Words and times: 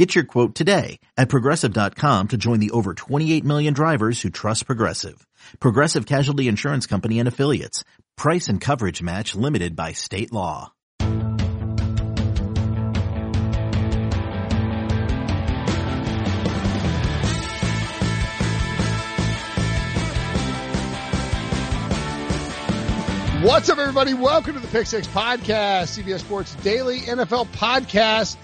Get 0.00 0.14
your 0.14 0.24
quote 0.24 0.54
today 0.54 0.98
at 1.18 1.28
progressive.com 1.28 2.28
to 2.28 2.38
join 2.38 2.58
the 2.58 2.70
over 2.70 2.94
28 2.94 3.44
million 3.44 3.74
drivers 3.74 4.22
who 4.22 4.30
trust 4.30 4.64
Progressive. 4.64 5.26
Progressive 5.60 6.06
Casualty 6.06 6.48
Insurance 6.48 6.86
Company 6.86 7.18
and 7.18 7.28
Affiliates. 7.28 7.84
Price 8.16 8.48
and 8.48 8.62
coverage 8.62 9.02
match 9.02 9.34
limited 9.34 9.76
by 9.76 9.92
state 9.92 10.32
law. 10.32 10.72
What's 23.42 23.68
up, 23.68 23.76
everybody? 23.76 24.14
Welcome 24.14 24.54
to 24.54 24.60
the 24.60 24.68
Pick 24.68 24.86
Six 24.86 25.06
Podcast, 25.08 25.98
CBS 26.02 26.20
Sports 26.20 26.54
Daily 26.54 27.00
NFL 27.00 27.48
Podcast. 27.48 28.38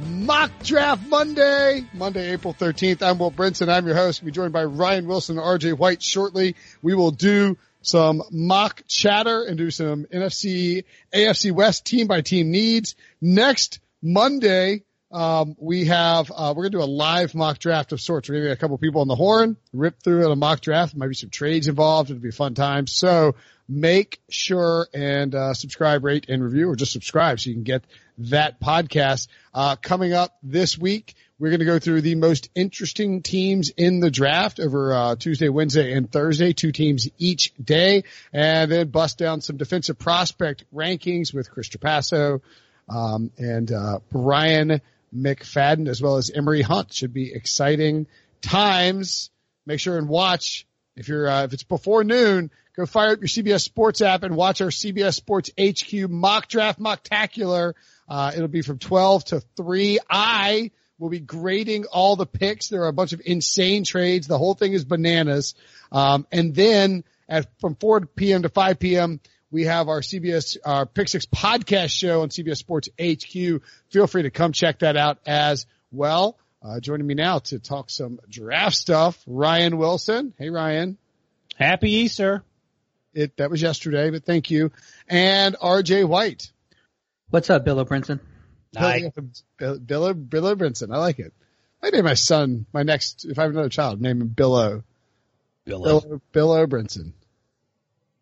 Mock 0.00 0.50
Draft 0.62 1.06
Monday, 1.08 1.84
Monday, 1.92 2.32
April 2.32 2.54
13th. 2.54 3.02
I'm 3.02 3.18
Will 3.18 3.30
Brinson. 3.30 3.68
I'm 3.68 3.86
your 3.86 3.94
host. 3.94 4.22
We'll 4.22 4.26
be 4.26 4.32
joined 4.32 4.52
by 4.52 4.64
Ryan 4.64 5.06
Wilson 5.06 5.38
and 5.38 5.46
RJ 5.46 5.76
White 5.76 6.02
shortly. 6.02 6.56
We 6.80 6.94
will 6.94 7.10
do 7.10 7.58
some 7.82 8.22
mock 8.30 8.82
chatter 8.88 9.44
and 9.44 9.58
do 9.58 9.70
some 9.70 10.06
NFC, 10.06 10.84
AFC 11.14 11.52
West 11.52 11.84
team 11.84 12.06
by 12.06 12.22
team 12.22 12.50
needs. 12.50 12.94
Next 13.20 13.80
Monday, 14.02 14.84
um, 15.12 15.56
we 15.58 15.86
have, 15.86 16.30
uh, 16.34 16.54
we're 16.56 16.62
going 16.62 16.72
to 16.72 16.78
do 16.78 16.84
a 16.84 16.84
live 16.84 17.34
mock 17.34 17.58
draft 17.58 17.92
of 17.92 18.00
sorts. 18.00 18.28
We're 18.28 18.36
going 18.36 18.44
to 18.44 18.48
get 18.50 18.58
a 18.58 18.60
couple 18.60 18.78
people 18.78 19.00
on 19.00 19.08
the 19.08 19.16
horn, 19.16 19.56
rip 19.72 20.02
through 20.02 20.30
a 20.30 20.36
mock 20.36 20.60
draft. 20.60 20.94
There 20.94 20.98
might 21.00 21.08
be 21.08 21.14
some 21.14 21.30
trades 21.30 21.68
involved. 21.68 22.10
It'll 22.10 22.22
be 22.22 22.28
a 22.28 22.32
fun 22.32 22.54
time. 22.54 22.86
So 22.86 23.34
make 23.70 24.20
sure 24.28 24.88
and, 24.92 25.32
uh, 25.34 25.54
subscribe, 25.54 26.04
rate 26.04 26.26
and 26.28 26.42
review 26.42 26.68
or 26.68 26.74
just 26.74 26.92
subscribe 26.92 27.38
so 27.38 27.48
you 27.48 27.54
can 27.54 27.62
get 27.62 27.84
that 28.18 28.60
podcast. 28.60 29.28
Uh, 29.54 29.76
coming 29.76 30.12
up 30.12 30.36
this 30.42 30.76
week, 30.76 31.14
we're 31.38 31.50
going 31.50 31.60
to 31.60 31.66
go 31.66 31.78
through 31.78 32.02
the 32.02 32.16
most 32.16 32.50
interesting 32.54 33.22
teams 33.22 33.70
in 33.70 34.00
the 34.00 34.10
draft 34.10 34.58
over 34.58 34.92
uh, 34.92 35.16
Tuesday, 35.16 35.48
Wednesday, 35.48 35.92
and 35.92 36.10
Thursday, 36.10 36.52
two 36.52 36.72
teams 36.72 37.08
each 37.16 37.54
day, 37.62 38.04
and 38.32 38.70
then 38.70 38.88
bust 38.88 39.18
down 39.18 39.40
some 39.40 39.56
defensive 39.56 39.98
prospect 39.98 40.64
rankings 40.74 41.32
with 41.32 41.50
Chris 41.50 41.68
Trapasso 41.68 42.42
um, 42.88 43.30
and 43.38 43.70
uh, 43.72 44.00
Brian 44.10 44.80
McFadden, 45.16 45.88
as 45.88 46.02
well 46.02 46.16
as 46.16 46.30
Emory 46.30 46.62
Hunt. 46.62 46.92
Should 46.92 47.14
be 47.14 47.32
exciting 47.32 48.08
times. 48.42 49.30
Make 49.64 49.80
sure 49.80 49.96
and 49.96 50.08
watch 50.08 50.66
if 50.96 51.08
you're 51.08 51.28
uh, 51.28 51.44
if 51.44 51.52
it's 51.52 51.62
before 51.62 52.04
noon. 52.04 52.50
Go 52.76 52.86
fire 52.86 53.12
up 53.12 53.18
your 53.20 53.28
CBS 53.28 53.62
Sports 53.62 54.00
app 54.00 54.22
and 54.22 54.36
watch 54.36 54.60
our 54.60 54.68
CBS 54.68 55.14
Sports 55.14 55.50
HQ 55.60 56.08
mock 56.08 56.48
draft 56.48 56.78
mocktacular. 56.78 57.74
Uh, 58.08 58.32
it'll 58.34 58.48
be 58.48 58.62
from 58.62 58.78
12 58.78 59.24
to 59.26 59.40
3. 59.56 59.98
I 60.08 60.70
will 60.98 61.08
be 61.08 61.20
grading 61.20 61.86
all 61.86 62.14
the 62.14 62.26
picks. 62.26 62.68
There 62.68 62.82
are 62.82 62.88
a 62.88 62.92
bunch 62.92 63.12
of 63.12 63.20
insane 63.24 63.84
trades. 63.84 64.28
The 64.28 64.38
whole 64.38 64.54
thing 64.54 64.72
is 64.72 64.84
bananas. 64.84 65.54
Um, 65.90 66.26
and 66.30 66.54
then 66.54 67.04
at 67.28 67.48
from 67.60 67.74
4 67.74 68.02
p.m. 68.06 68.42
to 68.42 68.48
5 68.48 68.78
p.m., 68.78 69.20
we 69.50 69.64
have 69.64 69.88
our 69.88 70.00
CBS 70.00 70.56
our 70.64 70.86
Pick 70.86 71.08
Six 71.08 71.26
podcast 71.26 71.90
show 71.90 72.22
on 72.22 72.28
CBS 72.28 72.58
Sports 72.58 72.88
HQ. 73.00 73.62
Feel 73.88 74.06
free 74.06 74.22
to 74.22 74.30
come 74.30 74.52
check 74.52 74.80
that 74.80 74.96
out 74.96 75.18
as 75.26 75.66
well. 75.90 76.38
Uh, 76.62 76.78
joining 76.78 77.06
me 77.06 77.14
now 77.14 77.38
to 77.38 77.58
talk 77.58 77.88
some 77.88 78.20
draft 78.28 78.76
stuff, 78.76 79.22
Ryan 79.26 79.78
Wilson. 79.78 80.34
Hey, 80.36 80.50
Ryan. 80.50 80.98
Happy 81.56 81.90
Easter. 81.90 82.44
It 83.14 83.38
that 83.38 83.50
was 83.50 83.62
yesterday, 83.62 84.10
but 84.10 84.24
thank 84.24 84.50
you. 84.50 84.70
And 85.08 85.56
RJ 85.56 86.06
White. 86.06 86.52
What's 87.30 87.48
up, 87.48 87.64
Bill 87.64 87.84
Brinson? 87.86 88.20
Hi. 88.76 89.10
Bill, 89.56 89.78
Bill, 89.78 90.14
Bill 90.14 90.56
Brinson. 90.56 90.94
I 90.94 90.98
like 90.98 91.18
it. 91.18 91.32
I 91.82 91.90
name 91.90 92.04
my 92.04 92.14
son, 92.14 92.66
my 92.74 92.82
next, 92.82 93.24
if 93.24 93.38
I 93.38 93.42
have 93.42 93.52
another 93.52 93.70
child, 93.70 94.02
name 94.02 94.20
him 94.20 94.28
Billo. 94.28 94.84
Billo. 95.66 95.84
Bill, 95.84 96.22
Bill 96.32 96.66
Brinson. 96.68 97.14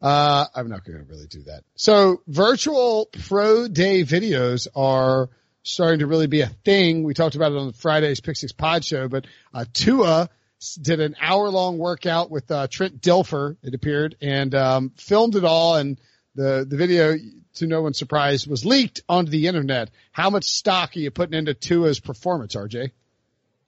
Uh, 0.01 0.47
I'm 0.55 0.69
not 0.69 0.85
going 0.85 0.99
to 0.99 1.05
really 1.05 1.27
do 1.27 1.43
that. 1.45 1.65
So 1.75 2.23
virtual 2.29 3.07
pro 3.07 3.67
day 3.67 4.05
videos 4.05 4.69
are 4.77 5.29
starting 5.69 6.01
to 6.01 6.07
really 6.07 6.27
be 6.27 6.41
a 6.41 6.47
thing. 6.47 7.03
We 7.03 7.15
talked 7.15 7.35
about 7.35 7.53
it 7.53 7.59
on 7.59 7.73
Friday's 7.73 8.21
Pick 8.21 8.37
Six 8.37 8.53
Pod 8.53 8.85
show, 8.85 9.09
but, 9.09 9.27
uh, 9.53 9.65
Tua 9.73 10.31
did 10.81 11.01
an 11.01 11.15
hour 11.21 11.49
long 11.51 11.79
workout 11.79 12.31
with, 12.31 12.51
uh, 12.51 12.67
Trent 12.69 13.01
Dilfer, 13.01 13.57
it 13.63 13.75
appeared, 13.75 14.17
and, 14.21 14.55
um, 14.55 14.93
filmed 14.97 15.37
it 15.37 15.45
all. 15.45 15.77
And 15.77 16.01
the, 16.35 16.67
the 16.69 16.77
video, 16.77 17.17
to 17.55 17.67
no 17.67 17.83
one's 17.83 17.99
surprise, 17.99 18.47
was 18.47 18.65
leaked 18.65 19.03
onto 19.09 19.31
the 19.31 19.47
internet. 19.47 19.91
How 20.13 20.31
much 20.31 20.45
stock 20.45 20.97
are 20.97 21.01
you 21.01 21.11
putting 21.11 21.39
into 21.39 21.55
Tua's 21.55 22.01
performance, 22.01 22.55
RJ? 22.55 22.91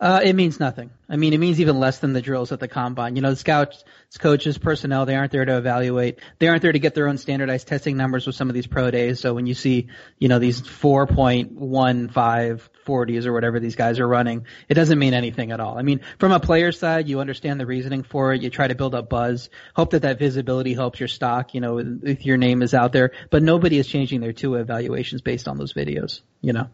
Uh, 0.00 0.20
it 0.24 0.32
means 0.32 0.58
nothing. 0.58 0.90
I 1.10 1.16
mean, 1.16 1.34
it 1.34 1.38
means 1.38 1.60
even 1.60 1.78
less 1.78 1.98
than 1.98 2.14
the 2.14 2.22
drills 2.22 2.52
at 2.52 2.60
the 2.60 2.68
combine. 2.68 3.16
You 3.16 3.22
know, 3.22 3.30
the 3.30 3.36
scouts, 3.36 3.84
coaches, 4.18 4.56
personnel, 4.56 5.04
they 5.04 5.14
aren't 5.14 5.30
there 5.30 5.44
to 5.44 5.58
evaluate. 5.58 6.20
They 6.38 6.48
aren't 6.48 6.62
there 6.62 6.72
to 6.72 6.78
get 6.78 6.94
their 6.94 7.06
own 7.06 7.18
standardized 7.18 7.68
testing 7.68 7.98
numbers 7.98 8.26
with 8.26 8.34
some 8.34 8.48
of 8.48 8.54
these 8.54 8.66
pro 8.66 8.90
days. 8.90 9.20
So 9.20 9.34
when 9.34 9.46
you 9.46 9.52
see, 9.52 9.88
you 10.18 10.28
know, 10.28 10.38
these 10.38 10.62
4.15 10.62 12.60
40s 12.86 13.26
or 13.26 13.32
whatever 13.34 13.60
these 13.60 13.76
guys 13.76 14.00
are 14.00 14.08
running, 14.08 14.46
it 14.70 14.74
doesn't 14.74 14.98
mean 14.98 15.12
anything 15.12 15.52
at 15.52 15.60
all. 15.60 15.76
I 15.78 15.82
mean, 15.82 16.00
from 16.18 16.32
a 16.32 16.40
player's 16.40 16.78
side, 16.78 17.06
you 17.06 17.20
understand 17.20 17.60
the 17.60 17.66
reasoning 17.66 18.02
for 18.02 18.32
it. 18.32 18.40
You 18.40 18.48
try 18.48 18.68
to 18.68 18.74
build 18.74 18.94
up 18.94 19.10
buzz, 19.10 19.50
hope 19.76 19.90
that 19.90 20.02
that 20.02 20.18
visibility 20.18 20.72
helps 20.72 20.98
your 20.98 21.08
stock, 21.08 21.54
you 21.54 21.60
know, 21.60 21.78
if 21.78 22.24
your 22.24 22.38
name 22.38 22.62
is 22.62 22.72
out 22.72 22.92
there, 22.92 23.12
but 23.28 23.42
nobody 23.42 23.76
is 23.78 23.86
changing 23.86 24.22
their 24.22 24.32
two 24.32 24.54
evaluations 24.54 25.20
based 25.20 25.46
on 25.46 25.58
those 25.58 25.74
videos, 25.74 26.22
you 26.40 26.54
know. 26.54 26.68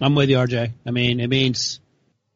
I'm 0.00 0.16
with 0.16 0.30
you, 0.30 0.36
RJ. 0.36 0.72
I 0.84 0.90
mean, 0.90 1.20
it 1.20 1.28
means 1.28 1.78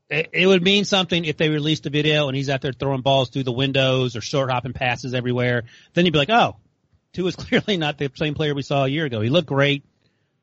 it, 0.08 0.30
it 0.32 0.46
would 0.46 0.62
mean 0.62 0.84
something 0.84 1.24
if 1.24 1.36
they 1.36 1.48
released 1.48 1.86
a 1.86 1.90
video 1.90 2.28
and 2.28 2.36
he's 2.36 2.48
out 2.48 2.60
there 2.60 2.72
throwing 2.72 3.02
balls 3.02 3.30
through 3.30 3.42
the 3.42 3.52
windows 3.52 4.16
or 4.16 4.20
short 4.20 4.50
hopping 4.50 4.72
passes 4.72 5.14
everywhere. 5.14 5.64
Then 5.94 6.04
you'd 6.04 6.12
be 6.12 6.18
like, 6.18 6.30
oh, 6.30 6.56
Tua 7.12 7.28
is 7.28 7.36
clearly 7.36 7.76
not 7.76 7.98
the 7.98 8.10
same 8.14 8.34
player 8.34 8.54
we 8.54 8.62
saw 8.62 8.84
a 8.84 8.88
year 8.88 9.04
ago. 9.04 9.20
He 9.20 9.30
looked 9.30 9.48
great, 9.48 9.84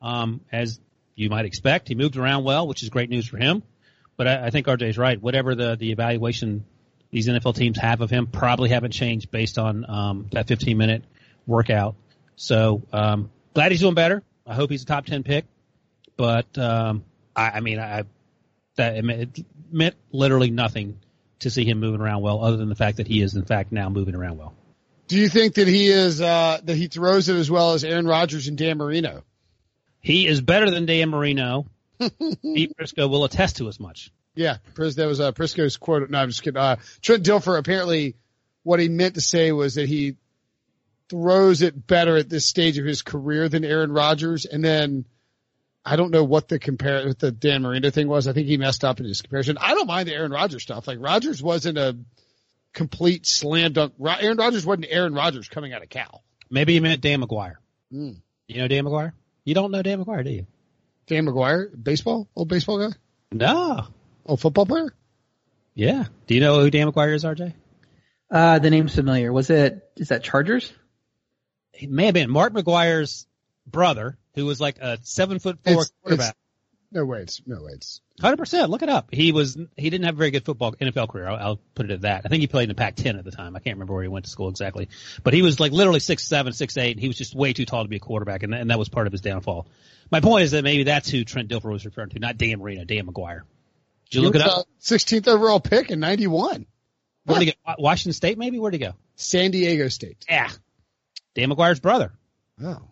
um, 0.01 0.41
as 0.51 0.79
you 1.15 1.29
might 1.29 1.45
expect. 1.45 1.87
He 1.87 1.95
moved 1.95 2.17
around 2.17 2.43
well, 2.43 2.67
which 2.67 2.83
is 2.83 2.89
great 2.89 3.09
news 3.09 3.27
for 3.27 3.37
him. 3.37 3.63
But 4.17 4.27
I, 4.27 4.47
I 4.47 4.49
think 4.49 4.67
RJ 4.67 4.89
is 4.89 4.97
right. 4.97 5.21
Whatever 5.21 5.55
the 5.55 5.75
the 5.75 5.91
evaluation 5.91 6.65
these 7.09 7.27
NFL 7.27 7.55
teams 7.55 7.77
have 7.77 8.01
of 8.01 8.09
him 8.09 8.27
probably 8.27 8.69
haven't 8.69 8.91
changed 8.91 9.29
based 9.29 9.59
on 9.59 9.85
um, 9.87 10.27
that 10.31 10.47
15 10.47 10.77
minute 10.77 11.03
workout. 11.45 11.95
So 12.35 12.81
um, 12.91 13.29
glad 13.53 13.71
he's 13.71 13.81
doing 13.81 13.93
better. 13.93 14.23
I 14.45 14.55
hope 14.55 14.71
he's 14.71 14.83
a 14.83 14.85
top 14.85 15.05
10 15.05 15.23
pick. 15.23 15.45
But 16.17 16.57
um, 16.57 17.03
I, 17.35 17.51
I 17.51 17.59
mean, 17.59 17.79
I 17.79 18.03
that 18.75 18.95
it 18.95 19.45
meant 19.73 19.95
literally 20.11 20.51
nothing 20.51 20.99
to 21.39 21.49
see 21.49 21.65
him 21.65 21.79
moving 21.79 22.01
around 22.01 22.21
well, 22.21 22.43
other 22.43 22.57
than 22.57 22.69
the 22.69 22.75
fact 22.75 22.97
that 22.97 23.07
he 23.07 23.21
is 23.21 23.35
in 23.35 23.45
fact 23.45 23.71
now 23.71 23.89
moving 23.89 24.15
around 24.15 24.37
well. 24.37 24.53
Do 25.07 25.17
you 25.17 25.27
think 25.27 25.55
that 25.55 25.67
he 25.67 25.87
is 25.87 26.21
uh, 26.21 26.59
that 26.63 26.75
he 26.75 26.87
throws 26.87 27.29
it 27.29 27.35
as 27.35 27.51
well 27.51 27.73
as 27.73 27.83
Aaron 27.83 28.07
Rodgers 28.07 28.47
and 28.47 28.57
Dan 28.57 28.77
Marino? 28.77 29.23
He 29.99 30.27
is 30.27 30.41
better 30.41 30.71
than 30.71 30.85
Dan 30.85 31.09
Marino. 31.09 31.65
Pete 31.99 32.75
Prisco 32.77 33.09
will 33.09 33.25
attest 33.25 33.57
to 33.57 33.67
as 33.67 33.79
much. 33.79 34.11
Yeah, 34.35 34.57
that 34.75 35.05
was 35.05 35.19
uh, 35.19 35.31
Prisco's 35.31 35.77
quote. 35.77 36.09
No, 36.09 36.17
I'm 36.17 36.29
just 36.29 36.41
kidding. 36.41 36.59
Uh, 36.59 36.77
Trent 37.01 37.23
Dilfer 37.23 37.57
apparently 37.57 38.15
what 38.63 38.79
he 38.79 38.89
meant 38.89 39.15
to 39.15 39.21
say 39.21 39.51
was 39.51 39.75
that 39.75 39.87
he 39.87 40.15
throws 41.09 41.61
it 41.61 41.85
better 41.85 42.17
at 42.17 42.29
this 42.29 42.45
stage 42.45 42.77
of 42.77 42.85
his 42.85 43.01
career 43.01 43.47
than 43.49 43.63
Aaron 43.63 43.91
Rodgers, 43.91 44.45
and 44.45 44.63
then 44.63 45.05
I 45.85 45.95
don't 45.95 46.11
know 46.11 46.23
what 46.23 46.47
the 46.47 46.59
compare 46.59 47.05
what 47.05 47.19
the 47.19 47.31
Dan 47.31 47.61
Marino 47.61 47.89
thing 47.89 48.07
was. 48.07 48.27
I 48.27 48.33
think 48.33 48.47
he 48.47 48.57
messed 48.57 48.85
up 48.85 48.99
in 48.99 49.05
his 49.05 49.21
comparison. 49.21 49.57
I 49.59 49.73
don't 49.73 49.87
mind 49.87 50.07
the 50.07 50.13
Aaron 50.13 50.31
Rodgers 50.31 50.63
stuff. 50.63 50.87
Like 50.87 50.99
Rodgers 51.01 51.43
wasn't 51.43 51.77
a 51.77 51.97
complete 52.73 53.25
slam 53.25 53.73
dunk. 53.73 53.93
Aaron 54.03 54.37
Rodgers 54.37 54.65
wasn't 54.65 54.87
Aaron 54.89 55.13
Rodgers 55.13 55.49
coming 55.49 55.73
out 55.73 55.83
of 55.83 55.89
Cal. 55.89 56.23
Maybe 56.49 56.73
he 56.73 56.79
meant 56.79 57.01
Dan 57.01 57.21
McGwire. 57.21 57.55
Mm. 57.91 58.21
You 58.47 58.61
know 58.61 58.67
Dan 58.67 58.85
McGwire? 58.85 59.13
You 59.43 59.55
don't 59.55 59.71
know 59.71 59.81
Dan 59.81 60.03
McGwire, 60.03 60.23
do 60.23 60.31
you? 60.31 60.47
Dan 61.07 61.25
McGwire, 61.25 61.69
baseball, 61.81 62.29
old 62.35 62.47
baseball 62.47 62.79
guy. 62.79 62.95
No. 63.31 63.87
old 64.25 64.39
football 64.39 64.65
player. 64.65 64.93
Yeah. 65.75 66.05
Do 66.27 66.35
you 66.35 66.41
know 66.41 66.61
who 66.61 66.69
Dan 66.69 66.91
McGwire 66.91 67.13
is, 67.13 67.23
RJ? 67.23 67.53
Uh, 68.31 68.59
the 68.59 68.69
name's 68.69 68.95
familiar. 68.95 69.33
Was 69.33 69.49
it? 69.49 69.83
Is 69.97 70.09
that 70.09 70.23
Chargers? 70.23 70.71
It 71.73 71.89
may 71.89 72.05
have 72.05 72.13
been 72.13 72.29
Mark 72.29 72.53
McGwire's 72.53 73.27
brother, 73.65 74.17
who 74.35 74.45
was 74.45 74.59
like 74.59 74.79
a 74.79 74.99
seven 75.03 75.39
foot 75.39 75.59
four 75.63 75.81
it's, 75.81 75.93
quarterback. 76.01 76.35
No 76.93 77.05
weights. 77.05 77.41
No 77.47 77.63
weights. 77.63 78.01
Hundred 78.21 78.37
percent. 78.37 78.69
Look 78.69 78.83
it 78.83 78.89
up. 78.89 79.09
He 79.11 79.31
was 79.31 79.57
he 79.75 79.89
didn't 79.89 80.05
have 80.05 80.13
a 80.13 80.17
very 80.17 80.29
good 80.29 80.45
football 80.45 80.73
NFL 80.73 81.09
career. 81.09 81.27
I'll, 81.27 81.37
I'll, 81.37 81.59
put 81.73 81.87
it 81.89 81.93
at 81.93 82.01
that. 82.01 82.21
I 82.23 82.29
think 82.29 82.41
he 82.41 82.47
played 82.47 82.63
in 82.63 82.69
the 82.69 82.75
Pac-10 82.75 83.17
at 83.17 83.25
the 83.25 83.31
time. 83.31 83.55
I 83.55 83.59
can't 83.59 83.77
remember 83.77 83.93
where 83.93 84.03
he 84.03 84.09
went 84.09 84.25
to 84.25 84.31
school 84.31 84.49
exactly, 84.49 84.89
but 85.23 85.33
he 85.33 85.41
was 85.41 85.59
like 85.59 85.71
literally 85.71 85.99
six 85.99 86.23
seven, 86.27 86.53
six 86.53 86.77
eight. 86.77 86.91
And 86.91 86.99
He 86.99 87.07
was 87.07 87.17
just 87.17 87.33
way 87.33 87.53
too 87.53 87.65
tall 87.65 87.81
to 87.81 87.89
be 87.89 87.95
a 87.95 87.99
quarterback, 87.99 88.43
and, 88.43 88.53
and 88.53 88.69
that 88.69 88.77
was 88.77 88.89
part 88.89 89.07
of 89.07 89.11
his 89.11 89.21
downfall. 89.21 89.67
My 90.11 90.19
point 90.19 90.43
is 90.43 90.51
that 90.51 90.63
maybe 90.63 90.83
that's 90.83 91.09
who 91.09 91.23
Trent 91.23 91.49
Dilfer 91.49 91.71
was 91.71 91.83
referring 91.83 92.09
to, 92.09 92.19
not 92.19 92.37
Dan 92.37 92.59
Marino, 92.59 92.85
Dan 92.85 93.07
McGwire. 93.07 93.41
Did 94.11 94.19
you 94.19 94.21
look 94.21 94.35
it 94.35 94.41
up? 94.41 94.67
Sixteenth 94.77 95.27
overall 95.27 95.59
pick 95.59 95.89
in 95.89 95.99
'91. 95.99 96.67
Where'd 97.25 97.41
he 97.41 97.45
go? 97.47 97.73
Washington 97.79 98.13
State, 98.13 98.37
maybe? 98.37 98.59
Where'd 98.59 98.75
he 98.75 98.79
go? 98.79 98.93
San 99.15 99.49
Diego 99.49 99.87
State. 99.87 100.25
Yeah, 100.29 100.51
Dan 101.33 101.49
McGwire's 101.49 101.79
brother. 101.79 102.11
Oh. 102.63 102.83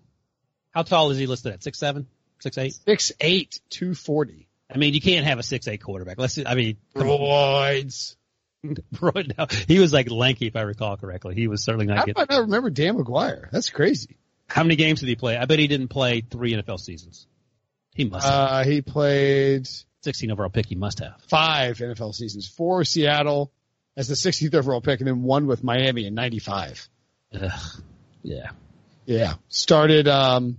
How 0.71 0.83
tall 0.83 1.12
is 1.12 1.18
he 1.18 1.27
listed 1.27 1.53
at? 1.53 1.63
Six 1.63 1.77
seven, 1.77 2.07
six 2.39 2.57
eight, 2.57 2.73
six 2.73 3.12
eight, 3.19 3.59
two 3.69 3.94
forty. 3.94 4.47
I 4.73 4.77
mean, 4.77 4.94
you 4.94 5.01
can't 5.01 5.25
have 5.25 5.39
a 5.39 5.44
six 5.44 5.68
eight 5.68 5.83
quarterback. 5.83 6.18
Let's. 6.18 6.39
I 6.45 6.56
mean, 6.56 6.77
Roids. 6.95 8.15
Royd, 9.01 9.33
no, 9.38 9.47
he 9.68 9.79
was 9.79 9.91
like 9.91 10.12
lanky, 10.12 10.47
if 10.47 10.56
I 10.56 10.62
recall 10.62 10.97
correctly. 10.97 11.35
He 11.35 11.47
was 11.47 11.63
certainly 11.63 11.88
not. 11.88 11.97
How 11.97 12.06
getting, 12.06 12.25
do 12.25 12.31
I 12.31 12.35
not 12.35 12.41
remember 12.44 12.69
Dan 12.69 12.95
McGwire? 12.95 13.50
That's 13.51 13.69
crazy. 13.69 14.18
How 14.47 14.63
many 14.63 14.75
games 14.75 15.00
did 15.00 15.09
he 15.09 15.15
play? 15.15 15.38
I 15.38 15.45
bet 15.45 15.59
he 15.59 15.68
didn't 15.68 15.88
play 15.88 16.21
three 16.21 16.53
NFL 16.53 16.79
seasons. 16.79 17.25
He 17.95 18.06
must. 18.06 18.27
Have. 18.27 18.33
Uh, 18.33 18.63
he 18.63 18.81
played 18.81 19.67
16 20.03 20.31
overall 20.31 20.50
pick. 20.50 20.67
He 20.67 20.75
must 20.75 21.00
have 21.00 21.15
five 21.27 21.77
NFL 21.77 22.13
seasons. 22.13 22.47
Four 22.47 22.83
Seattle 22.83 23.51
as 23.97 24.07
the 24.07 24.15
16th 24.15 24.53
overall 24.53 24.81
pick, 24.81 25.00
and 25.00 25.07
then 25.07 25.24
one 25.24 25.47
with 25.47 25.63
Miami 25.63 26.06
in 26.06 26.13
'95. 26.13 26.88
Yeah. 28.24 28.51
Yeah. 29.11 29.33
Started. 29.49 30.07
Um, 30.07 30.57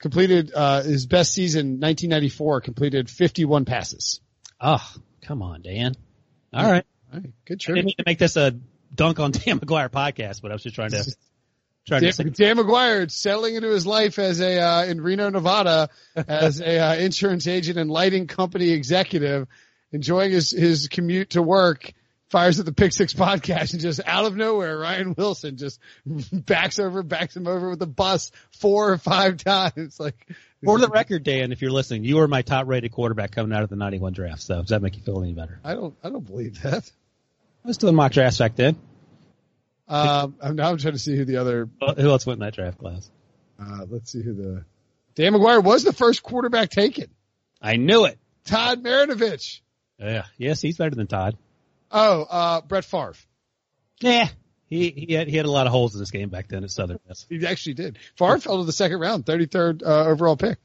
completed 0.00 0.52
uh, 0.54 0.82
his 0.82 1.06
best 1.06 1.32
season 1.32 1.80
1994 1.80 2.60
completed 2.60 3.08
51 3.08 3.64
passes 3.64 4.20
oh 4.60 4.86
come 5.22 5.40
on 5.40 5.62
dan 5.62 5.94
all 6.52 6.70
right, 6.70 6.84
all 7.10 7.20
right. 7.20 7.32
good 7.46 7.62
I 7.66 7.72
didn't 7.72 7.86
mean 7.86 7.94
to 7.96 8.04
make 8.04 8.18
this 8.18 8.36
a 8.36 8.54
dunk 8.94 9.18
on 9.18 9.30
dan 9.30 9.60
mcgwire 9.60 9.88
podcast 9.88 10.42
but 10.42 10.50
i 10.50 10.54
was 10.54 10.62
just 10.62 10.74
trying 10.74 10.90
to 10.90 11.02
trying 11.86 12.02
Dan, 12.02 12.10
to 12.10 12.16
say, 12.16 12.24
Dan 12.24 12.56
McGwire 12.56 13.10
settling 13.10 13.54
into 13.54 13.70
his 13.70 13.86
life 13.86 14.18
as 14.18 14.40
a 14.40 14.58
uh, 14.58 14.84
in 14.84 15.00
Reno, 15.00 15.30
Nevada, 15.30 15.90
as 16.16 16.60
a 16.60 16.78
uh, 16.78 16.94
insurance 16.96 17.46
agent 17.46 17.78
and 17.78 17.90
lighting 17.90 18.26
company 18.26 18.70
executive, 18.70 19.46
enjoying 19.92 20.32
his 20.32 20.50
his 20.50 20.88
commute 20.88 21.30
to 21.30 21.42
work. 21.42 21.92
Fires 22.30 22.58
at 22.58 22.66
the 22.66 22.72
Pick 22.72 22.92
Six 22.92 23.12
podcast 23.12 23.72
and 23.74 23.82
just 23.82 24.00
out 24.06 24.24
of 24.24 24.34
nowhere, 24.36 24.78
Ryan 24.78 25.14
Wilson 25.16 25.56
just 25.56 25.78
backs 26.32 26.78
over, 26.78 27.02
backs 27.02 27.36
him 27.36 27.46
over 27.46 27.70
with 27.70 27.78
the 27.78 27.86
bus 27.86 28.32
four 28.58 28.92
or 28.92 28.98
five 28.98 29.36
times. 29.36 30.00
Like 30.00 30.26
for 30.64 30.78
the 30.78 30.88
record 30.88 31.22
dan 31.24 31.52
if 31.52 31.60
you're 31.60 31.70
listening 31.70 32.04
you 32.04 32.16
were 32.16 32.26
my 32.26 32.40
top 32.40 32.66
rated 32.66 32.90
quarterback 32.90 33.30
coming 33.32 33.54
out 33.54 33.62
of 33.62 33.68
the 33.68 33.76
91 33.76 34.14
draft 34.14 34.40
so 34.40 34.60
does 34.62 34.70
that 34.70 34.80
make 34.80 34.96
you 34.96 35.02
feel 35.02 35.22
any 35.22 35.34
better 35.34 35.60
I 35.62 35.74
don't, 35.74 35.94
I 36.02 36.08
don't 36.08 36.24
believe 36.24 36.62
that. 36.62 36.90
i 37.62 37.68
was 37.68 37.76
doing 37.76 37.94
mock 37.94 38.12
drafts 38.12 38.38
back 38.38 38.56
then 38.56 38.74
Um, 39.86 40.36
I'm 40.40 40.56
now 40.56 40.70
I'm 40.70 40.78
trying 40.78 40.94
to 40.94 40.98
see 40.98 41.16
who 41.18 41.26
the 41.26 41.36
other. 41.36 41.68
who 41.98 42.08
else 42.08 42.24
went 42.24 42.38
in 42.38 42.46
that 42.46 42.54
draft 42.54 42.78
class 42.78 43.10
Uh, 43.60 43.84
let's 43.90 44.10
see 44.10 44.22
who 44.22 44.32
the. 44.32 44.64
Dan 45.14 45.34
McGwire 45.34 45.62
was 45.62 45.84
the 45.84 45.92
first 45.92 46.22
quarterback 46.22 46.70
taken. 46.70 47.08
i 47.60 47.76
knew 47.76 48.06
it 48.06 48.18
Todd 48.46 48.82
Marinovich. 48.82 49.60
yeah 49.98 50.24
yes 50.38 50.62
he's 50.62 50.78
better 50.78 50.94
than 50.96 51.06
todd 51.06 51.36
Oh, 51.90 52.22
uh, 52.22 52.60
Brett 52.62 52.84
Favre. 52.84 53.14
yeah 54.00 54.28
he 54.66 54.90
he 54.90 55.12
had, 55.14 55.28
he 55.28 55.36
had 55.36 55.46
a 55.46 55.50
lot 55.50 55.66
of 55.66 55.72
holes 55.72 55.94
in 55.94 56.00
this 56.00 56.10
game 56.10 56.28
back 56.30 56.48
then 56.48 56.64
at 56.64 56.70
southern 56.70 56.98
miss 57.08 57.26
He 57.28 57.46
actually 57.46 57.74
did. 57.74 57.98
Favre 58.16 58.38
fell 58.38 58.58
to 58.58 58.64
the 58.64 58.72
second 58.72 58.98
round, 58.98 59.24
33rd 59.26 59.82
uh, 59.82 60.04
overall 60.06 60.36
pick 60.36 60.58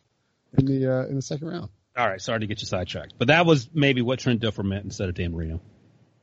in 0.57 0.65
the 0.65 0.91
uh, 0.91 1.05
in 1.05 1.15
the 1.15 1.21
second 1.21 1.47
round. 1.47 1.69
all 1.97 2.07
right 2.09 2.21
sorry 2.21 2.39
to 2.39 2.47
get 2.47 2.61
you 2.61 2.65
sidetracked 2.67 3.13
but 3.17 3.27
that 3.27 3.45
was 3.45 3.69
maybe 3.73 4.01
what 4.01 4.19
trent 4.19 4.41
Dilfer 4.41 4.63
meant 4.63 4.85
instead 4.85 5.09
of 5.09 5.15
dan 5.15 5.31
marino 5.33 5.59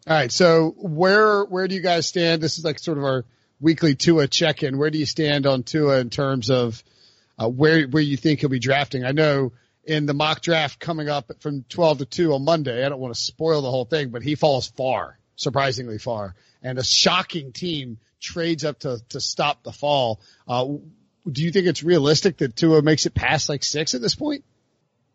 All 0.09 0.17
right, 0.17 0.33
so 0.33 0.75
where 0.79 1.45
where 1.45 1.69
do 1.69 1.75
you 1.75 1.83
guys 1.83 2.07
stand? 2.09 2.41
This 2.43 2.59
is 2.59 2.65
like 2.65 2.79
sort 2.79 2.99
of 2.99 3.05
our 3.05 3.25
weekly 3.61 3.95
Tua 3.97 4.29
check-in. 4.29 4.79
Where 4.79 4.91
do 4.91 4.99
you 4.99 5.07
stand 5.07 5.47
on 5.47 5.63
Tua 5.65 5.99
in 6.01 6.11
terms 6.11 6.49
of 6.51 6.83
uh, 7.39 7.49
where 7.49 7.87
where 7.89 8.03
you 8.03 8.17
think 8.17 8.41
he'll 8.41 8.49
be 8.49 8.59
drafting? 8.61 9.05
I 9.05 9.11
know 9.13 9.53
in 9.87 10.05
the 10.05 10.15
mock 10.15 10.43
draft 10.43 10.81
coming 10.81 11.09
up 11.09 11.31
from 11.41 11.65
12 11.69 11.99
to 11.99 12.05
2 12.05 12.35
on 12.35 12.45
Monday, 12.45 12.85
I 12.85 12.89
don't 12.89 12.99
want 12.99 13.15
to 13.15 13.21
spoil 13.21 13.63
the 13.63 13.71
whole 13.71 13.85
thing, 13.85 14.11
but 14.11 14.23
he 14.23 14.35
falls 14.35 14.67
far, 14.67 15.19
surprisingly 15.37 15.99
far, 15.99 16.35
and 16.63 16.79
a 16.79 16.85
shocking 16.85 17.53
team 17.53 17.99
trades 18.21 18.65
up 18.65 18.81
to 18.81 19.01
to 19.11 19.21
stop 19.21 19.63
the 19.63 19.73
fall. 19.73 20.21
Uh, 20.49 20.67
do 21.31 21.43
you 21.43 21.53
think 21.53 21.67
it's 21.67 21.83
realistic 21.83 22.39
that 22.39 22.57
Tua 22.57 22.83
makes 22.83 23.07
it 23.07 23.15
past 23.15 23.49
like 23.49 23.63
six 23.63 23.95
at 23.95 24.01
this 24.01 24.15
point? 24.15 24.45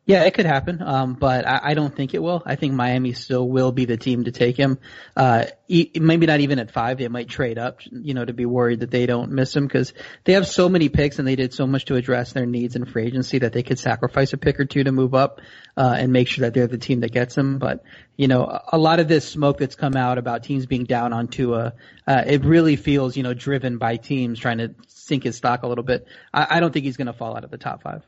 Yeah, 0.03 0.23
it 0.23 0.33
could 0.33 0.47
happen, 0.47 0.81
um, 0.81 1.13
but 1.13 1.47
I, 1.47 1.59
I 1.63 1.73
don't 1.75 1.95
think 1.95 2.15
it 2.15 2.23
will. 2.23 2.41
I 2.43 2.55
think 2.55 2.73
Miami 2.73 3.13
still 3.13 3.47
will 3.47 3.71
be 3.71 3.85
the 3.85 3.97
team 3.97 4.23
to 4.23 4.31
take 4.31 4.57
him. 4.57 4.79
Uh, 5.15 5.45
e- 5.67 5.91
maybe 5.95 6.25
not 6.25 6.39
even 6.39 6.57
at 6.57 6.71
five. 6.71 6.97
They 6.97 7.07
might 7.07 7.29
trade 7.29 7.59
up, 7.59 7.81
you 7.91 8.15
know, 8.15 8.25
to 8.25 8.33
be 8.33 8.47
worried 8.47 8.79
that 8.79 8.89
they 8.89 9.05
don't 9.05 9.31
miss 9.31 9.55
him 9.55 9.67
because 9.67 9.93
they 10.23 10.33
have 10.33 10.47
so 10.47 10.69
many 10.69 10.89
picks 10.89 11.19
and 11.19 11.27
they 11.27 11.35
did 11.35 11.53
so 11.53 11.67
much 11.67 11.85
to 11.85 11.95
address 11.97 12.33
their 12.33 12.47
needs 12.47 12.75
in 12.75 12.85
free 12.85 13.05
agency 13.05 13.37
that 13.39 13.53
they 13.53 13.61
could 13.61 13.77
sacrifice 13.77 14.33
a 14.33 14.37
pick 14.37 14.59
or 14.59 14.65
two 14.65 14.83
to 14.83 14.91
move 14.91 15.13
up 15.13 15.39
uh, 15.77 15.95
and 15.97 16.11
make 16.11 16.27
sure 16.27 16.43
that 16.47 16.55
they're 16.55 16.65
the 16.65 16.79
team 16.79 17.01
that 17.01 17.11
gets 17.11 17.37
him. 17.37 17.59
But 17.59 17.83
you 18.17 18.27
know, 18.27 18.59
a- 18.73 18.77
lot 18.79 18.99
of 18.99 19.07
this 19.07 19.29
smoke 19.29 19.59
that's 19.59 19.75
come 19.75 19.95
out 19.95 20.17
about 20.17 20.43
teams 20.43 20.65
being 20.65 20.85
down 20.85 21.13
on 21.13 21.27
Tua, 21.27 21.73
uh, 22.07 22.23
it 22.25 22.43
really 22.43 22.75
feels, 22.75 23.15
you 23.15 23.21
know, 23.21 23.35
driven 23.35 23.77
by 23.77 23.97
teams 23.97 24.39
trying 24.39 24.57
to 24.57 24.73
sink 24.87 25.23
his 25.23 25.37
stock 25.37 25.61
a 25.61 25.67
little 25.67 25.83
bit. 25.83 26.07
I, 26.33 26.57
I 26.57 26.59
don't 26.59 26.73
think 26.73 26.85
he's 26.85 26.97
going 26.97 27.05
to 27.07 27.13
fall 27.13 27.37
out 27.37 27.43
of 27.43 27.51
the 27.51 27.59
top 27.59 27.83
five. 27.83 28.01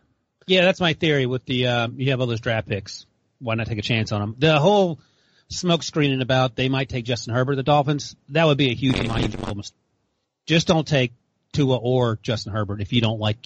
Yeah, 0.47 0.63
that's 0.63 0.79
my 0.79 0.93
theory. 0.93 1.25
With 1.25 1.45
the 1.45 1.67
um, 1.67 1.99
you 1.99 2.11
have 2.11 2.21
all 2.21 2.27
those 2.27 2.41
draft 2.41 2.67
picks, 2.67 3.05
why 3.39 3.55
not 3.55 3.67
take 3.67 3.77
a 3.77 3.83
chance 3.83 4.11
on 4.11 4.21
them? 4.21 4.35
The 4.37 4.59
whole 4.59 4.99
smoke 5.49 5.83
screening 5.83 6.21
about 6.21 6.55
they 6.55 6.69
might 6.69 6.89
take 6.89 7.05
Justin 7.05 7.33
Herbert, 7.33 7.55
the 7.55 7.63
Dolphins, 7.63 8.15
that 8.29 8.45
would 8.45 8.57
be 8.57 8.71
a 8.71 8.75
huge 8.75 8.97
monumental 9.07 9.55
mistake. 9.55 9.79
Just 10.45 10.67
don't 10.67 10.87
take 10.87 11.13
Tua 11.53 11.77
or 11.77 12.19
Justin 12.21 12.53
Herbert 12.53 12.81
if 12.81 12.91
you 12.91 13.01
don't 13.01 13.19
like 13.19 13.37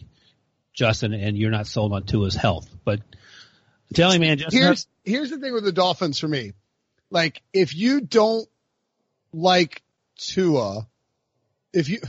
Justin 0.73 1.13
and 1.13 1.37
you're 1.37 1.51
not 1.51 1.67
sold 1.67 1.93
on 1.93 2.03
Tua's 2.03 2.35
health. 2.35 2.67
But 2.85 2.99
I'm 2.99 3.93
telling 3.93 4.21
you, 4.21 4.27
man, 4.27 4.37
Justin 4.37 4.61
here's 4.61 4.87
here's 5.03 5.29
the 5.29 5.37
thing 5.37 5.53
with 5.53 5.63
the 5.63 5.71
Dolphins 5.71 6.19
for 6.19 6.27
me. 6.27 6.53
Like 7.09 7.41
if 7.53 7.75
you 7.75 8.01
don't 8.01 8.47
like 9.33 9.83
Tua, 10.17 10.87
if 11.73 11.89
you 11.89 11.99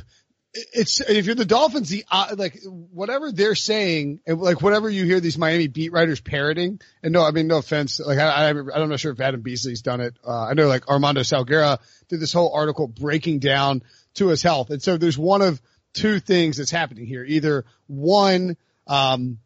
it's 0.73 1.01
if 1.01 1.27
you're 1.27 1.35
the 1.35 1.45
Dolphins, 1.45 1.89
the 1.89 2.05
uh, 2.11 2.35
like 2.37 2.61
whatever 2.65 3.33
they're 3.33 3.55
saying, 3.55 4.21
and 4.27 4.41
like 4.41 4.63
whatever 4.63 4.89
you 4.89 5.05
hear 5.05 5.21
these 5.21 5.39
Miami 5.39 5.67
beat 5.67 5.93
writers 5.93 6.21
parroting, 6.21 6.81
and 7.03 7.13
no, 7.13 7.25
I 7.25 7.31
mean 7.31 7.47
no 7.47 7.59
offense, 7.59 8.01
like 8.01 8.19
I 8.19 8.47
I, 8.47 8.51
I'm 8.51 8.89
not 8.89 9.01
sure 9.01 9.13
if 9.13 9.21
Adam 9.21 9.41
Beasley's 9.41 9.83
done 9.83 10.01
it. 10.01 10.17
Uh, 10.27 10.47
I 10.47 10.55
know 10.55 10.69
like 10.69 10.89
Armando 10.89 11.23
Salguero 11.23 11.79
did 12.09 12.21
this 12.21 12.33
whole 12.33 12.53
article 12.55 12.87
breaking 12.87 13.39
down 13.39 13.83
to 14.15 14.29
his 14.29 14.43
health, 14.43 14.71
and 14.71 14.83
so 14.83 14.97
there's 14.97 15.19
one 15.19 15.43
of 15.43 15.61
two 15.95 16.21
things 16.21 16.57
that's 16.57 16.71
happening 16.71 17.07
here. 17.07 17.25
Either 17.25 17.65
one, 17.87 18.57
um, 18.87 19.39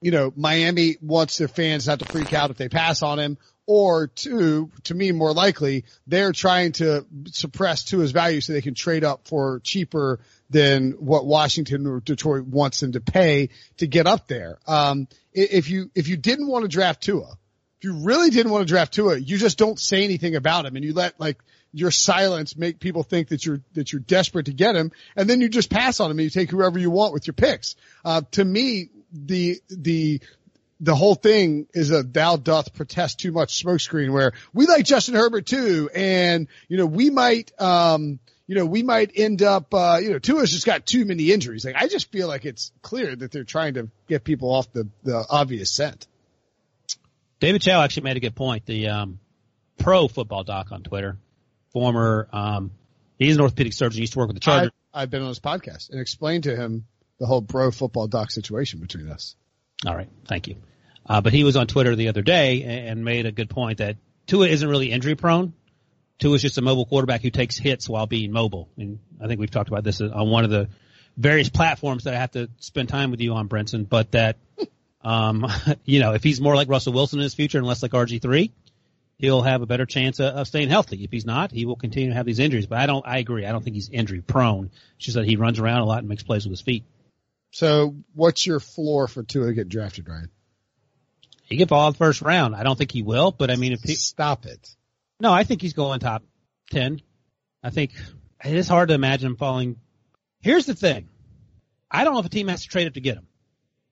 you 0.00 0.10
know, 0.10 0.32
Miami 0.36 0.96
wants 1.00 1.38
their 1.38 1.48
fans 1.48 1.86
not 1.86 1.98
to 2.00 2.04
freak 2.04 2.32
out 2.32 2.50
if 2.50 2.56
they 2.56 2.68
pass 2.68 3.02
on 3.02 3.18
him, 3.18 3.38
or 3.66 4.08
two, 4.08 4.70
to 4.84 4.94
me 4.94 5.12
more 5.12 5.32
likely, 5.32 5.84
they're 6.06 6.32
trying 6.32 6.72
to 6.72 7.06
suppress 7.26 7.84
Tua's 7.84 8.12
value 8.12 8.40
so 8.40 8.52
they 8.52 8.60
can 8.60 8.74
trade 8.74 9.04
up 9.04 9.26
for 9.26 9.60
cheaper 9.60 10.20
than 10.50 10.92
what 10.92 11.24
Washington 11.24 11.86
or 11.86 12.00
Detroit 12.00 12.44
wants 12.44 12.80
them 12.80 12.92
to 12.92 13.00
pay 13.00 13.48
to 13.78 13.86
get 13.86 14.06
up 14.06 14.28
there. 14.28 14.58
Um, 14.66 15.08
if 15.32 15.70
you, 15.70 15.90
if 15.94 16.08
you 16.08 16.16
didn't 16.16 16.46
want 16.46 16.64
to 16.64 16.68
draft 16.68 17.02
Tua, 17.02 17.38
if 17.78 17.84
you 17.84 18.04
really 18.04 18.30
didn't 18.30 18.52
want 18.52 18.62
to 18.62 18.72
draft 18.72 18.92
Tua, 18.92 19.16
you 19.16 19.38
just 19.38 19.56
don't 19.56 19.78
say 19.78 20.04
anything 20.04 20.36
about 20.36 20.66
him 20.66 20.76
and 20.76 20.84
you 20.84 20.92
let 20.92 21.18
like 21.18 21.38
your 21.72 21.90
silence 21.90 22.56
make 22.56 22.78
people 22.78 23.02
think 23.02 23.28
that 23.28 23.44
you're, 23.44 23.60
that 23.72 23.92
you're 23.92 24.00
desperate 24.00 24.46
to 24.46 24.52
get 24.52 24.76
him. 24.76 24.92
And 25.16 25.28
then 25.28 25.40
you 25.40 25.48
just 25.48 25.70
pass 25.70 26.00
on 26.00 26.10
him 26.10 26.18
and 26.18 26.24
you 26.24 26.30
take 26.30 26.50
whoever 26.50 26.78
you 26.78 26.90
want 26.90 27.14
with 27.14 27.26
your 27.26 27.34
picks. 27.34 27.76
Uh, 28.04 28.22
to 28.32 28.44
me, 28.44 28.90
the, 29.12 29.58
the, 29.68 30.20
the 30.84 30.94
whole 30.94 31.14
thing 31.14 31.66
is 31.72 31.90
a 31.90 32.02
thou 32.02 32.36
doth 32.36 32.74
protest 32.74 33.18
too 33.18 33.32
much 33.32 33.62
smokescreen 33.62 34.12
where 34.12 34.32
we 34.52 34.66
like 34.66 34.84
Justin 34.84 35.14
Herbert 35.14 35.46
too. 35.46 35.88
And, 35.94 36.46
you 36.68 36.76
know, 36.76 36.84
we 36.84 37.08
might, 37.08 37.52
um, 37.58 38.18
you 38.46 38.54
know, 38.54 38.66
we 38.66 38.82
might 38.82 39.12
end 39.16 39.42
up, 39.42 39.72
uh, 39.72 39.98
you 40.02 40.10
know, 40.10 40.18
Tua's 40.18 40.52
just 40.52 40.66
got 40.66 40.84
too 40.84 41.06
many 41.06 41.32
injuries. 41.32 41.64
Like, 41.64 41.76
I 41.76 41.88
just 41.88 42.12
feel 42.12 42.28
like 42.28 42.44
it's 42.44 42.70
clear 42.82 43.16
that 43.16 43.32
they're 43.32 43.44
trying 43.44 43.74
to 43.74 43.88
get 44.08 44.24
people 44.24 44.52
off 44.52 44.70
the, 44.74 44.86
the 45.02 45.24
obvious 45.30 45.70
scent. 45.70 46.06
David 47.40 47.62
Chao 47.62 47.80
actually 47.80 48.02
made 48.02 48.18
a 48.18 48.20
good 48.20 48.34
point. 48.34 48.66
The 48.66 48.88
um, 48.88 49.20
pro 49.78 50.06
football 50.06 50.44
doc 50.44 50.70
on 50.70 50.82
Twitter, 50.82 51.16
former, 51.72 52.28
um, 52.30 52.72
he's 53.18 53.36
an 53.36 53.40
orthopedic 53.40 53.72
surgeon, 53.72 53.96
He 53.96 54.02
used 54.02 54.12
to 54.12 54.18
work 54.18 54.28
with 54.28 54.36
the 54.36 54.40
Chargers. 54.40 54.70
I, 54.92 55.02
I've 55.02 55.10
been 55.10 55.22
on 55.22 55.28
his 55.28 55.40
podcast 55.40 55.88
and 55.90 55.98
explained 55.98 56.44
to 56.44 56.54
him 56.54 56.84
the 57.18 57.24
whole 57.24 57.40
pro 57.40 57.70
football 57.70 58.06
doc 58.06 58.30
situation 58.30 58.80
between 58.80 59.08
us. 59.08 59.34
All 59.86 59.96
right, 59.96 60.10
thank 60.26 60.48
you. 60.48 60.56
Uh, 61.06 61.20
but 61.20 61.32
he 61.32 61.44
was 61.44 61.56
on 61.56 61.66
Twitter 61.66 61.96
the 61.96 62.08
other 62.08 62.22
day 62.22 62.62
and, 62.62 62.88
and 62.88 63.04
made 63.04 63.26
a 63.26 63.32
good 63.32 63.50
point 63.50 63.78
that 63.78 63.96
Tua 64.26 64.46
isn't 64.48 64.68
really 64.68 64.90
injury 64.90 65.14
prone. 65.14 65.52
Tua 66.18 66.34
is 66.34 66.42
just 66.42 66.58
a 66.58 66.62
mobile 66.62 66.86
quarterback 66.86 67.22
who 67.22 67.30
takes 67.30 67.58
hits 67.58 67.88
while 67.88 68.06
being 68.06 68.32
mobile. 68.32 68.68
And 68.76 68.98
I 69.20 69.26
think 69.26 69.40
we've 69.40 69.50
talked 69.50 69.68
about 69.68 69.84
this 69.84 70.00
on 70.00 70.30
one 70.30 70.44
of 70.44 70.50
the 70.50 70.68
various 71.16 71.48
platforms 71.48 72.04
that 72.04 72.14
I 72.14 72.18
have 72.18 72.32
to 72.32 72.48
spend 72.58 72.88
time 72.88 73.10
with 73.10 73.20
you 73.20 73.34
on, 73.34 73.48
Brinson, 73.48 73.88
but 73.88 74.12
that 74.12 74.36
Um, 75.04 75.46
you 75.84 76.00
know, 76.00 76.14
if 76.14 76.24
he's 76.24 76.40
more 76.40 76.56
like 76.56 76.68
Russell 76.68 76.94
Wilson 76.94 77.20
in 77.20 77.24
his 77.24 77.34
future 77.34 77.58
and 77.58 77.66
less 77.66 77.82
like 77.82 77.92
RG3, 77.92 78.50
he'll 79.18 79.42
have 79.42 79.62
a 79.62 79.66
better 79.66 79.86
chance 79.86 80.18
of, 80.18 80.34
of 80.34 80.48
staying 80.48 80.70
healthy. 80.70 81.04
If 81.04 81.12
he's 81.12 81.26
not, 81.26 81.52
he 81.52 81.66
will 81.66 81.76
continue 81.76 82.08
to 82.08 82.14
have 82.14 82.26
these 82.26 82.38
injuries. 82.38 82.66
But 82.66 82.78
I 82.78 82.86
don't, 82.86 83.06
I 83.06 83.18
agree. 83.18 83.44
I 83.44 83.52
don't 83.52 83.62
think 83.62 83.74
he's 83.74 83.90
injury 83.90 84.22
prone. 84.22 84.70
It's 84.96 85.04
just 85.04 85.16
that 85.16 85.26
he 85.26 85.36
runs 85.36 85.58
around 85.58 85.80
a 85.80 85.84
lot 85.84 85.98
and 85.98 86.08
makes 86.08 86.22
plays 86.22 86.44
with 86.44 86.52
his 86.52 86.62
feet. 86.62 86.84
So 87.52 87.94
what's 88.14 88.44
your 88.44 88.58
floor 88.58 89.06
for 89.06 89.22
Tua 89.22 89.46
to 89.46 89.52
get 89.52 89.68
drafted, 89.68 90.08
Ryan? 90.08 90.30
He 91.44 91.58
could 91.58 91.68
fall 91.68 91.86
in 91.88 91.92
the 91.92 91.98
first 91.98 92.22
round. 92.22 92.56
I 92.56 92.62
don't 92.62 92.76
think 92.76 92.90
he 92.90 93.02
will, 93.02 93.30
but 93.30 93.50
I 93.50 93.56
mean, 93.56 93.72
if 93.72 93.82
he, 93.82 93.94
stop 93.94 94.46
it. 94.46 94.68
No, 95.20 95.32
I 95.32 95.44
think 95.44 95.60
he's 95.60 95.74
going 95.74 96.00
top 96.00 96.24
10. 96.70 97.00
I 97.62 97.70
think 97.70 97.92
it 98.44 98.54
is 98.54 98.68
hard 98.68 98.88
to 98.88 98.94
imagine 98.94 99.28
him 99.28 99.36
falling. 99.36 99.76
Here's 100.40 100.66
the 100.66 100.74
thing. 100.74 101.08
I 101.90 102.04
don't 102.04 102.14
know 102.14 102.20
if 102.20 102.26
a 102.26 102.30
team 102.30 102.48
has 102.48 102.62
to 102.62 102.68
trade 102.68 102.86
up 102.86 102.94
to 102.94 103.00
get 103.00 103.16
him. 103.16 103.26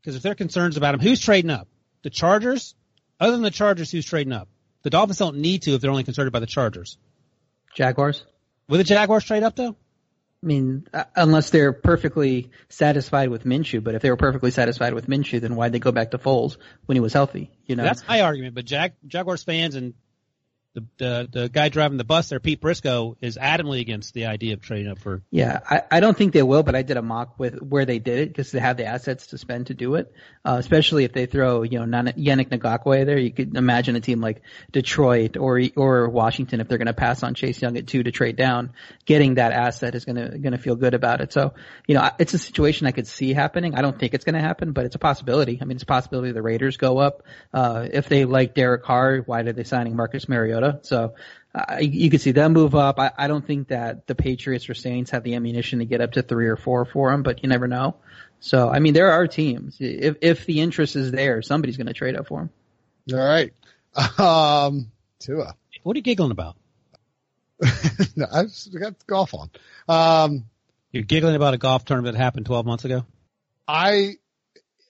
Because 0.00 0.16
if 0.16 0.22
they're 0.22 0.34
concerns 0.34 0.76
about 0.76 0.94
him, 0.94 1.00
who's 1.00 1.20
trading 1.20 1.50
up? 1.50 1.68
The 2.02 2.10
Chargers? 2.10 2.74
Other 3.20 3.32
than 3.32 3.42
the 3.42 3.50
Chargers, 3.50 3.90
who's 3.90 4.04
trading 4.04 4.32
up? 4.32 4.48
The 4.82 4.90
Dolphins 4.90 5.18
don't 5.18 5.36
need 5.36 5.62
to 5.62 5.74
if 5.74 5.80
they're 5.80 5.90
only 5.90 6.02
concerned 6.02 6.28
about 6.28 6.40
the 6.40 6.46
Chargers. 6.46 6.98
Jaguars. 7.76 8.24
Will 8.68 8.78
the 8.78 8.84
Jaguars 8.84 9.24
trade 9.24 9.42
up 9.42 9.54
though? 9.54 9.76
I 10.42 10.46
mean, 10.46 10.88
unless 11.14 11.50
they're 11.50 11.72
perfectly 11.72 12.50
satisfied 12.68 13.28
with 13.28 13.44
Minshew, 13.44 13.82
but 13.82 13.94
if 13.94 14.02
they 14.02 14.10
were 14.10 14.16
perfectly 14.16 14.50
satisfied 14.50 14.92
with 14.92 15.06
Minshew, 15.06 15.40
then 15.40 15.54
why'd 15.54 15.72
they 15.72 15.78
go 15.78 15.92
back 15.92 16.10
to 16.10 16.18
Foles 16.18 16.56
when 16.86 16.96
he 16.96 17.00
was 17.00 17.12
healthy? 17.12 17.52
You 17.66 17.76
know, 17.76 17.84
that's 17.84 18.06
my 18.08 18.22
argument. 18.22 18.56
But 18.56 18.64
Jag- 18.64 18.94
Jaguars 19.06 19.44
fans 19.44 19.76
and 19.76 19.94
the, 20.74 20.84
the 20.96 21.28
the 21.30 21.48
guy 21.48 21.68
driving 21.68 21.98
the 21.98 22.04
bus 22.04 22.30
there, 22.30 22.40
Pete 22.40 22.60
Prisco, 22.60 23.16
is 23.20 23.36
adamantly 23.36 23.80
against 23.80 24.14
the 24.14 24.26
idea 24.26 24.54
of 24.54 24.62
trading 24.62 24.90
up 24.90 24.98
for. 24.98 25.22
Yeah, 25.30 25.60
I, 25.68 25.82
I 25.90 26.00
don't 26.00 26.16
think 26.16 26.32
they 26.32 26.42
will, 26.42 26.62
but 26.62 26.74
I 26.74 26.82
did 26.82 26.96
a 26.96 27.02
mock 27.02 27.38
with 27.38 27.60
where 27.60 27.84
they 27.84 27.98
did 27.98 28.20
it 28.20 28.28
because 28.28 28.52
they 28.52 28.58
have 28.58 28.78
the 28.78 28.86
assets 28.86 29.28
to 29.28 29.38
spend 29.38 29.66
to 29.66 29.74
do 29.74 29.96
it. 29.96 30.12
Uh, 30.44 30.56
especially 30.58 31.04
if 31.04 31.12
they 31.12 31.26
throw 31.26 31.62
you 31.62 31.78
know 31.78 31.84
Yannick 31.84 32.48
Ngakoue 32.48 33.04
there, 33.04 33.18
you 33.18 33.30
could 33.30 33.56
imagine 33.56 33.96
a 33.96 34.00
team 34.00 34.20
like 34.20 34.42
Detroit 34.70 35.36
or 35.36 35.60
or 35.76 36.08
Washington 36.08 36.60
if 36.60 36.68
they're 36.68 36.78
going 36.78 36.86
to 36.86 36.94
pass 36.94 37.22
on 37.22 37.34
Chase 37.34 37.60
Young 37.60 37.76
at 37.76 37.86
two 37.86 38.02
to 38.02 38.10
trade 38.10 38.36
down, 38.36 38.72
getting 39.04 39.34
that 39.34 39.52
asset 39.52 39.94
is 39.94 40.06
going 40.06 40.16
to 40.16 40.38
going 40.38 40.52
to 40.52 40.58
feel 40.58 40.76
good 40.76 40.94
about 40.94 41.20
it. 41.20 41.34
So 41.34 41.52
you 41.86 41.94
know 41.94 42.10
it's 42.18 42.32
a 42.32 42.38
situation 42.38 42.86
I 42.86 42.92
could 42.92 43.06
see 43.06 43.34
happening. 43.34 43.74
I 43.74 43.82
don't 43.82 43.98
think 43.98 44.14
it's 44.14 44.24
going 44.24 44.36
to 44.36 44.40
happen, 44.40 44.72
but 44.72 44.86
it's 44.86 44.94
a 44.94 44.98
possibility. 44.98 45.58
I 45.60 45.66
mean, 45.66 45.76
it's 45.76 45.82
a 45.82 45.86
possibility 45.86 46.32
the 46.32 46.40
Raiders 46.40 46.78
go 46.78 46.96
up. 46.96 47.24
Uh, 47.52 47.86
if 47.92 48.08
they 48.08 48.24
like 48.24 48.54
Derek 48.54 48.84
Carr, 48.84 49.18
why 49.18 49.40
are 49.40 49.52
they 49.52 49.64
signing 49.64 49.96
Marcus 49.96 50.28
Mariota? 50.28 50.61
So 50.82 51.14
uh, 51.54 51.78
you 51.80 52.10
could 52.10 52.20
see 52.20 52.32
them 52.32 52.52
move 52.52 52.74
up. 52.74 52.98
I, 52.98 53.10
I 53.16 53.28
don't 53.28 53.46
think 53.46 53.68
that 53.68 54.06
the 54.06 54.14
Patriots 54.14 54.68
or 54.70 54.74
Saints 54.74 55.10
have 55.10 55.22
the 55.22 55.34
ammunition 55.34 55.80
to 55.80 55.84
get 55.84 56.00
up 56.00 56.12
to 56.12 56.22
three 56.22 56.46
or 56.46 56.56
four 56.56 56.84
for 56.84 57.12
him, 57.12 57.22
but 57.22 57.42
you 57.42 57.48
never 57.48 57.68
know. 57.68 57.96
So 58.40 58.70
I 58.70 58.78
mean, 58.78 58.94
there 58.94 59.12
are 59.12 59.26
teams. 59.26 59.76
If 59.78 60.16
if 60.20 60.46
the 60.46 60.60
interest 60.60 60.96
is 60.96 61.12
there, 61.12 61.42
somebody's 61.42 61.76
going 61.76 61.86
to 61.86 61.92
trade 61.92 62.16
up 62.16 62.26
for 62.26 62.40
him. 62.40 62.50
All 63.12 63.18
right, 63.18 63.52
um, 64.18 64.90
Tua. 65.18 65.54
What 65.82 65.94
are 65.94 65.98
you 65.98 66.02
giggling 66.02 66.30
about? 66.30 66.56
no, 68.16 68.26
I 68.32 68.44
got 68.78 69.06
golf 69.06 69.34
on. 69.34 69.50
Um, 69.88 70.46
You're 70.90 71.04
giggling 71.04 71.36
about 71.36 71.54
a 71.54 71.58
golf 71.58 71.84
tournament 71.84 72.16
that 72.16 72.22
happened 72.22 72.46
12 72.46 72.66
months 72.66 72.84
ago. 72.84 73.04
I 73.68 74.14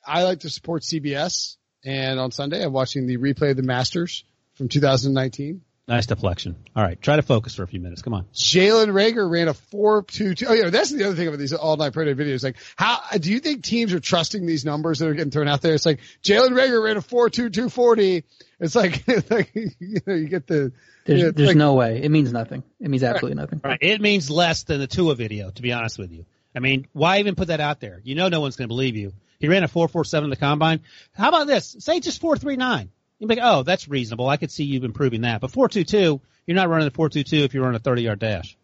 I 0.07 0.25
like 0.25 0.41
to 0.41 0.51
support 0.51 0.83
CBS, 0.83 1.57
and 1.85 2.19
on 2.19 2.31
Sunday 2.31 2.65
I'm 2.65 2.73
watching 2.73 3.07
the 3.07 3.19
replay 3.19 3.51
of 3.51 3.57
the 3.57 3.63
Masters 3.63 4.25
from 4.63 4.69
2019. 4.69 5.61
Nice 5.89 6.07
deflection. 6.07 6.55
All 6.77 6.85
right, 6.85 7.01
try 7.03 7.17
to 7.17 7.23
focus 7.23 7.57
for 7.57 7.65
a 7.65 7.67
few 7.67 7.81
minutes. 7.81 8.03
Come 8.03 8.15
on. 8.15 8.27
Jalen 8.33 8.93
Reagor 8.93 9.29
ran 9.29 9.49
a 9.49 9.55
four 9.55 10.05
two 10.05 10.37
two. 10.37 10.47
Oh 10.49 10.53
yeah, 10.53 10.71
that's 10.71 10.91
the 10.91 11.05
other 11.05 11.17
thing 11.17 11.27
about 11.27 11.41
these 11.41 11.53
all 11.53 11.77
night 11.77 11.93
pro 11.93 12.05
day 12.05 12.15
videos. 12.15 12.45
Like, 12.45 12.57
how 12.77 13.01
do 13.19 13.33
you 13.33 13.41
think 13.41 13.65
teams 13.65 13.93
are 13.93 13.99
trusting 13.99 14.47
these 14.47 14.65
numbers 14.65 15.01
that 15.01 15.09
are 15.09 15.15
getting 15.15 15.33
thrown 15.33 15.49
out 15.49 15.61
there? 15.61 15.75
It's 15.75 15.85
like 15.85 15.99
Jalen 16.23 16.51
Reagor 16.51 16.85
ran 16.85 16.97
a 16.97 17.03
four 17.03 17.29
two 17.31 17.51
two 17.51 17.69
forty. 17.69 18.23
It's 18.61 18.77
like, 18.77 19.03
it's 19.09 19.29
like 19.29 19.51
you 19.55 20.01
know, 20.07 20.15
you 20.15 20.29
get 20.29 20.47
the. 20.47 20.73
There's, 21.05 21.19
you 21.19 21.27
know, 21.27 21.31
there's 21.33 21.49
like, 21.49 21.57
no 21.57 21.75
way. 21.75 22.01
It 22.01 22.13
means 22.13 22.33
nothing. 22.33 22.63
It 22.79 22.89
means 22.89 23.03
absolutely 23.03 23.41
nothing. 23.41 23.61
Right. 23.65 23.79
It 23.81 24.01
means 24.01 24.31
less 24.31 24.63
than 24.63 24.79
the 24.79 24.87
Tua 24.87 25.17
video, 25.17 25.51
to 25.51 25.63
be 25.63 25.73
honest 25.73 25.99
with 25.99 26.13
you. 26.13 26.27
I 26.55 26.61
mean, 26.61 26.87
why 26.93 27.19
even 27.19 27.35
put 27.35 27.49
that 27.49 27.59
out 27.59 27.81
there? 27.81 28.01
You 28.05 28.15
know, 28.15 28.29
no 28.29 28.41
one's 28.41 28.55
going 28.55 28.69
to 28.69 28.73
believe 28.73 28.95
you. 28.95 29.13
He 29.41 29.49
ran 29.49 29.65
a 29.65 29.69
four 29.69 29.89
four 29.89 30.05
seven 30.05 30.27
in 30.27 30.31
the 30.31 30.37
combine. 30.37 30.81
How 31.13 31.29
about 31.31 31.49
this? 31.49 31.75
Say 31.81 31.99
just 31.99 32.21
four 32.21 32.37
three 32.37 32.55
nine. 32.55 32.91
You'd 33.23 33.29
be 33.29 33.37
like, 33.37 33.45
oh, 33.45 33.63
that's 33.63 33.87
reasonable. 33.87 34.29
I 34.29 34.37
could 34.37 34.51
see 34.51 34.65
you 34.65 34.83
improving 34.83 35.21
that. 35.21 35.41
But 35.41 35.53
422, 35.53 36.21
you're 36.45 36.57
not 36.57 36.69
running 36.69 36.87
the 36.87 36.91
422 36.91 37.45
if 37.45 37.55
you're 37.55 37.63
running 37.63 37.77
a 37.77 37.79
30 37.79 38.03
yard 38.03 38.19
dash. 38.19 38.57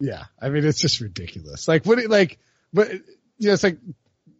Yeah. 0.00 0.24
I 0.42 0.48
mean, 0.48 0.64
it's 0.64 0.80
just 0.80 1.00
ridiculous. 1.00 1.68
Like, 1.68 1.86
what, 1.86 2.04
like, 2.10 2.40
but, 2.72 2.90
you 2.90 3.02
know, 3.38 3.52
it's 3.52 3.62
like, 3.62 3.78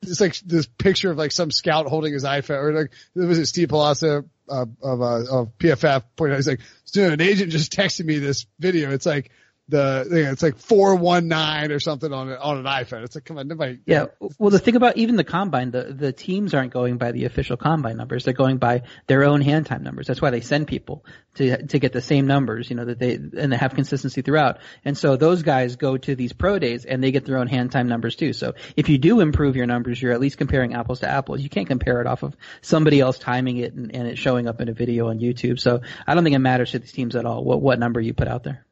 it's 0.03 0.21
like 0.21 0.37
this 0.41 0.67
picture 0.67 1.13
of 1.13 1.19
like 1.19 1.31
some 1.31 1.53
scout 1.53 1.87
holding 1.87 2.13
his 2.13 2.25
iPhone 2.25 2.61
or 2.61 2.73
like, 2.73 2.91
was 3.15 3.39
it 3.39 3.47
Steve 3.47 3.69
Palazzo, 3.69 4.25
uh, 4.49 4.67
of, 4.83 5.03
uh, 5.03 5.25
of 5.31 5.57
PFF 5.59 6.03
pointed 6.17 6.33
out, 6.33 6.39
he's 6.39 6.49
like, 6.49 6.63
dude, 6.91 7.13
an 7.13 7.21
agent 7.21 7.53
just 7.53 7.73
texted 7.73 8.07
me 8.07 8.19
this 8.19 8.47
video. 8.59 8.91
It's 8.91 9.07
like, 9.07 9.31
the 9.71 10.07
you 10.11 10.25
know, 10.25 10.33
it's 10.33 10.43
like 10.43 10.59
four 10.59 10.95
one 10.97 11.29
nine 11.29 11.73
or 11.73 11.81
something 11.81 12.13
on 12.13 12.31
on 12.33 12.59
an 12.59 12.65
iPhone. 12.65 13.05
It's 13.05 13.15
like 13.15 13.25
come 13.25 13.39
on, 13.39 13.49
nobody. 13.49 13.79
Yeah. 13.87 14.07
Well, 14.39 14.51
the 14.51 14.59
thing 14.59 14.77
about 14.77 14.97
even 14.97 15.17
the 15.17 15.25
combine, 15.25 15.71
the 15.71 15.85
the 15.85 16.13
teams 16.13 16.55
aren't 16.55 16.73
going 16.73 16.99
by 16.99 17.13
the 17.13 17.25
official 17.25 17.57
combine 17.57 17.97
numbers. 17.97 18.25
They're 18.25 18.35
going 18.35 18.59
by 18.59 18.83
their 19.07 19.25
own 19.25 19.41
hand 19.41 19.67
time 19.67 19.83
numbers. 19.83 20.07
That's 20.07 20.21
why 20.21 20.31
they 20.31 20.41
send 20.41 20.67
people 20.67 21.05
to 21.35 21.67
to 21.67 21.79
get 21.79 21.93
the 21.93 22.03
same 22.03 22.27
numbers. 22.27 22.69
You 22.71 22.77
know 22.77 22.85
that 22.85 22.99
they 22.99 23.15
and 23.15 23.53
they 23.53 23.57
have 23.57 23.75
consistency 23.75 24.23
throughout. 24.23 24.59
And 24.85 24.97
so 24.97 25.17
those 25.17 25.43
guys 25.43 25.77
go 25.77 25.97
to 25.97 26.15
these 26.15 26.33
pro 26.33 26.59
days 26.59 26.85
and 26.85 27.03
they 27.03 27.13
get 27.13 27.25
their 27.25 27.39
own 27.39 27.47
hand 27.47 27.73
time 27.73 27.89
numbers 27.89 28.17
too. 28.17 28.33
So 28.33 28.55
if 28.77 28.89
you 28.89 28.99
do 28.99 29.21
improve 29.21 29.57
your 29.57 29.67
numbers, 29.67 30.01
you're 30.01 30.13
at 30.13 30.21
least 30.21 30.39
comparing 30.39 30.75
apples 30.75 31.01
to 31.01 31.09
apples. 31.09 31.41
You 31.41 31.49
can't 31.49 31.69
compare 31.69 32.01
it 32.01 32.07
off 32.07 32.23
of 32.23 32.37
somebody 32.63 33.01
else 33.01 33.19
timing 33.19 33.59
it 33.59 33.75
and, 33.75 33.95
and 33.95 34.09
it 34.09 34.19
showing 34.19 34.49
up 34.49 34.61
in 34.61 34.69
a 34.69 34.73
video 34.73 35.09
on 35.09 35.21
YouTube. 35.21 35.61
So 35.61 35.81
I 36.07 36.15
don't 36.15 36.25
think 36.25 36.37
it 36.37 36.41
matters 36.41 36.73
to 36.73 36.79
these 36.79 36.93
teams 36.93 37.17
at 37.17 37.25
all 37.25 37.45
what 37.45 37.61
what 37.61 37.79
number 37.79 38.01
you 38.01 38.15
put 38.15 38.29
out 38.29 38.43
there. 38.43 38.67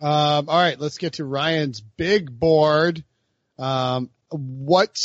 Um, 0.00 0.48
all 0.48 0.56
right, 0.56 0.78
let's 0.78 0.98
get 0.98 1.14
to 1.14 1.24
Ryan's 1.24 1.80
big 1.80 2.38
board. 2.38 3.04
Um, 3.58 4.10
what, 4.30 5.00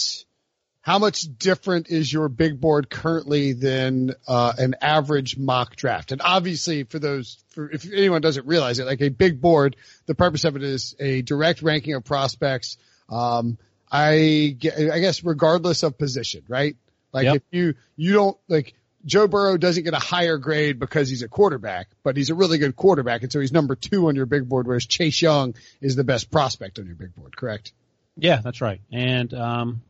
how 0.82 1.00
much 1.00 1.22
different 1.38 1.90
is 1.90 2.12
your 2.12 2.30
big 2.30 2.60
board 2.60 2.90
currently 2.90 3.54
than 3.54 4.14
uh, 4.28 4.54
an 4.58 4.76
average 4.82 5.38
mock 5.38 5.76
draft? 5.76 6.12
And 6.12 6.22
obviously, 6.24 6.84
for 6.84 7.00
those, 7.00 7.44
for 7.50 7.72
if 7.72 7.92
anyone 7.92 8.22
doesn't 8.22 8.46
realize 8.46 8.80
it, 8.80 8.86
like 8.86 9.02
a 9.02 9.10
big 9.10 9.42
board, 9.42 9.76
the 10.06 10.16
purpose 10.16 10.44
of 10.44 10.56
it 10.56 10.64
is 10.64 10.96
a 11.00 11.22
direct 11.24 11.62
ranking 11.62 11.96
of 11.96 12.04
prospects. 12.04 12.78
Um, 13.10 13.58
I, 13.92 14.58
I 14.64 15.00
guess 15.00 15.24
regardless 15.24 15.84
of 15.84 15.98
position, 15.98 16.44
right? 16.48 16.76
Like 17.12 17.26
Yep. 17.26 17.36
if 17.36 17.44
you 17.52 17.74
you 17.96 18.14
don't 18.14 18.38
like 18.48 18.74
Joe 19.06 19.28
Burrow 19.28 19.58
doesn't 19.58 19.84
get 19.84 19.94
a 19.94 20.00
higher 20.00 20.38
grade 20.38 20.80
because 20.80 21.10
he's 21.10 21.24
a 21.24 21.28
quarterback, 21.28 21.88
but 22.04 22.16
he's 22.16 22.30
a 22.30 22.36
really 22.36 22.58
good 22.58 22.76
quarterback, 22.76 23.24
and 23.24 23.32
so 23.32 23.40
he's 23.40 23.52
number 23.52 23.76
two 23.76 24.08
on 24.08 24.16
your 24.16 24.26
big 24.26 24.48
board, 24.48 24.66
whereas 24.66 24.86
Chase 24.86 25.22
Young 25.22 25.56
is 25.82 25.96
the 25.96 26.04
best 26.04 26.32
prospect 26.32 26.80
on 26.80 26.86
your 26.86 26.96
big 26.96 27.14
board, 27.16 27.36
correct? 27.36 27.74
Yeah, 28.16 28.40
that's 28.42 28.62
right. 28.62 28.82
And 28.92 29.34
um, 29.34 29.82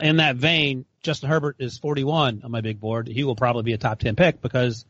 in 0.00 0.16
that 0.16 0.36
vein, 0.36 0.86
Justin 1.02 1.28
Herbert 1.28 1.56
is 1.58 1.78
41 1.78 2.42
on 2.44 2.50
my 2.50 2.60
big 2.60 2.80
board. 2.80 3.06
He 3.06 3.24
will 3.24 3.36
probably 3.36 3.62
be 3.62 3.72
a 3.74 3.78
top 3.78 4.00
10 4.00 4.16
pick 4.16 4.40
because 4.40 4.84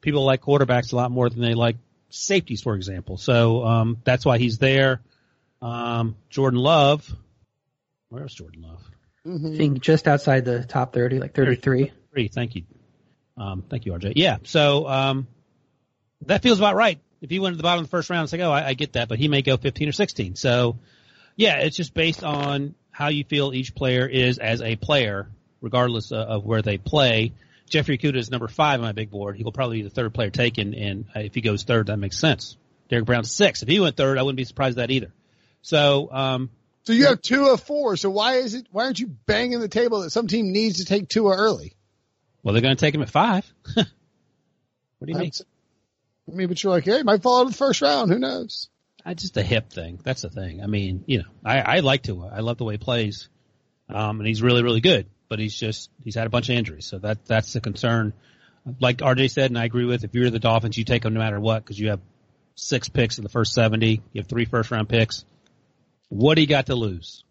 people 0.00 0.24
like 0.24 0.42
quarterbacks 0.42 0.92
a 0.92 0.96
lot 0.96 1.10
more 1.10 1.28
than 1.28 1.40
they 1.40 1.54
like 1.54 1.76
safeties, 2.10 2.62
for 2.62 2.74
example. 2.74 3.16
So 3.16 3.64
um, 3.64 3.98
that's 4.04 4.24
why 4.24 4.38
he's 4.38 4.58
there. 4.58 5.00
Um, 5.60 6.16
Jordan 6.30 6.60
Love, 6.60 7.10
where's 8.08 8.34
Jordan 8.34 8.62
Love? 8.62 8.82
I 9.26 9.56
think 9.56 9.80
just 9.80 10.06
outside 10.06 10.44
the 10.44 10.64
top 10.64 10.92
30, 10.92 11.18
like 11.18 11.34
33. 11.34 11.92
Three. 12.12 12.28
Thank 12.28 12.54
you. 12.54 12.64
Um, 13.36 13.64
thank 13.68 13.86
you, 13.86 13.92
RJ. 13.92 14.14
Yeah. 14.16 14.38
So, 14.44 14.88
um, 14.88 15.26
that 16.26 16.42
feels 16.42 16.58
about 16.58 16.76
right. 16.76 16.98
If 17.20 17.30
he 17.30 17.38
went 17.38 17.54
to 17.54 17.56
the 17.56 17.62
bottom 17.62 17.84
of 17.84 17.90
the 17.90 17.90
first 17.90 18.10
round, 18.10 18.24
it's 18.24 18.32
like, 18.32 18.42
oh, 18.42 18.50
I, 18.50 18.68
I 18.68 18.74
get 18.74 18.94
that, 18.94 19.08
but 19.08 19.18
he 19.18 19.28
may 19.28 19.42
go 19.42 19.56
15 19.56 19.88
or 19.88 19.92
16. 19.92 20.36
So, 20.36 20.78
yeah, 21.36 21.58
it's 21.58 21.76
just 21.76 21.94
based 21.94 22.22
on 22.22 22.74
how 22.90 23.08
you 23.08 23.24
feel 23.24 23.52
each 23.52 23.74
player 23.74 24.06
is 24.06 24.38
as 24.38 24.62
a 24.62 24.76
player, 24.76 25.28
regardless 25.60 26.12
of, 26.12 26.28
of 26.28 26.44
where 26.44 26.62
they 26.62 26.78
play. 26.78 27.32
Jeff 27.68 27.86
Okudah 27.86 28.16
is 28.16 28.30
number 28.30 28.46
five 28.46 28.80
on 28.80 28.86
my 28.86 28.92
big 28.92 29.10
board. 29.10 29.36
He 29.36 29.42
will 29.42 29.52
probably 29.52 29.78
be 29.78 29.82
the 29.82 29.90
third 29.90 30.14
player 30.14 30.30
taken, 30.30 30.74
and 30.74 31.06
uh, 31.16 31.20
if 31.20 31.34
he 31.34 31.40
goes 31.40 31.64
third, 31.64 31.86
that 31.86 31.96
makes 31.96 32.18
sense. 32.18 32.56
Derrick 32.88 33.06
Brown's 33.06 33.32
six. 33.32 33.62
If 33.62 33.68
he 33.68 33.80
went 33.80 33.96
third, 33.96 34.18
I 34.18 34.22
wouldn't 34.22 34.36
be 34.36 34.44
surprised 34.44 34.78
at 34.78 34.88
that 34.88 34.92
either. 34.92 35.12
So, 35.62 36.12
um, 36.12 36.50
So 36.84 36.92
you 36.92 37.06
have 37.06 37.22
two 37.22 37.48
of 37.48 37.62
four. 37.62 37.96
So 37.96 38.10
why 38.10 38.34
is 38.34 38.54
it? 38.54 38.66
Why 38.70 38.84
aren't 38.84 39.00
you 39.00 39.06
banging 39.06 39.60
the 39.60 39.68
table 39.68 40.02
that 40.02 40.10
some 40.10 40.26
team 40.26 40.52
needs 40.52 40.78
to 40.78 40.84
take 40.84 41.08
Tua 41.08 41.34
early? 41.34 41.74
Well, 42.44 42.52
they're 42.52 42.62
going 42.62 42.76
to 42.76 42.80
take 42.80 42.94
him 42.94 43.02
at 43.02 43.10
five. 43.10 43.50
what 43.74 43.86
do 45.04 45.12
you 45.12 45.18
mean? 45.18 45.32
I 46.30 46.34
mean, 46.34 46.48
but 46.48 46.62
you're 46.62 46.72
like, 46.72 46.84
hey, 46.84 47.02
might 47.02 47.22
fall 47.22 47.40
out 47.40 47.46
of 47.46 47.52
the 47.52 47.56
first 47.56 47.80
round. 47.80 48.12
Who 48.12 48.18
knows? 48.18 48.68
I 49.04 49.14
just 49.14 49.36
a 49.36 49.42
hip 49.42 49.70
thing. 49.70 49.98
That's 50.02 50.22
the 50.22 50.30
thing. 50.30 50.62
I 50.62 50.66
mean, 50.66 51.04
you 51.06 51.18
know, 51.18 51.24
I, 51.44 51.60
I 51.60 51.80
like 51.80 52.02
to. 52.04 52.26
I 52.26 52.40
love 52.40 52.58
the 52.58 52.64
way 52.64 52.74
he 52.74 52.78
plays. 52.78 53.28
Um, 53.88 54.20
and 54.20 54.26
he's 54.26 54.42
really, 54.42 54.62
really 54.62 54.80
good, 54.80 55.06
but 55.28 55.38
he's 55.38 55.54
just, 55.54 55.90
he's 56.02 56.14
had 56.14 56.26
a 56.26 56.30
bunch 56.30 56.48
of 56.48 56.56
injuries. 56.56 56.86
So 56.86 56.98
that, 56.98 57.24
that's 57.26 57.52
the 57.52 57.60
concern. 57.60 58.12
Like 58.80 58.98
RJ 58.98 59.30
said, 59.30 59.50
and 59.50 59.58
I 59.58 59.64
agree 59.64 59.84
with, 59.84 60.04
if 60.04 60.14
you're 60.14 60.30
the 60.30 60.38
Dolphins, 60.38 60.76
you 60.76 60.84
take 60.84 61.04
him 61.04 61.14
no 61.14 61.20
matter 61.20 61.40
what, 61.40 61.64
cause 61.64 61.78
you 61.78 61.90
have 61.90 62.00
six 62.54 62.88
picks 62.88 63.18
in 63.18 63.24
the 63.24 63.30
first 63.30 63.52
70. 63.52 64.02
You 64.12 64.20
have 64.20 64.28
three 64.28 64.44
first 64.46 64.70
round 64.70 64.88
picks. 64.88 65.24
What 66.08 66.36
do 66.36 66.42
you 66.42 66.46
got 66.46 66.66
to 66.66 66.74
lose? 66.74 67.24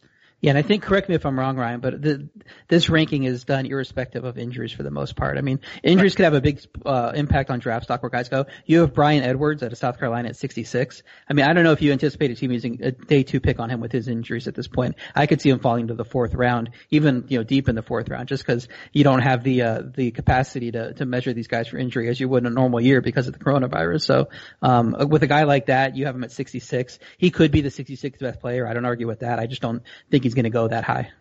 Yeah, 0.43 0.49
and 0.49 0.57
I 0.57 0.61
think 0.61 0.83
correct 0.83 1.07
me 1.07 1.15
if 1.15 1.25
I'm 1.25 1.39
wrong, 1.39 1.55
Ryan, 1.55 1.79
but 1.79 2.01
the, 2.01 2.27
this 2.67 2.89
ranking 2.89 3.23
is 3.23 3.45
done 3.45 3.65
irrespective 3.65 4.25
of 4.25 4.37
injuries 4.37 4.73
for 4.73 4.83
the 4.83 4.91
most 4.91 5.15
part. 5.15 5.37
I 5.37 5.41
mean, 5.41 5.61
injuries 5.83 6.11
right. 6.11 6.17
could 6.17 6.23
have 6.25 6.33
a 6.33 6.41
big 6.41 6.59
uh, 6.85 7.13
impact 7.15 7.49
on 7.49 7.59
draft 7.59 7.85
stock 7.85 8.03
where 8.03 8.09
guys 8.09 8.27
go. 8.27 8.47
You 8.65 8.81
have 8.81 8.93
Bryan 8.93 9.23
Edwards 9.23 9.63
out 9.63 9.71
of 9.71 9.77
South 9.77 9.99
Carolina 9.99 10.27
at 10.27 10.35
66. 10.35 11.01
I 11.29 11.33
mean, 11.33 11.45
I 11.45 11.53
don't 11.53 11.63
know 11.63 11.71
if 11.71 11.81
you 11.81 11.93
anticipate 11.93 12.31
a 12.31 12.35
team 12.35 12.51
using 12.51 12.83
a 12.83 12.91
day 12.91 13.23
two 13.23 13.39
pick 13.39 13.61
on 13.61 13.69
him 13.69 13.79
with 13.79 13.93
his 13.93 14.09
injuries 14.09 14.49
at 14.49 14.53
this 14.53 14.67
point. 14.67 14.95
I 15.15 15.27
could 15.27 15.39
see 15.39 15.49
him 15.49 15.59
falling 15.59 15.87
to 15.87 15.93
the 15.93 16.03
fourth 16.03 16.33
round, 16.33 16.71
even 16.91 17.23
you 17.29 17.37
know 17.37 17.45
deep 17.45 17.69
in 17.69 17.75
the 17.75 17.81
fourth 17.81 18.09
round, 18.09 18.27
just 18.27 18.45
because 18.45 18.67
you 18.91 19.05
don't 19.05 19.21
have 19.21 19.45
the 19.45 19.61
uh, 19.61 19.81
the 19.95 20.11
capacity 20.11 20.71
to 20.71 20.91
to 20.95 21.05
measure 21.05 21.31
these 21.31 21.47
guys 21.47 21.69
for 21.69 21.77
injury 21.77 22.09
as 22.09 22.19
you 22.19 22.27
would 22.27 22.43
in 22.43 22.47
a 22.47 22.53
normal 22.53 22.81
year 22.81 22.99
because 22.99 23.27
of 23.27 23.33
the 23.33 23.39
coronavirus. 23.39 24.01
So 24.01 24.27
um, 24.61 24.93
with 25.07 25.23
a 25.23 25.27
guy 25.27 25.43
like 25.43 25.67
that, 25.67 25.95
you 25.95 26.05
have 26.05 26.15
him 26.15 26.25
at 26.25 26.33
66. 26.33 26.99
He 27.17 27.31
could 27.31 27.51
be 27.51 27.61
the 27.61 27.69
66th 27.69 28.19
best 28.19 28.41
player. 28.41 28.67
I 28.67 28.73
don't 28.73 28.83
argue 28.83 29.07
with 29.07 29.21
that. 29.21 29.39
I 29.39 29.45
just 29.45 29.61
don't 29.61 29.83
think 30.11 30.25
he's 30.25 30.32
he's 30.33 30.41
going 30.41 30.51
to 30.51 30.55
go 30.55 30.67
that 30.67 30.83
high. 30.83 31.11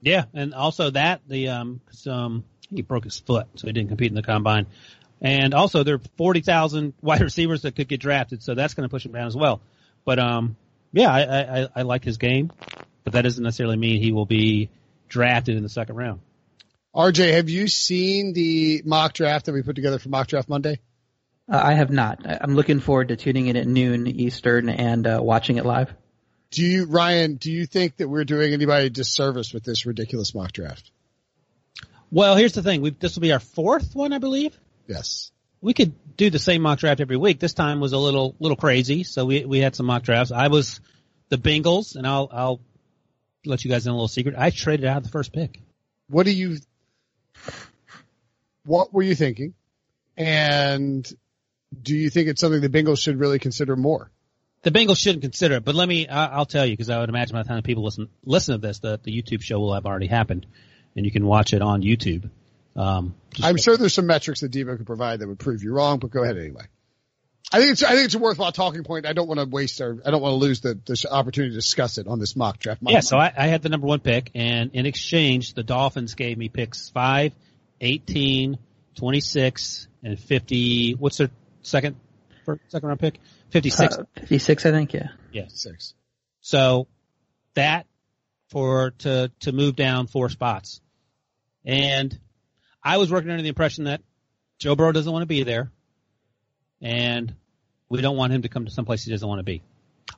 Yeah, 0.00 0.24
and 0.34 0.54
also 0.54 0.90
that 0.90 1.22
the 1.26 1.48
um, 1.48 1.80
um 2.06 2.44
he 2.70 2.82
broke 2.82 3.04
his 3.04 3.18
foot, 3.18 3.46
so 3.56 3.66
he 3.66 3.72
didn't 3.72 3.88
compete 3.88 4.10
in 4.10 4.14
the 4.14 4.22
combine. 4.22 4.66
And 5.20 5.54
also 5.54 5.82
there 5.82 5.96
are 5.96 6.00
forty 6.16 6.40
thousand 6.40 6.92
wide 7.00 7.20
receivers 7.22 7.62
that 7.62 7.74
could 7.74 7.88
get 7.88 8.00
drafted, 8.00 8.42
so 8.42 8.54
that's 8.54 8.74
going 8.74 8.88
to 8.88 8.90
push 8.90 9.04
him 9.04 9.12
down 9.12 9.26
as 9.26 9.36
well. 9.36 9.60
But 10.04 10.18
um, 10.18 10.56
yeah, 10.92 11.10
I, 11.10 11.62
I 11.62 11.68
I 11.76 11.82
like 11.82 12.04
his 12.04 12.18
game, 12.18 12.52
but 13.04 13.14
that 13.14 13.22
doesn't 13.22 13.42
necessarily 13.42 13.76
mean 13.76 14.00
he 14.00 14.12
will 14.12 14.26
be 14.26 14.70
drafted 15.08 15.56
in 15.56 15.62
the 15.62 15.68
second 15.68 15.96
round. 15.96 16.20
RJ, 16.94 17.32
have 17.34 17.48
you 17.48 17.68
seen 17.68 18.32
the 18.32 18.82
mock 18.84 19.14
draft 19.14 19.46
that 19.46 19.52
we 19.52 19.62
put 19.62 19.76
together 19.76 19.98
for 19.98 20.08
Mock 20.08 20.26
Draft 20.26 20.48
Monday? 20.48 20.80
Uh, 21.50 21.60
I 21.62 21.74
have 21.74 21.90
not. 21.90 22.24
I'm 22.26 22.54
looking 22.54 22.80
forward 22.80 23.08
to 23.08 23.16
tuning 23.16 23.46
in 23.46 23.56
at 23.56 23.66
noon 23.66 24.06
Eastern 24.06 24.68
and 24.68 25.06
uh, 25.06 25.20
watching 25.22 25.56
it 25.56 25.66
live. 25.66 25.92
Do 26.50 26.64
you, 26.64 26.86
Ryan, 26.86 27.34
do 27.34 27.52
you 27.52 27.66
think 27.66 27.96
that 27.96 28.08
we're 28.08 28.24
doing 28.24 28.52
anybody 28.52 28.86
a 28.86 28.90
disservice 28.90 29.52
with 29.52 29.64
this 29.64 29.84
ridiculous 29.84 30.34
mock 30.34 30.52
draft? 30.52 30.90
Well, 32.10 32.36
here's 32.36 32.54
the 32.54 32.62
thing. 32.62 32.80
we 32.80 32.90
this 32.90 33.14
will 33.14 33.20
be 33.20 33.32
our 33.32 33.40
fourth 33.40 33.94
one, 33.94 34.12
I 34.12 34.18
believe. 34.18 34.58
Yes. 34.86 35.30
We 35.60 35.74
could 35.74 35.92
do 36.16 36.30
the 36.30 36.38
same 36.38 36.62
mock 36.62 36.78
draft 36.78 37.00
every 37.00 37.16
week. 37.16 37.38
This 37.38 37.52
time 37.52 37.80
was 37.80 37.92
a 37.92 37.98
little, 37.98 38.34
little 38.38 38.56
crazy. 38.56 39.04
So 39.04 39.26
we, 39.26 39.44
we 39.44 39.58
had 39.58 39.76
some 39.76 39.86
mock 39.86 40.04
drafts. 40.04 40.32
I 40.32 40.48
was 40.48 40.80
the 41.28 41.36
Bengals 41.36 41.96
and 41.96 42.06
I'll, 42.06 42.28
I'll 42.32 42.60
let 43.44 43.64
you 43.64 43.70
guys 43.70 43.86
in 43.86 43.90
a 43.90 43.94
little 43.94 44.08
secret. 44.08 44.34
I 44.38 44.50
traded 44.50 44.86
out 44.86 45.02
the 45.02 45.10
first 45.10 45.32
pick. 45.32 45.60
What 46.08 46.24
do 46.24 46.32
you, 46.32 46.58
what 48.64 48.94
were 48.94 49.02
you 49.02 49.14
thinking? 49.14 49.52
And 50.16 51.06
do 51.82 51.94
you 51.94 52.08
think 52.08 52.28
it's 52.28 52.40
something 52.40 52.60
the 52.60 52.70
Bengals 52.70 53.02
should 53.02 53.18
really 53.18 53.38
consider 53.38 53.76
more? 53.76 54.10
The 54.62 54.70
Bengals 54.70 54.98
shouldn't 54.98 55.22
consider 55.22 55.56
it, 55.56 55.64
but 55.64 55.74
let 55.74 55.88
me, 55.88 56.08
I'll 56.08 56.46
tell 56.46 56.66
you, 56.66 56.72
because 56.72 56.90
I 56.90 56.98
would 56.98 57.08
imagine 57.08 57.34
by 57.34 57.42
the 57.42 57.48
time 57.48 57.62
people 57.62 57.84
listen, 57.84 58.08
listen 58.24 58.60
to 58.60 58.66
this, 58.66 58.80
the, 58.80 59.00
the 59.02 59.12
YouTube 59.12 59.42
show 59.42 59.58
will 59.58 59.74
have 59.74 59.86
already 59.86 60.08
happened 60.08 60.46
and 60.96 61.06
you 61.06 61.12
can 61.12 61.24
watch 61.24 61.52
it 61.52 61.62
on 61.62 61.82
YouTube. 61.82 62.28
Um, 62.74 63.14
I'm 63.42 63.56
sure 63.56 63.76
there's 63.76 63.94
some 63.94 64.06
metrics 64.06 64.40
that 64.40 64.52
Devo 64.52 64.76
could 64.76 64.86
provide 64.86 65.20
that 65.20 65.28
would 65.28 65.38
prove 65.38 65.62
you 65.62 65.72
wrong, 65.72 65.98
but 65.98 66.10
go 66.10 66.22
ahead 66.22 66.36
anyway. 66.36 66.64
I 67.50 67.60
think 67.60 67.72
it's, 67.72 67.82
I 67.82 67.94
think 67.94 68.06
it's 68.06 68.14
a 68.14 68.18
worthwhile 68.18 68.52
talking 68.52 68.84
point. 68.84 69.06
I 69.06 69.14
don't 69.14 69.26
want 69.26 69.40
to 69.40 69.46
waste 69.46 69.80
our, 69.80 69.96
I 70.04 70.10
don't 70.10 70.20
want 70.20 70.32
to 70.32 70.36
lose 70.36 70.60
the, 70.60 70.78
the 70.84 71.08
opportunity 71.10 71.52
to 71.52 71.56
discuss 71.56 71.96
it 71.98 72.06
on 72.06 72.18
this 72.18 72.36
mock 72.36 72.58
draft. 72.58 72.82
Mock 72.82 72.92
yeah. 72.92 73.00
So 73.00 73.16
I, 73.16 73.32
I 73.36 73.46
had 73.46 73.62
the 73.62 73.68
number 73.68 73.86
one 73.86 74.00
pick 74.00 74.30
and 74.34 74.72
in 74.74 74.86
exchange, 74.86 75.54
the 75.54 75.62
Dolphins 75.62 76.14
gave 76.14 76.36
me 76.36 76.48
picks 76.48 76.90
5, 76.90 77.32
18, 77.80 78.58
26, 78.96 79.88
and 80.02 80.18
50. 80.18 80.92
What's 80.94 81.16
their 81.16 81.30
second, 81.62 81.96
second 82.68 82.86
round 82.86 83.00
pick? 83.00 83.18
56. 83.50 83.98
Uh, 83.98 84.04
56, 84.16 84.66
I 84.66 84.70
think, 84.70 84.92
yeah. 84.92 85.08
Yeah. 85.32 85.46
Six. 85.48 85.94
So 86.40 86.86
that 87.54 87.86
for, 88.50 88.92
to, 88.98 89.30
to 89.40 89.52
move 89.52 89.76
down 89.76 90.06
four 90.06 90.28
spots. 90.28 90.80
And 91.64 92.18
I 92.82 92.96
was 92.96 93.10
working 93.10 93.30
under 93.30 93.42
the 93.42 93.48
impression 93.48 93.84
that 93.84 94.02
Joe 94.58 94.74
Burrow 94.74 94.92
doesn't 94.92 95.12
want 95.12 95.22
to 95.22 95.26
be 95.26 95.42
there. 95.42 95.70
And 96.80 97.34
we 97.88 98.00
don't 98.00 98.16
want 98.16 98.32
him 98.32 98.42
to 98.42 98.48
come 98.48 98.64
to 98.64 98.70
some 98.70 98.84
place 98.84 99.04
he 99.04 99.10
doesn't 99.10 99.28
want 99.28 99.40
to 99.40 99.44
be. 99.44 99.62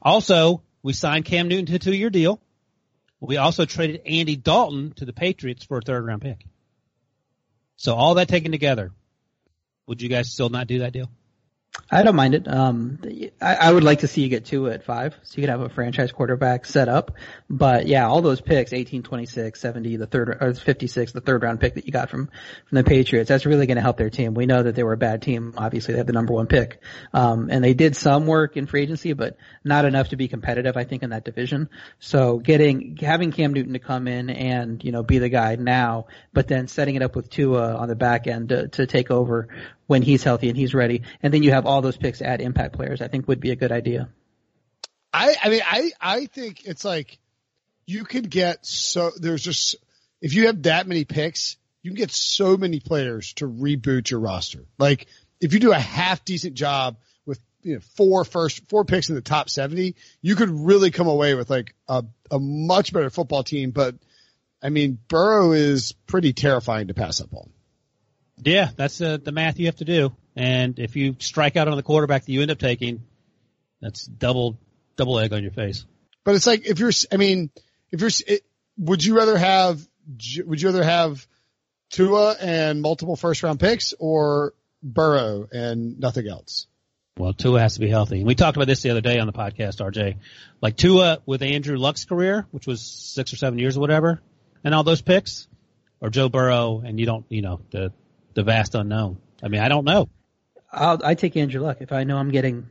Also, 0.03 0.63
we 0.83 0.93
signed 0.93 1.25
Cam 1.25 1.49
Newton 1.49 1.67
to 1.67 1.75
a 1.77 1.79
two 1.79 1.95
year 1.95 2.11
deal. 2.11 2.41
We 3.21 3.37
also 3.37 3.67
traded 3.67 4.03
Andy 4.07 4.37
Dalton 4.37 4.93
to 4.97 5.05
the 5.05 5.13
Patriots 5.13 5.65
for 5.65 5.79
a 5.79 5.83
third 5.83 6.07
round 6.07 6.23
pick. 6.23 6.47
So 7.77 7.95
all 7.95 8.15
that 8.15 8.29
taken 8.29 8.53
together, 8.53 8.93
would 9.87 10.01
you 10.01 10.09
guys 10.09 10.31
still 10.31 10.49
not 10.49 10.67
do 10.67 10.81
that 10.81 10.93
deal? 10.93 11.11
I 11.93 12.03
don't 12.03 12.17
mind 12.17 12.35
it. 12.35 12.49
Um, 12.49 12.99
I, 13.41 13.55
I, 13.55 13.73
would 13.73 13.85
like 13.85 14.01
to 14.01 14.09
see 14.09 14.23
you 14.23 14.29
get 14.29 14.45
two 14.45 14.69
at 14.69 14.85
five, 14.85 15.15
so 15.23 15.37
you 15.37 15.43
could 15.43 15.51
have 15.51 15.61
a 15.61 15.69
franchise 15.69 16.11
quarterback 16.11 16.65
set 16.65 16.89
up. 16.89 17.13
But 17.49 17.87
yeah, 17.87 18.09
all 18.09 18.23
those 18.23 18.41
picks, 18.41 18.73
18, 18.73 19.03
26, 19.05 19.61
70, 19.61 19.97
the 19.97 20.07
third, 20.07 20.29
or 20.41 20.55
56, 20.55 21.13
the 21.13 21.21
third 21.21 21.43
round 21.43 21.61
pick 21.61 21.75
that 21.75 21.87
you 21.87 21.93
got 21.93 22.11
from, 22.11 22.27
from 22.27 22.77
the 22.77 22.85
Patriots, 22.85 23.29
that's 23.29 23.47
really 23.47 23.67
going 23.67 23.77
to 23.77 23.83
help 23.83 23.99
their 23.99 24.11
team. 24.11 24.35
We 24.35 24.47
know 24.47 24.63
that 24.63 24.75
they 24.75 24.83
were 24.83 24.93
a 24.93 24.97
bad 24.97 25.23
team. 25.23 25.55
Obviously, 25.57 25.93
they 25.95 25.99
have 25.99 26.07
the 26.09 26.13
number 26.13 26.33
one 26.33 26.47
pick. 26.47 26.81
Um, 27.13 27.49
and 27.51 27.63
they 27.63 27.75
did 27.75 27.95
some 27.97 28.27
work 28.27 28.57
in 28.57 28.67
free 28.67 28.83
agency, 28.83 29.13
but 29.13 29.37
not 29.65 29.85
enough 29.85 30.09
to 30.09 30.17
be 30.17 30.27
competitive, 30.27 30.77
I 30.77 30.85
think, 30.85 31.05
in 31.05 31.11
that 31.11 31.25
division. 31.25 31.71
So 32.01 32.39
getting, 32.39 32.97
having 33.01 33.31
Cam 33.31 33.53
Newton 33.53 33.75
to 33.75 33.81
come 33.81 34.09
in 34.09 34.31
and, 34.31 34.83
you 34.83 34.91
know, 34.91 35.05
be 35.05 35.19
the 35.19 35.29
guy 35.29 35.55
now, 35.57 36.07
but 36.33 36.49
then 36.49 36.67
setting 36.67 36.97
it 36.97 37.03
up 37.03 37.15
with 37.15 37.31
Tua 37.31 37.77
on 37.77 37.89
the 37.89 37.97
back 37.97 38.27
end 38.27 38.49
to, 38.51 38.69
to 38.69 38.87
take 38.87 39.11
over 39.11 39.49
when 39.91 40.03
he's 40.03 40.23
healthy 40.23 40.49
and 40.49 40.57
he's 40.57 40.73
ready. 40.73 41.03
And 41.21 41.35
then 41.35 41.43
you 41.43 41.51
have 41.51 41.67
all 41.67 41.83
those 41.83 41.97
picks 41.97 42.23
at 42.23 42.41
impact 42.41 42.77
players, 42.77 43.03
I 43.03 43.09
think 43.09 43.27
would 43.27 43.41
be 43.41 43.51
a 43.51 43.57
good 43.57 43.73
idea. 43.73 44.09
I, 45.13 45.35
I 45.43 45.49
mean, 45.49 45.63
I, 45.67 45.91
I 46.01 46.27
think 46.27 46.65
it's 46.65 46.85
like 46.85 47.19
you 47.87 48.05
could 48.05 48.31
get 48.31 48.65
so, 48.65 49.11
there's 49.17 49.43
just, 49.43 49.75
if 50.21 50.33
you 50.33 50.47
have 50.47 50.63
that 50.63 50.87
many 50.87 51.05
picks, 51.05 51.57
you 51.83 51.91
can 51.91 51.97
get 51.97 52.13
so 52.13 52.57
many 52.57 52.79
players 52.79 53.33
to 53.35 53.49
reboot 53.49 54.09
your 54.13 54.21
roster. 54.21 54.65
Like 54.79 55.09
if 55.41 55.55
you 55.55 55.59
do 55.59 55.73
a 55.73 55.79
half 55.81 56.25
decent 56.25 56.55
job 56.55 56.97
with 57.27 57.41
you 57.65 57.75
know, 57.75 57.81
four 57.97 58.25
first, 58.25 58.69
four 58.69 58.85
picks 58.85 59.09
in 59.09 59.17
the 59.17 59.21
top 59.21 59.51
70, 59.51 59.97
you 60.23 60.37
could 60.37 60.51
really 60.51 60.93
come 60.93 61.09
away 61.09 61.35
with 61.35 61.51
like 61.51 61.75
a, 61.89 62.05
a 62.31 62.39
much 62.39 62.93
better 62.93 63.11
football 63.11 63.43
team. 63.43 63.73
But 63.73 63.97
I 64.63 64.69
mean, 64.69 65.01
Burrow 65.09 65.51
is 65.51 65.91
pretty 66.07 66.33
terrifying 66.33 66.87
to 66.87 66.95
pass 66.95 67.21
up 67.21 67.35
on. 67.35 67.51
Yeah, 68.45 68.71
that's 68.77 69.01
uh, 69.01 69.19
the 69.23 69.33
math 69.33 69.59
you 69.59 69.67
have 69.67 69.77
to 69.77 69.85
do. 69.85 70.13
And 70.37 70.79
if 70.79 70.97
you 70.97 71.17
strike 71.19 71.57
out 71.57 71.69
on 71.69 71.77
the 71.77 71.83
quarterback 71.83 72.25
that 72.25 72.33
you 72.33 72.43
end 72.43 72.51
up 72.51 72.59
taking, 72.59 73.03
that's 73.81 74.05
double 74.05 74.59
double 74.97 75.19
egg 75.19 75.33
on 75.33 75.43
your 75.43 75.53
face. 75.53 75.85
But 76.25 76.35
it's 76.35 76.47
like 76.47 76.67
if 76.67 76.79
you're, 76.79 76.93
I 77.11 77.17
mean, 77.17 77.51
if 77.91 78.01
you're, 78.01 78.11
it, 78.27 78.43
would 78.77 79.05
you 79.05 79.17
rather 79.17 79.37
have, 79.37 79.81
would 80.45 80.61
you 80.61 80.69
rather 80.69 80.85
have 80.85 81.27
Tua 81.91 82.37
and 82.41 82.83
multiple 82.83 83.17
first 83.17 83.43
round 83.43 83.59
picks 83.59 83.95
or 83.99 84.55
Burrow 84.83 85.49
and 85.51 85.99
nothing 85.99 86.29
else? 86.29 86.67
Well, 87.17 87.33
Tua 87.33 87.61
has 87.61 87.75
to 87.75 87.81
be 87.81 87.89
healthy. 87.89 88.19
And 88.19 88.27
we 88.27 88.35
talked 88.35 88.57
about 88.57 88.67
this 88.67 88.83
the 88.83 88.91
other 88.91 89.01
day 89.01 89.19
on 89.19 89.27
the 89.27 89.33
podcast, 89.33 89.81
RJ. 89.81 90.17
Like 90.63 90.77
Tua 90.77 91.21
with 91.27 91.43
Andrew 91.43 91.77
Luck's 91.77 92.05
career, 92.05 92.47
which 92.51 92.67
was 92.67 92.81
six 92.81 93.33
or 93.33 93.37
seven 93.37 93.59
years 93.59 93.77
or 93.77 93.81
whatever, 93.81 94.23
and 94.65 94.75
all 94.75 94.85
those 94.85 95.03
picks, 95.03 95.49
or 96.01 96.11
Joe 96.11 96.29
Burrow, 96.29 96.83
and 96.85 96.99
you 96.99 97.07
don't, 97.07 97.27
you 97.29 97.43
know, 97.43 97.61
the 97.73 97.93
the 98.35 98.43
vast 98.43 98.75
unknown. 98.75 99.19
I 99.43 99.49
mean, 99.49 99.61
I 99.61 99.69
don't 99.69 99.85
know. 99.85 100.09
I'll 100.73 101.01
I 101.05 101.15
take 101.15 101.37
Andrew 101.37 101.61
Luck 101.61 101.79
if 101.81 101.93
I 101.93 102.05
know 102.05 102.17
I'm 102.17 102.31
getting 102.31 102.69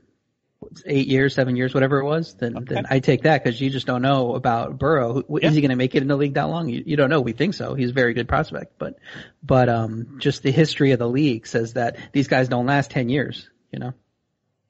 eight 0.85 1.07
years, 1.07 1.33
seven 1.33 1.55
years, 1.55 1.73
whatever 1.73 1.99
it 1.99 2.05
was. 2.05 2.33
Then 2.35 2.57
okay. 2.57 2.75
then 2.75 2.85
I 2.89 2.99
take 2.99 3.23
that 3.23 3.43
because 3.43 3.59
you 3.59 3.69
just 3.69 3.87
don't 3.87 4.01
know 4.01 4.35
about 4.35 4.77
Burrow. 4.77 5.23
Is 5.41 5.53
he 5.53 5.61
going 5.61 5.69
to 5.69 5.75
make 5.75 5.95
it 5.95 6.01
in 6.01 6.07
the 6.07 6.15
league 6.15 6.35
that 6.35 6.49
long? 6.49 6.69
You, 6.69 6.83
you 6.85 6.95
don't 6.95 7.09
know. 7.09 7.21
We 7.21 7.33
think 7.33 7.53
so. 7.53 7.73
He's 7.73 7.89
a 7.89 7.93
very 7.93 8.13
good 8.13 8.27
prospect, 8.27 8.73
but 8.77 8.95
but 9.43 9.69
um, 9.69 10.17
just 10.19 10.43
the 10.43 10.51
history 10.51 10.91
of 10.91 10.99
the 10.99 11.09
league 11.09 11.47
says 11.47 11.73
that 11.73 11.97
these 12.13 12.27
guys 12.27 12.47
don't 12.47 12.65
last 12.65 12.91
ten 12.91 13.09
years. 13.09 13.49
You 13.71 13.79
know. 13.79 13.93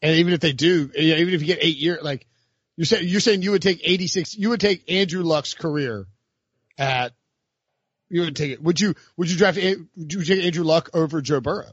And 0.01 0.15
even 0.15 0.33
if 0.33 0.39
they 0.39 0.53
do, 0.53 0.89
even 0.95 1.33
if 1.33 1.41
you 1.41 1.47
get 1.47 1.59
eight 1.61 1.77
years, 1.77 2.01
like 2.01 2.25
you're 2.77 2.85
saying, 2.85 3.07
you're 3.09 3.19
saying 3.19 3.41
you 3.41 3.51
would 3.51 3.61
take 3.61 3.81
86, 3.83 4.37
you 4.37 4.49
would 4.49 4.61
take 4.61 4.89
Andrew 4.89 5.23
Luck's 5.23 5.53
career 5.53 6.07
at 6.77 7.11
you 8.09 8.21
would 8.21 8.35
take 8.35 8.51
it. 8.51 8.61
Would 8.61 8.79
you? 8.79 8.95
Would 9.17 9.29
you 9.29 9.37
draft? 9.37 9.57
Would 9.57 10.13
you 10.13 10.23
take 10.23 10.43
Andrew 10.43 10.63
Luck 10.63 10.89
over 10.93 11.21
Joe 11.21 11.41
Burrow? 11.41 11.71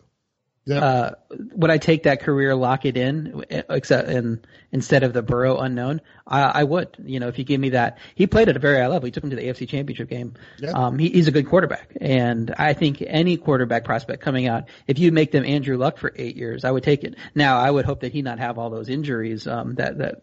Yeah. 0.66 0.84
Uh, 0.84 1.10
would 1.54 1.70
I 1.70 1.78
take 1.78 2.02
that 2.02 2.22
career, 2.22 2.56
lock 2.56 2.86
it 2.86 2.96
in, 2.96 3.44
except 3.70 4.08
in, 4.08 4.44
instead 4.72 5.04
of 5.04 5.12
the 5.12 5.22
Burrow 5.22 5.58
unknown? 5.58 6.00
I, 6.26 6.42
I 6.42 6.64
would. 6.64 6.88
You 7.04 7.20
know, 7.20 7.28
if 7.28 7.38
you 7.38 7.44
give 7.44 7.60
me 7.60 7.70
that, 7.70 7.98
he 8.16 8.26
played 8.26 8.48
at 8.48 8.56
a 8.56 8.58
very 8.58 8.78
high 8.78 8.88
level. 8.88 9.06
He 9.06 9.12
took 9.12 9.22
him 9.22 9.30
to 9.30 9.36
the 9.36 9.42
AFC 9.42 9.68
Championship 9.68 10.10
game. 10.10 10.34
Yeah. 10.58 10.72
Um, 10.72 10.98
he, 10.98 11.08
he's 11.10 11.28
a 11.28 11.30
good 11.30 11.48
quarterback, 11.48 11.96
and 12.00 12.52
I 12.58 12.72
think 12.72 13.00
any 13.00 13.36
quarterback 13.36 13.84
prospect 13.84 14.22
coming 14.22 14.48
out, 14.48 14.64
if 14.88 14.98
you 14.98 15.12
make 15.12 15.30
them 15.30 15.44
Andrew 15.44 15.76
Luck 15.76 15.98
for 15.98 16.12
eight 16.16 16.34
years, 16.34 16.64
I 16.64 16.72
would 16.72 16.82
take 16.82 17.04
it. 17.04 17.14
Now, 17.32 17.60
I 17.60 17.70
would 17.70 17.84
hope 17.84 18.00
that 18.00 18.12
he 18.12 18.22
not 18.22 18.40
have 18.40 18.58
all 18.58 18.68
those 18.68 18.88
injuries 18.88 19.46
um, 19.46 19.76
that 19.76 19.98
that 19.98 20.22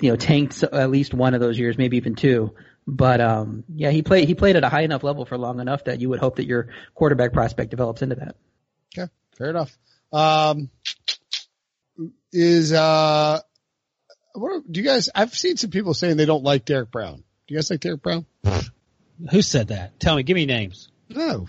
you 0.00 0.10
know 0.10 0.16
tanked 0.16 0.60
at 0.64 0.90
least 0.90 1.14
one 1.14 1.34
of 1.34 1.40
those 1.40 1.56
years, 1.56 1.78
maybe 1.78 1.98
even 1.98 2.16
two. 2.16 2.52
But 2.90 3.20
um, 3.20 3.64
yeah, 3.68 3.90
he 3.90 4.00
played 4.00 4.26
he 4.28 4.34
played 4.34 4.56
at 4.56 4.64
a 4.64 4.70
high 4.70 4.80
enough 4.80 5.04
level 5.04 5.26
for 5.26 5.36
long 5.36 5.60
enough 5.60 5.84
that 5.84 6.00
you 6.00 6.08
would 6.08 6.20
hope 6.20 6.36
that 6.36 6.46
your 6.46 6.68
quarterback 6.94 7.34
prospect 7.34 7.70
develops 7.70 8.00
into 8.00 8.14
that. 8.14 8.36
Okay, 8.96 9.12
fair 9.36 9.50
enough. 9.50 9.76
Um, 10.10 10.70
is 12.32 12.72
uh, 12.72 13.40
what 14.32 14.62
do 14.72 14.80
you 14.80 14.86
guys? 14.86 15.10
I've 15.14 15.34
seen 15.36 15.58
some 15.58 15.68
people 15.70 15.92
saying 15.92 16.16
they 16.16 16.24
don't 16.24 16.44
like 16.44 16.64
Derrick 16.64 16.90
Brown. 16.90 17.16
Do 17.46 17.54
you 17.54 17.58
guys 17.58 17.70
like 17.70 17.80
Derrick 17.80 18.02
Brown? 18.02 18.24
Who 19.30 19.42
said 19.42 19.68
that? 19.68 20.00
Tell 20.00 20.16
me. 20.16 20.22
Give 20.22 20.34
me 20.34 20.46
names. 20.46 20.88
No. 21.10 21.46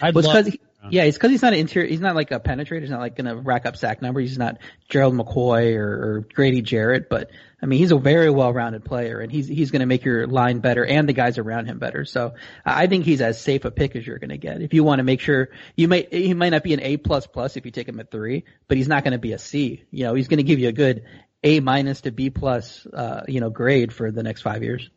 I'd 0.00 0.14
Well, 0.14 0.24
love- 0.24 0.46
he- 0.46 0.60
yeah, 0.90 1.04
it's 1.04 1.16
because 1.16 1.30
he's 1.30 1.42
not 1.42 1.52
an 1.52 1.58
interior. 1.58 1.88
He's 1.88 2.00
not 2.00 2.14
like 2.14 2.30
a 2.30 2.40
penetrator. 2.40 2.80
He's 2.80 2.90
not 2.90 3.00
like 3.00 3.16
going 3.16 3.26
to 3.26 3.36
rack 3.36 3.66
up 3.66 3.76
sack 3.76 4.02
numbers. 4.02 4.28
He's 4.28 4.38
not 4.38 4.58
Gerald 4.88 5.14
McCoy 5.14 5.76
or, 5.76 5.86
or 5.86 6.26
Grady 6.32 6.62
Jarrett. 6.62 7.08
But 7.08 7.30
I 7.62 7.66
mean, 7.66 7.78
he's 7.78 7.90
a 7.90 7.98
very 7.98 8.30
well-rounded 8.30 8.84
player, 8.84 9.20
and 9.20 9.30
he's 9.32 9.48
he's 9.48 9.70
going 9.70 9.80
to 9.80 9.86
make 9.86 10.04
your 10.04 10.26
line 10.26 10.60
better 10.60 10.84
and 10.84 11.08
the 11.08 11.12
guys 11.12 11.38
around 11.38 11.66
him 11.66 11.78
better. 11.78 12.04
So 12.04 12.34
I 12.64 12.86
think 12.86 13.04
he's 13.04 13.20
as 13.20 13.40
safe 13.40 13.64
a 13.64 13.70
pick 13.70 13.96
as 13.96 14.06
you're 14.06 14.18
going 14.18 14.30
to 14.30 14.38
get. 14.38 14.62
If 14.62 14.74
you 14.74 14.84
want 14.84 15.00
to 15.00 15.04
make 15.04 15.20
sure 15.20 15.48
you 15.76 15.88
might, 15.88 16.12
he 16.12 16.34
might 16.34 16.50
not 16.50 16.62
be 16.62 16.74
an 16.74 16.80
A 16.80 16.96
plus 16.96 17.26
plus 17.26 17.56
if 17.56 17.64
you 17.64 17.70
take 17.70 17.88
him 17.88 18.00
at 18.00 18.10
three, 18.10 18.44
but 18.68 18.76
he's 18.76 18.88
not 18.88 19.04
going 19.04 19.12
to 19.12 19.18
be 19.18 19.32
a 19.32 19.38
C. 19.38 19.84
You 19.90 20.04
know, 20.04 20.14
he's 20.14 20.28
going 20.28 20.38
to 20.38 20.44
give 20.44 20.58
you 20.58 20.68
a 20.68 20.72
good 20.72 21.04
A 21.42 21.60
minus 21.60 22.02
to 22.02 22.10
B 22.10 22.30
plus, 22.30 22.86
uh, 22.86 23.24
you 23.28 23.40
know, 23.40 23.50
grade 23.50 23.92
for 23.92 24.10
the 24.10 24.22
next 24.22 24.42
five 24.42 24.62
years. 24.62 24.88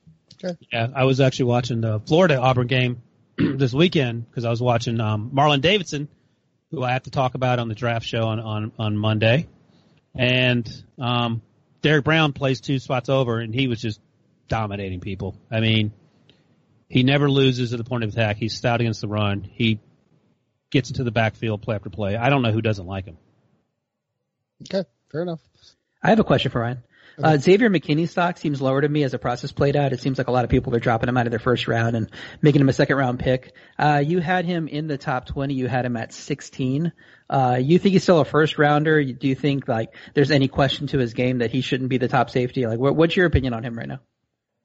Yeah, 0.72 0.88
I 0.96 1.04
was 1.04 1.22
actually 1.22 1.46
watching 1.46 1.82
the 1.82 2.00
Florida 2.00 2.38
Auburn 2.40 2.68
game 2.68 3.04
this 3.58 3.74
weekend 3.74 4.30
because 4.30 4.46
I 4.46 4.50
was 4.50 4.62
watching 4.62 5.00
um, 5.00 5.32
Marlon 5.34 5.62
Davidson, 5.62 6.08
who 6.72 6.84
I 6.84 6.92
have 6.94 7.04
to 7.04 7.12
talk 7.12 7.36
about 7.36 7.60
on 7.60 7.68
the 7.68 7.76
draft 7.76 8.06
show 8.06 8.24
on 8.24 8.40
on, 8.40 8.72
on 8.78 8.98
Monday, 8.98 9.48
and 10.16 10.70
um, 11.00 11.42
Derrick 11.82 12.04
Brown 12.04 12.34
plays 12.34 12.62
two 12.62 12.80
spots 12.80 13.10
over, 13.10 13.40
and 13.40 13.54
he 13.54 13.68
was 13.68 13.82
just 13.82 14.00
dominating 14.48 15.00
people. 15.00 15.36
I 15.50 15.60
mean, 15.60 15.92
he 16.90 17.04
never 17.04 17.30
loses 17.30 17.74
at 17.74 17.78
the 17.78 17.84
point 17.84 18.04
of 18.04 18.12
attack. 18.12 18.38
He's 18.38 18.56
stout 18.56 18.82
against 18.82 19.02
the 19.02 19.08
run. 19.08 19.44
He 19.44 19.80
gets 20.70 20.90
into 20.90 21.04
the 21.04 21.12
backfield 21.12 21.62
play 21.62 21.76
after 21.76 21.90
play. 21.90 22.16
I 22.16 22.30
don't 22.30 22.42
know 22.42 22.52
who 22.52 22.62
doesn't 22.62 22.86
like 22.86 23.06
him. 23.06 23.18
Okay, 24.64 24.88
fair 25.12 25.22
enough. 25.24 25.40
I 26.04 26.10
have 26.10 26.20
a 26.20 26.24
question 26.24 26.52
for 26.52 26.60
Ryan. 26.60 26.84
Uh, 27.22 27.38
Xavier 27.38 27.70
McKinney's 27.70 28.12
stock 28.12 28.38
seems 28.38 28.62
lower 28.62 28.82
to 28.82 28.90
me 28.90 29.04
as 29.04 29.12
the 29.12 29.20
process 29.20 29.52
played 29.52 29.76
out. 29.76 29.94
It 29.94 30.02
seems 30.02 30.18
like 30.18 30.28
a 30.28 30.32
lot 30.32 30.44
of 30.44 30.50
people 30.50 30.76
are 30.76 30.80
dropping 30.80 31.10
him 31.10 31.18
out 31.18 31.28
of 31.28 31.32
their 31.32 31.40
first 31.40 31.68
round 31.68 31.96
and 31.96 32.10
making 32.42 32.62
him 32.62 32.70
a 32.70 32.74
second 32.74 32.96
round 32.96 33.20
pick. 33.20 33.54
Uh, 33.78 34.04
you 34.06 34.20
had 34.20 34.46
him 34.46 34.68
in 34.68 34.88
the 34.88 34.98
top 34.98 35.26
20. 35.26 35.54
You 35.54 35.68
had 35.68 35.86
him 35.86 35.98
at 35.98 36.14
16. 36.14 36.92
Uh, 37.30 37.58
you 37.62 37.80
think 37.80 37.94
he's 37.94 38.04
still 38.04 38.20
a 38.20 38.26
first 38.26 38.58
rounder? 38.58 39.04
Do 39.04 39.28
you 39.28 39.36
think 39.36 39.68
like 39.68 39.94
there's 40.14 40.32
any 40.32 40.48
question 40.48 40.88
to 40.88 40.98
his 40.98 41.14
game 41.14 41.40
that 41.40 41.52
he 41.52 41.62
shouldn't 41.62 41.90
be 41.90 41.98
the 41.98 42.08
top 42.08 42.30
safety? 42.30 42.66
Like 42.66 42.80
what, 42.80 42.96
what's 42.96 43.16
your 43.16 43.26
opinion 43.26 43.54
on 43.54 43.64
him 43.64 43.78
right 43.78 43.88
now? 43.88 44.00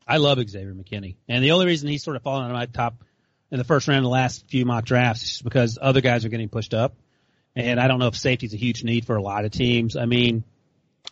I 0.07 0.19
love 0.19 0.39
Xavier 0.39 0.73
McKinney, 0.73 1.17
and 1.29 1.43
the 1.43 1.51
only 1.51 1.67
reason 1.67 1.89
he's 1.89 2.05
sort 2.05 2.15
of 2.15 2.23
fallen 2.23 2.45
out 2.45 2.51
of 2.51 2.57
my 2.57 2.67
top 2.67 3.03
in 3.51 3.59
the 3.59 3.65
first 3.65 3.89
round 3.89 3.99
of 3.99 4.05
the 4.05 4.11
last 4.11 4.49
few 4.49 4.65
mock 4.65 4.85
drafts 4.85 5.37
is 5.37 5.43
because 5.43 5.79
other 5.81 6.01
guys 6.01 6.25
are 6.25 6.29
getting 6.29 6.49
pushed 6.49 6.75
up, 6.75 6.95
and 7.57 7.81
I 7.81 7.89
don't 7.89 7.99
know 7.99 8.07
if 8.07 8.17
safety 8.17 8.47
is 8.47 8.55
a 8.55 8.57
huge 8.57 8.85
need 8.85 9.05
for 9.05 9.17
a 9.17 9.23
lot 9.23 9.45
of 9.45 9.51
teams. 9.51 9.97
I 9.97 10.05
mean, 10.05 10.45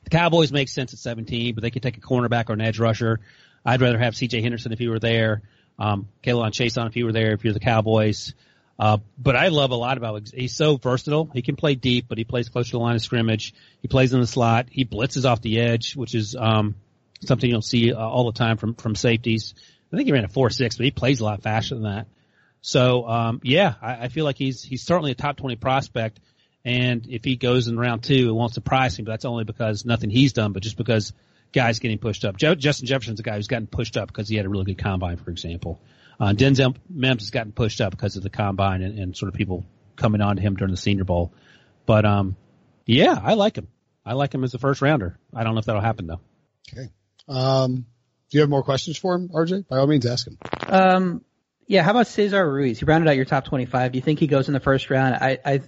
the 0.05 0.11
Cowboys 0.11 0.53
make 0.53 0.69
sense 0.69 0.93
at 0.93 0.99
17, 0.99 1.55
but 1.55 1.63
they 1.63 1.71
could 1.71 1.83
take 1.83 1.97
a 1.97 2.01
cornerback 2.01 2.51
or 2.51 2.53
an 2.53 2.61
edge 2.61 2.79
rusher. 2.79 3.21
I'd 3.65 3.81
rather 3.81 3.99
have 3.99 4.15
C.J. 4.15 4.43
Henderson 4.43 4.73
if 4.73 4.79
he 4.79 4.89
were 4.89 4.99
there, 4.99 5.43
um, 5.79 6.09
K'Lavon 6.23 6.53
Chaisson 6.53 6.87
if 6.87 6.95
he 6.95 7.03
were 7.03 7.13
there. 7.13 7.33
If 7.33 7.45
you're 7.45 7.55
the 7.55 7.61
Cowboys. 7.61 8.35
Uh, 8.79 8.99
but 9.17 9.37
I 9.37 9.49
love 9.49 9.71
a 9.71 9.77
lot 9.77 9.97
about 9.97 10.31
he's 10.35 10.55
so 10.55 10.77
versatile. 10.77 11.31
He 11.33 11.43
can 11.43 11.55
play 11.57 11.75
deep, 11.77 12.07
but 12.09 12.19
he 12.19 12.25
plays 12.25 12.49
close 12.49 12.67
to 12.67 12.73
the 12.73 12.79
line 12.79 12.97
of 12.97 13.03
scrimmage. 13.03 13.55
He 13.81 13.89
plays 13.89 14.13
in 14.13 14.21
the 14.21 14.27
slot. 14.27 14.67
He 14.71 14.85
blitzes 14.85 15.25
off 15.25 15.41
the 15.41 15.61
edge, 15.61 15.95
which 15.95 16.15
is 16.15 16.35
um, 16.35 16.75
something 17.21 17.49
you'll 17.49 17.63
see 17.63 17.93
uh, 17.93 17.99
all 17.99 18.31
the 18.31 18.37
time 18.37 18.57
from 18.57 18.75
from 18.75 18.97
safeties. 18.97 19.55
I 19.93 19.97
think 19.97 20.07
he 20.07 20.13
ran 20.13 20.25
a 20.25 20.29
four 20.29 20.51
six, 20.51 20.77
but 20.77 20.85
he 20.85 20.91
plays 20.91 21.21
a 21.21 21.25
lot 21.25 21.43
faster 21.43 21.77
than 21.77 21.85
that. 21.85 22.09
So 22.63 23.09
um, 23.09 23.41
yeah, 23.45 23.75
I, 23.81 24.05
I 24.05 24.09
feel 24.09 24.25
like 24.25 24.39
he's 24.39 24.63
he's 24.63 24.83
certainly 24.83 25.13
a 25.13 25.15
top 25.15 25.37
twenty 25.37 25.57
prospect. 25.57 26.19
And 26.65 27.07
if 27.09 27.25
he 27.25 27.37
goes 27.37 27.69
in 27.69 27.79
round 27.79 28.03
two, 28.03 28.29
it 28.29 28.33
won't 28.33 28.55
surprise 28.55 28.99
me. 28.99 29.05
But 29.05 29.13
that's 29.13 29.25
only 29.25 29.45
because 29.45 29.85
nothing 29.85 30.11
he's 30.11 30.33
done, 30.33 30.53
but 30.53 30.63
just 30.63 30.77
because 30.77 31.13
guys 31.53 31.79
getting 31.79 31.99
pushed 31.99 32.25
up. 32.25 32.37
Je- 32.37 32.57
Justin 32.57 32.87
Jefferson's 32.87 33.21
a 33.21 33.23
guy 33.23 33.37
who's 33.37 33.47
gotten 33.47 33.67
pushed 33.67 33.97
up 33.97 34.09
because 34.09 34.29
he 34.29 34.37
had 34.37 34.47
a 34.47 34.49
really 34.49 34.65
good 34.65 34.79
combine, 34.79 35.17
for 35.17 35.31
example. 35.31 35.81
Uh, 36.19 36.33
Denzel 36.33 36.77
Mims 36.89 37.23
has 37.23 37.31
gotten 37.31 37.53
pushed 37.53 37.81
up 37.81 37.91
because 37.91 38.17
of 38.17 38.23
the 38.23 38.31
combine 38.31 38.83
and, 38.83 38.99
and 38.99 39.17
sort 39.17 39.29
of 39.29 39.35
people 39.35 39.65
coming 39.97 40.21
on 40.21 40.37
to 40.37 40.43
him 40.43 40.57
during 40.57 40.73
the 40.73 40.81
Senior 40.81 41.05
Bowl. 41.05 41.33
But 41.87 42.05
um, 42.05 42.37
yeah, 42.87 43.19
I 43.23 43.35
like 43.35 43.57
him. 43.57 43.69
I 44.05 44.15
like 44.15 44.35
him 44.35 44.45
as 44.45 44.55
a 44.55 44.59
first 44.59 44.83
rounder. 44.83 45.19
I 45.35 45.45
don't 45.45 45.55
know 45.55 45.61
if 45.61 45.67
that'll 45.67 45.81
happen 45.81 46.07
though. 46.07 46.21
Okay. 46.73 46.89
Um, 47.29 47.87
do 48.31 48.39
you 48.39 48.41
have 48.41 48.51
more 48.51 48.63
questions 48.63 48.97
for 48.97 49.15
him, 49.15 49.29
RJ? 49.29 49.69
By 49.69 49.79
all 49.79 49.87
means, 49.87 50.07
ask 50.07 50.27
him. 50.27 50.39
Um, 50.69 51.25
yeah, 51.67 51.83
how 51.83 51.93
about 51.93 52.07
Cesar 52.09 52.51
Ruiz? 52.51 52.79
He 52.79 52.85
rounded 52.85 53.09
out 53.09 53.17
your 53.17 53.25
top 53.25 53.45
25. 53.47 53.93
Do 53.93 53.97
you 53.99 54.03
think 54.03 54.19
he 54.19 54.27
goes 54.27 54.49
in 54.49 54.55
the 54.55 54.61
first 54.61 54.91
round? 54.91 55.15
I, 55.15 55.39
I 55.45 55.61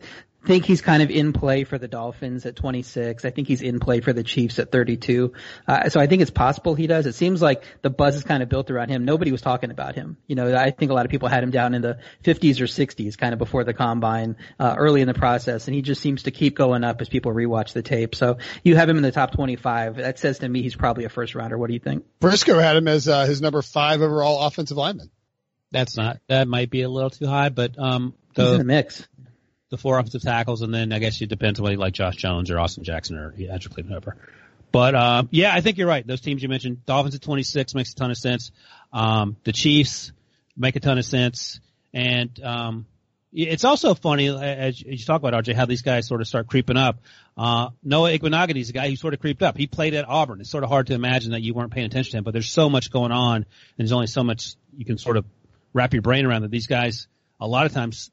think 0.47 0.65
he's 0.65 0.81
kind 0.81 1.03
of 1.03 1.11
in 1.11 1.33
play 1.33 1.65
for 1.65 1.77
the 1.79 1.89
Dolphins 1.89 2.47
at 2.47 2.57
26. 2.57 3.25
I 3.25 3.31
think 3.31 3.49
he's 3.49 3.63
in 3.63 3.81
play 3.81 4.01
for 4.01 4.13
the 4.13 4.23
Chiefs 4.23 4.59
at 4.59 4.73
32. 4.73 5.33
Uh, 5.67 5.89
so 5.89 6.01
I 6.01 6.07
think 6.07 6.23
it's 6.23 6.31
possible 6.31 6.75
he 6.75 6.87
does. 6.87 7.07
It 7.07 7.15
seems 7.15 7.43
like 7.43 7.65
the 7.83 7.91
buzz 7.91 8.17
is 8.17 8.25
kind 8.25 8.43
of 8.43 8.49
built 8.49 8.71
around 8.71 8.89
him. 8.89 9.05
Nobody 9.05 9.33
was 9.33 9.43
talking 9.43 9.71
about 9.71 9.95
him. 9.95 10.17
You 10.27 10.37
know, 10.37 10.57
I 10.57 10.71
think 10.71 10.91
a 10.91 10.95
lot 10.95 11.05
of 11.05 11.11
people 11.11 11.29
had 11.29 11.43
him 11.43 11.51
down 11.51 11.75
in 11.75 11.83
the 11.83 11.99
50s 12.25 12.61
or 12.61 12.65
60s 12.65 13.19
kind 13.19 13.33
of 13.33 13.39
before 13.39 13.65
the 13.65 13.75
combine, 13.75 14.37
uh, 14.59 14.75
early 14.79 15.01
in 15.01 15.09
the 15.09 15.15
process. 15.15 15.67
And 15.67 15.75
he 15.75 15.83
just 15.83 16.01
seems 16.01 16.23
to 16.23 16.31
keep 16.31 16.57
going 16.57 16.85
up 16.85 17.01
as 17.01 17.09
people 17.09 17.33
rewatch 17.33 17.73
the 17.73 17.83
tape. 17.83 18.15
So 18.15 18.39
you 18.63 18.77
have 18.77 18.89
him 18.89 18.97
in 18.97 19.03
the 19.03 19.13
top 19.13 19.33
25. 19.33 19.97
That 19.97 20.19
says 20.19 20.39
to 20.39 20.49
me 20.49 20.63
he's 20.63 20.77
probably 20.77 21.05
a 21.05 21.09
first 21.09 21.35
rounder. 21.35 21.59
What 21.59 21.69
do 21.69 21.75
you 21.75 21.81
think? 21.81 22.05
Prisco 22.21 22.63
had 22.63 22.77
him 22.77 22.89
as 22.89 23.09
uh, 23.09 23.27
his 23.27 23.43
number 23.43 23.63
five 23.63 24.01
overall 24.01 24.47
offensive 24.47 24.77
lineman. 24.77 25.11
That's 25.73 25.97
not. 25.97 26.21
That 26.29 26.47
might 26.47 26.71
be 26.71 26.83
a 26.83 26.89
little 26.89 27.11
too 27.11 27.27
high, 27.27 27.49
but 27.49 27.77
um, 27.79 28.15
He's 28.37 28.45
in 28.45 28.53
the 28.53 28.59
the 28.59 28.65
mix. 28.65 29.09
The 29.71 29.79
four 29.79 29.99
offensive 29.99 30.23
tackles, 30.23 30.63
and 30.63 30.73
then 30.73 30.93
I 30.93 31.01
guess 31.01 31.21
it 31.21 31.29
depends 31.29 31.59
on 31.59 31.65
whether 31.65 31.75
you 31.75 31.81
like 31.81 31.93
Josh 31.93 32.17
Jones 32.17 32.51
or 32.51 32.59
Austin 32.61 32.85
Jackson 32.85 33.17
or 33.17 33.35
Andrew 33.51 33.71
Cleveland 33.71 33.95
Hooper. 33.95 34.17
But 34.71 34.95
um, 34.95 35.29
yeah, 35.33 35.55
I 35.55 35.61
think 35.61 35.79
you're 35.79 35.89
right. 35.89 36.07
Those 36.07 36.21
teams 36.21 36.43
you 36.43 36.49
mentioned, 36.49 36.85
Dolphins 36.87 37.15
at 37.15 37.23
26 37.23 37.75
makes 37.75 37.93
a 37.93 37.97
ton 37.97 38.11
of 38.11 38.17
sense. 38.17 38.53
Um, 38.93 39.37
the 39.45 39.53
Chiefs 39.53 40.13
make 40.57 40.77
a 40.77 40.81
ton 40.81 40.99
of 40.99 41.05
sense, 41.05 41.61
and 41.93 42.41
um, 42.43 42.87
it's 43.33 43.65
also 43.65 43.95
funny 43.95 44.29
as 44.29 44.81
you 44.81 44.99
talk 44.99 45.21
about 45.21 45.45
RJ 45.45 45.55
how 45.55 45.67
these 45.67 45.83
guys 45.83 46.07
sort 46.07 46.21
of 46.21 46.27
start 46.27 46.47
creeping 46.47 46.77
up. 46.77 47.01
Uh, 47.37 47.71
Noah 47.83 48.11
Igbinoghene 48.11 48.57
is 48.57 48.71
a 48.71 48.73
guy 48.73 48.89
who 48.89 48.97
sort 48.97 49.15
of 49.15 49.21
creeped 49.21 49.43
up. 49.43 49.57
He 49.57 49.67
played 49.67 49.95
at 49.95 50.09
Auburn. 50.09 50.41
It's 50.41 50.51
sort 50.51 50.65
of 50.65 50.71
hard 50.71 50.87
to 50.87 50.95
imagine 50.95 51.33
that 51.33 51.43
you 51.43 51.53
weren't 51.53 51.73
paying 51.73 51.87
attention 51.87 52.13
to 52.13 52.19
him, 52.19 52.25
but 52.25 52.33
there's 52.33 52.49
so 52.49 52.71
much 52.71 52.91
going 52.91 53.13
on, 53.13 53.37
and 53.37 53.45
there's 53.77 53.93
only 53.93 54.07
so 54.07 54.23
much 54.25 54.55
you 54.77 54.85
can 54.85 54.97
sort 54.97 55.17
of 55.17 55.27
wrap 55.73 55.93
your 55.93 56.03
brain 56.03 56.25
around 56.25 56.43
that 56.43 56.51
these 56.51 56.67
guys 56.67 57.09
a 57.39 57.47
lot 57.47 57.67
of 57.67 57.73
times 57.73 58.11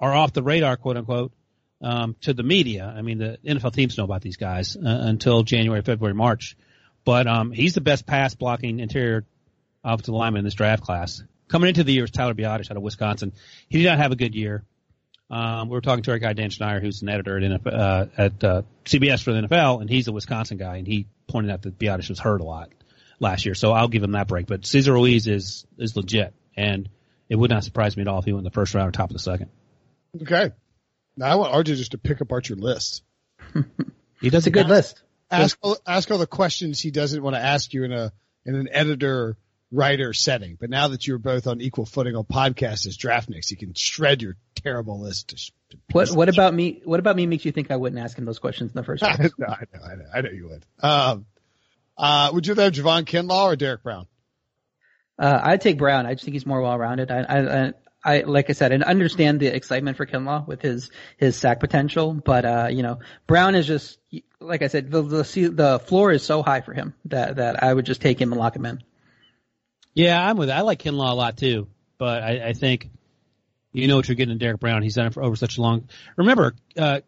are 0.00 0.12
off 0.12 0.32
the 0.32 0.42
radar, 0.42 0.76
quote 0.76 0.96
unquote, 0.96 1.32
um, 1.80 2.16
to 2.22 2.32
the 2.32 2.42
media. 2.42 2.84
I 2.84 3.02
mean, 3.02 3.18
the 3.18 3.38
NFL 3.44 3.74
teams 3.74 3.98
know 3.98 4.04
about 4.04 4.22
these 4.22 4.36
guys 4.36 4.76
uh, 4.76 4.80
until 4.84 5.42
January, 5.42 5.82
February, 5.82 6.14
March. 6.14 6.56
But 7.04 7.26
um, 7.26 7.52
he's 7.52 7.74
the 7.74 7.80
best 7.80 8.06
pass 8.06 8.34
blocking 8.34 8.80
interior 8.80 9.26
offensive 9.84 10.14
lineman 10.14 10.40
in 10.40 10.44
this 10.44 10.54
draft 10.54 10.82
class. 10.82 11.22
Coming 11.48 11.68
into 11.68 11.84
the 11.84 11.92
year 11.92 12.02
was 12.02 12.10
Tyler 12.10 12.34
Biadasz 12.34 12.70
out 12.70 12.76
of 12.76 12.82
Wisconsin. 12.82 13.32
He 13.68 13.78
did 13.78 13.88
not 13.88 13.98
have 13.98 14.12
a 14.12 14.16
good 14.16 14.34
year. 14.34 14.64
Um, 15.30 15.68
we 15.68 15.74
were 15.74 15.80
talking 15.80 16.02
to 16.04 16.10
our 16.12 16.18
guy 16.18 16.32
Dan 16.32 16.50
Schneider, 16.50 16.80
who's 16.80 17.02
an 17.02 17.08
editor 17.08 17.36
at 17.36 17.42
NFL, 17.42 17.78
uh, 17.78 18.06
at 18.16 18.44
uh, 18.44 18.62
CBS 18.84 19.22
for 19.22 19.32
the 19.32 19.40
NFL, 19.42 19.80
and 19.80 19.90
he's 19.90 20.08
a 20.08 20.12
Wisconsin 20.12 20.58
guy, 20.58 20.76
and 20.76 20.86
he 20.86 21.06
pointed 21.26 21.50
out 21.50 21.62
that 21.62 21.78
Biadasz 21.78 22.08
was 22.08 22.18
hurt 22.18 22.40
a 22.40 22.44
lot 22.44 22.70
last 23.20 23.44
year. 23.44 23.54
So 23.54 23.72
I'll 23.72 23.88
give 23.88 24.02
him 24.02 24.12
that 24.12 24.28
break. 24.28 24.46
But 24.46 24.66
Cesar 24.66 24.92
Ruiz 24.92 25.26
is 25.26 25.66
is 25.78 25.96
legit, 25.96 26.34
and 26.56 26.88
it 27.28 27.36
would 27.36 27.50
not 27.50 27.64
surprise 27.64 27.96
me 27.96 28.02
at 28.02 28.08
all 28.08 28.18
if 28.18 28.24
he 28.24 28.32
went 28.32 28.40
in 28.40 28.44
the 28.44 28.50
first 28.50 28.74
round 28.74 28.88
or 28.88 28.92
top 28.92 29.10
of 29.10 29.14
the 29.14 29.20
second. 29.20 29.50
Okay. 30.22 30.52
Now 31.16 31.26
I 31.26 31.34
want 31.36 31.52
RJ 31.52 31.76
just 31.76 31.92
to 31.92 31.98
pick 31.98 32.20
apart 32.20 32.48
your 32.48 32.58
list. 32.58 33.02
He 34.24 34.30
does 34.30 34.46
a 34.46 34.50
good 34.50 34.68
list. 34.68 35.02
Ask 35.30 35.58
all, 35.60 35.76
ask 35.86 36.10
all 36.10 36.16
the 36.16 36.26
questions 36.26 36.80
he 36.80 36.90
doesn't 36.90 37.22
want 37.22 37.36
to 37.36 37.40
ask 37.40 37.74
you 37.74 37.84
in 37.84 37.92
a 37.92 38.10
in 38.46 38.54
an 38.54 38.68
editor 38.70 39.36
writer 39.70 40.14
setting. 40.14 40.56
But 40.58 40.70
now 40.70 40.88
that 40.88 41.06
you're 41.06 41.18
both 41.18 41.46
on 41.46 41.60
equal 41.60 41.84
footing 41.84 42.16
on 42.16 42.24
podcasts 42.24 42.86
as 42.86 42.96
draftniks, 42.96 43.50
he 43.50 43.56
can 43.56 43.74
shred 43.74 44.22
your 44.22 44.36
terrible 44.54 45.00
list. 45.00 45.28
To, 45.28 45.36
to 45.36 45.78
What 45.92 46.10
what 46.12 46.28
about 46.30 46.54
me? 46.54 46.80
What 46.84 47.00
about 47.00 47.16
me 47.16 47.26
makes 47.26 47.44
you 47.44 47.52
think 47.52 47.70
I 47.70 47.76
wouldn't 47.76 48.00
ask 48.00 48.16
him 48.16 48.24
those 48.24 48.38
questions 48.38 48.70
in 48.70 48.76
the 48.76 48.84
first 48.84 49.02
place? 49.14 49.32
no, 49.36 49.46
I 49.46 49.64
know, 49.72 49.84
I 49.84 49.94
know, 49.94 50.04
I 50.14 50.20
know 50.22 50.30
you 50.30 50.48
would. 50.48 50.66
Um, 50.80 51.26
uh, 51.98 52.30
would 52.32 52.46
you 52.46 52.54
rather 52.54 52.62
have 52.64 52.72
Javon 52.72 53.04
Kinlaw 53.04 53.44
or 53.44 53.56
Derrick 53.56 53.82
Brown? 53.82 54.06
Uh, 55.18 55.38
I'd 55.42 55.60
take 55.60 55.76
Brown. 55.76 56.06
I 56.06 56.14
just 56.14 56.24
think 56.24 56.32
he's 56.32 56.46
more 56.46 56.62
well 56.62 56.78
rounded. 56.78 57.10
I, 57.10 57.18
I, 57.18 57.66
I, 57.66 57.72
I, 58.04 58.20
like 58.20 58.50
I 58.50 58.52
said, 58.52 58.72
I 58.72 58.86
understand 58.86 59.40
the 59.40 59.46
excitement 59.46 59.96
for 59.96 60.04
Kinlaw 60.04 60.46
with 60.46 60.60
his 60.60 60.90
his 61.16 61.36
sack 61.36 61.60
potential, 61.60 62.12
but 62.12 62.44
uh, 62.44 62.68
you 62.70 62.82
know, 62.82 62.98
Brown 63.26 63.54
is 63.54 63.66
just 63.66 63.98
like 64.40 64.62
I 64.62 64.66
said, 64.66 64.90
the 64.90 65.02
the 65.02 65.48
the 65.48 65.80
floor 65.86 66.12
is 66.12 66.22
so 66.22 66.42
high 66.42 66.60
for 66.60 66.74
him 66.74 66.94
that 67.06 67.36
that 67.36 67.62
I 67.62 67.72
would 67.72 67.86
just 67.86 68.02
take 68.02 68.20
him 68.20 68.32
and 68.32 68.40
lock 68.40 68.54
him 68.54 68.66
in. 68.66 68.82
Yeah, 69.94 70.22
I'm 70.22 70.36
with. 70.36 70.50
It. 70.50 70.52
I 70.52 70.60
like 70.60 70.82
Kinlaw 70.82 71.10
a 71.10 71.14
lot 71.14 71.36
too, 71.36 71.68
but 71.98 72.22
I, 72.22 72.48
I 72.48 72.52
think 72.52 72.90
you 73.72 73.88
know 73.88 73.96
what 73.96 74.08
you're 74.08 74.16
getting 74.16 74.32
in 74.32 74.38
Derrick 74.38 74.60
Brown. 74.60 74.82
He's 74.82 74.94
done 74.94 75.06
it 75.06 75.14
for 75.14 75.22
over 75.22 75.36
such 75.36 75.56
a 75.56 75.62
long. 75.62 75.88
Remember, 76.16 76.54
uh, 76.76 77.00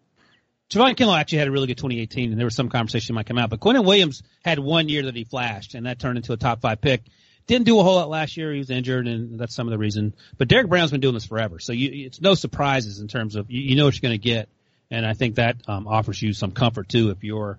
Javon 0.71 0.97
Kinlaw 0.97 1.19
actually 1.19 1.39
had 1.39 1.49
a 1.49 1.53
really 1.53 1.67
good 1.67 1.79
2018, 1.79 2.31
and 2.31 2.39
there 2.39 2.47
was 2.47 2.57
some 2.57 2.69
conversation 2.69 3.15
might 3.15 3.27
come 3.27 3.39
out. 3.39 3.51
But 3.51 3.61
Quinnen 3.61 3.85
Williams 3.85 4.23
had 4.45 4.59
one 4.59 4.89
year 4.89 5.03
that 5.03 5.15
he 5.15 5.25
flashed, 5.25 5.75
and 5.75 5.87
that 5.87 5.99
turned 5.99 6.17
into 6.17 6.33
a 6.33 6.37
top 6.37 6.61
five 6.61 6.81
pick. 6.81 7.03
Didn't 7.47 7.67
do 7.67 7.79
a 7.79 7.83
whole 7.83 7.95
lot 7.95 8.09
last 8.09 8.37
year. 8.37 8.53
He 8.53 8.59
was 8.59 8.71
injured, 8.71 9.07
and 9.07 9.39
that's 9.39 9.55
some 9.55 9.69
of 9.69 9.71
the 9.71 9.79
reason. 9.79 10.15
But 10.37 10.49
Derrick 10.49 10.69
Brown's 10.69 10.91
been 10.91 11.01
doing 11.01 11.15
this 11.15 11.27
forever, 11.27 11.59
so 11.61 11.73
you, 11.73 12.07
it's 12.07 12.21
no 12.21 12.35
surprises 12.35 13.01
in 13.01 13.07
terms 13.07 13.37
of 13.37 13.51
you, 13.51 13.61
you 13.61 13.77
know 13.77 13.85
what 13.85 13.95
you're 13.95 14.09
going 14.09 14.19
to 14.21 14.25
get, 14.25 14.49
and 14.91 15.07
I 15.07 15.15
think 15.15 15.37
that 15.37 15.57
um, 15.69 15.87
offers 15.87 16.21
you 16.21 16.33
some 16.33 16.51
comfort 16.51 16.89
too 16.89 17.11
if 17.11 17.23
you're, 17.23 17.59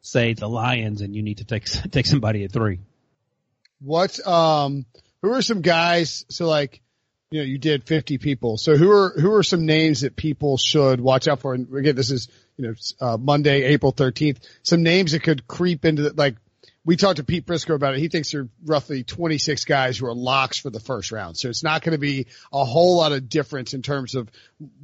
say, 0.00 0.32
the 0.34 0.48
Lions 0.48 1.02
and 1.02 1.14
you 1.14 1.22
need 1.22 1.38
to 1.38 1.44
take 1.44 1.64
take 1.90 2.06
somebody 2.06 2.44
at 2.44 2.52
three. 2.52 2.80
What 3.80 4.26
um 4.26 4.86
who 5.22 5.32
are 5.32 5.42
some 5.42 5.62
guys 5.62 6.24
so 6.28 6.48
like 6.48 6.80
you 7.30 7.40
know 7.40 7.44
you 7.44 7.58
did 7.58 7.84
50 7.84 8.18
people. 8.18 8.56
So 8.56 8.76
who 8.76 8.90
are 8.90 9.10
who 9.10 9.32
are 9.34 9.42
some 9.42 9.66
names 9.66 10.00
that 10.00 10.16
people 10.16 10.56
should 10.56 11.00
watch 11.00 11.28
out 11.28 11.40
for 11.40 11.54
and 11.54 11.72
again 11.74 11.94
this 11.94 12.10
is 12.10 12.28
you 12.56 12.66
know 12.66 12.74
uh, 13.00 13.16
Monday 13.16 13.62
April 13.64 13.92
13th. 13.92 14.38
Some 14.62 14.82
names 14.82 15.12
that 15.12 15.22
could 15.22 15.46
creep 15.46 15.84
into 15.84 16.02
the 16.02 16.12
like 16.14 16.36
we 16.84 16.96
talked 16.96 17.16
to 17.16 17.24
Pete 17.24 17.44
Prisco 17.44 17.74
about 17.74 17.94
it. 17.94 18.00
He 18.00 18.08
thinks 18.08 18.32
there 18.32 18.42
are 18.42 18.48
roughly 18.64 19.02
26 19.04 19.64
guys 19.64 19.98
who 19.98 20.06
are 20.06 20.14
locks 20.14 20.58
for 20.58 20.70
the 20.70 20.80
first 20.80 21.12
round. 21.12 21.36
So 21.36 21.48
it's 21.48 21.62
not 21.62 21.82
going 21.82 21.92
to 21.92 21.98
be 21.98 22.26
a 22.52 22.64
whole 22.64 22.96
lot 22.96 23.12
of 23.12 23.28
difference 23.28 23.74
in 23.74 23.82
terms 23.82 24.14
of 24.14 24.30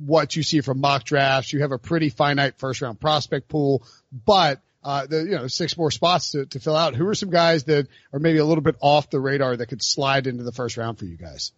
what 0.04 0.36
you 0.36 0.42
see 0.42 0.60
from 0.60 0.80
mock 0.80 1.04
drafts. 1.04 1.52
You 1.52 1.60
have 1.60 1.72
a 1.72 1.78
pretty 1.78 2.10
finite 2.10 2.58
first 2.58 2.82
round 2.82 3.00
prospect 3.00 3.48
pool, 3.48 3.86
but 4.12 4.60
uh, 4.82 5.06
the, 5.06 5.22
you 5.22 5.36
know, 5.36 5.46
six 5.46 5.76
more 5.78 5.90
spots 5.90 6.32
to, 6.32 6.44
to 6.46 6.60
fill 6.60 6.76
out. 6.76 6.94
Who 6.94 7.08
are 7.08 7.14
some 7.14 7.30
guys 7.30 7.64
that 7.64 7.88
are 8.12 8.18
maybe 8.18 8.38
a 8.38 8.44
little 8.44 8.62
bit 8.62 8.76
off 8.80 9.08
the 9.08 9.20
radar 9.20 9.56
that 9.56 9.66
could 9.66 9.82
slide 9.82 10.26
into 10.26 10.44
the 10.44 10.52
first 10.52 10.76
round 10.76 10.98
for 10.98 11.06
you 11.06 11.16
guys? 11.16 11.52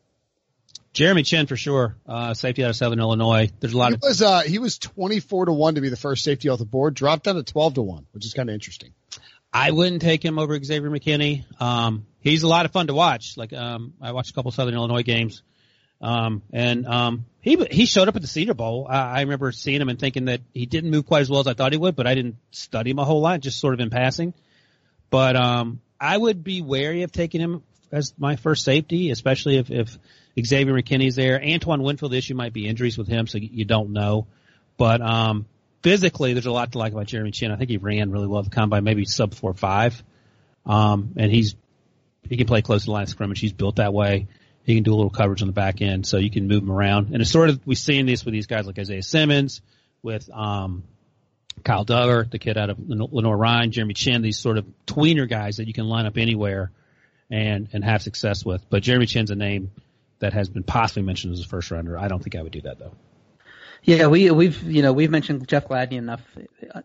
Jeremy 0.92 1.24
Chinn 1.24 1.46
for 1.46 1.56
sure, 1.56 1.96
uh, 2.06 2.32
safety 2.32 2.64
out 2.64 2.70
of 2.70 2.76
Southern 2.76 3.00
Illinois. 3.00 3.50
There's 3.60 3.74
a 3.74 3.76
lot 3.76 3.88
he 3.88 3.94
of 3.96 4.02
was 4.02 4.22
uh, 4.22 4.40
he 4.40 4.58
was 4.58 4.78
24 4.78 5.46
to 5.46 5.52
one 5.52 5.74
to 5.74 5.82
be 5.82 5.90
the 5.90 5.96
first 5.96 6.24
safety 6.24 6.48
off 6.48 6.58
the 6.58 6.64
board, 6.64 6.94
dropped 6.94 7.24
down 7.24 7.34
to 7.34 7.42
12 7.42 7.74
to 7.74 7.82
one, 7.82 8.06
which 8.12 8.24
is 8.24 8.32
kind 8.32 8.48
of 8.48 8.54
interesting. 8.54 8.94
I 9.56 9.70
wouldn't 9.70 10.02
take 10.02 10.22
him 10.22 10.38
over 10.38 10.62
Xavier 10.62 10.90
McKinney. 10.90 11.44
Um, 11.58 12.06
he's 12.20 12.42
a 12.42 12.46
lot 12.46 12.66
of 12.66 12.72
fun 12.72 12.88
to 12.88 12.94
watch. 12.94 13.38
Like 13.38 13.54
um, 13.54 13.94
I 14.02 14.12
watched 14.12 14.30
a 14.30 14.34
couple 14.34 14.50
Southern 14.50 14.74
Illinois 14.74 15.02
games, 15.02 15.42
um, 16.02 16.42
and 16.52 16.86
um, 16.86 17.24
he 17.40 17.56
he 17.70 17.86
showed 17.86 18.06
up 18.06 18.16
at 18.16 18.20
the 18.20 18.28
Senior 18.28 18.52
Bowl. 18.52 18.86
I, 18.86 18.98
I 18.98 19.20
remember 19.22 19.50
seeing 19.52 19.80
him 19.80 19.88
and 19.88 19.98
thinking 19.98 20.26
that 20.26 20.42
he 20.52 20.66
didn't 20.66 20.90
move 20.90 21.06
quite 21.06 21.22
as 21.22 21.30
well 21.30 21.40
as 21.40 21.46
I 21.46 21.54
thought 21.54 21.72
he 21.72 21.78
would, 21.78 21.96
but 21.96 22.06
I 22.06 22.14
didn't 22.14 22.36
study 22.50 22.90
him 22.90 22.98
a 22.98 23.04
whole 23.06 23.22
lot, 23.22 23.40
just 23.40 23.58
sort 23.58 23.72
of 23.72 23.80
in 23.80 23.88
passing. 23.88 24.34
But 25.08 25.36
um, 25.36 25.80
I 25.98 26.14
would 26.18 26.44
be 26.44 26.60
wary 26.60 27.02
of 27.04 27.12
taking 27.12 27.40
him 27.40 27.62
as 27.90 28.12
my 28.18 28.36
first 28.36 28.62
safety, 28.62 29.10
especially 29.10 29.56
if, 29.56 29.70
if 29.70 29.98
Xavier 30.38 30.74
McKinney's 30.74 31.16
there. 31.16 31.42
Antoine 31.42 31.82
Winfield, 31.82 32.12
the 32.12 32.18
issue 32.18 32.34
might 32.34 32.52
be 32.52 32.68
injuries 32.68 32.98
with 32.98 33.08
him, 33.08 33.26
so 33.26 33.38
you 33.38 33.64
don't 33.64 33.94
know. 33.94 34.26
But 34.76 35.00
um, 35.00 35.46
physically, 35.82 36.32
there's 36.32 36.46
a 36.46 36.52
lot 36.52 36.72
to 36.72 36.78
like 36.78 36.92
about 36.92 37.06
Jeremy 37.06 37.30
Chinn. 37.30 37.50
I 37.50 37.56
think 37.56 37.70
he 37.70 37.76
ran 37.76 38.10
really 38.10 38.26
well 38.26 38.40
at 38.40 38.44
the 38.46 38.50
combine, 38.50 38.84
maybe 38.84 39.04
sub 39.04 39.34
four 39.34 39.54
five. 39.54 40.02
Um, 40.64 41.12
and 41.16 41.30
he's 41.30 41.54
he 42.28 42.36
can 42.36 42.46
play 42.46 42.62
close 42.62 42.82
to 42.82 42.86
the 42.86 42.92
line 42.92 43.04
of 43.04 43.08
scrimmage. 43.08 43.38
He's 43.38 43.52
built 43.52 43.76
that 43.76 43.92
way. 43.92 44.26
He 44.64 44.74
can 44.74 44.82
do 44.82 44.92
a 44.92 44.96
little 44.96 45.10
coverage 45.10 45.42
on 45.42 45.46
the 45.46 45.52
back 45.52 45.80
end, 45.80 46.06
so 46.06 46.16
you 46.16 46.30
can 46.30 46.48
move 46.48 46.64
him 46.64 46.72
around. 46.72 47.12
And 47.12 47.22
it's 47.22 47.30
sort 47.30 47.50
of 47.50 47.64
we've 47.66 47.78
seen 47.78 48.06
this 48.06 48.24
with 48.24 48.32
these 48.32 48.48
guys 48.48 48.66
like 48.66 48.78
Isaiah 48.78 49.02
Simmons, 49.02 49.62
with 50.02 50.28
um, 50.32 50.82
Kyle 51.62 51.84
Dugger, 51.84 52.28
the 52.28 52.38
kid 52.38 52.58
out 52.58 52.70
of 52.70 52.78
Lenoir-Rhyne, 52.88 53.70
Jeremy 53.70 53.94
Chinn, 53.94 54.22
these 54.22 54.38
sort 54.38 54.58
of 54.58 54.66
tweener 54.86 55.28
guys 55.28 55.58
that 55.58 55.68
you 55.68 55.72
can 55.72 55.86
line 55.86 56.06
up 56.06 56.16
anywhere 56.16 56.72
and 57.30 57.68
and 57.72 57.84
have 57.84 58.02
success 58.02 58.44
with. 58.44 58.68
But 58.68 58.82
Jeremy 58.82 59.06
Chinn's 59.06 59.30
a 59.30 59.36
name 59.36 59.70
that 60.18 60.32
has 60.32 60.48
been 60.48 60.64
possibly 60.64 61.02
mentioned 61.02 61.32
as 61.32 61.40
a 61.40 61.46
first 61.46 61.70
rounder. 61.70 61.96
I 61.96 62.08
don't 62.08 62.22
think 62.22 62.34
I 62.34 62.42
would 62.42 62.52
do 62.52 62.62
that 62.62 62.78
though. 62.78 62.92
Yeah, 63.82 64.06
we 64.08 64.30
we've 64.30 64.62
you 64.62 64.82
know 64.82 64.92
we've 64.92 65.10
mentioned 65.10 65.46
Jeff 65.46 65.68
Gladney 65.68 65.92
enough 65.92 66.22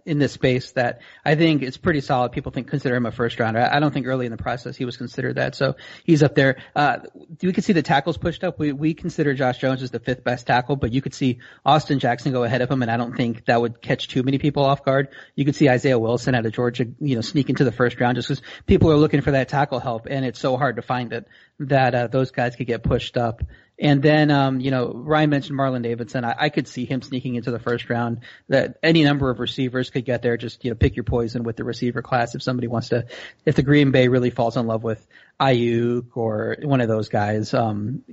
in 0.05 0.19
this 0.19 0.33
space 0.33 0.71
that 0.73 1.01
I 1.25 1.35
think 1.35 1.63
it's 1.63 1.77
pretty 1.77 2.01
solid. 2.01 2.31
People 2.31 2.51
think 2.51 2.67
consider 2.67 2.95
him 2.95 3.05
a 3.05 3.11
first 3.11 3.39
rounder. 3.39 3.59
I 3.59 3.79
don't 3.79 3.93
think 3.93 4.07
early 4.07 4.25
in 4.25 4.31
the 4.31 4.37
process 4.37 4.75
he 4.75 4.85
was 4.85 4.97
considered 4.97 5.35
that, 5.35 5.55
so 5.55 5.75
he's 6.03 6.23
up 6.23 6.35
there. 6.35 6.57
Uh, 6.75 6.99
we 7.41 7.53
could 7.53 7.63
see 7.63 7.73
the 7.73 7.81
tackles 7.81 8.17
pushed 8.17 8.43
up. 8.43 8.59
We 8.59 8.71
we 8.71 8.93
consider 8.93 9.33
Josh 9.33 9.57
Jones 9.57 9.81
as 9.81 9.91
the 9.91 9.99
fifth 9.99 10.23
best 10.23 10.47
tackle, 10.47 10.75
but 10.75 10.91
you 10.91 11.01
could 11.01 11.13
see 11.13 11.39
Austin 11.65 11.99
Jackson 11.99 12.31
go 12.31 12.43
ahead 12.43 12.61
of 12.61 12.69
him, 12.69 12.81
and 12.81 12.91
I 12.91 12.97
don't 12.97 13.15
think 13.15 13.45
that 13.45 13.59
would 13.59 13.81
catch 13.81 14.07
too 14.07 14.23
many 14.23 14.37
people 14.37 14.63
off 14.63 14.83
guard. 14.83 15.09
You 15.35 15.45
could 15.45 15.55
see 15.55 15.69
Isaiah 15.69 15.99
Wilson 15.99 16.35
out 16.35 16.45
of 16.45 16.53
Georgia, 16.53 16.85
you 16.99 17.15
know, 17.15 17.21
sneak 17.21 17.49
into 17.49 17.63
the 17.63 17.71
first 17.71 17.99
round 17.99 18.15
just 18.15 18.27
because 18.27 18.43
people 18.65 18.91
are 18.91 18.97
looking 18.97 19.21
for 19.21 19.31
that 19.31 19.49
tackle 19.49 19.79
help, 19.79 20.07
and 20.09 20.25
it's 20.25 20.39
so 20.39 20.57
hard 20.57 20.75
to 20.75 20.81
find 20.81 21.13
it 21.13 21.27
that 21.59 21.95
uh, 21.95 22.07
those 22.07 22.31
guys 22.31 22.55
could 22.55 22.67
get 22.67 22.83
pushed 22.83 23.17
up. 23.17 23.41
And 23.81 24.03
then, 24.03 24.29
um, 24.29 24.59
you 24.59 24.69
know, 24.69 24.91
Ryan 24.93 25.31
mentioned 25.31 25.57
Marlon 25.57 25.81
Davidson. 25.81 26.23
I, 26.23 26.35
I, 26.37 26.49
could 26.49 26.67
see 26.67 26.85
him 26.85 27.01
sneaking 27.01 27.33
into 27.33 27.49
the 27.49 27.57
first 27.57 27.89
round. 27.89 28.19
That 28.47 28.77
any 28.83 29.03
number 29.03 29.31
of 29.31 29.39
receivers 29.39 29.89
could 29.89 30.05
get 30.05 30.21
there. 30.21 30.37
Just 30.37 30.63
you 30.63 30.69
know, 30.69 30.75
pick 30.75 30.95
your 30.95 31.03
poison 31.03 31.41
with 31.41 31.55
the 31.55 31.63
receiver 31.63 32.03
class. 32.03 32.35
If 32.35 32.43
somebody 32.43 32.67
wants 32.67 32.89
to, 32.89 33.07
if 33.43 33.55
the 33.55 33.63
Green 33.63 33.89
Bay 33.89 34.07
really 34.07 34.29
falls 34.29 34.55
in 34.55 34.67
love 34.67 34.83
with 34.83 35.05
Aiyuk 35.39 36.15
or 36.15 36.57
one 36.61 36.79
of 36.79 36.89
those 36.89 37.09
guys, 37.09 37.55
um, 37.55 38.03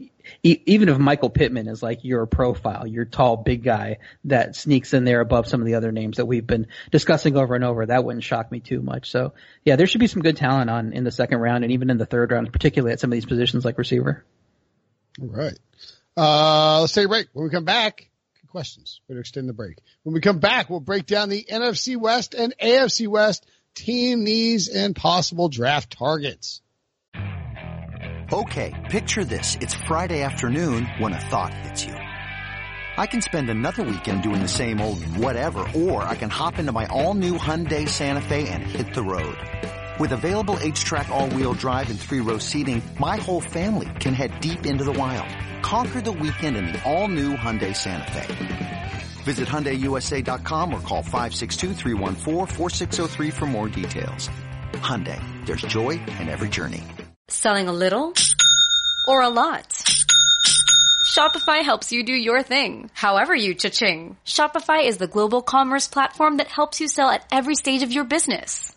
e- 0.43 0.63
even 0.65 0.89
if 0.89 0.97
Michael 0.97 1.29
Pittman 1.29 1.69
is 1.69 1.83
like 1.83 2.03
your 2.03 2.25
profile, 2.25 2.87
your 2.87 3.05
tall, 3.05 3.37
big 3.37 3.63
guy 3.63 3.99
that 4.25 4.57
sneaks 4.57 4.95
in 4.95 5.05
there 5.05 5.21
above 5.21 5.49
some 5.49 5.61
of 5.61 5.67
the 5.67 5.75
other 5.75 5.93
names 5.93 6.17
that 6.17 6.25
we've 6.25 6.47
been 6.47 6.69
discussing 6.91 7.37
over 7.37 7.55
and 7.55 7.65
over, 7.65 7.85
that 7.85 8.05
wouldn't 8.05 8.25
shock 8.25 8.51
me 8.51 8.61
too 8.61 8.81
much. 8.81 9.11
So 9.11 9.35
yeah, 9.67 9.77
there 9.77 9.87
should 9.87 10.01
be 10.01 10.07
some 10.07 10.23
good 10.23 10.39
talent 10.39 10.71
on 10.71 10.95
in 10.95 11.05
the 11.05 11.13
second 11.13 11.41
round 11.41 11.65
and 11.65 11.75
even 11.75 11.91
in 11.91 11.99
the 11.99 12.07
third 12.07 12.33
round, 12.33 12.51
particularly 12.55 12.95
at 12.95 13.01
some 13.01 13.13
of 13.13 13.17
these 13.17 13.27
positions 13.27 13.67
like 13.67 13.77
receiver. 13.77 14.25
All 15.21 15.29
right. 15.29 15.59
Uh, 16.17 16.81
let's 16.81 16.93
take 16.93 17.07
a 17.07 17.09
break. 17.09 17.29
When 17.33 17.45
we 17.45 17.51
come 17.51 17.65
back, 17.65 18.09
questions. 18.49 19.01
To 19.09 19.19
extend 19.19 19.49
the 19.49 19.53
break. 19.53 19.79
When 20.03 20.15
we 20.15 20.21
come 20.21 20.39
back, 20.39 20.69
we'll 20.69 20.81
break 20.81 21.07
down 21.07 21.29
the 21.29 21.47
NFC 21.49 21.97
West 21.97 22.35
and 22.35 22.55
AFC 22.61 23.07
West 23.07 23.47
team 23.75 24.25
needs 24.25 24.69
and 24.69 24.97
possible 24.97 25.49
draft 25.49 25.97
targets. 25.97 26.61
Okay, 28.33 28.75
picture 28.91 29.25
this. 29.25 29.57
It's 29.61 29.75
Friday 29.75 30.23
afternoon 30.23 30.87
when 30.99 31.13
a 31.13 31.21
thought 31.21 31.55
hits 31.55 31.85
you. 31.85 31.95
I 31.95 33.07
can 33.07 33.23
spend 33.23 33.49
another 33.49 33.85
weekend 33.85 34.23
doing 34.23 34.43
the 34.43 34.49
same 34.49 34.81
old 34.81 35.03
whatever, 35.17 35.61
or 35.75 36.03
I 36.03 36.17
can 36.17 36.29
hop 36.29 36.59
into 36.59 36.73
my 36.73 36.87
all-new 36.87 37.39
Hyundai 37.39 37.89
Santa 37.89 38.21
Fe 38.21 38.49
and 38.49 38.63
hit 38.63 38.93
the 38.93 39.05
road. 39.05 39.37
With 39.99 40.13
available 40.13 40.57
H-Track 40.61 41.09
all-wheel 41.09 41.55
drive 41.55 41.91
and 41.91 41.99
three-row 41.99 42.39
seating, 42.39 42.81
my 43.01 43.17
whole 43.17 43.41
family 43.41 43.89
can 43.99 44.15
head 44.15 44.41
deep 44.41 44.65
into 44.65 44.85
the 44.85 44.93
wild. 44.93 45.27
Conquer 45.63 46.01
the 46.01 46.13
weekend 46.13 46.57
in 46.57 46.67
the 46.67 46.81
all-new 46.89 47.37
Hyundai 47.37 47.75
Santa 47.75 48.11
Fe. 48.13 48.93
Visit 49.25 49.49
HyundaiUSA.com 49.49 50.73
or 50.73 50.81
call 50.83 51.03
562 51.03 51.75
for 53.33 53.47
more 53.47 53.69
details. 53.69 54.31
Hyundai, 54.75 55.21
there's 55.47 55.63
joy 55.63 56.01
in 56.21 56.29
every 56.29 56.49
journey. 56.49 56.85
Selling 57.27 57.67
a 57.67 57.73
little 57.73 58.15
or 59.09 59.23
a 59.23 59.29
lot? 59.29 59.83
Shopify 61.05 61.65
helps 61.65 61.91
you 61.91 62.05
do 62.05 62.13
your 62.13 62.45
thing, 62.45 62.91
however 62.95 63.35
you 63.35 63.55
cha-ching. 63.55 64.17
Shopify 64.25 64.87
is 64.87 64.99
the 64.99 65.09
global 65.09 65.43
commerce 65.43 65.89
platform 65.89 66.37
that 66.37 66.47
helps 66.47 66.81
you 66.81 66.87
sell 66.87 67.09
at 67.09 67.27
every 67.33 67.57
stage 67.57 67.83
of 67.83 67.91
your 67.91 68.05
business. 68.05 68.77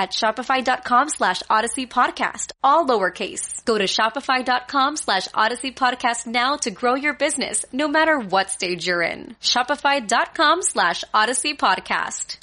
at 0.00 0.12
shopify.com 0.12 1.10
slash 1.10 1.42
odyssey 1.50 1.86
podcast, 1.86 2.52
all 2.64 2.86
lowercase. 2.86 3.62
Go 3.66 3.76
to 3.76 3.84
shopify.com 3.84 4.96
slash 4.96 5.28
odyssey 5.34 5.72
podcast 5.72 6.26
now 6.26 6.56
to 6.56 6.70
grow 6.70 6.94
your 6.94 7.12
business, 7.12 7.66
no 7.70 7.86
matter 7.86 8.18
what 8.18 8.50
stage 8.50 8.86
you're 8.86 9.02
in. 9.02 9.36
Shopify.com 9.42 10.62
slash 10.62 11.04
odyssey 11.12 11.54
podcast. 11.54 12.38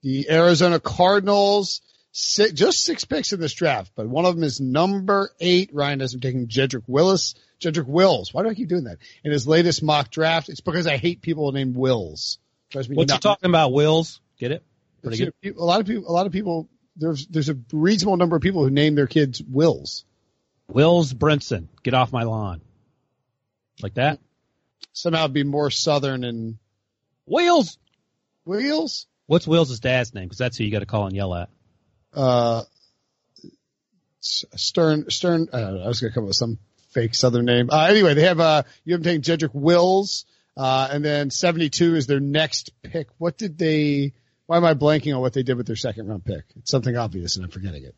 The 0.00 0.30
Arizona 0.30 0.80
Cardinals, 0.80 1.82
six, 2.12 2.52
just 2.52 2.82
six 2.82 3.04
picks 3.04 3.34
in 3.34 3.40
this 3.40 3.52
draft, 3.52 3.92
but 3.94 4.08
one 4.08 4.24
of 4.24 4.34
them 4.34 4.44
is 4.44 4.62
number 4.62 5.30
eight. 5.40 5.74
Ryan 5.74 6.00
has 6.00 6.14
him 6.14 6.20
taking 6.20 6.48
Jedrick 6.48 6.84
Willis. 6.86 7.34
Jedrick 7.60 7.86
Wills. 7.86 8.32
Why 8.32 8.42
do 8.42 8.48
I 8.48 8.54
keep 8.54 8.68
doing 8.68 8.84
that? 8.84 8.96
In 9.22 9.30
his 9.30 9.46
latest 9.46 9.82
mock 9.82 10.10
draft, 10.10 10.48
it's 10.48 10.60
because 10.60 10.86
I 10.86 10.96
hate 10.96 11.20
people 11.20 11.52
named 11.52 11.76
Wills. 11.76 12.38
What 12.72 12.88
you 12.88 13.06
talking 13.18 13.50
about, 13.50 13.72
Wills? 13.72 14.20
Get 14.38 14.50
it? 14.50 14.64
Pretty 15.04 15.30
good. 15.42 15.56
A 15.56 15.64
lot 15.64 15.80
of 15.80 15.86
people, 15.86 16.08
a 16.08 16.12
lot 16.12 16.26
of 16.26 16.32
people 16.32 16.68
there's 16.96 17.26
there's 17.26 17.48
a 17.48 17.56
reasonable 17.72 18.16
number 18.16 18.36
of 18.36 18.42
people 18.42 18.64
who 18.64 18.70
name 18.70 18.94
their 18.94 19.06
kids 19.06 19.42
Wills. 19.42 20.04
Wills 20.68 21.12
Brinson, 21.12 21.68
get 21.82 21.94
off 21.94 22.12
my 22.12 22.22
lawn. 22.22 22.60
Like 23.82 23.94
that? 23.94 24.18
Somehow 24.92 25.28
be 25.28 25.44
more 25.44 25.70
southern 25.70 26.24
and 26.24 26.58
Wheels. 27.26 27.78
Wheels. 28.44 29.06
What's 29.26 29.46
Wills' 29.46 29.80
dad's 29.80 30.14
name? 30.14 30.24
Because 30.24 30.38
that's 30.38 30.56
who 30.56 30.64
you 30.64 30.70
got 30.70 30.80
to 30.80 30.86
call 30.86 31.06
and 31.06 31.16
yell 31.16 31.34
at. 31.34 31.48
Uh, 32.12 32.62
Stern 34.20 35.10
Stern. 35.10 35.48
I, 35.52 35.60
know, 35.60 35.82
I 35.84 35.88
was 35.88 36.00
gonna 36.00 36.12
come 36.12 36.24
up 36.24 36.28
with 36.28 36.36
some 36.36 36.58
fake 36.90 37.14
southern 37.14 37.44
name. 37.44 37.68
Uh, 37.70 37.86
anyway, 37.86 38.14
they 38.14 38.22
have 38.22 38.40
uh 38.40 38.62
you 38.84 38.94
haven't 38.94 39.04
taken 39.04 39.22
Jedrick 39.22 39.54
Wills, 39.54 40.24
uh, 40.56 40.88
and 40.90 41.04
then 41.04 41.30
72 41.30 41.96
is 41.96 42.06
their 42.06 42.20
next 42.20 42.70
pick. 42.82 43.08
What 43.18 43.36
did 43.36 43.58
they? 43.58 44.12
Why 44.46 44.56
am 44.58 44.64
I 44.64 44.74
blanking 44.74 45.14
on 45.14 45.20
what 45.20 45.32
they 45.32 45.42
did 45.42 45.56
with 45.56 45.66
their 45.66 45.76
second 45.76 46.08
round 46.08 46.24
pick? 46.24 46.44
It's 46.56 46.70
something 46.70 46.96
obvious, 46.96 47.36
and 47.36 47.44
I'm 47.44 47.50
forgetting 47.50 47.84
it. 47.84 47.94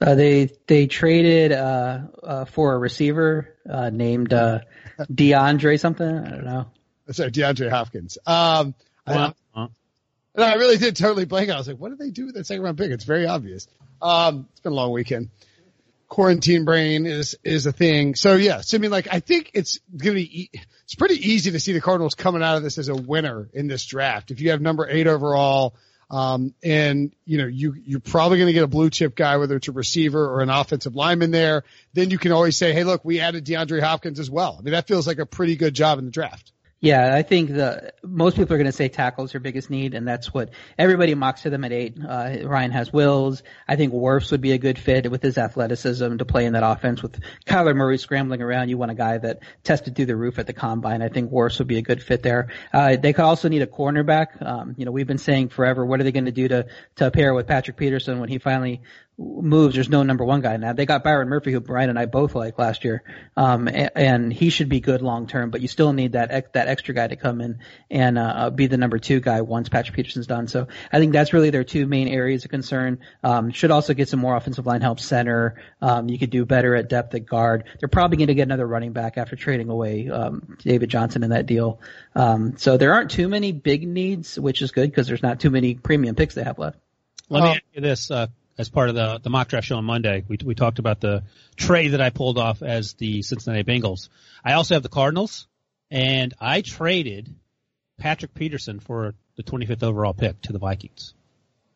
Uh, 0.00 0.14
they 0.14 0.50
they 0.66 0.86
traded 0.86 1.52
uh, 1.52 2.00
uh, 2.22 2.44
for 2.44 2.74
a 2.74 2.78
receiver 2.78 3.54
uh, 3.68 3.90
named 3.90 4.32
uh, 4.32 4.60
DeAndre 5.00 5.78
something. 5.80 6.06
I 6.06 6.30
don't 6.30 6.44
know. 6.44 6.66
Sorry, 7.10 7.30
DeAndre 7.30 7.70
Hopkins. 7.70 8.18
Um, 8.26 8.74
I, 9.06 9.32
no, 9.54 10.44
I 10.44 10.54
really 10.54 10.76
did 10.76 10.96
totally 10.96 11.24
blank. 11.24 11.48
I 11.50 11.56
was 11.56 11.66
like, 11.66 11.78
what 11.78 11.90
did 11.90 11.98
they 11.98 12.10
do 12.10 12.26
with 12.26 12.34
that 12.34 12.46
second 12.46 12.62
round 12.62 12.76
pick? 12.76 12.90
It's 12.90 13.04
very 13.04 13.26
obvious. 13.26 13.68
Um, 14.02 14.48
it's 14.50 14.60
been 14.60 14.72
a 14.72 14.74
long 14.74 14.92
weekend. 14.92 15.30
Quarantine 16.08 16.64
brain 16.64 17.04
is 17.06 17.36
is 17.42 17.66
a 17.66 17.72
thing. 17.72 18.14
So 18.14 18.36
yeah, 18.36 18.60
so 18.60 18.76
I 18.76 18.80
mean, 18.80 18.90
like 18.90 19.08
I 19.10 19.20
think 19.20 19.50
it's 19.54 19.80
gonna 19.96 20.14
be 20.14 20.42
e- 20.42 20.50
it's 20.84 20.94
pretty 20.94 21.16
easy 21.16 21.50
to 21.50 21.60
see 21.60 21.72
the 21.72 21.80
Cardinals 21.80 22.14
coming 22.14 22.42
out 22.42 22.56
of 22.56 22.62
this 22.62 22.78
as 22.78 22.88
a 22.88 22.94
winner 22.94 23.48
in 23.52 23.66
this 23.66 23.84
draft. 23.84 24.30
If 24.30 24.40
you 24.40 24.50
have 24.50 24.60
number 24.60 24.88
eight 24.88 25.08
overall, 25.08 25.74
um, 26.08 26.54
and 26.62 27.12
you 27.24 27.38
know 27.38 27.46
you 27.46 27.74
you're 27.84 28.00
probably 28.00 28.38
to 28.38 28.52
get 28.52 28.62
a 28.62 28.68
blue 28.68 28.90
chip 28.90 29.16
guy, 29.16 29.36
whether 29.38 29.56
it's 29.56 29.66
a 29.66 29.72
receiver 29.72 30.24
or 30.24 30.42
an 30.42 30.50
offensive 30.50 30.94
lineman 30.94 31.32
there. 31.32 31.64
Then 31.92 32.10
you 32.10 32.18
can 32.18 32.30
always 32.30 32.56
say, 32.56 32.72
hey, 32.72 32.84
look, 32.84 33.04
we 33.04 33.18
added 33.20 33.44
DeAndre 33.44 33.82
Hopkins 33.82 34.20
as 34.20 34.30
well. 34.30 34.56
I 34.58 34.62
mean, 34.62 34.72
that 34.72 34.86
feels 34.86 35.06
like 35.06 35.18
a 35.18 35.26
pretty 35.26 35.56
good 35.56 35.74
job 35.74 35.98
in 35.98 36.04
the 36.04 36.10
draft. 36.12 36.52
Yeah, 36.78 37.14
I 37.14 37.22
think 37.22 37.48
the 37.48 37.94
most 38.02 38.36
people 38.36 38.52
are 38.54 38.58
going 38.58 38.66
to 38.66 38.72
say 38.72 38.88
tackle 38.88 39.24
is 39.24 39.32
your 39.32 39.40
biggest 39.40 39.70
need, 39.70 39.94
and 39.94 40.06
that's 40.06 40.34
what 40.34 40.50
everybody 40.76 41.14
mocks 41.14 41.42
to 41.42 41.50
them 41.50 41.64
at 41.64 41.72
eight. 41.72 41.96
Uh, 41.98 42.40
Ryan 42.44 42.70
has 42.70 42.92
Wills. 42.92 43.42
I 43.66 43.76
think 43.76 43.94
Wirfs 43.94 44.30
would 44.30 44.42
be 44.42 44.52
a 44.52 44.58
good 44.58 44.78
fit 44.78 45.10
with 45.10 45.22
his 45.22 45.38
athleticism 45.38 46.18
to 46.18 46.24
play 46.26 46.44
in 46.44 46.52
that 46.52 46.62
offense. 46.62 47.02
With 47.02 47.18
Kyler 47.46 47.74
Murray 47.74 47.96
scrambling 47.96 48.42
around, 48.42 48.68
you 48.68 48.76
want 48.76 48.90
a 48.90 48.94
guy 48.94 49.16
that 49.16 49.40
tested 49.64 49.96
through 49.96 50.06
the 50.06 50.16
roof 50.16 50.38
at 50.38 50.46
the 50.46 50.52
combine. 50.52 51.00
I 51.00 51.08
think 51.08 51.30
Wirfs 51.30 51.58
would 51.58 51.66
be 51.66 51.78
a 51.78 51.82
good 51.82 52.02
fit 52.02 52.22
there. 52.22 52.48
Uh, 52.74 52.96
they 52.96 53.14
could 53.14 53.24
also 53.24 53.48
need 53.48 53.62
a 53.62 53.66
cornerback. 53.66 54.44
Um, 54.44 54.74
you 54.76 54.84
know, 54.84 54.92
we've 54.92 55.06
been 55.06 55.16
saying 55.16 55.48
forever, 55.48 55.84
what 55.86 56.00
are 56.00 56.04
they 56.04 56.12
going 56.12 56.26
to 56.26 56.30
do 56.30 56.46
to 56.48 56.66
to 56.96 57.10
pair 57.10 57.32
with 57.32 57.46
Patrick 57.46 57.78
Peterson 57.78 58.20
when 58.20 58.28
he 58.28 58.36
finally 58.36 58.82
moves, 59.18 59.74
there's 59.74 59.88
no 59.88 60.02
number 60.02 60.24
one 60.24 60.42
guy 60.42 60.56
now. 60.56 60.72
They 60.72 60.84
got 60.84 61.02
Byron 61.02 61.28
Murphy, 61.28 61.52
who 61.52 61.60
Brian 61.60 61.88
and 61.88 61.98
I 61.98 62.06
both 62.06 62.34
like 62.34 62.58
last 62.58 62.84
year, 62.84 63.02
um, 63.36 63.66
and, 63.66 63.90
and 63.94 64.32
he 64.32 64.50
should 64.50 64.68
be 64.68 64.80
good 64.80 65.00
long 65.00 65.26
term. 65.26 65.50
But 65.50 65.62
you 65.62 65.68
still 65.68 65.92
need 65.92 66.12
that 66.12 66.30
ex- 66.30 66.50
that 66.52 66.68
extra 66.68 66.94
guy 66.94 67.06
to 67.06 67.16
come 67.16 67.40
in 67.40 67.58
and 67.90 68.18
uh, 68.18 68.50
be 68.50 68.66
the 68.66 68.76
number 68.76 68.98
two 68.98 69.20
guy 69.20 69.40
once 69.40 69.68
Patrick 69.68 69.96
Peterson's 69.96 70.26
done. 70.26 70.48
So 70.48 70.68
I 70.92 70.98
think 70.98 71.12
that's 71.12 71.32
really 71.32 71.50
their 71.50 71.64
two 71.64 71.86
main 71.86 72.08
areas 72.08 72.44
of 72.44 72.50
concern. 72.50 72.98
Um, 73.22 73.50
should 73.50 73.70
also 73.70 73.94
get 73.94 74.08
some 74.08 74.20
more 74.20 74.36
offensive 74.36 74.66
line 74.66 74.82
help 74.82 75.00
center. 75.00 75.62
Um, 75.80 76.08
you 76.08 76.18
could 76.18 76.30
do 76.30 76.44
better 76.44 76.74
at 76.74 76.88
depth 76.88 77.14
at 77.14 77.24
guard. 77.24 77.64
They're 77.80 77.88
probably 77.88 78.18
going 78.18 78.28
to 78.28 78.34
get 78.34 78.42
another 78.42 78.66
running 78.66 78.92
back 78.92 79.16
after 79.16 79.36
trading 79.36 79.70
away 79.70 80.10
um, 80.10 80.58
David 80.62 80.90
Johnson 80.90 81.22
in 81.22 81.30
that 81.30 81.46
deal. 81.46 81.80
Um, 82.14 82.58
so 82.58 82.76
there 82.76 82.92
aren't 82.92 83.10
too 83.10 83.28
many 83.28 83.52
big 83.52 83.86
needs, 83.86 84.38
which 84.38 84.60
is 84.60 84.72
good 84.72 84.90
because 84.90 85.06
there's 85.06 85.22
not 85.22 85.40
too 85.40 85.50
many 85.50 85.74
premium 85.74 86.14
picks 86.14 86.34
they 86.34 86.44
have 86.44 86.58
left. 86.58 86.78
Let 87.28 87.42
me 87.42 87.48
ask 87.50 87.62
you 87.72 87.80
this, 87.80 88.10
uh, 88.10 88.28
as 88.58 88.68
part 88.68 88.88
of 88.88 88.94
the, 88.94 89.20
the 89.22 89.30
mock 89.30 89.48
draft 89.48 89.66
show 89.66 89.76
on 89.76 89.84
Monday, 89.84 90.24
we, 90.26 90.38
we 90.44 90.54
talked 90.54 90.78
about 90.78 91.00
the 91.00 91.24
trade 91.56 91.88
that 91.88 92.00
I 92.00 92.10
pulled 92.10 92.38
off 92.38 92.62
as 92.62 92.94
the 92.94 93.22
Cincinnati 93.22 93.64
Bengals. 93.64 94.08
I 94.44 94.54
also 94.54 94.74
have 94.74 94.82
the 94.82 94.88
Cardinals, 94.88 95.46
and 95.90 96.34
I 96.40 96.62
traded 96.62 97.34
Patrick 97.98 98.34
Peterson 98.34 98.80
for 98.80 99.14
the 99.36 99.42
25th 99.42 99.82
overall 99.82 100.14
pick 100.14 100.40
to 100.42 100.52
the 100.52 100.58
Vikings. 100.58 101.14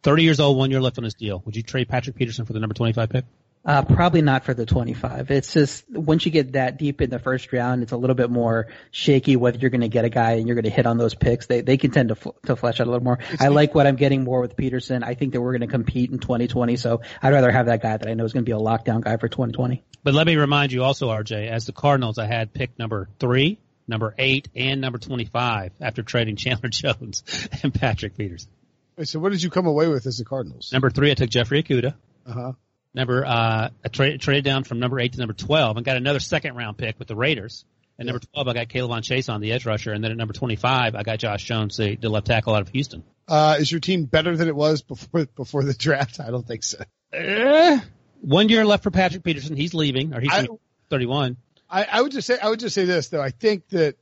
30 0.03 0.23
years 0.23 0.41
old, 0.41 0.57
one 0.57 0.71
year 0.71 0.81
left 0.81 0.99
on 0.99 1.05
his 1.05 1.15
deal. 1.15 1.43
Would 1.45 1.57
you 1.57 1.63
trade 1.63 1.89
Patrick 1.89 2.17
Peterson 2.17 2.47
for 2.47 2.55
the 2.55 2.61
number 2.61 2.75
25 2.75 3.11
pick? 3.11 3.25
Uh, 3.63 3.83
probably 3.83 4.23
not 4.23 4.45
for 4.45 4.55
the 4.55 4.65
25. 4.65 5.31
It's 5.31 5.53
just 5.53 5.85
once 5.91 6.25
you 6.25 6.33
get 6.33 6.53
that 6.53 6.79
deep 6.79 7.03
in 7.03 7.11
the 7.11 7.19
first 7.19 7.53
round, 7.53 7.83
it's 7.83 7.93
a 7.93 7.97
little 7.97 8.17
bit 8.17 8.31
more 8.31 8.69
shaky 8.91 9.37
whether 9.37 9.59
you're 9.59 9.69
going 9.69 9.83
to 9.83 9.89
get 9.89 10.07
a 10.07 10.09
guy 10.09 10.33
and 10.33 10.47
you're 10.47 10.55
going 10.55 10.65
to 10.65 10.71
hit 10.71 10.87
on 10.87 10.97
those 10.97 11.15
picks. 11.15 11.47
They 11.47 11.61
they 11.61 11.77
can 11.77 11.91
tend 11.91 12.09
to 12.09 12.15
fl- 12.15 12.31
to 12.47 12.57
flesh 12.57 12.81
out 12.81 12.87
a 12.87 12.91
little 12.91 13.05
more. 13.05 13.19
I 13.39 13.49
like 13.49 13.75
what 13.75 13.87
I'm 13.87 13.97
getting 13.97 14.25
more 14.25 14.41
with 14.41 14.57
Peterson. 14.57 15.03
I 15.03 15.13
think 15.13 15.35
that 15.35 15.43
we're 15.43 15.53
going 15.53 15.69
to 15.69 15.73
compete 15.73 16.11
in 16.11 16.21
2020, 16.21 16.77
so 16.77 17.03
I'd 17.21 17.35
rather 17.35 17.51
have 17.51 17.67
that 17.67 17.83
guy 17.83 17.99
that 17.99 18.09
I 18.09 18.15
know 18.15 18.25
is 18.25 18.33
going 18.33 18.47
to 18.47 18.49
be 18.49 18.55
a 18.55 18.59
lockdown 18.59 19.03
guy 19.03 19.19
for 19.19 19.29
2020. 19.29 19.83
But 20.03 20.15
let 20.15 20.27
me 20.27 20.37
remind 20.37 20.73
you 20.73 20.83
also, 20.83 21.11
RJ, 21.11 21.49
as 21.49 21.67
the 21.67 21.73
Cardinals, 21.73 22.17
I 22.19 22.27
had 22.27 22.55
pick 22.55 22.79
number 22.79 23.11
three, 23.19 23.59
number 23.87 24.15
eight, 24.17 24.49
and 24.57 24.81
number 24.81 24.99
25 24.99 25.73
after 25.83 26.03
trading 26.03 26.37
Chandler 26.37 26.69
Jones 26.71 27.23
and 27.63 27.75
Patrick 27.75 28.17
Peterson. 28.17 28.51
Wait, 28.97 29.07
So 29.09 29.19
what 29.19 29.33
did 29.33 29.43
you 29.43 29.51
come 29.51 29.67
away 29.67 29.89
with 29.89 30.07
as 30.07 30.17
the 30.17 30.25
Cardinals? 30.25 30.73
Number 30.73 30.89
three, 30.89 31.11
I 31.11 31.15
took 31.15 31.29
Jeffrey 31.29 31.63
Okudah. 31.63 31.95
Uh 32.27 32.33
huh. 32.33 32.53
Number 32.95 33.25
uh, 33.25 33.71
I 33.85 33.89
traded 33.89 34.21
traded 34.21 34.45
down 34.45 34.65
from 34.65 34.81
number 34.81 34.99
eight 34.99 35.13
to 35.13 35.19
number 35.19 35.35
twelve 35.35 35.77
and 35.77 35.87
got 35.87 35.97
another 35.97 36.21
second 36.21 36.57
round 36.57 36.77
pick 36.77 36.99
with 36.99 37.09
the 37.09 37.17
Raiders. 37.17 37.65
At 37.99 38.07
number 38.07 38.21
twelve, 38.21 38.49
I 38.49 38.55
got 38.55 38.69
K'Lavon 38.69 39.03
Chaisson 39.03 39.41
the 39.41 39.53
edge 39.53 39.67
rusher, 39.67 39.93
and 39.93 40.03
then 40.03 40.11
at 40.11 40.17
number 40.17 40.35
twenty 40.35 40.57
five, 40.57 40.95
I 40.97 41.03
got 41.03 41.19
Josh 41.19 41.45
Jones, 41.45 41.77
the, 41.77 41.97
the 41.97 42.09
left 42.09 42.27
tackle 42.27 42.55
out 42.55 42.63
of 42.63 42.69
Houston. 42.71 43.05
Uh, 43.29 43.57
is 43.61 43.71
your 43.71 43.81
team 43.81 44.07
better 44.07 44.37
than 44.37 44.49
it 44.49 44.57
was 44.57 44.83
before 44.83 45.27
before 45.37 45.63
the 45.63 45.75
draft? 45.75 46.19
I 46.19 46.31
don't 46.31 46.47
think 46.47 46.65
so. 46.65 46.83
Eh, 47.13 47.79
one 48.23 48.49
year 48.49 48.65
left 48.65 48.83
for 48.83 48.91
Patrick 48.91 49.23
Peterson. 49.23 49.57
He's 49.57 49.75
leaving, 49.75 50.15
or 50.15 50.21
he's 50.21 50.33
I- 50.33 50.49
thirty 50.89 51.07
one. 51.07 51.37
I, 51.69 51.85
I 51.85 52.03
would 52.03 52.11
just 52.11 52.27
say 52.27 52.39
I 52.41 52.49
would 52.49 52.59
just 52.59 52.75
say 52.75 52.87
this 52.87 53.09
though. 53.09 53.23
I 53.23 53.31
think 53.31 53.69
that 53.69 53.97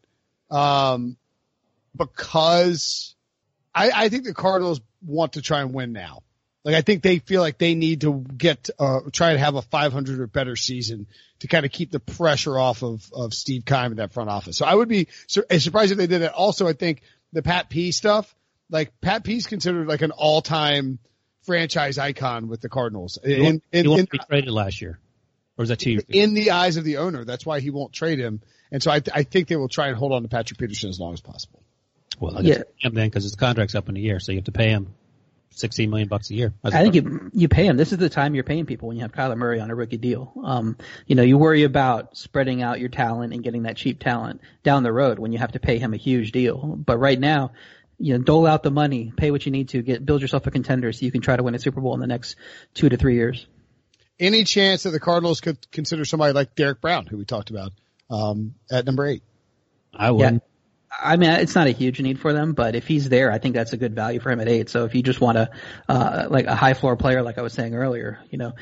um, 0.50 1.18
because 1.94 3.14
I, 3.74 3.90
I 3.94 4.08
think 4.08 4.24
the 4.24 4.32
Cardinals 4.32 4.80
want 5.04 5.34
to 5.34 5.42
try 5.42 5.60
and 5.60 5.74
win 5.74 5.92
now. 5.92 6.22
Like 6.68 6.76
I 6.76 6.82
think 6.82 7.02
they 7.02 7.18
feel 7.18 7.40
like 7.40 7.56
they 7.56 7.74
need 7.74 8.02
to 8.02 8.22
get 8.36 8.68
uh, 8.78 9.00
try 9.10 9.32
to 9.32 9.38
have 9.38 9.54
a 9.54 9.62
500 9.62 10.20
or 10.20 10.26
better 10.26 10.54
season 10.54 11.06
to 11.38 11.48
kind 11.48 11.64
of 11.64 11.72
keep 11.72 11.90
the 11.90 11.98
pressure 11.98 12.58
off 12.58 12.82
of 12.82 13.10
of 13.14 13.32
Steve 13.32 13.64
Keim 13.64 13.92
in 13.92 13.96
that 13.96 14.12
front 14.12 14.28
office. 14.28 14.58
So 14.58 14.66
I 14.66 14.74
would 14.74 14.88
be 14.88 15.08
sur- 15.28 15.46
surprised 15.58 15.92
if 15.92 15.96
they 15.96 16.06
did 16.06 16.20
it. 16.20 16.30
Also, 16.30 16.68
I 16.68 16.74
think 16.74 17.00
the 17.32 17.40
Pat 17.42 17.70
P 17.70 17.90
stuff, 17.90 18.34
like 18.68 19.00
Pat 19.00 19.24
P's 19.24 19.46
considered 19.46 19.88
like 19.88 20.02
an 20.02 20.10
all 20.10 20.42
time 20.42 20.98
franchise 21.44 21.96
icon 21.96 22.48
with 22.48 22.60
the 22.60 22.68
Cardinals. 22.68 23.18
He 23.24 23.36
In, 23.36 23.42
won't, 23.44 23.64
in, 23.72 23.84
he 23.84 23.88
won't 23.88 24.00
in- 24.00 24.06
be 24.12 24.18
traded 24.18 24.50
last 24.50 24.82
year, 24.82 24.98
or 25.56 25.62
was 25.62 25.70
that 25.70 25.78
two 25.78 25.92
years? 25.92 26.02
ago? 26.02 26.18
in 26.18 26.34
the 26.34 26.50
eyes 26.50 26.76
of 26.76 26.84
the 26.84 26.98
owner. 26.98 27.24
That's 27.24 27.46
why 27.46 27.60
he 27.60 27.70
won't 27.70 27.94
trade 27.94 28.18
him. 28.18 28.42
And 28.70 28.82
so 28.82 28.90
I, 28.90 29.00
th- 29.00 29.16
I 29.16 29.22
think 29.22 29.48
they 29.48 29.56
will 29.56 29.70
try 29.70 29.88
and 29.88 29.96
hold 29.96 30.12
on 30.12 30.20
to 30.20 30.28
Patrick 30.28 30.58
Peterson 30.58 30.90
as 30.90 31.00
long 31.00 31.14
as 31.14 31.22
possible. 31.22 31.62
Well, 32.20 32.36
I 32.36 32.42
Yeah. 32.42 32.54
guess 32.56 32.64
him 32.76 32.92
then 32.92 33.08
because 33.08 33.22
his 33.22 33.36
contract's 33.36 33.74
up 33.74 33.88
in 33.88 33.96
a 33.96 34.00
year, 34.00 34.20
so 34.20 34.32
you 34.32 34.38
have 34.38 34.44
to 34.44 34.52
pay 34.52 34.68
him 34.68 34.92
sixteen 35.50 35.90
million 35.90 36.08
bucks 36.08 36.30
a 36.30 36.34
year. 36.34 36.52
As 36.64 36.72
a 36.72 36.78
I 36.78 36.82
think 36.82 36.94
you 36.94 37.30
you 37.32 37.48
pay 37.48 37.66
him. 37.66 37.76
This 37.76 37.92
is 37.92 37.98
the 37.98 38.08
time 38.08 38.34
you're 38.34 38.44
paying 38.44 38.66
people 38.66 38.88
when 38.88 38.96
you 38.96 39.02
have 39.02 39.12
Kyler 39.12 39.36
Murray 39.36 39.60
on 39.60 39.70
a 39.70 39.74
rookie 39.74 39.96
deal. 39.96 40.32
Um, 40.42 40.76
you 41.06 41.14
know, 41.14 41.22
you 41.22 41.38
worry 41.38 41.64
about 41.64 42.16
spreading 42.16 42.62
out 42.62 42.80
your 42.80 42.88
talent 42.88 43.32
and 43.32 43.42
getting 43.42 43.62
that 43.64 43.76
cheap 43.76 44.00
talent 44.00 44.40
down 44.62 44.82
the 44.82 44.92
road 44.92 45.18
when 45.18 45.32
you 45.32 45.38
have 45.38 45.52
to 45.52 45.60
pay 45.60 45.78
him 45.78 45.94
a 45.94 45.96
huge 45.96 46.32
deal. 46.32 46.58
But 46.58 46.98
right 46.98 47.18
now, 47.18 47.52
you 47.98 48.16
know, 48.16 48.22
dole 48.22 48.46
out 48.46 48.62
the 48.62 48.70
money, 48.70 49.12
pay 49.16 49.30
what 49.30 49.44
you 49.44 49.52
need 49.52 49.70
to, 49.70 49.82
get 49.82 50.04
build 50.04 50.22
yourself 50.22 50.46
a 50.46 50.50
contender 50.50 50.92
so 50.92 51.04
you 51.04 51.12
can 51.12 51.20
try 51.20 51.36
to 51.36 51.42
win 51.42 51.54
a 51.54 51.58
Super 51.58 51.80
Bowl 51.80 51.94
in 51.94 52.00
the 52.00 52.06
next 52.06 52.36
two 52.74 52.88
to 52.88 52.96
three 52.96 53.14
years. 53.14 53.46
Any 54.20 54.44
chance 54.44 54.82
that 54.82 54.90
the 54.90 55.00
Cardinals 55.00 55.40
could 55.40 55.70
consider 55.70 56.04
somebody 56.04 56.32
like 56.32 56.54
Derrick 56.54 56.80
Brown, 56.80 57.06
who 57.06 57.18
we 57.18 57.24
talked 57.24 57.50
about, 57.50 57.72
um, 58.10 58.54
at 58.70 58.84
number 58.84 59.06
eight? 59.06 59.22
I 59.94 60.10
wouldn't. 60.10 60.42
I 61.00 61.16
mean, 61.16 61.30
it's 61.30 61.54
not 61.54 61.66
a 61.68 61.70
huge 61.70 62.00
need 62.00 62.18
for 62.18 62.32
them, 62.32 62.54
but 62.54 62.74
if 62.74 62.86
he's 62.86 63.08
there, 63.08 63.30
I 63.30 63.38
think 63.38 63.54
that's 63.54 63.72
a 63.72 63.76
good 63.76 63.94
value 63.94 64.18
for 64.20 64.30
him 64.30 64.40
at 64.40 64.48
eight. 64.48 64.68
So 64.68 64.84
if 64.84 64.94
you 64.94 65.02
just 65.02 65.20
want 65.20 65.38
a, 65.38 65.50
uh, 65.88 66.26
like 66.28 66.46
a 66.46 66.56
high 66.56 66.74
floor 66.74 66.96
player, 66.96 67.22
like 67.22 67.38
I 67.38 67.42
was 67.42 67.52
saying 67.52 67.74
earlier, 67.74 68.18
you 68.30 68.38
know, 68.38 68.54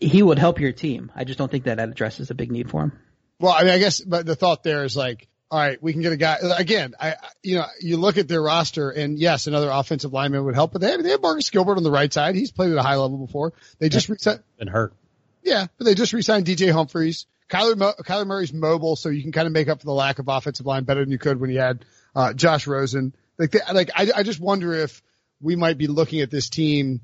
he 0.00 0.22
would 0.22 0.38
help 0.38 0.58
your 0.60 0.72
team. 0.72 1.12
I 1.14 1.24
just 1.24 1.38
don't 1.38 1.50
think 1.50 1.64
that 1.64 1.78
addresses 1.78 2.30
a 2.30 2.34
big 2.34 2.50
need 2.50 2.70
for 2.70 2.82
him. 2.82 2.92
Well, 3.38 3.52
I 3.52 3.62
mean, 3.62 3.72
I 3.72 3.78
guess, 3.78 4.00
but 4.00 4.26
the 4.26 4.34
thought 4.34 4.62
there 4.64 4.82
is 4.84 4.96
like, 4.96 5.28
all 5.48 5.60
right, 5.60 5.80
we 5.80 5.92
can 5.92 6.02
get 6.02 6.10
a 6.12 6.16
guy 6.16 6.38
again. 6.58 6.94
I, 6.98 7.10
I- 7.12 7.16
you 7.42 7.54
know, 7.56 7.66
you 7.80 7.98
look 7.98 8.18
at 8.18 8.26
their 8.26 8.42
roster 8.42 8.90
and 8.90 9.16
yes, 9.18 9.46
another 9.46 9.70
offensive 9.70 10.12
lineman 10.12 10.44
would 10.44 10.56
help, 10.56 10.72
but 10.72 10.80
they 10.80 10.90
have, 10.90 11.02
they 11.04 11.10
have 11.10 11.22
Marcus 11.22 11.50
Gilbert 11.50 11.76
on 11.76 11.84
the 11.84 11.90
right 11.92 12.12
side. 12.12 12.34
He's 12.34 12.50
played 12.50 12.72
at 12.72 12.76
a 12.78 12.82
high 12.82 12.96
level 12.96 13.18
before. 13.18 13.52
They 13.78 13.88
just 13.88 14.08
reset. 14.08 14.42
Been 14.58 14.66
hurt. 14.66 14.92
Yeah, 15.44 15.66
but 15.78 15.84
they 15.84 15.94
just 15.94 16.12
re-signed 16.12 16.46
DJ 16.46 16.72
Humphries. 16.72 17.26
Kyler, 17.48 17.76
Mo- 17.76 17.94
Kyler 18.00 18.26
Murray's 18.26 18.52
mobile, 18.52 18.96
so 18.96 19.08
you 19.08 19.22
can 19.22 19.32
kind 19.32 19.46
of 19.46 19.52
make 19.52 19.68
up 19.68 19.80
for 19.80 19.86
the 19.86 19.92
lack 19.92 20.18
of 20.18 20.28
offensive 20.28 20.66
line 20.66 20.84
better 20.84 21.00
than 21.00 21.10
you 21.12 21.18
could 21.18 21.40
when 21.40 21.50
you 21.50 21.58
had 21.60 21.84
uh, 22.14 22.32
Josh 22.32 22.66
Rosen. 22.66 23.14
Like, 23.38 23.50
they, 23.52 23.60
like 23.72 23.90
I, 23.94 24.10
I 24.16 24.22
just 24.22 24.40
wonder 24.40 24.72
if 24.72 25.02
we 25.40 25.54
might 25.56 25.78
be 25.78 25.86
looking 25.86 26.20
at 26.20 26.30
this 26.30 26.48
team 26.48 27.02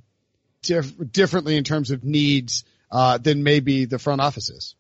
diff- 0.63 1.13
differently 1.13 1.57
in 1.57 1.65
terms 1.65 1.91
of 1.91 2.03
needs 2.03 2.65
uh, 2.91 3.19
than 3.19 3.43
maybe 3.43 3.85
the 3.85 3.99
front 3.99 4.21
offices. 4.21 4.75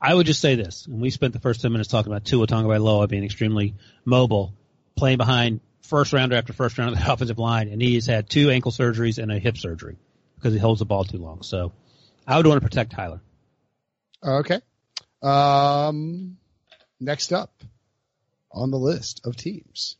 I 0.00 0.14
would 0.14 0.26
just 0.26 0.40
say 0.40 0.54
this, 0.54 0.86
and 0.86 1.00
we 1.00 1.10
spent 1.10 1.32
the 1.32 1.40
first 1.40 1.62
10 1.62 1.72
minutes 1.72 1.88
talking 1.88 2.12
about 2.12 2.24
Tua 2.24 2.46
Tagovailoa 2.46 3.08
being 3.08 3.24
extremely 3.24 3.74
mobile, 4.04 4.52
playing 4.94 5.16
behind 5.18 5.60
first 5.82 6.12
rounder 6.12 6.36
after 6.36 6.52
first 6.52 6.78
rounder 6.78 6.92
of 6.96 7.04
the 7.04 7.12
offensive 7.12 7.38
line, 7.38 7.68
and 7.68 7.82
he 7.82 7.94
has 7.94 8.06
had 8.06 8.30
two 8.30 8.50
ankle 8.50 8.70
surgeries 8.70 9.20
and 9.20 9.32
a 9.32 9.38
hip 9.40 9.56
surgery. 9.56 9.96
because 10.36 10.52
he 10.52 10.60
holds 10.60 10.78
the 10.78 10.84
ball 10.84 11.02
too 11.04 11.18
long. 11.18 11.42
So 11.42 11.72
I 12.26 12.36
would 12.36 12.46
want 12.46 12.60
to 12.60 12.66
protect 12.68 12.94
Kyler. 12.94 13.20
Okay. 14.22 14.60
Um, 15.22 16.36
next 17.00 17.32
up 17.32 17.52
on 18.52 18.70
the 18.70 18.78
list 18.78 19.22
of 19.24 19.36
teams, 19.36 19.96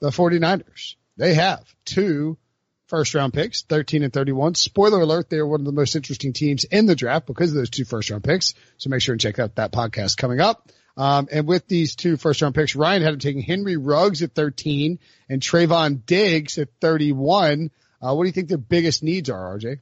the 0.00 0.10
49ers. 0.10 0.96
They 1.16 1.34
have 1.34 1.62
two 1.84 2.38
first 2.86 3.14
round 3.14 3.32
picks, 3.32 3.62
13 3.62 4.02
and 4.02 4.12
31. 4.12 4.54
Spoiler 4.54 5.00
alert, 5.00 5.30
they 5.30 5.38
are 5.38 5.46
one 5.46 5.60
of 5.60 5.66
the 5.66 5.72
most 5.72 5.96
interesting 5.96 6.32
teams 6.32 6.64
in 6.64 6.86
the 6.86 6.94
draft 6.94 7.26
because 7.26 7.50
of 7.50 7.56
those 7.56 7.70
two 7.70 7.84
first 7.84 8.10
round 8.10 8.24
picks. 8.24 8.54
So 8.78 8.90
make 8.90 9.00
sure 9.00 9.14
and 9.14 9.20
check 9.20 9.38
out 9.38 9.56
that 9.56 9.72
podcast 9.72 10.16
coming 10.16 10.40
up. 10.40 10.70
Um, 10.96 11.28
and 11.32 11.46
with 11.46 11.66
these 11.68 11.96
two 11.96 12.16
first 12.16 12.42
round 12.42 12.54
picks, 12.54 12.76
Ryan 12.76 13.02
had 13.02 13.14
him 13.14 13.18
taking 13.18 13.42
Henry 13.42 13.76
Ruggs 13.76 14.22
at 14.22 14.34
13 14.34 14.98
and 15.28 15.40
Trevon 15.40 16.04
Diggs 16.04 16.58
at 16.58 16.68
31. 16.80 17.70
Uh, 18.00 18.14
what 18.14 18.24
do 18.24 18.26
you 18.26 18.32
think 18.32 18.48
their 18.48 18.58
biggest 18.58 19.02
needs 19.02 19.30
are, 19.30 19.56
RJ? 19.56 19.78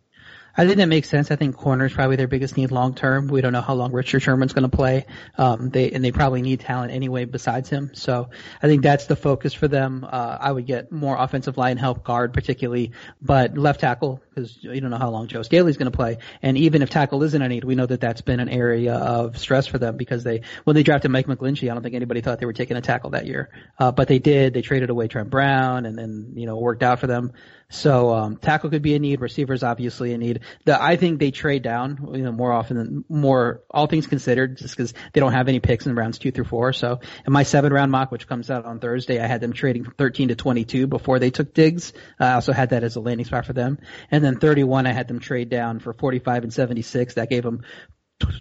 I 0.56 0.66
think 0.66 0.78
that 0.78 0.86
makes 0.86 1.08
sense. 1.08 1.30
I 1.30 1.36
think 1.36 1.56
corner 1.56 1.86
is 1.86 1.92
probably 1.92 2.16
their 2.16 2.28
biggest 2.28 2.56
need 2.56 2.70
long 2.70 2.94
term. 2.94 3.28
We 3.28 3.40
don't 3.40 3.52
know 3.52 3.60
how 3.60 3.74
long 3.74 3.92
Richard 3.92 4.20
Sherman's 4.20 4.52
going 4.52 4.68
to 4.68 4.76
play. 4.76 5.06
Um, 5.38 5.70
they 5.70 5.90
and 5.92 6.04
they 6.04 6.12
probably 6.12 6.42
need 6.42 6.60
talent 6.60 6.92
anyway 6.92 7.24
besides 7.24 7.68
him. 7.68 7.92
So 7.94 8.30
I 8.62 8.66
think 8.66 8.82
that's 8.82 9.06
the 9.06 9.16
focus 9.16 9.54
for 9.54 9.68
them. 9.68 10.04
Uh, 10.04 10.38
I 10.40 10.50
would 10.50 10.66
get 10.66 10.90
more 10.90 11.16
offensive 11.16 11.56
line 11.56 11.76
help, 11.76 12.04
guard 12.04 12.32
particularly, 12.32 12.92
but 13.22 13.56
left 13.56 13.80
tackle 13.80 14.20
because 14.34 14.58
you 14.62 14.80
don't 14.80 14.90
know 14.90 14.98
how 14.98 15.10
long 15.10 15.28
Joe 15.28 15.42
Staley's 15.42 15.76
going 15.76 15.90
to 15.90 15.96
play. 15.96 16.18
And 16.42 16.58
even 16.58 16.82
if 16.82 16.90
tackle 16.90 17.22
isn't 17.22 17.40
a 17.40 17.48
need, 17.48 17.64
we 17.64 17.74
know 17.74 17.86
that 17.86 18.00
that's 18.00 18.20
been 18.20 18.40
an 18.40 18.48
area 18.48 18.94
of 18.94 19.38
stress 19.38 19.66
for 19.66 19.78
them 19.78 19.96
because 19.96 20.24
they 20.24 20.42
when 20.64 20.74
they 20.74 20.82
drafted 20.82 21.10
Mike 21.10 21.26
McGlinchey, 21.26 21.70
I 21.70 21.74
don't 21.74 21.82
think 21.82 21.94
anybody 21.94 22.20
thought 22.20 22.40
they 22.40 22.46
were 22.46 22.52
taking 22.52 22.76
a 22.76 22.80
tackle 22.80 23.10
that 23.10 23.26
year, 23.26 23.50
uh, 23.78 23.92
but 23.92 24.08
they 24.08 24.18
did. 24.18 24.54
They 24.54 24.62
traded 24.62 24.90
away 24.90 25.08
Trent 25.08 25.30
Brown, 25.30 25.86
and 25.86 25.96
then 25.96 26.32
you 26.34 26.46
know 26.46 26.56
worked 26.56 26.82
out 26.82 26.98
for 26.98 27.06
them. 27.06 27.32
So 27.70 28.12
um, 28.12 28.36
tackle 28.36 28.68
could 28.68 28.82
be 28.82 28.94
a 28.94 28.98
need. 28.98 29.20
Receivers 29.20 29.62
obviously 29.62 30.12
a 30.12 30.18
need. 30.18 30.40
The, 30.64 30.80
I 30.80 30.96
think 30.96 31.20
they 31.20 31.30
trade 31.30 31.62
down, 31.62 32.10
you 32.12 32.22
know, 32.22 32.32
more 32.32 32.52
often 32.52 32.76
than 32.76 33.04
more. 33.08 33.62
All 33.70 33.86
things 33.86 34.08
considered, 34.08 34.58
just 34.58 34.76
because 34.76 34.92
they 35.12 35.20
don't 35.20 35.32
have 35.32 35.48
any 35.48 35.60
picks 35.60 35.86
in 35.86 35.94
rounds 35.94 36.18
two 36.18 36.32
through 36.32 36.44
four. 36.44 36.72
So 36.72 36.98
in 37.26 37.32
my 37.32 37.44
seven 37.44 37.72
round 37.72 37.92
mock, 37.92 38.10
which 38.10 38.26
comes 38.26 38.50
out 38.50 38.66
on 38.66 38.80
Thursday, 38.80 39.20
I 39.20 39.26
had 39.26 39.40
them 39.40 39.52
trading 39.52 39.84
from 39.84 39.94
13 39.94 40.28
to 40.28 40.34
22 40.34 40.88
before 40.88 41.20
they 41.20 41.30
took 41.30 41.54
Diggs. 41.54 41.92
I 42.18 42.32
also 42.32 42.52
had 42.52 42.70
that 42.70 42.82
as 42.82 42.96
a 42.96 43.00
landing 43.00 43.26
spot 43.26 43.46
for 43.46 43.52
them. 43.52 43.78
And 44.10 44.24
then 44.24 44.38
31, 44.38 44.86
I 44.86 44.92
had 44.92 45.06
them 45.06 45.20
trade 45.20 45.48
down 45.48 45.78
for 45.78 45.92
45 45.92 46.42
and 46.42 46.52
76. 46.52 47.14
That 47.14 47.30
gave 47.30 47.44
them 47.44 47.62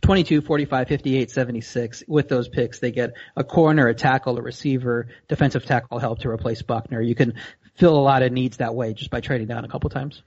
22, 0.02 0.42
45, 0.42 0.88
58, 0.88 1.32
76. 1.32 2.04
With 2.08 2.28
those 2.28 2.50
picks, 2.50 2.80
they 2.80 2.92
get 2.92 3.14
a 3.36 3.44
corner, 3.44 3.88
a 3.88 3.94
tackle, 3.94 4.38
a 4.38 4.42
receiver, 4.42 5.08
defensive 5.28 5.66
tackle 5.66 6.00
help 6.00 6.20
to 6.20 6.30
replace 6.30 6.62
Buckner. 6.62 7.02
You 7.02 7.16
can 7.16 7.36
fill 7.80 7.98
a 7.98 8.00
lot 8.00 8.22
of 8.22 8.32
needs 8.32 8.58
that 8.58 8.76
way 8.76 8.94
just 8.94 9.10
by 9.10 9.22
trading 9.22 9.48
down 9.48 9.66
a 9.66 9.70
couple 9.70 9.90
times. 9.90 10.22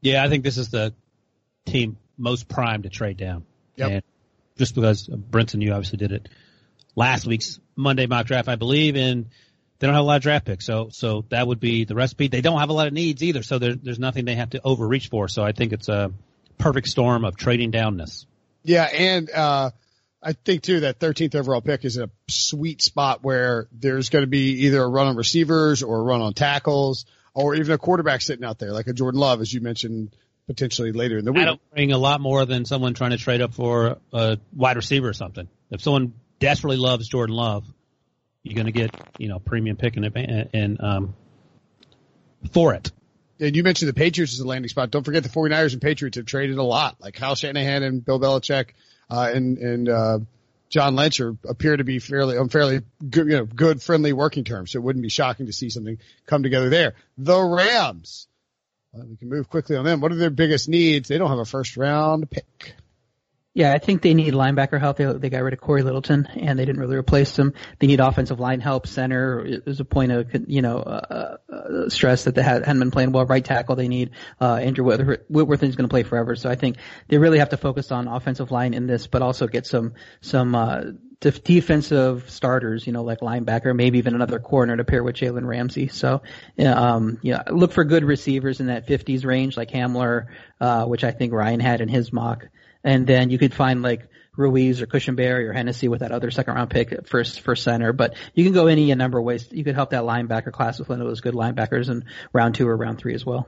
Yeah, 0.00 0.22
I 0.22 0.28
think 0.28 0.44
this 0.44 0.58
is 0.58 0.68
the 0.68 0.94
team 1.64 1.96
most 2.18 2.48
primed 2.48 2.84
to 2.84 2.90
trade 2.90 3.16
down. 3.16 3.44
Yep. 3.76 3.90
And 3.90 4.02
just 4.58 4.74
because 4.74 5.08
Brinson, 5.08 5.62
you 5.62 5.72
obviously 5.72 5.96
did 5.96 6.12
it 6.12 6.28
last 6.94 7.26
week's 7.26 7.58
Monday 7.74 8.06
mock 8.06 8.26
draft, 8.26 8.48
I 8.48 8.56
believe, 8.56 8.96
and 8.96 9.26
they 9.78 9.86
don't 9.86 9.94
have 9.94 10.04
a 10.04 10.06
lot 10.06 10.16
of 10.16 10.22
draft 10.22 10.44
picks. 10.44 10.66
So, 10.66 10.90
so 10.90 11.24
that 11.30 11.46
would 11.46 11.60
be 11.60 11.84
the 11.84 11.94
recipe. 11.94 12.28
They 12.28 12.42
don't 12.42 12.60
have 12.60 12.68
a 12.68 12.74
lot 12.74 12.86
of 12.86 12.92
needs 12.92 13.22
either. 13.22 13.42
So 13.42 13.58
there, 13.58 13.74
there's 13.74 13.98
nothing 13.98 14.26
they 14.26 14.34
have 14.34 14.50
to 14.50 14.60
overreach 14.62 15.08
for. 15.08 15.28
So 15.28 15.42
I 15.42 15.52
think 15.52 15.72
it's 15.72 15.88
a 15.88 16.12
perfect 16.58 16.88
storm 16.88 17.24
of 17.24 17.36
trading 17.36 17.72
downness. 17.72 18.26
Yeah, 18.64 18.84
and 18.84 19.30
uh, 19.30 19.70
I 20.22 20.32
think 20.32 20.62
too 20.62 20.80
that 20.80 21.00
13th 21.00 21.34
overall 21.34 21.60
pick 21.60 21.84
is 21.84 21.96
a 21.96 22.08
sweet 22.28 22.80
spot 22.80 23.24
where 23.24 23.66
there's 23.72 24.08
going 24.08 24.22
to 24.22 24.28
be 24.28 24.66
either 24.66 24.80
a 24.80 24.88
run 24.88 25.08
on 25.08 25.16
receivers 25.16 25.82
or 25.82 25.98
a 25.98 26.02
run 26.02 26.20
on 26.20 26.32
tackles 26.32 27.06
or 27.34 27.54
even 27.54 27.72
a 27.72 27.78
quarterback 27.78 28.20
sitting 28.20 28.44
out 28.44 28.58
there 28.58 28.72
like 28.72 28.86
a 28.86 28.92
Jordan 28.92 29.20
Love, 29.20 29.40
as 29.40 29.52
you 29.52 29.60
mentioned 29.60 30.14
potentially 30.46 30.92
later 30.92 31.18
in 31.18 31.24
the 31.24 31.32
week. 31.32 31.42
That'll 31.42 31.60
bring 31.72 31.92
a 31.92 31.98
lot 31.98 32.20
more 32.20 32.44
than 32.46 32.64
someone 32.64 32.94
trying 32.94 33.10
to 33.10 33.16
trade 33.16 33.40
up 33.40 33.54
for 33.54 33.98
a 34.12 34.38
wide 34.54 34.76
receiver 34.76 35.08
or 35.08 35.12
something. 35.12 35.48
If 35.70 35.82
someone 35.82 36.14
desperately 36.38 36.76
loves 36.76 37.08
Jordan 37.08 37.34
Love, 37.34 37.64
you're 38.42 38.54
going 38.54 38.66
to 38.66 38.72
get 38.72 38.94
you 39.18 39.28
know 39.28 39.38
premium 39.38 39.76
pick 39.76 39.96
and 39.96 40.48
and 40.52 40.80
um 40.80 41.14
for 42.52 42.74
it. 42.74 42.90
And 43.40 43.56
you 43.56 43.64
mentioned 43.64 43.88
the 43.88 43.94
Patriots 43.94 44.34
as 44.34 44.40
a 44.40 44.46
landing 44.46 44.68
spot. 44.68 44.90
Don't 44.90 45.04
forget 45.04 45.24
the 45.24 45.28
49ers 45.28 45.72
and 45.72 45.82
Patriots 45.82 46.16
have 46.16 46.26
traded 46.26 46.58
a 46.58 46.62
lot. 46.62 47.00
Like 47.00 47.14
Kyle 47.14 47.34
Shanahan 47.34 47.82
and 47.82 48.04
Bill 48.04 48.20
Belichick 48.20 48.70
uh, 49.10 49.30
and 49.32 49.58
and 49.58 49.88
uh, 49.88 50.18
John 50.68 50.96
Lynch 50.96 51.20
are, 51.20 51.36
appear 51.48 51.76
to 51.76 51.84
be 51.84 51.98
fairly 51.98 52.38
on 52.38 52.48
fairly 52.48 52.80
good, 53.08 53.26
you 53.28 53.36
know, 53.36 53.44
good 53.44 53.82
friendly 53.82 54.12
working 54.12 54.44
terms. 54.44 54.72
So 54.72 54.78
it 54.78 54.82
wouldn't 54.82 55.02
be 55.02 55.10
shocking 55.10 55.46
to 55.46 55.52
see 55.52 55.68
something 55.68 55.98
come 56.26 56.42
together 56.42 56.70
there. 56.70 56.94
The 57.18 57.40
Rams. 57.40 58.26
Well, 58.92 59.06
we 59.06 59.16
can 59.16 59.28
move 59.28 59.48
quickly 59.48 59.76
on 59.76 59.84
them. 59.84 60.00
What 60.00 60.12
are 60.12 60.16
their 60.16 60.30
biggest 60.30 60.68
needs? 60.68 61.08
They 61.08 61.18
don't 61.18 61.30
have 61.30 61.38
a 61.38 61.44
first 61.44 61.76
round 61.76 62.30
pick. 62.30 62.74
Yeah, 63.54 63.74
I 63.74 63.78
think 63.78 64.00
they 64.00 64.14
need 64.14 64.32
linebacker 64.32 64.80
help. 64.80 64.96
They, 64.96 65.04
they 65.04 65.28
got 65.28 65.42
rid 65.42 65.52
of 65.52 65.60
Cory 65.60 65.82
Littleton, 65.82 66.26
and 66.36 66.58
they 66.58 66.64
didn't 66.64 66.80
really 66.80 66.96
replace 66.96 67.38
him. 67.38 67.52
They 67.78 67.86
need 67.86 68.00
offensive 68.00 68.40
line 68.40 68.60
help. 68.60 68.86
Center 68.86 69.44
is 69.44 69.78
a 69.78 69.84
point 69.84 70.10
of 70.10 70.30
you 70.48 70.62
know 70.62 70.78
uh, 70.78 71.36
uh, 71.52 71.88
stress 71.90 72.24
that 72.24 72.34
they 72.34 72.42
had, 72.42 72.64
hadn't 72.64 72.78
been 72.78 72.90
playing 72.90 73.12
well. 73.12 73.26
Right 73.26 73.44
tackle 73.44 73.76
they 73.76 73.88
need. 73.88 74.12
Uh, 74.40 74.54
Andrew 74.54 74.86
Whitworth, 74.86 75.62
is 75.62 75.76
going 75.76 75.86
to 75.86 75.92
play 75.92 76.02
forever, 76.02 76.34
so 76.34 76.48
I 76.48 76.54
think 76.54 76.78
they 77.08 77.18
really 77.18 77.40
have 77.40 77.50
to 77.50 77.58
focus 77.58 77.92
on 77.92 78.08
offensive 78.08 78.50
line 78.50 78.72
in 78.72 78.86
this, 78.86 79.06
but 79.06 79.20
also 79.20 79.46
get 79.46 79.66
some 79.66 79.92
some 80.22 80.54
uh, 80.54 80.80
def- 81.20 81.44
defensive 81.44 82.30
starters, 82.30 82.86
you 82.86 82.94
know, 82.94 83.02
like 83.02 83.20
linebacker, 83.20 83.76
maybe 83.76 83.98
even 83.98 84.14
another 84.14 84.38
corner 84.38 84.78
to 84.78 84.84
pair 84.84 85.02
with 85.02 85.16
Jalen 85.16 85.46
Ramsey. 85.46 85.88
So, 85.88 86.22
um, 86.58 87.18
know, 87.22 87.42
look 87.50 87.72
for 87.72 87.84
good 87.84 88.04
receivers 88.04 88.60
in 88.60 88.68
that 88.68 88.86
50s 88.86 89.26
range, 89.26 89.58
like 89.58 89.70
Hamler, 89.70 90.28
uh, 90.58 90.86
which 90.86 91.04
I 91.04 91.10
think 91.10 91.34
Ryan 91.34 91.60
had 91.60 91.82
in 91.82 91.88
his 91.88 92.14
mock 92.14 92.46
and 92.84 93.06
then 93.06 93.30
you 93.30 93.38
could 93.38 93.54
find 93.54 93.82
like 93.82 94.08
Ruiz 94.36 94.80
or 94.80 94.86
Cushenberry 94.86 95.46
or 95.46 95.52
Hennessy 95.52 95.88
with 95.88 96.00
that 96.00 96.12
other 96.12 96.30
second 96.30 96.54
round 96.54 96.70
pick 96.70 97.06
first 97.06 97.40
for 97.40 97.54
center. 97.54 97.92
But 97.92 98.14
you 98.34 98.44
can 98.44 98.52
go 98.52 98.66
any 98.66 98.90
a 98.90 98.96
number 98.96 99.18
of 99.18 99.24
ways. 99.24 99.46
You 99.50 99.64
could 99.64 99.74
help 99.74 99.90
that 99.90 100.02
linebacker 100.02 100.52
class 100.52 100.78
with 100.78 100.88
one 100.88 101.00
of 101.00 101.06
those 101.06 101.20
good 101.20 101.34
linebackers 101.34 101.90
in 101.90 102.04
round 102.32 102.54
two 102.54 102.68
or 102.68 102.76
round 102.76 102.98
three 102.98 103.14
as 103.14 103.26
well. 103.26 103.46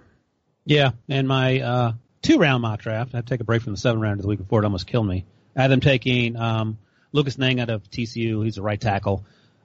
Yeah, 0.66 0.93
and 1.09 1.28
my 1.28 1.61
uh, 1.61 1.93
two 2.22 2.39
round 2.39 2.62
mock 2.62 2.80
draft, 2.80 3.14
I 3.14 3.18
had 3.18 3.26
to 3.26 3.30
take 3.30 3.41
a 3.41 3.45
break 3.45 3.62
from 3.62 3.74
the 3.74 3.78
seven 3.78 4.01
round 4.01 4.20
of 4.20 4.22
the 4.22 4.28
week 4.28 4.39
before 4.39 4.62
it 4.62 4.64
almost 4.64 4.87
killed 4.87 5.07
me. 5.07 5.24
I 5.57 5.62
had 5.62 5.70
them 5.70 5.80
taking 5.80 6.37
um, 6.37 6.78
Lucas 7.12 7.39
Niang 7.39 7.61
out 7.61 7.70
of 7.70 7.89
TCU. 7.91 8.45
He's 8.45 8.59
a 8.59 8.62
right 8.62 8.80
tackle. 8.80 9.24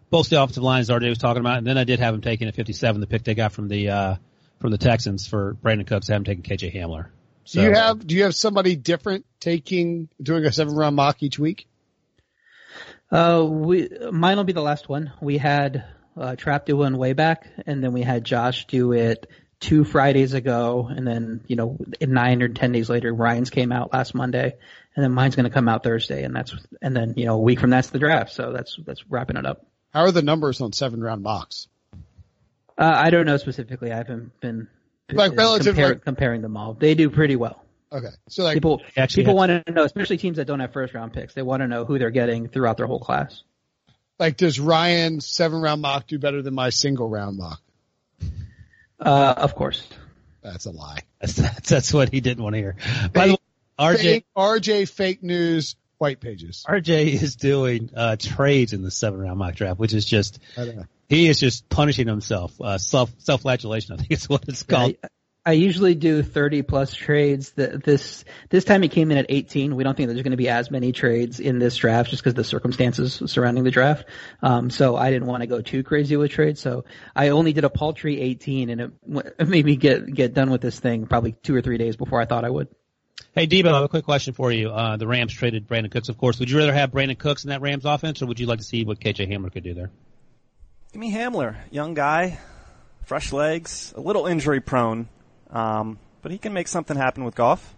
Both 0.09 0.30
the 0.30 0.41
offensive 0.41 0.63
lines 0.63 0.89
RJ 0.89 1.09
was 1.09 1.17
talking 1.17 1.41
about, 1.41 1.59
and 1.59 1.67
then 1.67 1.78
I 1.78 1.84
did 1.84 1.99
have 1.99 2.13
him 2.13 2.22
taking 2.22 2.47
at 2.47 2.55
57, 2.55 3.01
the 3.01 3.07
pick 3.07 3.24
they 3.24 3.36
got 3.36 3.51
from 3.51 3.67
the 3.67 3.89
uh, 3.89 4.15
from 4.59 4.72
the 4.72 4.78
Texans 4.78 5.28
for 5.28 5.55
Brandin 5.63 5.86
Cooks. 5.86 6.09
I 6.09 6.13
have 6.13 6.22
him 6.22 6.26
taking 6.26 6.43
KJ 6.43 6.76
Hamler. 6.76 7.07
So, 7.50 7.62
do 7.62 7.68
you 7.68 7.74
have 7.74 8.06
do 8.06 8.16
you 8.16 8.24
have 8.26 8.36
somebody 8.36 8.76
different 8.76 9.26
taking 9.39 10.08
doing 10.22 10.45
a 10.45 10.52
seven 10.52 10.76
round 10.76 10.95
mock 10.95 11.24
each 11.24 11.39
week? 11.39 11.66
Uh, 13.10 13.43
we 13.43 13.89
mine 14.12 14.38
will 14.38 14.43
be 14.43 14.54
the 14.54 14.62
last 14.62 14.88
one. 14.88 15.12
We 15.20 15.39
had 15.39 15.84
uh, 16.16 16.36
Trap 16.36 16.68
do 16.68 16.78
one 16.78 16.95
way 17.00 17.14
back, 17.14 17.47
and 17.66 17.84
then 17.84 17.91
we 17.91 18.04
had 18.04 18.24
Josh 18.24 18.68
do 18.68 18.93
it 18.93 19.26
two 19.60 19.84
Fridays 19.84 20.36
ago, 20.36 20.91
and 20.95 21.08
then 21.08 21.41
you 21.47 21.56
know 21.56 21.80
nine 22.00 22.43
or 22.43 22.50
ten 22.50 22.72
days 22.72 22.88
later, 22.88 23.12
Ryan's 23.12 23.50
came 23.50 23.72
out 23.72 23.93
last 23.93 24.14
Monday, 24.14 24.56
and 24.95 25.04
then 25.04 25.12
mine's 25.12 25.36
going 25.36 25.45
to 25.45 25.50
come 25.50 25.68
out 25.68 25.84
Thursday, 25.84 26.24
and 26.26 26.36
that's 26.36 26.56
and 26.84 26.95
then 26.95 27.16
you 27.18 27.26
know 27.26 27.34
a 27.34 27.39
week 27.39 27.60
from 27.60 27.72
that's 27.72 27.89
the 27.89 27.97
draft. 27.97 28.32
So 28.32 28.54
that's 28.54 28.78
that's 28.86 29.04
wrapping 29.10 29.38
it 29.38 29.47
up. 29.47 29.66
How 29.91 30.02
are 30.02 30.12
the 30.12 30.22
numbers 30.22 30.62
on 30.62 30.72
seven 30.72 31.02
round 31.02 31.24
mocks? 31.24 31.68
Uh, 32.78 32.93
I 32.95 33.10
don't 33.10 33.26
know 33.26 33.38
specifically. 33.38 33.91
I 33.91 33.97
haven't 33.97 34.39
been 34.39 34.68
like 35.12 35.36
relative 35.36 35.76
compare, 35.76 35.89
like, 35.89 36.03
comparing 36.03 36.41
them 36.41 36.57
all. 36.57 36.74
They 36.74 36.95
do 36.95 37.10
pretty 37.10 37.36
well. 37.36 37.64
Okay, 37.91 38.10
so 38.28 38.43
like 38.43 38.55
people 38.55 38.82
Actually, 38.95 39.24
people 39.24 39.36
want 39.36 39.66
to 39.66 39.72
know, 39.72 39.84
especially 39.84 40.18
teams 40.18 40.38
that 40.38 40.45
don't 40.45 40.60
have 40.60 40.72
first 40.74 40.93
round 40.93 41.14
picks. 41.14 41.34
They 41.34 41.41
want 41.41 41.62
to 41.62 41.68
know 41.68 41.86
who 41.86 41.97
they're 41.97 42.12
getting 42.12 42.47
throughout 42.47 42.78
their 42.78 42.86
whole 42.86 42.99
class. 42.99 43.43
like 44.20 44.38
does 44.38 44.60
Ryan's 44.60 45.26
seven 45.26 45.62
round 45.62 45.82
mock 45.82 46.07
do 46.07 46.20
better 46.20 46.41
than 46.41 46.53
my 46.53 46.70
single 46.70 47.10
round 47.10 47.38
mock? 47.38 47.62
Uh, 48.99 49.34
of 49.38 49.55
course. 49.55 49.88
That's 50.41 50.66
a 50.66 50.72
lie. 50.72 50.99
That's, 51.20 51.34
that's, 51.34 51.70
that's 51.70 51.93
what 51.93 52.10
he 52.10 52.22
didn't 52.22 52.41
want 52.41 52.53
to 52.53 52.60
hear. 52.60 52.76
By 53.12 53.28
the 53.28 53.34
way, 53.34 53.38
RJ 53.78 53.97
Fake, 53.97 54.26
RJ 54.38 54.89
fake 54.89 55.22
news 55.22 55.76
white 55.97 56.22
pages. 56.22 56.66
RJ 56.68 57.22
is 57.22 57.36
doing 57.36 57.89
uh, 57.93 58.16
trades 58.18 58.72
in 58.72 58.82
the 58.82 58.89
seven 58.91 59.20
round 59.20 59.38
mock 59.38 59.55
draft, 59.55 59.80
which 59.80 59.93
is 59.93 60.05
just 60.05 60.39
I 60.57 60.64
don't 60.66 60.78
know. 60.78 60.86
He 61.10 61.28
is 61.28 61.39
just 61.39 61.68
punishing 61.68 62.07
himself. 62.07 62.53
Uh, 62.62 62.78
self 62.78 63.12
self 63.18 63.41
flagellation, 63.41 63.95
I 63.95 63.97
think 63.97 64.12
it's 64.12 64.30
what 64.30 64.45
it's 64.47 64.64
called. 64.64 64.95
I, 65.03 65.07
I 65.43 65.53
usually 65.53 65.95
do 65.95 66.22
30 66.22 66.62
plus 66.62 66.93
trades. 66.93 67.51
The, 67.53 67.82
this 67.84 68.24
this 68.49 68.64
time 68.64 68.84
it 68.84 68.89
came 68.89 69.10
in 69.10 69.18
at 69.18 69.26
18. 69.30 69.76
We 69.76 69.84
don't 69.84 69.97
think 69.97 70.07
there's 70.10 70.22
going 70.22 70.32
to 70.32 70.38
be 70.38 70.49
as 70.49 70.70
many 70.70 70.91
trades 70.91 71.39
in 71.39 71.57
this 71.57 71.76
draft 71.78 72.12
just 72.12 72.22
because 72.22 72.34
of 72.34 72.38
the 72.38 72.43
circumstances 72.43 73.24
surrounding 73.26 73.64
the 73.64 73.72
draft. 73.72 74.05
Um, 74.43 74.70
so 74.70 74.95
I 74.95 75.10
didn't 75.10 75.28
want 75.28 75.41
to 75.41 75.47
go 75.47 75.62
too 75.62 75.82
crazy 75.82 76.16
with 76.16 76.30
trades. 76.30 76.62
So 76.62 76.86
I 77.16 77.30
only 77.30 77.53
did 77.53 77.64
a 77.64 77.70
paltry 77.72 78.22
18, 78.22 78.70
and 78.70 78.82
it, 78.82 78.91
it 79.39 79.47
made 79.47 79.66
me 79.66 79.78
get 79.78 80.14
get 80.14 80.36
done 80.36 80.51
with 80.51 80.62
this 80.62 80.80
thing 80.80 81.07
probably 81.07 81.32
two 81.32 81.55
or 81.55 81.62
three 81.64 81.80
days 81.80 81.95
before 81.95 82.22
I 82.22 82.26
thought 82.26 82.45
I 82.45 82.51
would. 82.51 82.68
Hey 83.34 83.47
Debo, 83.47 83.72
I 83.72 83.76
have 83.76 83.84
a 83.84 83.89
quick 83.89 84.05
question 84.05 84.36
for 84.36 84.51
you. 84.51 84.70
Uh, 84.70 84.97
the 84.97 85.07
Rams 85.07 85.34
traded 85.34 85.68
Brandin 85.68 85.89
Cooks, 85.89 86.10
of 86.10 86.18
course. 86.20 86.39
Would 86.39 86.51
you 86.51 86.60
rather 86.60 86.74
have 86.74 86.91
Brandin 86.91 87.18
Cooks 87.18 87.45
in 87.45 87.49
that 87.49 87.62
Rams 87.62 87.86
offense, 87.86 88.22
or 88.22 88.28
would 88.28 88.39
you 88.39 88.45
like 88.45 88.60
to 88.60 88.66
see 88.66 88.86
what 88.86 88.99
KJ 88.99 89.32
Hamler 89.32 89.51
could 89.51 89.64
do 89.64 89.74
there? 89.74 89.89
Give 90.92 91.00
me 91.00 91.14
Hamler, 91.14 91.56
young 91.72 91.94
guy, 91.94 92.40
fresh 93.06 93.32
legs, 93.32 93.94
a 93.96 94.02
little 94.02 94.26
injury 94.26 94.60
prone. 94.60 95.08
Um, 95.50 96.00
but 96.22 96.32
he 96.32 96.38
can 96.38 96.54
make 96.54 96.68
something 96.68 96.98
happen 96.98 97.24
with 97.24 97.36
golf. 97.36 97.76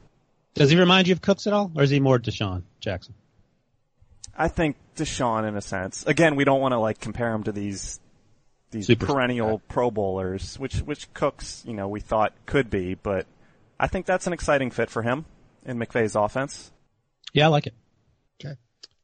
Does 0.53 0.69
he 0.69 0.77
remind 0.77 1.07
you 1.07 1.13
of 1.13 1.21
Cooks 1.21 1.47
at 1.47 1.53
all, 1.53 1.71
or 1.75 1.83
is 1.83 1.89
he 1.89 1.99
more 1.99 2.19
DeSean 2.19 2.63
Jackson? 2.79 3.13
I 4.37 4.47
think 4.47 4.75
DeSean 4.95 5.47
in 5.47 5.55
a 5.55 5.61
sense. 5.61 6.05
Again, 6.05 6.35
we 6.35 6.43
don't 6.43 6.61
want 6.61 6.73
to 6.73 6.79
like 6.79 6.99
compare 6.99 7.33
him 7.33 7.43
to 7.43 7.51
these 7.51 7.99
these 8.71 8.87
Super- 8.87 9.05
perennial 9.05 9.59
Pro 9.67 9.91
Bowlers, 9.91 10.57
which 10.57 10.77
which 10.77 11.13
Cooks, 11.13 11.63
you 11.65 11.73
know, 11.73 11.87
we 11.87 11.99
thought 11.99 12.33
could 12.45 12.69
be, 12.69 12.95
but 12.95 13.25
I 13.79 13.87
think 13.87 14.05
that's 14.05 14.27
an 14.27 14.33
exciting 14.33 14.71
fit 14.71 14.89
for 14.89 15.01
him 15.01 15.25
in 15.65 15.77
McVay's 15.77 16.15
offense. 16.15 16.71
Yeah, 17.33 17.45
I 17.45 17.47
like 17.49 17.67
it. 17.67 17.73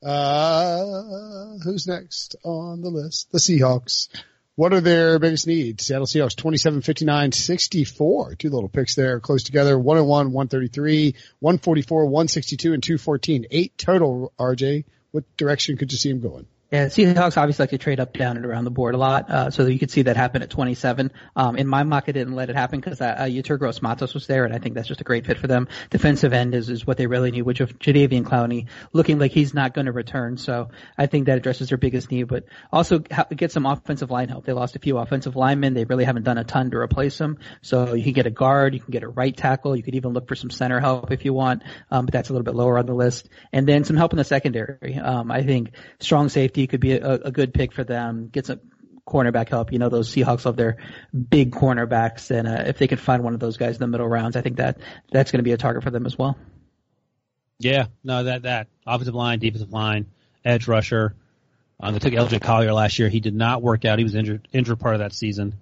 Uh, 0.04 1.58
who's 1.64 1.88
next 1.88 2.36
on 2.44 2.82
the 2.82 2.90
list? 2.90 3.32
The 3.32 3.40
Seahawks. 3.40 4.10
What 4.56 4.74
are 4.74 4.82
their 4.82 5.20
biggest 5.20 5.46
needs? 5.46 5.86
Seattle 5.86 6.08
Seahawks 6.08 6.36
27, 6.36 6.82
59, 6.82 7.32
64. 7.32 8.36
Two 8.36 8.50
little 8.50 8.70
picks 8.70 8.96
there 8.96 9.20
close 9.20 9.44
together. 9.44 9.78
101, 9.78 10.32
133, 10.32 11.14
144, 11.40 12.06
162, 12.06 12.74
and 12.74 12.82
214. 12.82 13.46
Eight 13.52 13.78
total, 13.78 14.34
RJ. 14.40 14.86
What 15.12 15.26
direction 15.38 15.78
could 15.78 15.92
you 15.92 15.98
see 15.98 16.10
him 16.10 16.22
going? 16.22 16.48
Yeah, 16.70 16.88
Seahawks 16.88 17.38
obviously 17.38 17.64
like 17.64 17.70
to 17.70 17.78
trade 17.78 18.02
up, 18.02 18.12
down, 18.12 18.36
and 18.36 18.46
around 18.46 18.66
the 18.66 18.72
board 18.72 18.94
a 18.94 18.98
lot, 18.98 19.30
uh, 19.30 19.50
so 19.52 19.66
you 19.68 19.80
could 19.80 19.90
see 19.90 20.02
that 20.02 20.18
happen 20.18 20.42
at 20.42 20.50
27. 20.50 21.14
Um, 21.34 21.56
in 21.56 21.66
my 21.66 21.84
mock, 21.84 22.06
I 22.10 22.12
didn't 22.12 22.36
let 22.36 22.50
it 22.50 22.58
happen 22.58 22.82
because 22.82 23.00
uh, 23.00 23.06
uh, 23.20 23.24
Yetur 23.24 23.58
Gross-Matos 23.58 24.14
was 24.14 24.28
there, 24.28 24.44
and 24.44 24.54
I 24.54 24.58
think 24.58 24.76
that's 24.76 24.90
just 24.90 25.00
a 25.00 25.06
great 25.06 25.26
fit 25.26 25.38
for 25.38 25.48
them. 25.48 25.70
Defensive 25.92 26.34
end 26.34 26.54
is, 26.54 26.70
is 26.70 26.86
what 26.86 26.98
they 26.98 27.08
really 27.08 27.32
need, 27.32 27.44
which 27.44 27.62
of 27.62 27.80
Jadeveon 27.80 28.24
Clowney 28.24 28.66
looking 28.92 29.18
like 29.18 29.32
he's 29.32 29.54
not 29.54 29.74
going 29.74 29.86
to 29.86 29.94
return, 29.94 30.36
so 30.36 30.68
I 30.98 31.06
think 31.06 31.28
that 31.28 31.38
addresses 31.38 31.70
their 31.70 31.78
biggest 31.78 32.12
need, 32.12 32.24
but 32.24 32.44
also 32.70 33.02
ha- 33.10 33.28
get 33.34 33.54
some 33.54 33.66
offensive 33.66 34.12
line 34.12 34.28
help. 34.28 34.44
They 34.44 34.52
lost 34.52 34.76
a 34.76 34.80
few 34.80 34.98
offensive 34.98 35.38
linemen. 35.38 35.74
They 35.74 35.86
really 35.86 36.04
haven't 36.04 36.24
done 36.24 36.38
a 36.38 36.44
ton 36.44 36.72
to 36.72 36.78
replace 36.80 37.18
them, 37.18 37.38
so 37.62 37.94
you 37.94 38.04
can 38.04 38.12
get 38.12 38.28
a 38.28 38.32
guard, 38.32 38.74
you 38.74 38.82
can 38.82 38.92
get 38.92 39.04
a 39.04 39.08
right 39.08 39.36
tackle, 39.36 39.74
you 39.74 39.84
could 39.84 39.96
even 39.96 40.12
look 40.12 40.28
for 40.28 40.36
some 40.36 40.50
center 40.50 40.82
help 40.82 41.12
if 41.12 41.24
you 41.24 41.34
want, 41.34 41.64
um, 41.92 42.08
but 42.08 42.12
that's 42.12 42.28
a 42.28 42.34
little 42.34 42.44
bit 42.44 42.56
lower 42.56 42.78
on 42.78 42.88
the 42.88 42.94
list. 42.94 43.30
And 43.54 43.66
then 43.66 43.86
some 43.86 43.96
help 43.96 44.12
in 44.12 44.18
the 44.18 44.26
secondary. 44.26 44.98
Um, 44.98 45.32
I 45.32 45.44
think 45.44 45.72
strong 46.02 46.28
safety 46.28 46.57
could 46.66 46.80
be 46.80 46.94
a, 46.94 47.14
a 47.14 47.32
good 47.32 47.54
pick 47.54 47.74
for 47.74 47.84
them. 47.84 48.30
Get 48.30 48.48
some 48.48 48.62
cornerback 49.08 49.50
help. 49.50 49.72
You 49.72 49.80
know, 49.80 49.90
those 49.90 50.14
Seahawks 50.14 50.46
love 50.46 50.56
their 50.56 50.78
big 51.14 51.52
cornerbacks, 51.52 52.32
and 52.32 52.48
uh, 52.48 52.64
if 52.68 52.78
they 52.78 52.88
can 52.88 52.98
find 52.98 53.24
one 53.24 53.34
of 53.34 53.40
those 53.40 53.58
guys 53.58 53.76
in 53.76 53.80
the 53.80 53.88
middle 53.88 54.08
rounds, 54.08 54.36
I 54.36 54.42
think 54.42 54.58
that 54.58 54.80
that's 55.12 55.32
going 55.32 55.40
to 55.40 55.44
be 55.44 55.54
a 55.54 55.58
target 55.58 55.84
for 55.84 55.92
them 55.92 56.06
as 56.06 56.18
well. 56.18 56.38
Yeah, 57.60 57.88
no, 58.04 58.24
that 58.24 58.44
that 58.44 58.68
offensive 58.86 59.16
line, 59.16 59.40
defensive 59.40 59.72
line, 59.72 60.08
edge 60.46 60.68
rusher. 60.68 61.16
Um, 61.80 61.94
they 61.94 62.00
took 62.00 62.14
LJ 62.14 62.42
Collier 62.42 62.74
last 62.74 62.98
year. 62.98 63.10
He 63.10 63.20
did 63.20 63.36
not 63.36 63.62
work 63.62 63.86
out. 63.86 64.00
He 64.00 64.04
was 64.04 64.16
injured 64.16 64.48
injured 64.52 64.80
part 64.80 64.96
of 64.96 65.00
that 65.00 65.14
season. 65.14 65.56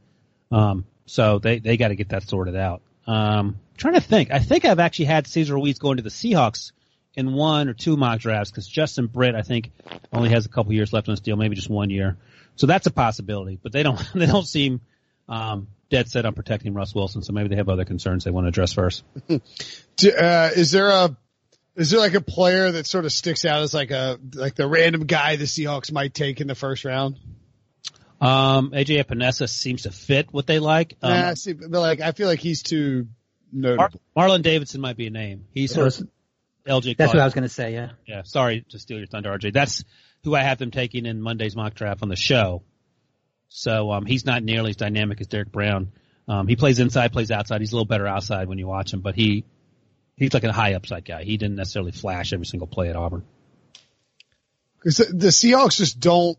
Um, 0.51 0.85
so 1.05 1.39
they 1.39 1.59
they 1.59 1.77
got 1.77 1.89
to 1.89 1.95
get 1.95 2.09
that 2.09 2.23
sorted 2.23 2.55
out. 2.55 2.81
Um, 3.07 3.59
trying 3.77 3.93
to 3.93 4.01
think. 4.01 4.31
I 4.31 4.39
think 4.39 4.65
I've 4.65 4.79
actually 4.79 5.05
had 5.05 5.27
Cesar 5.27 5.53
Ruiz 5.53 5.79
going 5.79 5.97
to 5.97 6.03
the 6.03 6.09
Seahawks 6.09 6.71
in 7.15 7.33
one 7.33 7.69
or 7.69 7.73
two 7.73 7.97
mock 7.97 8.19
drafts 8.19 8.51
because 8.51 8.67
Justin 8.67 9.07
Britt 9.07 9.35
I 9.35 9.41
think 9.41 9.71
only 10.11 10.29
has 10.29 10.45
a 10.45 10.49
couple 10.49 10.73
years 10.73 10.93
left 10.93 11.07
on 11.07 11.13
his 11.13 11.21
deal, 11.21 11.35
maybe 11.35 11.55
just 11.55 11.69
one 11.69 11.89
year. 11.89 12.17
So 12.55 12.67
that's 12.67 12.87
a 12.87 12.91
possibility. 12.91 13.59
But 13.61 13.71
they 13.71 13.83
don't 13.83 14.01
they 14.15 14.25
don't 14.25 14.47
seem 14.47 14.81
um, 15.27 15.67
dead 15.89 16.09
set 16.09 16.25
on 16.25 16.33
protecting 16.33 16.73
Russ 16.73 16.93
Wilson. 16.93 17.21
So 17.21 17.33
maybe 17.33 17.49
they 17.49 17.55
have 17.55 17.69
other 17.69 17.85
concerns 17.85 18.23
they 18.23 18.31
want 18.31 18.45
to 18.45 18.49
address 18.49 18.73
first. 18.73 19.03
Do, 19.97 20.11
uh, 20.11 20.51
is 20.55 20.71
there 20.71 20.89
a, 20.89 21.15
is 21.75 21.91
there 21.91 21.99
like 21.99 22.13
a 22.13 22.21
player 22.21 22.71
that 22.71 22.85
sort 22.85 23.05
of 23.05 23.11
sticks 23.11 23.45
out 23.45 23.61
as 23.61 23.73
like 23.73 23.91
a, 23.91 24.19
like 24.33 24.55
the 24.55 24.67
random 24.67 25.05
guy 25.05 25.35
the 25.35 25.45
Seahawks 25.45 25.91
might 25.91 26.13
take 26.13 26.41
in 26.41 26.47
the 26.47 26.55
first 26.55 26.85
round? 26.85 27.19
Um, 28.21 28.71
AJ 28.71 29.03
Epenesa 29.03 29.49
seems 29.49 29.83
to 29.83 29.91
fit 29.91 30.31
what 30.31 30.47
they 30.47 30.59
like. 30.59 30.95
Um, 31.01 31.11
nah, 31.11 31.33
see, 31.33 31.53
but 31.53 31.69
like, 31.69 31.99
I 31.99 32.13
feel 32.13 32.27
like 32.27 32.39
he's 32.39 32.63
too 32.63 33.07
Mar- 33.51 33.75
notable. 33.77 34.01
Marlon 34.15 34.41
Davidson 34.41 34.79
might 34.79 34.95
be 34.95 35.07
a 35.07 35.09
name. 35.09 35.45
He's 35.53 35.73
sort 35.73 35.87
of 35.87 36.07
LJ. 36.67 36.97
That's 36.97 37.13
what 37.13 37.21
I 37.21 37.25
was 37.25 37.33
going 37.33 37.43
to 37.43 37.49
say. 37.49 37.73
Yeah. 37.73 37.91
Yeah, 38.05 38.23
sorry 38.23 38.65
to 38.69 38.79
steal 38.79 38.97
your 38.97 39.07
thunder, 39.07 39.29
RJ. 39.29 39.53
That's 39.53 39.83
who 40.23 40.35
I 40.35 40.41
have 40.41 40.57
them 40.57 40.71
taking 40.71 41.05
in 41.05 41.21
Monday's 41.21 41.55
mock 41.55 41.75
draft 41.75 42.01
on 42.01 42.09
the 42.09 42.15
show. 42.15 42.63
So 43.49 43.91
um, 43.91 44.05
he's 44.05 44.25
not 44.25 44.43
nearly 44.43 44.71
as 44.71 44.75
dynamic 44.75 45.21
as 45.21 45.27
Derrick 45.27 45.51
Brown. 45.51 45.91
Um, 46.27 46.47
he 46.47 46.55
plays 46.55 46.79
inside, 46.79 47.13
plays 47.13 47.29
outside. 47.29 47.61
He's 47.61 47.71
a 47.71 47.75
little 47.75 47.85
better 47.85 48.07
outside 48.07 48.47
when 48.47 48.57
you 48.57 48.67
watch 48.67 48.91
him, 48.91 49.01
but 49.01 49.15
he 49.15 49.45
he's 50.17 50.33
like 50.33 50.43
a 50.43 50.51
high 50.51 50.73
upside 50.73 51.05
guy. 51.05 51.23
He 51.23 51.37
didn't 51.37 51.55
necessarily 51.55 51.91
flash 51.91 52.33
every 52.33 52.45
single 52.45 52.67
play 52.67 52.89
at 52.89 52.95
Auburn. 52.95 53.23
Cause 54.83 54.97
the, 54.97 55.05
the 55.05 55.27
Seahawks 55.27 55.77
just 55.77 55.99
don't, 55.99 56.37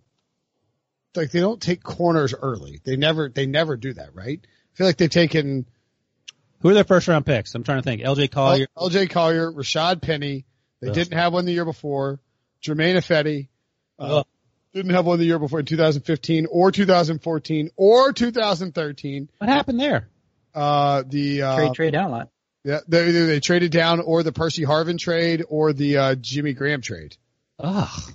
like 1.14 1.31
they 1.31 1.41
don't 1.41 1.61
take 1.61 1.83
corners 1.83 2.35
early. 2.35 2.81
They 2.85 2.97
never, 2.97 3.29
they 3.29 3.47
never 3.47 3.77
do 3.77 3.93
that, 3.95 4.14
right? 4.14 4.41
I 4.43 4.77
feel 4.77 4.87
like 4.87 4.97
they've 4.97 5.11
taken 5.11 5.66
Who 6.61 6.71
are 6.71 6.75
their 6.75 6.85
first 6.85 7.07
round 7.09 7.27
picks? 7.27 7.55
I'm 7.55 7.63
trying 7.65 7.79
to 7.79 7.83
think. 7.83 8.03
LJ 8.03 8.31
Collier. 8.31 8.67
LJ 8.77 9.11
Collier, 9.11 9.51
Rashad 9.53 10.01
Penny. 10.03 10.45
They 10.81 10.89
Ugh. 10.89 10.95
didn't 10.95 11.17
have 11.19 11.33
one 11.33 11.45
the 11.45 11.53
year 11.53 11.65
before. 11.65 12.21
Germain 12.61 12.97
Ifedi. 12.97 13.49
Uh, 13.99 14.19
Ugh. 14.19 14.27
didn't 14.75 14.93
have 14.93 15.07
one 15.07 15.19
the 15.19 15.25
year 15.25 15.39
before 15.39 15.61
in 15.61 15.67
2015 15.67 16.47
or 16.51 16.73
2014 16.73 17.71
or 17.77 18.13
2013. 18.13 19.29
What 19.39 19.49
happened 19.49 19.81
there? 19.81 20.09
Uh, 20.55 21.03
the, 21.07 21.43
uh, 21.43 21.57
Trade 21.57 21.75
trade 21.75 21.93
down 21.93 22.11
a 22.11 22.13
lot. 22.13 22.31
yeah, 22.65 22.81
they, 22.89 23.11
they, 23.11 23.27
they 23.27 23.41
traded 23.41 23.71
down 23.73 24.01
or 24.01 24.23
the 24.23 24.33
Percy 24.33 24.63
Harvin 24.63 24.99
trade 24.99 25.45
or 25.49 25.73
the, 25.75 25.99
uh, 25.99 26.15
Jimmy 26.15 26.55
Graham 26.55 26.81
trade. 26.81 27.17
Ugh. 27.59 28.13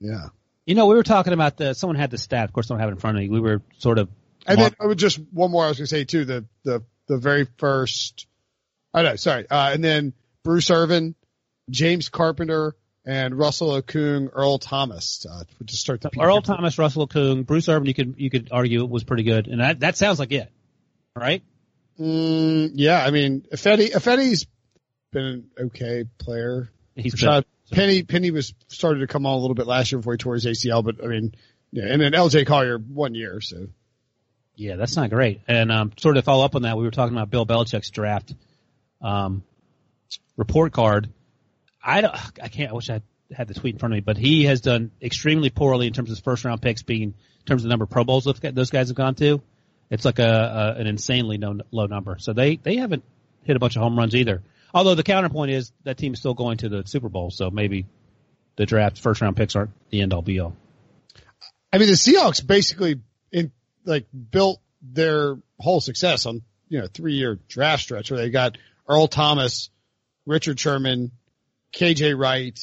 Yeah. 0.00 0.28
You 0.66 0.74
know, 0.74 0.86
we 0.86 0.94
were 0.94 1.02
talking 1.02 1.32
about 1.32 1.56
the. 1.56 1.74
Someone 1.74 1.96
had 1.96 2.10
the 2.10 2.18
stat. 2.18 2.44
Of 2.44 2.52
course, 2.52 2.70
I 2.70 2.74
don't 2.74 2.80
have 2.80 2.88
it 2.90 2.92
in 2.92 2.98
front 2.98 3.16
of 3.16 3.22
me. 3.22 3.28
We 3.28 3.40
were 3.40 3.60
sort 3.78 3.98
of. 3.98 4.08
And 4.46 4.58
then 4.58 4.72
I 4.80 4.86
would 4.86 4.98
just 4.98 5.18
one 5.32 5.50
more 5.50 5.64
I 5.64 5.68
was 5.68 5.78
gonna 5.78 5.86
say 5.88 6.04
too, 6.04 6.24
the 6.24 6.44
the 6.62 6.82
the 7.10 7.18
very 7.18 7.46
first 7.58 8.26
I 8.94 9.02
know, 9.02 9.16
sorry. 9.16 9.46
Uh 9.50 9.70
and 9.72 9.84
then 9.84 10.12
Bruce 10.44 10.70
Irvin, 10.70 11.14
James 11.68 12.08
Carpenter, 12.08 12.74
and 13.04 13.36
Russell 13.38 13.80
Okung, 13.80 14.30
Earl 14.32 14.58
Thomas, 14.58 15.26
uh 15.30 15.44
to 15.66 15.76
start 15.76 16.00
the 16.00 16.10
Earl 16.18 16.40
Thomas, 16.40 16.78
Russell 16.78 17.06
Okung, 17.08 17.44
Bruce 17.44 17.68
Irvin. 17.68 17.86
You 17.86 17.94
could 17.94 18.14
you 18.18 18.30
could 18.30 18.48
argue 18.52 18.84
was 18.84 19.04
pretty 19.04 19.24
good, 19.24 19.48
and 19.48 19.60
that 19.60 19.80
that 19.80 19.96
sounds 19.96 20.18
like 20.18 20.32
it, 20.32 20.50
right? 21.16 21.42
Mm, 21.98 22.72
yeah, 22.74 23.04
I 23.04 23.10
mean 23.10 23.42
Ifedi 23.52 23.92
Ifedi's 23.92 24.46
been 25.12 25.24
an 25.24 25.50
okay 25.66 26.04
player. 26.18 26.70
He's 26.96 27.14
Rashad 27.14 27.44
been- 27.70 27.76
Penny 27.78 28.02
Penny 28.02 28.30
was 28.30 28.54
started 28.68 29.00
to 29.00 29.06
come 29.06 29.26
on 29.26 29.34
a 29.34 29.38
little 29.38 29.54
bit 29.54 29.66
last 29.66 29.92
year 29.92 29.98
before 29.98 30.14
he 30.14 30.18
tore 30.18 30.34
his 30.34 30.46
ACL, 30.46 30.84
but 30.84 31.02
I 31.04 31.08
mean 31.08 31.34
yeah, 31.72 31.84
and 31.88 32.00
then 32.00 32.12
LJ 32.12 32.46
Collier 32.46 32.78
one 32.78 33.14
year, 33.14 33.40
so 33.40 33.68
Yeah, 34.60 34.76
that's 34.76 34.94
not 34.94 35.08
great. 35.08 35.40
And 35.48 35.72
um, 35.72 35.92
sort 35.96 36.18
of 36.18 36.24
follow 36.26 36.44
up 36.44 36.54
on 36.54 36.62
that, 36.62 36.76
we 36.76 36.84
were 36.84 36.90
talking 36.90 37.16
about 37.16 37.30
Bill 37.30 37.46
Belichick's 37.46 37.88
draft 37.88 38.34
um, 39.00 39.42
report 40.36 40.74
card. 40.74 41.08
I 41.82 42.02
don't, 42.02 42.14
I 42.42 42.48
can't. 42.48 42.70
I 42.70 42.74
wish 42.74 42.90
I 42.90 43.00
had 43.34 43.48
the 43.48 43.54
tweet 43.54 43.76
in 43.76 43.78
front 43.78 43.94
of 43.94 43.96
me, 43.96 44.00
but 44.02 44.18
he 44.18 44.44
has 44.44 44.60
done 44.60 44.90
extremely 45.00 45.48
poorly 45.48 45.86
in 45.86 45.94
terms 45.94 46.10
of 46.10 46.18
first 46.18 46.44
round 46.44 46.60
picks 46.60 46.82
being 46.82 47.14
in 47.14 47.44
terms 47.46 47.62
of 47.62 47.64
the 47.64 47.68
number 47.70 47.84
of 47.84 47.90
Pro 47.90 48.04
Bowls 48.04 48.24
those 48.24 48.70
guys- 48.70 48.88
have 48.88 48.96
gone 48.96 49.14
to. 49.14 49.40
It's 49.88 50.04
like 50.04 50.18
a, 50.18 50.74
a 50.76 50.80
an 50.80 50.86
insanely 50.86 51.38
low, 51.38 51.86
number. 51.86 52.18
So 52.18 52.34
they 52.34 52.56
they 52.56 52.76
haven't 52.76 53.02
hit 53.44 53.56
a 53.56 53.58
bunch 53.58 53.76
of 53.76 53.82
home 53.82 53.98
runs 53.98 54.14
either. 54.14 54.42
Although 54.74 54.94
the 54.94 55.02
counterpoint 55.02 55.52
is 55.52 55.72
that 55.84 55.96
team's 55.96 56.18
still 56.18 56.34
going 56.34 56.58
to 56.58 56.68
the 56.68 56.82
Super 56.84 57.08
Bowl, 57.08 57.30
so 57.30 57.50
maybe 57.50 57.86
the 58.56 58.66
draft 58.66 59.00
first 59.00 59.22
round 59.22 59.38
picks 59.38 59.56
aren't 59.56 59.70
the 59.88 60.02
end 60.02 60.12
all 60.12 60.20
be 60.20 60.38
all. 60.38 60.54
I 61.72 61.78
mean, 61.78 61.88
the 61.88 61.94
Seahawks 61.94 62.46
basically 62.46 63.00
in 63.32 63.52
like 63.84 64.06
built 64.12 64.60
their 64.82 65.36
whole 65.58 65.80
success 65.80 66.26
on 66.26 66.42
you 66.68 66.80
know 66.80 66.86
three 66.86 67.14
year 67.14 67.38
draft 67.48 67.82
stretch 67.82 68.10
where 68.10 68.20
they 68.20 68.30
got 68.30 68.58
Earl 68.88 69.08
Thomas, 69.08 69.70
Richard 70.26 70.58
Sherman, 70.58 71.12
KJ 71.72 72.18
Wright, 72.18 72.58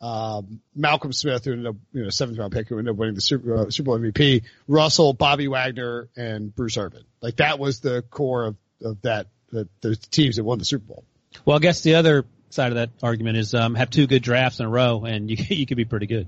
um, 0.00 0.60
Malcolm 0.74 1.12
Smith, 1.12 1.44
who 1.44 1.52
ended 1.52 1.66
up 1.66 1.76
you 1.92 2.02
know 2.02 2.10
seventh 2.10 2.38
round 2.38 2.52
pick, 2.52 2.68
who 2.68 2.78
ended 2.78 2.92
up 2.92 2.98
winning 2.98 3.14
the 3.14 3.20
Super, 3.20 3.54
uh, 3.56 3.70
Super 3.70 3.86
Bowl 3.86 3.98
MVP, 3.98 4.42
Russell, 4.68 5.12
Bobby 5.12 5.48
Wagner, 5.48 6.08
and 6.16 6.54
Bruce 6.54 6.76
Irvin. 6.76 7.04
Like 7.20 7.36
that 7.36 7.58
was 7.58 7.80
the 7.80 8.02
core 8.02 8.44
of 8.44 8.56
of 8.82 9.00
that 9.02 9.28
the, 9.50 9.68
the 9.80 9.96
teams 9.96 10.36
that 10.36 10.44
won 10.44 10.58
the 10.58 10.64
Super 10.64 10.84
Bowl. 10.84 11.04
Well, 11.44 11.56
I 11.56 11.60
guess 11.60 11.80
the 11.80 11.94
other 11.94 12.26
side 12.50 12.68
of 12.68 12.76
that 12.76 12.90
argument 13.02 13.36
is 13.36 13.54
um, 13.54 13.74
have 13.74 13.90
two 13.90 14.06
good 14.06 14.22
drafts 14.22 14.60
in 14.60 14.66
a 14.66 14.68
row, 14.68 15.04
and 15.04 15.30
you 15.30 15.36
you 15.48 15.66
could 15.66 15.76
be 15.76 15.84
pretty 15.84 16.06
good. 16.06 16.26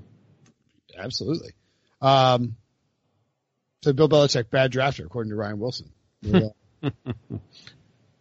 Absolutely. 0.96 1.52
Um, 2.00 2.56
so 3.86 3.92
Bill 3.92 4.08
Belichick, 4.08 4.50
bad 4.50 4.72
drafter, 4.72 5.06
according 5.06 5.30
to 5.30 5.36
Ryan 5.36 5.60
Wilson. 5.60 5.90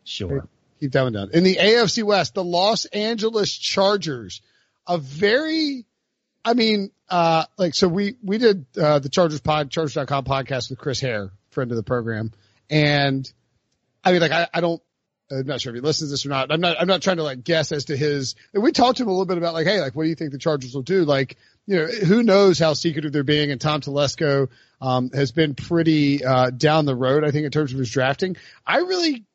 Sure. 0.08 0.48
Keep 0.80 0.92
that 0.92 1.02
one 1.02 1.14
down. 1.14 1.32
In 1.34 1.44
the 1.44 1.56
AFC 1.56 2.04
West, 2.04 2.36
the 2.36 2.44
Los 2.44 2.86
Angeles 2.86 3.52
Chargers, 3.52 4.44
a 4.86 5.00
very, 5.00 5.84
I 6.44 6.54
mean, 6.54 6.92
uh, 7.10 7.46
like, 7.58 7.74
so 7.74 7.88
we, 7.88 8.16
we 8.22 8.38
did, 8.38 8.68
uh, 8.80 9.00
the 9.00 9.10
Chargers 9.10 9.42
pod, 9.42 9.72
Chargers.com 9.72 10.26
podcast 10.26 10.70
with 10.70 10.78
Chris 10.78 11.02
Hayre, 11.02 11.32
friend 11.50 11.72
of 11.72 11.78
the 11.78 11.82
program. 11.82 12.34
And 12.70 13.28
I 14.04 14.12
mean, 14.12 14.22
like, 14.22 14.32
I, 14.32 14.48
I 14.54 14.62
don't, 14.62 14.80
I'm 15.32 15.48
not 15.48 15.60
sure 15.60 15.72
if 15.72 15.82
he 15.82 15.82
listens 15.82 16.12
to 16.12 16.14
this 16.14 16.28
or 16.28 16.30
not. 16.30 16.52
I'm 16.52 16.62
not, 16.62 16.80
I'm 16.80 16.88
not 16.88 17.02
trying 17.02 17.18
to 17.18 17.24
like 17.24 17.44
guess 17.44 17.72
as 17.72 17.86
to 17.86 17.98
his, 17.98 18.36
and 18.54 18.62
we 18.62 18.72
talked 18.72 18.98
to 18.98 19.04
him 19.04 19.10
a 19.10 19.12
little 19.12 19.26
bit 19.26 19.40
about 19.40 19.56
like, 19.56 19.66
hey, 19.66 19.82
like, 19.82 19.96
what 19.96 20.04
do 20.04 20.10
you 20.10 20.16
think 20.16 20.32
the 20.32 20.38
Chargers 20.38 20.76
will 20.76 20.84
do? 20.84 21.04
Like, 21.04 21.38
you 21.68 21.78
know, 21.78 21.86
who 21.88 22.24
knows 22.24 22.60
how 22.60 22.74
secretive 22.74 23.12
they're 23.12 23.24
being 23.24 23.52
and 23.52 23.60
Tom 23.60 23.82
Telesco, 23.82 24.50
um, 24.82 25.10
has 25.12 25.32
been 25.32 25.56
pretty, 25.56 26.24
uh, 26.24 26.50
down 26.50 26.86
the 26.86 26.96
road, 26.96 27.24
I 27.24 27.32
think, 27.32 27.46
in 27.46 27.52
terms 27.52 27.74
of 27.74 27.80
his 27.80 27.90
drafting. 27.90 28.36
I 28.66 28.78
really 28.80 29.26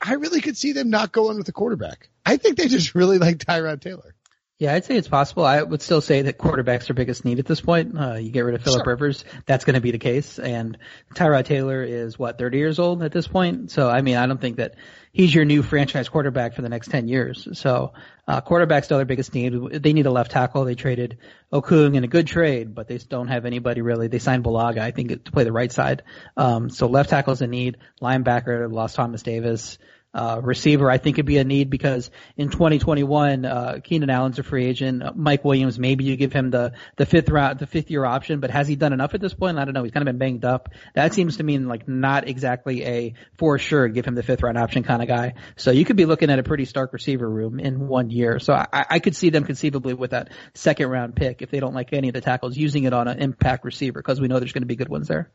I 0.00 0.14
really 0.14 0.40
could 0.40 0.56
see 0.56 0.72
them 0.72 0.90
not 0.90 1.10
going 1.12 1.36
with 1.36 1.46
the 1.46 1.52
quarterback. 1.52 2.08
I 2.24 2.36
think 2.36 2.56
they 2.56 2.68
just 2.68 2.94
really 2.94 3.18
like 3.18 3.38
Tyrod 3.38 3.80
Taylor. 3.80 4.14
Yeah, 4.58 4.74
I'd 4.74 4.84
say 4.84 4.94
it's 4.96 5.08
possible. 5.08 5.44
I 5.44 5.62
would 5.62 5.80
still 5.80 6.02
say 6.02 6.22
that 6.22 6.36
quarterback's 6.36 6.86
their 6.86 6.94
biggest 6.94 7.24
need 7.24 7.38
at 7.38 7.46
this 7.46 7.62
point. 7.62 7.98
Uh, 7.98 8.14
you 8.16 8.30
get 8.30 8.42
rid 8.42 8.54
of 8.54 8.62
Philip 8.62 8.84
Sure. 8.84 8.92
Rivers, 8.92 9.24
that's 9.46 9.64
going 9.64 9.74
to 9.74 9.80
be 9.80 9.90
the 9.90 9.98
case. 9.98 10.38
And 10.38 10.76
Tyrod 11.14 11.46
Taylor 11.46 11.82
is 11.82 12.18
what 12.18 12.38
30 12.38 12.58
years 12.58 12.78
old 12.78 13.02
at 13.02 13.10
this 13.10 13.26
point. 13.26 13.70
So 13.70 13.88
I 13.88 14.02
mean, 14.02 14.16
I 14.16 14.26
don't 14.26 14.40
think 14.40 14.56
that 14.56 14.74
he's 15.12 15.34
your 15.34 15.44
new 15.44 15.62
franchise 15.62 16.08
quarterback 16.08 16.54
for 16.54 16.62
the 16.62 16.68
next 16.68 16.88
10 16.88 17.08
years. 17.08 17.48
So 17.54 17.92
uh, 18.28 18.40
quarterback's 18.40 18.86
still 18.86 18.98
their 18.98 19.06
biggest 19.06 19.34
need. 19.34 19.82
They 19.82 19.92
need 19.92 20.06
a 20.06 20.10
left 20.10 20.30
tackle. 20.30 20.64
They 20.64 20.74
traded 20.74 21.18
Okung 21.52 21.96
in 21.96 22.04
a 22.04 22.08
good 22.08 22.26
trade, 22.26 22.74
but 22.74 22.88
they 22.88 22.98
don't 22.98 23.28
have 23.28 23.44
anybody 23.44 23.80
really. 23.80 24.08
They 24.08 24.18
signed 24.18 24.44
Bulaga, 24.44 24.78
I 24.78 24.92
think, 24.92 25.24
to 25.24 25.32
play 25.32 25.44
the 25.44 25.52
right 25.52 25.72
side. 25.72 26.02
Um, 26.36 26.70
so 26.70 26.86
left 26.86 27.10
tackle's 27.10 27.42
a 27.42 27.46
need. 27.46 27.78
Linebacker 28.00 28.70
lost 28.70 28.96
Thomas 28.96 29.22
Davis. 29.22 29.78
Uh, 30.12 30.40
receiver, 30.42 30.90
I 30.90 30.98
think 30.98 31.18
it'd 31.18 31.26
be 31.26 31.38
a 31.38 31.44
need 31.44 31.70
because 31.70 32.10
in 32.36 32.50
2021, 32.50 33.44
uh, 33.44 33.78
Keenan 33.84 34.10
Allen's 34.10 34.40
a 34.40 34.42
free 34.42 34.66
agent. 34.66 35.04
Mike 35.16 35.44
Williams, 35.44 35.78
maybe 35.78 36.02
you 36.02 36.16
give 36.16 36.32
him 36.32 36.50
the, 36.50 36.72
the 36.96 37.06
fifth 37.06 37.28
round, 37.28 37.60
the 37.60 37.66
fifth 37.68 37.92
year 37.92 38.04
option, 38.04 38.40
but 38.40 38.50
has 38.50 38.66
he 38.66 38.74
done 38.74 38.92
enough 38.92 39.14
at 39.14 39.20
this 39.20 39.34
point? 39.34 39.58
I 39.58 39.64
don't 39.64 39.72
know. 39.72 39.84
He's 39.84 39.92
kind 39.92 40.02
of 40.02 40.12
been 40.12 40.18
banged 40.18 40.44
up. 40.44 40.70
That 40.94 41.14
seems 41.14 41.36
to 41.36 41.44
mean 41.44 41.68
like 41.68 41.86
not 41.86 42.26
exactly 42.26 42.84
a 42.84 43.14
for 43.38 43.56
sure 43.58 43.86
give 43.86 44.04
him 44.04 44.16
the 44.16 44.24
fifth 44.24 44.42
round 44.42 44.58
option 44.58 44.82
kind 44.82 45.00
of 45.00 45.06
guy. 45.06 45.34
So 45.54 45.70
you 45.70 45.84
could 45.84 45.96
be 45.96 46.06
looking 46.06 46.28
at 46.28 46.40
a 46.40 46.42
pretty 46.42 46.64
stark 46.64 46.92
receiver 46.92 47.28
room 47.28 47.60
in 47.60 47.86
one 47.86 48.10
year. 48.10 48.40
So 48.40 48.52
I, 48.52 48.66
I 48.72 48.98
could 48.98 49.14
see 49.14 49.30
them 49.30 49.44
conceivably 49.44 49.94
with 49.94 50.10
that 50.10 50.32
second 50.54 50.88
round 50.88 51.14
pick 51.14 51.40
if 51.40 51.52
they 51.52 51.60
don't 51.60 51.74
like 51.74 51.92
any 51.92 52.08
of 52.08 52.14
the 52.14 52.20
tackles 52.20 52.56
using 52.56 52.82
it 52.82 52.92
on 52.92 53.06
an 53.06 53.20
impact 53.20 53.64
receiver 53.64 54.00
because 54.00 54.20
we 54.20 54.26
know 54.26 54.40
there's 54.40 54.52
going 54.52 54.62
to 54.62 54.66
be 54.66 54.76
good 54.76 54.88
ones 54.88 55.06
there. 55.06 55.30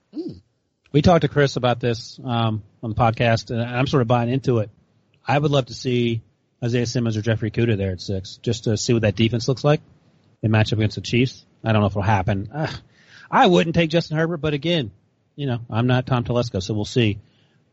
We 0.95 1.01
talked 1.01 1.23
to 1.23 1.27
Chris 1.27 1.57
about 1.57 1.81
this 1.81 2.17
um, 2.23 2.63
on 2.81 2.91
the 2.91 2.95
podcast, 2.95 3.51
and 3.51 3.61
I'm 3.61 3.85
sort 3.85 4.01
of 4.01 4.07
buying 4.07 4.29
into 4.29 4.59
it. 4.59 4.69
I 5.27 5.37
would 5.37 5.51
love 5.51 5.65
to 5.65 5.73
see 5.73 6.21
Isaiah 6.63 6.85
Simmons 6.85 7.17
or 7.17 7.21
Jeff 7.21 7.41
Okudah 7.41 7.75
there 7.75 7.91
at 7.91 7.99
six, 7.99 8.37
just 8.37 8.63
to 8.63 8.77
see 8.77 8.93
what 8.93 9.01
that 9.01 9.17
defense 9.17 9.49
looks 9.49 9.65
like. 9.65 9.81
They 10.41 10.47
match 10.47 10.71
up 10.71 10.79
against 10.79 10.95
the 10.95 11.01
Chiefs. 11.01 11.45
I 11.65 11.73
don't 11.73 11.81
know 11.81 11.87
if 11.87 11.91
it'll 11.91 12.01
happen. 12.01 12.49
Uh, 12.49 12.71
I 13.29 13.47
wouldn't 13.47 13.75
take 13.75 13.89
Justin 13.89 14.15
Herbert, 14.15 14.37
but 14.37 14.53
again, 14.53 14.91
you 15.35 15.47
know, 15.47 15.59
I'm 15.69 15.85
not 15.85 16.05
Tom 16.05 16.23
Telesco, 16.23 16.63
so 16.63 16.73
we'll 16.73 16.85
see. 16.85 17.19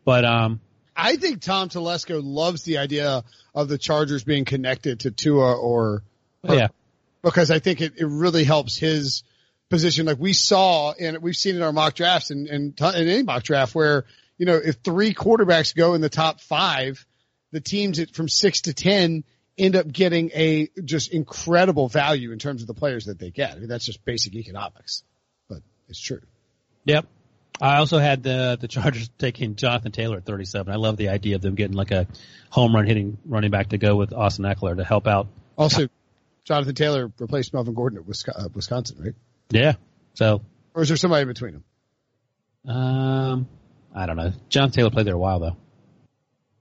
But 0.04 0.24
um, 0.24 0.60
I 0.96 1.14
think 1.14 1.42
Tom 1.42 1.68
Telesco 1.68 2.20
loves 2.24 2.64
the 2.64 2.78
idea 2.78 3.22
of 3.54 3.68
the 3.68 3.78
Chargers 3.78 4.24
being 4.24 4.44
connected 4.44 4.98
to 5.00 5.12
Tua 5.12 5.54
or 5.54 6.02
yeah, 6.42 6.70
because 7.22 7.52
I 7.52 7.60
think 7.60 7.82
it, 7.82 7.92
it 7.98 8.06
really 8.06 8.42
helps 8.42 8.76
his 8.76 9.22
position. 9.72 10.04
Like 10.06 10.18
we 10.20 10.34
saw 10.34 10.92
and 10.92 11.18
we've 11.22 11.34
seen 11.34 11.56
in 11.56 11.62
our 11.62 11.72
mock 11.72 11.94
drafts 11.94 12.30
and, 12.30 12.46
and 12.46 12.78
in 12.78 13.08
any 13.08 13.22
mock 13.22 13.42
draft 13.42 13.74
where, 13.74 14.04
you 14.36 14.44
know, 14.44 14.60
if 14.62 14.76
three 14.84 15.14
quarterbacks 15.14 15.74
go 15.74 15.94
in 15.94 16.02
the 16.02 16.10
top 16.10 16.40
five, 16.40 17.04
the 17.52 17.60
teams 17.60 17.98
at, 17.98 18.14
from 18.14 18.28
six 18.28 18.62
to 18.62 18.74
10 18.74 19.24
end 19.56 19.76
up 19.76 19.90
getting 19.90 20.30
a 20.34 20.68
just 20.84 21.10
incredible 21.10 21.88
value 21.88 22.32
in 22.32 22.38
terms 22.38 22.60
of 22.60 22.68
the 22.68 22.74
players 22.74 23.06
that 23.06 23.18
they 23.18 23.30
get. 23.30 23.52
I 23.52 23.58
mean, 23.60 23.68
that's 23.68 23.86
just 23.86 24.04
basic 24.04 24.34
economics, 24.34 25.04
but 25.48 25.62
it's 25.88 26.00
true. 26.00 26.20
Yep. 26.84 27.06
I 27.60 27.78
also 27.78 27.98
had 27.98 28.22
the 28.22 28.58
the 28.60 28.68
Chargers 28.68 29.08
taking 29.18 29.56
Jonathan 29.56 29.92
Taylor 29.92 30.18
at 30.18 30.26
37. 30.26 30.72
I 30.72 30.76
love 30.76 30.96
the 30.98 31.08
idea 31.08 31.36
of 31.36 31.42
them 31.42 31.54
getting 31.54 31.76
like 31.76 31.92
a 31.92 32.06
home 32.50 32.74
run 32.74 32.86
hitting 32.86 33.18
running 33.24 33.50
back 33.50 33.70
to 33.70 33.78
go 33.78 33.96
with 33.96 34.12
Austin 34.12 34.44
Ekeler 34.44 34.76
to 34.76 34.84
help 34.84 35.06
out. 35.06 35.28
Also, 35.56 35.88
Jonathan 36.44 36.74
Taylor 36.74 37.12
replaced 37.18 37.54
Melvin 37.54 37.74
Gordon 37.74 38.04
at 38.06 38.36
uh, 38.36 38.48
Wisconsin 38.54 39.02
right? 39.02 39.14
Yeah. 39.52 39.74
So, 40.14 40.42
Or 40.74 40.82
is 40.82 40.88
there 40.88 40.96
somebody 40.96 41.22
in 41.22 41.28
between 41.28 41.52
them? 41.52 41.64
um, 42.76 43.48
I 43.94 44.06
don't 44.06 44.16
know. 44.16 44.32
John 44.48 44.70
Taylor 44.70 44.90
played 44.90 45.06
there 45.06 45.14
a 45.14 45.18
while 45.18 45.40
though. 45.40 45.56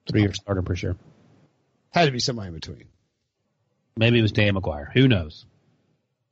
Three 0.09 0.21
year 0.21 0.33
starter 0.33 0.61
for 0.61 0.75
sure. 0.75 0.95
Had 1.91 2.05
to 2.05 2.11
be 2.11 2.19
somebody 2.19 2.47
in 2.49 2.53
between. 2.53 2.85
Maybe 3.97 4.19
it 4.19 4.21
was 4.21 4.31
Dan 4.31 4.55
McGwire. 4.55 4.91
Who 4.93 5.07
knows? 5.07 5.45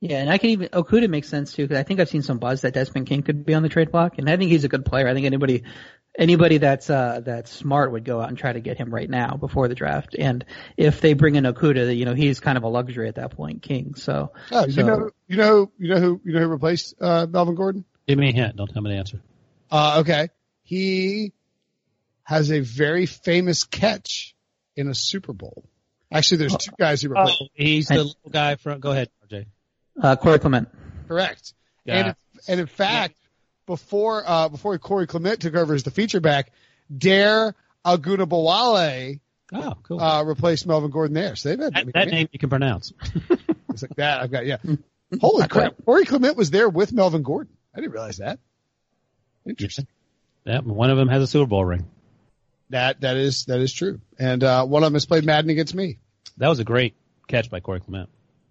Yeah, 0.00 0.18
and 0.18 0.30
I 0.30 0.38
can 0.38 0.50
even 0.50 0.68
Okudah 0.68 1.10
makes 1.10 1.28
sense 1.28 1.52
too 1.52 1.64
because 1.64 1.78
I 1.78 1.82
think 1.82 2.00
I've 2.00 2.08
seen 2.08 2.22
some 2.22 2.38
buzz 2.38 2.62
that 2.62 2.72
Desmond 2.72 3.06
King 3.06 3.22
could 3.22 3.44
be 3.44 3.52
on 3.54 3.62
the 3.62 3.68
trade 3.68 3.92
block, 3.92 4.16
and 4.18 4.28
I 4.30 4.36
think 4.38 4.50
he's 4.50 4.64
a 4.64 4.68
good 4.68 4.84
player. 4.86 5.06
I 5.06 5.12
think 5.14 5.26
anybody 5.26 5.64
anybody 6.18 6.58
that's 6.58 6.90
uh 6.90 7.20
that's 7.24 7.50
smart 7.52 7.92
would 7.92 8.04
go 8.04 8.20
out 8.20 8.28
and 8.28 8.36
try 8.38 8.52
to 8.52 8.60
get 8.60 8.76
him 8.76 8.92
right 8.92 9.08
now 9.08 9.36
before 9.36 9.68
the 9.68 9.74
draft. 9.74 10.14
And 10.18 10.44
if 10.76 11.00
they 11.00 11.14
bring 11.14 11.36
in 11.36 11.44
Okudah, 11.44 11.96
you 11.96 12.04
know 12.04 12.14
he's 12.14 12.40
kind 12.40 12.58
of 12.58 12.64
a 12.64 12.68
luxury 12.68 13.08
at 13.08 13.14
that 13.16 13.32
point, 13.32 13.62
King. 13.62 13.94
So 13.94 14.32
Oh, 14.50 14.66
you 14.66 14.72
So- 14.72 14.82
know, 14.86 15.10
you 15.28 15.36
know, 15.36 15.70
you 15.78 15.88
know 15.94 16.00
who, 16.00 16.20
you 16.24 16.32
know 16.34 16.40
who 16.40 16.46
replaced, 16.48 16.94
uh, 17.00 17.26
Melvin 17.30 17.54
Gordon? 17.54 17.84
Give 18.08 18.18
me 18.18 18.30
a 18.30 18.32
hint. 18.32 18.56
Don't 18.56 18.68
tell 18.72 18.82
me 18.82 18.90
the 18.90 18.96
answer. 18.96 19.20
Uh, 19.70 19.98
okay. 20.00 20.28
He 20.64 21.32
has 22.24 22.50
a 22.50 22.60
very 22.60 23.06
famous 23.06 23.64
catch 23.64 24.34
in 24.76 24.88
a 24.88 24.94
Super 24.94 25.32
Bowl. 25.32 25.64
Actually, 26.12 26.38
there's 26.38 26.56
two 26.56 26.72
guys 26.78 27.02
who 27.02 27.08
replaced. 27.10 27.38
Oh, 27.40 27.46
he's 27.54 27.86
the 27.88 27.96
little 28.04 28.30
guy 28.30 28.56
from. 28.56 28.80
Go 28.80 28.90
ahead, 28.90 29.10
RJ. 29.30 29.46
uh 30.02 30.16
Corey 30.16 30.38
Clement. 30.40 30.68
Correct. 31.06 31.54
Yeah. 31.84 31.96
And, 32.06 32.16
and 32.48 32.60
in 32.60 32.66
fact, 32.66 33.14
before, 33.70 34.24
uh, 34.26 34.48
before 34.48 34.76
Corey 34.78 35.06
Clement 35.06 35.40
took 35.40 35.54
over 35.54 35.74
as 35.74 35.84
the 35.84 35.92
feature 35.92 36.18
back, 36.18 36.50
Dare 36.96 37.54
Ogunbowale, 37.86 39.20
Oh, 39.52 39.74
cool. 39.84 40.00
uh, 40.00 40.24
replaced 40.24 40.66
Melvin 40.66 40.90
Gordon 40.90 41.14
there. 41.14 41.36
So 41.36 41.50
they've 41.50 41.58
had, 41.60 41.76
I 41.76 41.78
that, 41.80 41.86
mean, 41.86 41.92
that 41.94 42.08
name 42.08 42.28
you 42.32 42.38
can 42.40 42.48
pronounce. 42.50 42.92
it's 43.70 43.82
like 43.82 43.94
that. 43.94 44.20
I've 44.22 44.30
got, 44.32 44.44
yeah. 44.44 44.56
Holy 45.20 45.46
crap. 45.46 45.74
Corey 45.84 46.04
Clement 46.04 46.36
was 46.36 46.50
there 46.50 46.68
with 46.68 46.92
Melvin 46.92 47.22
Gordon. 47.22 47.52
I 47.72 47.78
didn't 47.80 47.92
realize 47.92 48.16
that. 48.16 48.40
Interesting. 49.46 49.86
yeah, 50.44 50.58
one 50.60 50.90
of 50.90 50.96
them 50.98 51.08
has 51.08 51.22
a 51.22 51.26
Super 51.28 51.46
Bowl 51.46 51.64
ring. 51.64 51.86
That, 52.70 53.00
that 53.02 53.16
is, 53.16 53.44
that 53.44 53.60
is 53.60 53.72
true. 53.72 54.00
And, 54.18 54.42
uh, 54.42 54.66
one 54.66 54.82
of 54.82 54.88
them 54.88 54.94
has 54.94 55.06
played 55.06 55.24
Madden 55.24 55.50
against 55.50 55.74
me. 55.76 55.98
That 56.38 56.48
was 56.48 56.58
a 56.58 56.64
great 56.64 56.94
catch 57.28 57.50
by 57.50 57.60
Corey 57.60 57.78
Clement. 57.80 58.08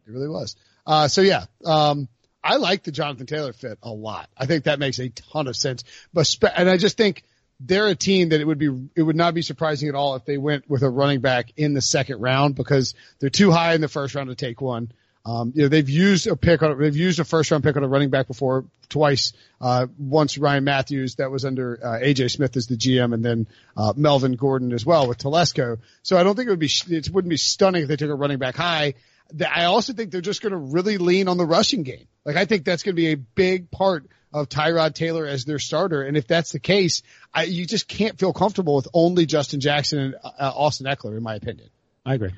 It 0.08 0.12
really 0.12 0.30
was. 0.30 0.56
Uh, 0.88 1.10
so 1.10 1.20
yeah, 1.22 1.46
um, 1.66 2.08
I 2.44 2.56
like 2.58 2.84
the 2.84 2.92
Jonathan 2.92 3.26
Taylor 3.26 3.54
fit 3.54 3.80
a 3.84 3.92
lot. 3.92 4.30
I 4.38 4.46
think 4.46 4.64
that 4.64 4.80
makes 4.80 5.00
a 5.00 5.10
ton 5.10 5.48
of 5.48 5.56
sense. 5.56 5.84
But 6.14 6.36
and 6.56 6.70
I 6.70 6.78
just 6.78 6.98
think 6.98 7.24
they're 7.60 7.88
a 7.88 7.96
team 7.96 8.30
that 8.30 8.40
it 8.40 8.46
would 8.46 8.58
be 8.58 8.70
it 8.96 9.02
would 9.02 9.16
not 9.16 9.34
be 9.34 9.42
surprising 9.42 9.90
at 9.90 9.96
all 9.96 10.16
if 10.16 10.26
they 10.26 10.38
went 10.38 10.70
with 10.70 10.84
a 10.84 10.90
running 10.90 11.20
back 11.20 11.52
in 11.58 11.74
the 11.74 11.82
second 11.82 12.22
round 12.22 12.56
because 12.56 12.96
they're 13.20 13.30
too 13.30 13.52
high 13.52 13.74
in 13.74 13.82
the 13.82 13.88
first 13.88 14.16
round 14.16 14.30
to 14.30 14.36
take 14.36 14.62
one. 14.62 14.92
Um, 15.26 15.52
you 15.54 15.64
know, 15.64 15.68
they've 15.68 15.90
used 15.90 16.28
a 16.28 16.36
pick 16.36 16.64
on, 16.64 16.80
they've 16.80 16.96
used 16.96 17.20
a 17.20 17.26
first 17.26 17.52
round 17.52 17.64
pick 17.64 17.76
on 17.76 17.84
a 17.84 17.88
running 17.88 18.10
back 18.10 18.28
before 18.28 18.66
twice. 18.88 19.34
Uh, 19.60 19.88
once 19.98 20.38
Ryan 20.38 20.64
Mathews, 20.64 21.16
that 21.16 21.30
was 21.30 21.44
under, 21.46 21.80
uh, 21.84 22.00
AJ 22.00 22.32
Smith 22.32 22.56
as 22.56 22.68
the 22.68 22.78
GM 22.78 23.14
and 23.14 23.24
then, 23.24 23.48
uh, 23.76 23.94
Melvin 23.96 24.34
Gordon 24.34 24.72
as 24.72 24.86
well 24.86 25.08
with 25.08 25.18
Telesco. 25.18 25.80
So 26.04 26.18
I 26.18 26.24
don't 26.24 26.36
think 26.36 26.48
it 26.48 26.52
would 26.52 26.60
be, 26.60 26.72
it 26.88 27.10
wouldn't 27.10 27.30
be 27.30 27.38
stunning 27.38 27.84
if 27.84 27.90
they 27.90 27.98
took 27.98 28.10
a 28.10 28.16
running 28.16 28.40
back 28.40 28.56
high. 28.56 28.96
Th- 29.38 29.50
I 29.54 29.66
also 29.66 29.94
think 29.94 30.12
they're 30.12 30.22
just 30.22 30.42
going 30.42 30.52
to 30.52 30.58
really 30.58 30.98
lean 30.98 31.28
on 31.28 31.38
the 31.38 31.46
rushing 31.46 31.84
game. 31.84 32.08
Like 32.26 32.36
I 32.36 32.46
think 32.46 32.66
that's 32.66 32.84
going 32.84 32.96
to 32.96 33.02
be 33.02 33.12
a 33.12 33.18
big 33.18 33.72
part 33.72 34.08
of 34.34 34.50
Tyrod 34.50 34.94
Taylor 34.94 35.26
as 35.26 35.46
their 35.46 35.60
starter. 35.60 36.04
And 36.04 36.16
if 36.16 36.28
that's 36.28 36.52
the 36.52 36.60
case, 36.60 37.02
I, 37.34 37.44
you 37.44 37.66
just 37.66 37.88
can't 37.88 38.20
feel 38.20 38.34
comfortable 38.34 38.76
with 38.76 38.88
only 38.94 39.26
Justin 39.26 39.60
Jackson 39.60 40.00
and 40.00 40.16
uh, 40.24 40.52
Austin 40.56 40.86
Ekeler, 40.86 41.18
in 41.18 41.24
my 41.24 41.36
opinion. 41.36 41.70
I 42.06 42.14
agree. 42.16 42.32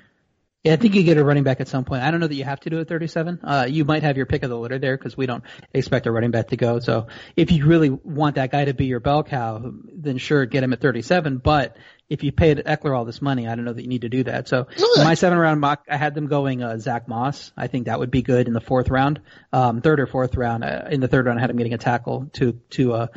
Yeah, 0.63 0.73
I 0.73 0.75
think 0.75 0.93
you 0.93 1.01
get 1.01 1.17
a 1.17 1.23
running 1.23 1.43
back 1.43 1.59
at 1.59 1.67
some 1.67 1.85
point. 1.85 2.03
I 2.03 2.11
don't 2.11 2.19
know 2.19 2.27
that 2.27 2.35
you 2.35 2.43
have 2.43 2.59
to 2.61 2.69
do 2.69 2.79
it 2.79 2.87
37. 2.87 3.39
Uh, 3.43 3.65
you 3.67 3.83
might 3.83 4.03
have 4.03 4.15
your 4.15 4.27
pick 4.27 4.43
of 4.43 4.51
the 4.51 4.57
litter 4.57 4.77
there 4.77 4.95
because 4.95 5.17
we 5.17 5.25
don't 5.25 5.43
expect 5.73 6.05
a 6.05 6.11
running 6.11 6.29
back 6.29 6.49
to 6.49 6.57
go. 6.57 6.79
So 6.79 7.07
if 7.35 7.51
you 7.51 7.65
really 7.65 7.89
want 7.89 8.35
that 8.35 8.51
guy 8.51 8.65
to 8.65 8.73
be 8.75 8.85
your 8.85 8.99
bell 8.99 9.23
cow, 9.23 9.73
then 9.91 10.19
sure, 10.19 10.45
get 10.45 10.63
him 10.63 10.71
at 10.71 10.79
37. 10.79 11.39
But 11.39 11.77
if 12.11 12.23
you 12.23 12.33
paid 12.33 12.57
Ekeler 12.57 12.95
all 12.95 13.05
this 13.05 13.21
money, 13.21 13.47
I 13.47 13.55
don't 13.55 13.63
know 13.63 13.71
that 13.71 13.81
you 13.81 13.87
need 13.87 14.01
to 14.01 14.09
do 14.09 14.25
that. 14.25 14.49
So 14.49 14.67
my 14.97 15.13
seven 15.13 15.37
round 15.37 15.61
mock, 15.61 15.85
I 15.89 15.95
had 15.95 16.13
them 16.13 16.27
going 16.27 16.61
uh, 16.61 16.77
Zach 16.77 17.07
Moss. 17.07 17.53
I 17.55 17.67
think 17.67 17.85
that 17.85 17.99
would 17.99 18.11
be 18.11 18.21
good 18.21 18.47
in 18.47 18.53
the 18.53 18.59
fourth 18.59 18.89
round, 18.89 19.21
um, 19.53 19.79
third 19.79 20.01
or 20.01 20.07
fourth 20.07 20.35
round. 20.35 20.65
Uh, 20.65 20.89
in 20.91 20.99
the 20.99 21.07
third 21.07 21.25
round, 21.25 21.39
I 21.39 21.41
had 21.41 21.49
him 21.49 21.55
getting 21.55 21.73
a 21.73 21.77
tackle 21.77 22.29
to 22.33 22.59
to 22.71 22.93
uh, 22.93 23.07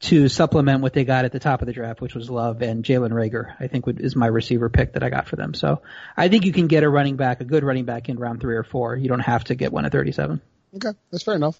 to 0.00 0.28
supplement 0.28 0.82
what 0.82 0.92
they 0.92 1.06
got 1.06 1.24
at 1.24 1.32
the 1.32 1.38
top 1.38 1.62
of 1.62 1.66
the 1.66 1.72
draft, 1.72 2.02
which 2.02 2.14
was 2.14 2.28
Love 2.28 2.60
and 2.60 2.84
Jalen 2.84 3.10
Reagor. 3.10 3.54
I 3.58 3.68
think 3.68 3.86
would, 3.86 4.02
is 4.02 4.14
my 4.14 4.26
receiver 4.26 4.68
pick 4.68 4.92
that 4.92 5.02
I 5.02 5.08
got 5.08 5.28
for 5.28 5.36
them. 5.36 5.54
So 5.54 5.80
I 6.14 6.28
think 6.28 6.44
you 6.44 6.52
can 6.52 6.66
get 6.66 6.82
a 6.82 6.90
running 6.90 7.16
back, 7.16 7.40
a 7.40 7.44
good 7.44 7.64
running 7.64 7.86
back 7.86 8.10
in 8.10 8.18
round 8.18 8.42
three 8.42 8.56
or 8.56 8.64
four. 8.64 8.96
You 8.96 9.08
don't 9.08 9.20
have 9.20 9.44
to 9.44 9.54
get 9.54 9.72
one 9.72 9.86
at 9.86 9.92
37. 9.92 10.42
Okay, 10.74 10.92
that's 11.10 11.24
fair 11.24 11.36
enough. 11.36 11.58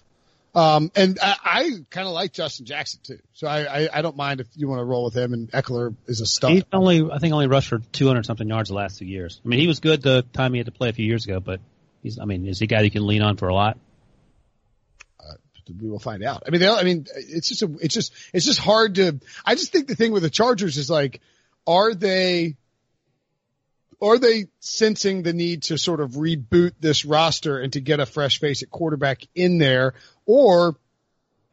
Um, 0.57 0.91
and 0.95 1.19
I, 1.21 1.35
I 1.43 1.71
kind 1.91 2.07
of 2.07 2.13
like 2.13 2.33
Justin 2.33 2.65
Jackson 2.65 2.99
too, 3.03 3.19
so 3.33 3.47
I, 3.47 3.83
I, 3.83 3.89
I 3.93 4.01
don't 4.01 4.17
mind 4.17 4.41
if 4.41 4.47
you 4.55 4.67
want 4.67 4.79
to 4.79 4.85
roll 4.85 5.05
with 5.05 5.15
him. 5.15 5.33
And 5.33 5.51
Ekeler 5.51 5.95
is 6.07 6.19
a 6.19 6.25
stud. 6.25 6.49
He's 6.49 6.63
only, 6.73 7.07
I 7.11 7.19
think, 7.19 7.35
only 7.35 7.45
rushed 7.45 7.69
for 7.69 7.77
200 7.77 8.25
something 8.25 8.49
yards 8.49 8.69
the 8.69 8.75
last 8.75 8.97
two 8.97 9.05
years. 9.05 9.39
I 9.45 9.47
mean, 9.47 9.59
he 9.59 9.67
was 9.67 9.79
good 9.79 10.01
the 10.01 10.23
time 10.33 10.53
he 10.53 10.57
had 10.57 10.65
to 10.65 10.71
play 10.71 10.89
a 10.89 10.93
few 10.93 11.05
years 11.05 11.25
ago, 11.25 11.39
but 11.39 11.59
he's, 12.01 12.17
I 12.17 12.25
mean, 12.25 12.47
is 12.47 12.57
he 12.57 12.65
a 12.65 12.67
guy 12.67 12.81
you 12.81 12.89
can 12.89 13.05
lean 13.05 13.21
on 13.21 13.37
for 13.37 13.49
a 13.49 13.53
lot? 13.53 13.77
we 15.81 15.89
will 15.89 15.99
find 15.99 16.23
out. 16.23 16.43
I 16.47 16.49
mean, 16.49 16.61
they, 16.61 16.69
I 16.69 16.83
mean, 16.83 17.05
it's 17.15 17.49
just 17.49 17.61
a, 17.61 17.69
it's 17.81 17.93
just, 17.93 18.13
it's 18.33 18.45
just 18.45 18.59
hard 18.59 18.95
to, 18.95 19.19
I 19.45 19.55
just 19.55 19.71
think 19.71 19.87
the 19.87 19.95
thing 19.95 20.11
with 20.11 20.23
the 20.23 20.29
Chargers 20.29 20.77
is 20.77 20.89
like, 20.89 21.21
are 21.67 21.93
they, 21.93 22.55
are 24.01 24.17
they 24.17 24.45
sensing 24.59 25.23
the 25.23 25.33
need 25.33 25.63
to 25.63 25.77
sort 25.77 26.01
of 26.01 26.11
reboot 26.11 26.73
this 26.79 27.05
roster 27.05 27.59
and 27.59 27.73
to 27.73 27.81
get 27.81 27.99
a 27.99 28.05
fresh 28.05 28.39
face 28.39 28.63
at 28.63 28.69
quarterback 28.69 29.21
in 29.33 29.57
there? 29.57 29.93
Or 30.25 30.75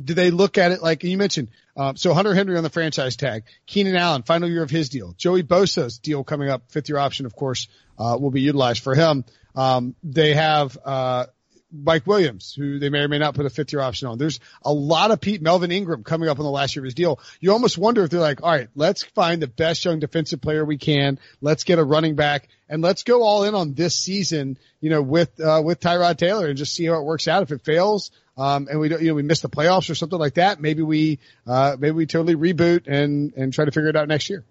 do 0.03 0.15
they 0.15 0.31
look 0.31 0.59
at 0.59 0.73
it 0.73 0.83
like 0.83 1.05
you 1.05 1.17
mentioned? 1.17 1.49
Um, 1.77 1.97
so 1.97 2.13
Hunter 2.13 2.35
Henry 2.35 2.57
on 2.57 2.63
the 2.63 2.71
franchise 2.71 3.17
tag, 3.17 3.45
Keenan 3.67 3.97
Allen, 3.97 4.23
final 4.23 4.49
year 4.49 4.63
of 4.63 4.71
his 4.71 4.89
deal, 4.89 5.15
Joey 5.17 5.43
Bosa's 5.43 5.99
deal 5.99 6.23
coming 6.23 6.49
up, 6.49 6.71
fifth 6.71 6.89
year 6.89 6.99
option, 6.99 7.27
of 7.27 7.35
course, 7.35 7.69
uh, 7.99 8.17
will 8.21 8.31
be 8.31 8.43
utilized 8.43 8.83
for 8.83 8.95
him. 8.95 9.25
Um, 9.55 9.95
they 10.03 10.35
have, 10.35 10.77
uh, 10.85 11.27
Mike 11.75 12.07
Williams, 12.07 12.55
who 12.55 12.79
they 12.79 12.89
may 12.89 13.01
or 13.01 13.09
may 13.09 13.19
not 13.19 13.35
put 13.35 13.47
a 13.47 13.51
fifth 13.51 13.73
year 13.73 13.83
option 13.83 14.09
on. 14.09 14.19
There's 14.19 14.41
a 14.63 14.73
lot 14.73 15.11
of 15.11 15.21
Pete 15.21 15.43
Melvin 15.43 15.73
Ingram 15.73 16.05
coming 16.05 16.29
up 16.29 16.39
on 16.39 16.45
the 16.45 16.51
last 16.51 16.77
year 16.77 16.83
of 16.83 16.85
his 16.85 16.95
deal. 16.95 17.19
You 17.41 17.53
almost 17.53 17.77
wonder 17.77 18.05
if 18.05 18.11
they're 18.11 18.21
like, 18.21 18.43
all 18.43 18.51
right, 18.51 18.69
let's 18.75 19.03
find 19.03 19.43
the 19.43 19.49
best 19.49 19.85
young 19.85 19.99
defensive 19.99 20.41
player 20.41 20.65
we 20.65 20.79
can. 20.79 21.19
Let's 21.41 21.65
get 21.65 21.79
a 21.79 21.85
running 21.85 22.15
back 22.15 22.49
and 22.69 22.83
let's 22.83 23.03
go 23.03 23.23
all 23.23 23.45
in 23.45 23.55
on 23.55 23.75
this 23.75 23.97
season, 23.97 24.59
you 24.81 24.91
know, 24.91 25.03
with, 25.03 25.41
uh, 25.41 25.63
with 25.65 25.81
Tyrod 25.81 26.17
Taylor 26.17 26.47
and 26.47 26.57
just 26.57 26.75
see 26.75 26.87
how 26.87 26.95
it 27.01 27.05
works 27.05 27.29
out. 27.29 27.43
If 27.43 27.51
it 27.51 27.65
fails, 27.65 28.11
um, 28.37 28.69
and 28.71 28.81
we 28.81 28.89
don't, 28.89 29.03
you 29.03 29.09
know, 29.09 29.15
we 29.15 29.23
miss 29.23 29.41
the 29.41 29.49
playoffs 29.49 29.91
or 29.91 29.95
something 29.95 30.19
like 30.19 30.35
that, 30.35 30.61
maybe 30.61 30.83
we, 30.83 31.19
uh, 31.47 31.77
maybe 31.79 31.93
we 31.93 32.07
totally 32.07 32.35
reboot 32.35 32.87
and, 32.87 33.33
and 33.35 33.53
try 33.53 33.65
to 33.65 33.71
figure 33.71 33.89
it 33.89 33.97
out 33.97 34.09
next 34.09 34.31
year. 34.31 34.45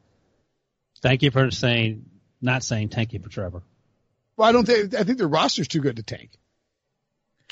Thank 1.01 1.21
you 1.23 1.31
for 1.31 1.51
saying, 1.51 2.05
not 2.41 2.63
saying 2.63 2.89
thank 2.89 3.13
you 3.13 3.19
for 3.19 3.29
Trevor. 3.29 3.61
Well, 4.37 4.47
I 4.47 4.51
don't 4.51 4.65
think, 4.65 4.95
I 4.95 5.03
think 5.03 5.17
the 5.17 5.27
roster's 5.27 5.67
too 5.67 5.81
good 5.81 5.97
to 5.97 6.03
tank. 6.03 6.31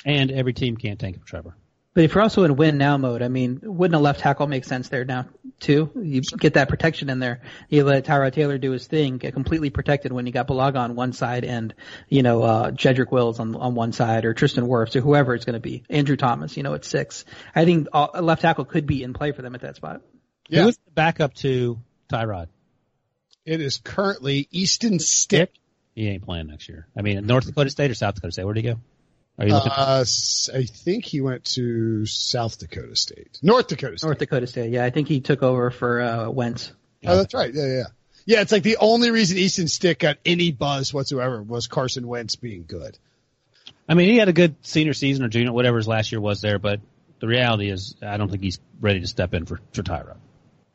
And 0.05 0.31
every 0.31 0.53
team 0.53 0.77
can't 0.77 0.99
tank 0.99 1.19
for 1.19 1.25
Trevor. 1.25 1.55
But 1.93 2.05
if 2.05 2.15
you're 2.15 2.23
also 2.23 2.45
in 2.45 2.55
win 2.55 2.77
now 2.77 2.97
mode, 2.97 3.21
I 3.21 3.27
mean, 3.27 3.59
wouldn't 3.61 3.95
a 3.95 3.99
left 3.99 4.21
tackle 4.21 4.47
make 4.47 4.63
sense 4.63 4.87
there 4.87 5.03
now 5.03 5.27
too? 5.59 5.91
You 6.01 6.21
get 6.21 6.53
that 6.53 6.69
protection 6.69 7.09
in 7.09 7.19
there. 7.19 7.41
You 7.67 7.83
let 7.83 8.05
Tyrod 8.05 8.31
Taylor 8.31 8.57
do 8.57 8.71
his 8.71 8.87
thing, 8.87 9.17
get 9.17 9.33
completely 9.33 9.69
protected 9.71 10.13
when 10.13 10.25
you 10.25 10.31
got 10.31 10.47
Bulaga 10.47 10.77
on 10.77 10.95
one 10.95 11.11
side 11.11 11.43
and, 11.43 11.73
you 12.07 12.23
know, 12.23 12.43
uh, 12.43 12.71
Jedrick 12.71 13.11
Wills 13.11 13.41
on, 13.41 13.55
on 13.55 13.75
one 13.75 13.91
side 13.91 14.23
or 14.23 14.33
Tristan 14.33 14.67
Wirfs 14.67 14.95
or 14.95 15.01
whoever 15.01 15.35
it's 15.35 15.43
going 15.43 15.55
to 15.55 15.59
be. 15.59 15.83
Andrew 15.89 16.15
Thomas, 16.15 16.55
you 16.55 16.63
know, 16.63 16.73
at 16.75 16.85
six. 16.85 17.25
I 17.53 17.65
think 17.65 17.89
a 17.91 18.21
left 18.21 18.41
tackle 18.41 18.63
could 18.63 18.87
be 18.87 19.03
in 19.03 19.11
play 19.11 19.33
for 19.33 19.41
them 19.41 19.53
at 19.53 19.61
that 19.61 19.75
spot. 19.75 20.01
Yeah. 20.47 20.63
Who's 20.63 20.77
the 20.77 20.91
backup 20.91 21.33
to 21.35 21.77
Tyrod? 22.07 22.47
It 23.45 23.59
is 23.59 23.79
currently 23.79 24.47
Easton 24.51 24.99
Stick. 24.99 25.51
He 25.93 26.07
ain't 26.07 26.23
playing 26.23 26.47
next 26.47 26.69
year. 26.69 26.87
I 26.95 27.01
mean, 27.01 27.25
North 27.25 27.45
Dakota 27.47 27.69
State 27.69 27.91
or 27.91 27.95
South 27.95 28.15
Dakota 28.15 28.31
State? 28.31 28.45
Where'd 28.45 28.55
he 28.55 28.63
go? 28.63 28.79
Are 29.41 29.47
you 29.47 29.53
looking? 29.53 29.71
Uh, 29.71 30.05
I 30.53 30.63
think 30.65 31.03
he 31.03 31.19
went 31.19 31.45
to 31.55 32.05
South 32.05 32.59
Dakota 32.59 32.95
State, 32.95 33.39
North 33.41 33.67
Dakota 33.67 33.97
State. 33.97 34.05
North 34.05 34.19
Dakota 34.19 34.45
State. 34.45 34.71
Yeah, 34.71 34.85
I 34.85 34.91
think 34.91 35.07
he 35.07 35.19
took 35.19 35.41
over 35.41 35.71
for 35.71 35.99
uh, 35.99 36.29
Wentz. 36.29 36.71
Oh, 37.03 37.17
that's 37.17 37.33
right. 37.33 37.51
Yeah, 37.51 37.65
yeah, 37.65 37.83
yeah. 38.27 38.41
It's 38.41 38.51
like 38.51 38.61
the 38.61 38.77
only 38.77 39.09
reason 39.09 39.39
Easton 39.39 39.67
Stick 39.67 39.97
got 39.99 40.17
any 40.23 40.51
buzz 40.51 40.93
whatsoever 40.93 41.41
was 41.41 41.65
Carson 41.65 42.07
Wentz 42.07 42.35
being 42.35 42.65
good. 42.67 42.99
I 43.89 43.95
mean, 43.95 44.09
he 44.09 44.17
had 44.17 44.29
a 44.29 44.33
good 44.33 44.55
senior 44.61 44.93
season 44.93 45.25
or 45.25 45.27
junior, 45.27 45.51
whatever 45.51 45.77
his 45.77 45.87
last 45.87 46.11
year 46.11 46.21
was 46.21 46.41
there, 46.41 46.59
but 46.59 46.79
the 47.19 47.27
reality 47.27 47.69
is, 47.69 47.95
I 48.01 48.17
don't 48.17 48.29
think 48.29 48.43
he's 48.43 48.59
ready 48.79 48.99
to 48.99 49.07
step 49.07 49.33
in 49.33 49.45
for 49.45 49.59
for 49.73 49.81
Tyrod. 49.81 50.17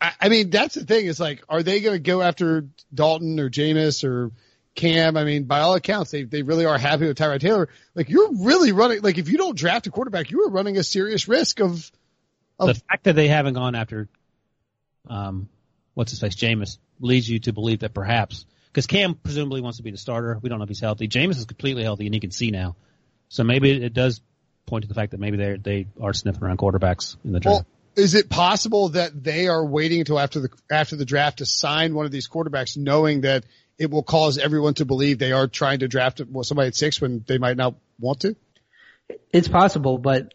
I, 0.01 0.13
I 0.23 0.29
mean, 0.29 0.51
that's 0.51 0.75
the 0.75 0.85
thing. 0.85 1.07
Is 1.07 1.21
like, 1.21 1.45
are 1.49 1.63
they 1.63 1.81
going 1.81 1.95
to 1.95 2.03
go 2.03 2.21
after 2.21 2.67
Dalton 2.93 3.39
or 3.39 3.49
Jameis 3.49 4.03
or 4.03 4.33
Cam, 4.77 5.17
I 5.17 5.25
mean, 5.25 5.45
by 5.45 5.61
all 5.61 5.75
accounts, 5.75 6.11
they 6.11 6.23
they 6.23 6.43
really 6.43 6.67
are 6.67 6.79
happy 6.79 7.07
with 7.07 7.17
Tyrod 7.17 7.41
Taylor. 7.41 7.69
Like 7.95 8.09
you're 8.09 8.33
really 8.33 8.73
running. 8.73 9.01
Like 9.03 9.19
if 9.19 9.29
you 9.29 9.39
don't 9.39 9.57
draft 9.57 9.87
a 9.87 9.91
quarterback, 9.91 10.31
you 10.31 10.45
are 10.45 10.51
running 10.51 10.77
a 10.77 10.85
serious 10.85 11.27
risk 11.27 11.61
of. 11.61 11.91
of 12.59 12.69
the 12.69 12.75
fact 12.75 13.05
that 13.05 13.17
they 13.17 13.29
haven't 13.29 13.55
gone 13.55 13.75
after, 13.75 14.09
um, 15.09 15.49
what's 15.95 16.13
his 16.13 16.21
face, 16.21 16.37
Jameis, 16.37 16.79
leads 17.01 17.29
you 17.29 17.41
to 17.41 17.53
believe 17.53 17.81
that 17.81 17.95
perhaps 17.95 18.45
because 18.71 18.87
Cam 18.87 19.15
presumably 19.15 19.63
wants 19.63 19.79
to 19.79 19.83
be 19.83 19.91
the 19.91 19.97
starter. 19.97 20.39
We 20.41 20.51
don't 20.51 20.59
know 20.59 20.65
if 20.65 20.69
he's 20.69 20.81
healthy. 20.81 21.09
Jameis 21.09 21.39
is 21.39 21.47
completely 21.47 21.83
healthy 21.83 22.05
and 22.07 22.15
he 22.15 22.21
can 22.21 22.31
see 22.31 22.51
now, 22.51 22.77
so 23.29 23.43
maybe 23.43 23.71
it 23.71 23.95
does 23.95 24.21
point 24.67 24.83
to 24.83 24.89
the 24.89 24.95
fact 24.95 25.13
that 25.13 25.21
maybe 25.21 25.39
they 25.39 25.57
they 25.57 25.87
are 26.01 26.13
sniffing 26.13 26.43
around 26.45 26.59
quarterbacks 26.59 27.17
in 27.25 27.33
the 27.33 27.41
draft. 27.41 27.55
Well, 27.55 27.67
is 27.97 28.15
it 28.15 28.29
possible 28.29 28.91
that 28.91 29.25
they 29.25 29.49
are 29.49 29.65
waiting 29.65 30.01
until 30.01 30.19
after 30.19 30.41
the 30.41 30.51
after 30.71 30.97
the 30.97 31.07
draft 31.07 31.39
to 31.39 31.47
sign 31.47 31.95
one 31.95 32.05
of 32.05 32.13
these 32.13 32.29
quarterbacks, 32.29 32.77
knowing 32.77 33.23
that 33.23 33.45
it 33.79 33.91
will 33.91 34.03
cause 34.03 34.39
everyone 34.39 34.75
to 34.75 34.85
believe 34.85 35.19
they 35.19 35.33
are 35.33 35.47
trying 35.47 35.81
to 35.81 35.89
draft 35.89 36.21
somebody 36.43 36.69
at 36.69 36.75
six 36.75 37.01
when 37.01 37.25
they 37.27 37.39
might 37.39 37.57
not 37.57 37.75
want 37.99 38.21
to? 38.21 38.37
It's 39.33 39.49
possible, 39.49 39.99
but 39.99 40.35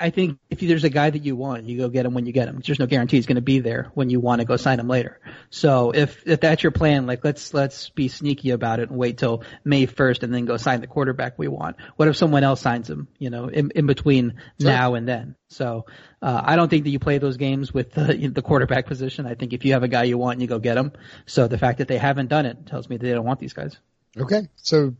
I 0.00 0.08
think 0.08 0.38
if 0.48 0.60
there's 0.60 0.84
a 0.84 0.88
guy 0.88 1.10
that 1.10 1.24
you 1.24 1.36
want, 1.36 1.64
you 1.64 1.76
go 1.76 1.90
get 1.90 2.06
him 2.06 2.14
when 2.14 2.24
you 2.24 2.32
get 2.32 2.48
him. 2.48 2.62
There's 2.64 2.78
no 2.78 2.86
guarantee 2.86 3.18
he's 3.18 3.26
going 3.26 3.36
to 3.36 3.42
be 3.42 3.60
there 3.60 3.90
when 3.92 4.08
you 4.08 4.18
want 4.18 4.40
to 4.40 4.46
go 4.46 4.56
sign 4.56 4.80
him 4.80 4.88
later. 4.88 5.20
So 5.50 5.90
if 5.90 6.26
if 6.26 6.40
that's 6.40 6.62
your 6.62 6.72
plan, 6.72 7.06
like 7.06 7.22
let's 7.22 7.52
let's 7.52 7.90
be 7.90 8.08
sneaky 8.08 8.50
about 8.50 8.80
it 8.80 8.88
and 8.88 8.98
wait 8.98 9.18
till 9.18 9.44
May 9.62 9.86
1st 9.86 10.22
and 10.22 10.32
then 10.32 10.46
go 10.46 10.56
sign 10.56 10.80
the 10.80 10.86
quarterback 10.86 11.38
we 11.38 11.48
want. 11.48 11.76
What 11.96 12.08
if 12.08 12.16
someone 12.16 12.44
else 12.44 12.62
signs 12.62 12.88
him? 12.88 13.08
You 13.18 13.28
know, 13.28 13.48
in, 13.48 13.72
in 13.74 13.86
between 13.86 14.40
sure. 14.58 14.70
now 14.70 14.94
and 14.94 15.06
then. 15.06 15.36
So 15.48 15.84
uh, 16.22 16.40
I 16.44 16.56
don't 16.56 16.70
think 16.70 16.84
that 16.84 16.90
you 16.90 16.98
play 16.98 17.18
those 17.18 17.36
games 17.36 17.74
with 17.74 17.92
the, 17.92 18.30
the 18.32 18.42
quarterback 18.42 18.86
position. 18.86 19.26
I 19.26 19.34
think 19.34 19.52
if 19.52 19.66
you 19.66 19.74
have 19.74 19.82
a 19.82 19.88
guy 19.88 20.04
you 20.04 20.16
want, 20.16 20.40
you 20.40 20.46
go 20.46 20.58
get 20.58 20.78
him. 20.78 20.92
So 21.26 21.46
the 21.46 21.58
fact 21.58 21.78
that 21.78 21.88
they 21.88 21.98
haven't 21.98 22.28
done 22.28 22.46
it 22.46 22.66
tells 22.66 22.88
me 22.88 22.96
they 22.96 23.10
don't 23.10 23.26
want 23.26 23.38
these 23.38 23.52
guys. 23.52 23.76
Okay, 24.16 24.48
so 24.56 24.94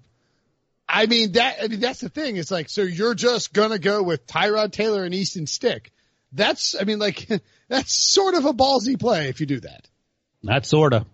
I 0.93 1.07
mean 1.07 1.33
that. 1.33 1.59
I 1.63 1.69
mean 1.69 1.81
that's 1.81 2.01
the 2.01 2.09
thing. 2.09 2.37
It's 2.37 2.51
like 2.51 2.69
so 2.69 2.83
you're 2.83 3.15
just 3.15 3.53
gonna 3.53 3.79
go 3.79 4.03
with 4.03 4.27
Tyrod 4.27 4.73
Taylor 4.73 5.05
and 5.05 5.15
Easton 5.15 5.47
Stick. 5.47 5.93
That's 6.33 6.75
I 6.79 6.85
mean 6.85 6.99
like 6.99 7.29
that's 7.69 7.93
sort 7.93 8.35
of 8.35 8.45
a 8.45 8.53
ballsy 8.53 8.99
play 8.99 9.29
if 9.29 9.41
you 9.41 9.47
do 9.47 9.61
that. 9.61 9.89
Not 10.43 10.67
sorta. 10.67 11.07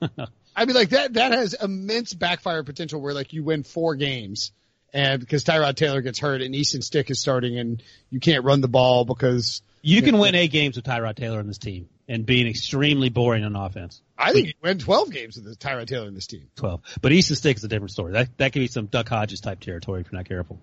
I 0.56 0.64
mean 0.66 0.76
like 0.76 0.90
that 0.90 1.14
that 1.14 1.32
has 1.32 1.54
immense 1.54 2.14
backfire 2.14 2.62
potential 2.62 3.00
where 3.00 3.14
like 3.14 3.32
you 3.32 3.42
win 3.42 3.64
four 3.64 3.96
games 3.96 4.52
and 4.92 5.20
because 5.20 5.42
Tyrod 5.42 5.74
Taylor 5.74 6.00
gets 6.00 6.20
hurt 6.20 6.40
and 6.40 6.54
Easton 6.54 6.80
Stick 6.82 7.10
is 7.10 7.20
starting 7.20 7.58
and 7.58 7.82
you 8.10 8.20
can't 8.20 8.44
run 8.44 8.60
the 8.60 8.68
ball 8.68 9.04
because 9.04 9.62
you 9.82 10.00
can 10.00 10.18
win 10.18 10.36
eight 10.36 10.52
games 10.52 10.76
with 10.76 10.84
Tyrod 10.84 11.16
Taylor 11.16 11.40
in 11.40 11.48
this 11.48 11.58
team 11.58 11.88
and 12.08 12.24
being 12.24 12.46
extremely 12.46 13.08
boring 13.08 13.44
on 13.44 13.56
offense. 13.56 14.00
I 14.16 14.32
think 14.32 14.46
he 14.48 14.54
win 14.62 14.78
12 14.78 15.10
games 15.10 15.36
with 15.36 15.58
Tyrod 15.58 15.86
Taylor 15.86 16.06
in 16.06 16.14
this 16.14 16.26
team. 16.26 16.48
12. 16.56 16.80
But 17.02 17.12
Easton 17.12 17.36
Stick 17.36 17.56
is 17.56 17.64
a 17.64 17.68
different 17.68 17.90
story. 17.90 18.12
That, 18.12 18.36
that 18.38 18.52
could 18.52 18.60
be 18.60 18.68
some 18.68 18.86
Duck 18.86 19.08
Hodges 19.08 19.40
type 19.40 19.60
territory 19.60 20.00
if 20.00 20.12
you're 20.12 20.18
not 20.18 20.28
careful. 20.28 20.60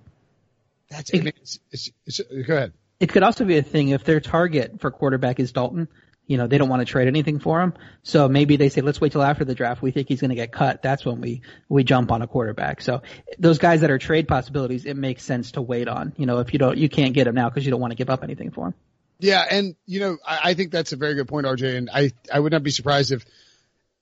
That's, 0.90 1.12
I 1.14 1.18
mean, 1.18 1.28
it's, 1.28 1.60
it's, 1.72 1.90
it's, 2.06 2.22
go 2.48 2.56
ahead. 2.56 2.74
It 3.00 3.10
could 3.10 3.24
also 3.24 3.46
be 3.46 3.58
a 3.58 3.64
thing 3.64 3.90
if 3.90 4.04
their 4.04 4.20
target 4.20 4.80
for 4.80 4.92
quarterback 4.92 5.40
is 5.40 5.52
Dalton. 5.52 5.88
You 6.28 6.38
know, 6.38 6.48
they 6.48 6.58
don't 6.58 6.70
want 6.70 6.82
to 6.82 6.86
trade 6.86 7.08
anything 7.08 7.40
for 7.40 7.62
him. 7.62 7.74
So 8.04 8.30
maybe 8.30 8.56
they 8.56 8.70
say, 8.70 8.82
let's 8.82 9.02
wait 9.02 9.12
till 9.12 9.24
after 9.24 9.44
the 9.44 9.56
draft. 9.56 9.82
We 9.82 9.92
think 9.92 10.08
he's 10.08 10.22
going 10.22 10.30
to 10.30 10.36
get 10.36 10.52
cut. 10.52 10.82
That's 10.82 11.04
when 11.04 11.20
we, 11.20 11.42
we 11.68 11.84
jump 11.84 12.12
on 12.12 12.22
a 12.22 12.28
quarterback. 12.28 12.82
So 12.82 13.02
those 13.40 13.58
guys 13.58 13.82
that 13.82 13.92
are 13.92 13.98
trade 13.98 14.28
possibilities, 14.28 14.86
it 14.86 14.96
makes 14.96 15.24
sense 15.24 15.54
to 15.54 15.62
wait 15.62 15.88
on. 15.88 16.14
You 16.18 16.28
know, 16.28 16.40
if 16.40 16.54
you 16.54 16.60
don't, 16.60 16.78
you 16.78 16.90
can't 16.90 17.14
get 17.14 17.28
him 17.28 17.36
now 17.36 17.50
because 17.50 17.66
you 17.66 17.72
don't 17.72 17.82
want 17.82 17.92
to 17.92 17.98
give 17.98 18.10
up 18.10 18.24
anything 18.24 18.52
for 18.52 18.68
him. 18.68 18.74
Yeah, 19.22 19.46
and 19.50 19.76
you 19.86 20.00
know, 20.00 20.18
I, 20.26 20.40
I 20.46 20.54
think 20.56 20.72
that's 20.72 20.94
a 20.94 20.96
very 20.96 21.14
good 21.14 21.28
point, 21.28 21.46
RJ. 21.46 21.78
And 21.78 21.90
I 21.94 22.12
I 22.34 22.40
would 22.40 22.52
not 22.52 22.64
be 22.64 22.72
surprised 22.72 23.12
if 23.12 23.24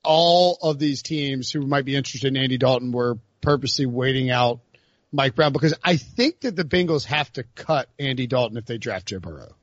all 0.03 0.57
of 0.61 0.79
these 0.79 1.01
teams 1.01 1.51
who 1.51 1.61
might 1.67 1.83
be 1.85 1.95
interested 1.95 2.29
in 2.29 2.37
Andy 2.41 2.57
Dalton 2.57 2.91
were 2.91 3.17
purposely 3.41 3.85
waiting 3.85 4.31
out 4.31 4.61
Mike 5.11 5.35
Brown 5.35 5.51
because 5.51 5.73
I 5.83 5.97
think 5.97 6.41
that 6.41 6.55
the 6.55 6.63
Bengals 6.63 7.03
have 7.05 7.31
to 7.33 7.43
cut 7.43 7.89
Andy 7.99 8.27
Dalton 8.27 8.57
if 8.57 8.65
they 8.65 8.77
draft 8.77 9.07
Joe 9.07 9.19
Burrow, 9.19 9.55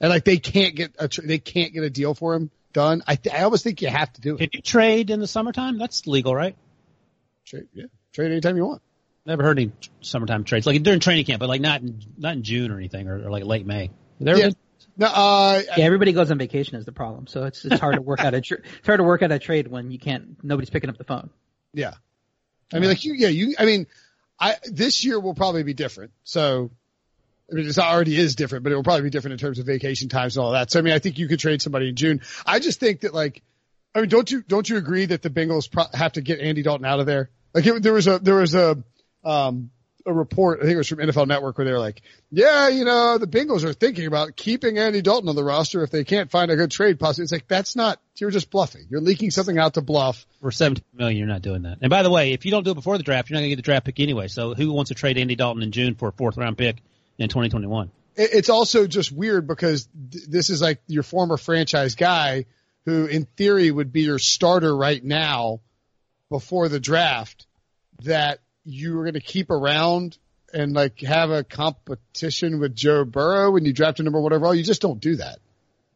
and 0.00 0.08
like 0.08 0.24
they 0.24 0.38
can't 0.38 0.76
get 0.76 0.94
a 1.00 1.08
they 1.22 1.38
can't 1.38 1.72
get 1.72 1.82
a 1.82 1.90
deal 1.90 2.14
for 2.14 2.34
him 2.34 2.50
done. 2.72 3.02
I 3.08 3.16
th- 3.16 3.34
I 3.34 3.42
always 3.42 3.62
think 3.64 3.82
you 3.82 3.88
have 3.88 4.12
to 4.12 4.20
do 4.20 4.36
it. 4.36 4.38
Can 4.38 4.50
you 4.52 4.62
trade 4.62 5.10
in 5.10 5.18
the 5.18 5.26
summertime? 5.26 5.78
That's 5.78 6.06
legal, 6.06 6.32
right? 6.32 6.54
Trade, 7.44 7.66
yeah, 7.74 7.86
trade 8.12 8.30
anytime 8.30 8.56
you 8.56 8.66
want. 8.66 8.82
Never 9.26 9.42
heard 9.42 9.58
any 9.58 9.72
summertime 10.00 10.44
trades 10.44 10.64
like 10.64 10.80
during 10.84 11.00
training 11.00 11.24
camp, 11.24 11.40
but 11.40 11.48
like 11.48 11.60
not 11.60 11.82
in, 11.82 12.00
not 12.16 12.34
in 12.34 12.44
June 12.44 12.70
or 12.70 12.78
anything 12.78 13.08
or, 13.08 13.26
or 13.26 13.30
like 13.30 13.44
late 13.44 13.66
May. 13.66 13.90
There 14.20 14.36
yeah. 14.36 14.50
No, 14.96 15.06
uh, 15.06 15.62
yeah, 15.78 15.84
everybody 15.84 16.12
goes 16.12 16.30
on 16.30 16.36
vacation 16.36 16.76
is 16.76 16.84
the 16.84 16.92
problem. 16.92 17.26
So 17.26 17.44
it's 17.44 17.64
it's 17.64 17.80
hard 17.80 17.94
to 17.94 18.02
work 18.02 18.20
out 18.20 18.34
a 18.34 18.40
tra- 18.40 18.58
it's 18.58 18.86
hard 18.86 18.98
to 18.98 19.04
work 19.04 19.22
out 19.22 19.32
a 19.32 19.38
trade 19.38 19.66
when 19.66 19.90
you 19.90 19.98
can't 19.98 20.42
nobody's 20.44 20.68
picking 20.68 20.90
up 20.90 20.98
the 20.98 21.04
phone. 21.04 21.30
Yeah, 21.72 21.94
I 22.72 22.78
mean, 22.78 22.88
like 22.88 23.04
you, 23.04 23.14
yeah, 23.14 23.28
you. 23.28 23.54
I 23.58 23.64
mean, 23.64 23.86
I 24.38 24.56
this 24.64 25.02
year 25.04 25.18
will 25.18 25.34
probably 25.34 25.62
be 25.62 25.72
different. 25.72 26.12
So, 26.24 26.70
I 27.50 27.54
mean, 27.54 27.66
it 27.66 27.78
already 27.78 28.18
is 28.18 28.34
different, 28.36 28.62
but 28.64 28.72
it 28.72 28.76
will 28.76 28.82
probably 28.82 29.04
be 29.04 29.10
different 29.10 29.32
in 29.32 29.38
terms 29.38 29.58
of 29.58 29.66
vacation 29.66 30.10
times 30.10 30.36
and 30.36 30.44
all 30.44 30.52
that. 30.52 30.70
So, 30.70 30.78
I 30.78 30.82
mean, 30.82 30.92
I 30.92 30.98
think 30.98 31.18
you 31.18 31.28
could 31.28 31.38
trade 31.38 31.62
somebody 31.62 31.88
in 31.88 31.96
June. 31.96 32.20
I 32.44 32.58
just 32.58 32.78
think 32.78 33.00
that 33.00 33.14
like, 33.14 33.42
I 33.94 34.00
mean, 34.00 34.10
don't 34.10 34.30
you 34.30 34.42
don't 34.42 34.68
you 34.68 34.76
agree 34.76 35.06
that 35.06 35.22
the 35.22 35.30
Bengals 35.30 35.70
pro- 35.70 35.86
have 35.94 36.12
to 36.12 36.20
get 36.20 36.40
Andy 36.40 36.62
Dalton 36.62 36.84
out 36.84 37.00
of 37.00 37.06
there? 37.06 37.30
Like, 37.54 37.66
it, 37.66 37.82
there 37.82 37.94
was 37.94 38.06
a 38.06 38.18
there 38.18 38.36
was 38.36 38.54
a 38.54 38.82
um 39.24 39.70
a 40.10 40.14
report, 40.14 40.58
I 40.60 40.62
think 40.62 40.74
it 40.74 40.78
was 40.78 40.88
from 40.88 40.98
NFL 40.98 41.26
Network, 41.26 41.56
where 41.56 41.64
they 41.64 41.72
were 41.72 41.78
like, 41.78 42.02
yeah, 42.30 42.68
you 42.68 42.84
know, 42.84 43.18
the 43.18 43.26
Bengals 43.26 43.64
are 43.64 43.72
thinking 43.72 44.06
about 44.06 44.36
keeping 44.36 44.78
Andy 44.78 45.00
Dalton 45.02 45.28
on 45.28 45.36
the 45.36 45.44
roster 45.44 45.82
if 45.82 45.90
they 45.90 46.04
can't 46.04 46.30
find 46.30 46.50
a 46.50 46.56
good 46.56 46.70
trade 46.70 46.98
possibility. 46.98 47.24
It's 47.24 47.32
like, 47.32 47.48
that's 47.48 47.76
not, 47.76 48.00
you're 48.16 48.30
just 48.30 48.50
bluffing. 48.50 48.86
You're 48.90 49.00
leaking 49.00 49.30
something 49.30 49.56
out 49.58 49.74
to 49.74 49.80
bluff. 49.80 50.26
For 50.40 50.50
17 50.50 50.84
million, 50.92 51.18
you're 51.18 51.26
not 51.26 51.42
doing 51.42 51.62
that. 51.62 51.78
And 51.80 51.90
by 51.90 52.02
the 52.02 52.10
way, 52.10 52.32
if 52.32 52.44
you 52.44 52.50
don't 52.50 52.64
do 52.64 52.72
it 52.72 52.74
before 52.74 52.98
the 52.98 53.04
draft, 53.04 53.30
you're 53.30 53.36
not 53.36 53.40
going 53.40 53.50
to 53.50 53.56
get 53.56 53.62
the 53.62 53.62
draft 53.62 53.86
pick 53.86 54.00
anyway. 54.00 54.28
So 54.28 54.54
who 54.54 54.72
wants 54.72 54.88
to 54.88 54.94
trade 54.94 55.16
Andy 55.16 55.36
Dalton 55.36 55.62
in 55.62 55.72
June 55.72 55.94
for 55.94 56.08
a 56.08 56.12
fourth 56.12 56.36
round 56.36 56.58
pick 56.58 56.82
in 57.18 57.28
2021? 57.28 57.90
It's 58.16 58.50
also 58.50 58.86
just 58.86 59.12
weird 59.12 59.46
because 59.46 59.88
th- 60.10 60.26
this 60.26 60.50
is 60.50 60.60
like 60.60 60.82
your 60.86 61.02
former 61.02 61.36
franchise 61.36 61.94
guy 61.94 62.44
who 62.84 63.06
in 63.06 63.24
theory 63.36 63.70
would 63.70 63.92
be 63.92 64.02
your 64.02 64.18
starter 64.18 64.76
right 64.76 65.02
now 65.02 65.60
before 66.28 66.68
the 66.68 66.80
draft 66.80 67.46
that 68.02 68.40
you 68.64 68.96
were 68.96 69.04
going 69.04 69.14
to 69.14 69.20
keep 69.20 69.50
around 69.50 70.18
and 70.52 70.72
like 70.72 71.00
have 71.00 71.30
a 71.30 71.44
competition 71.44 72.60
with 72.60 72.74
Joe 72.74 73.04
Burrow 73.04 73.52
when 73.52 73.64
you 73.64 73.72
draft 73.72 74.00
a 74.00 74.02
number 74.02 74.20
one 74.20 74.32
overall. 74.32 74.50
Oh, 74.50 74.54
you 74.54 74.64
just 74.64 74.82
don't 74.82 75.00
do 75.00 75.16
that. 75.16 75.38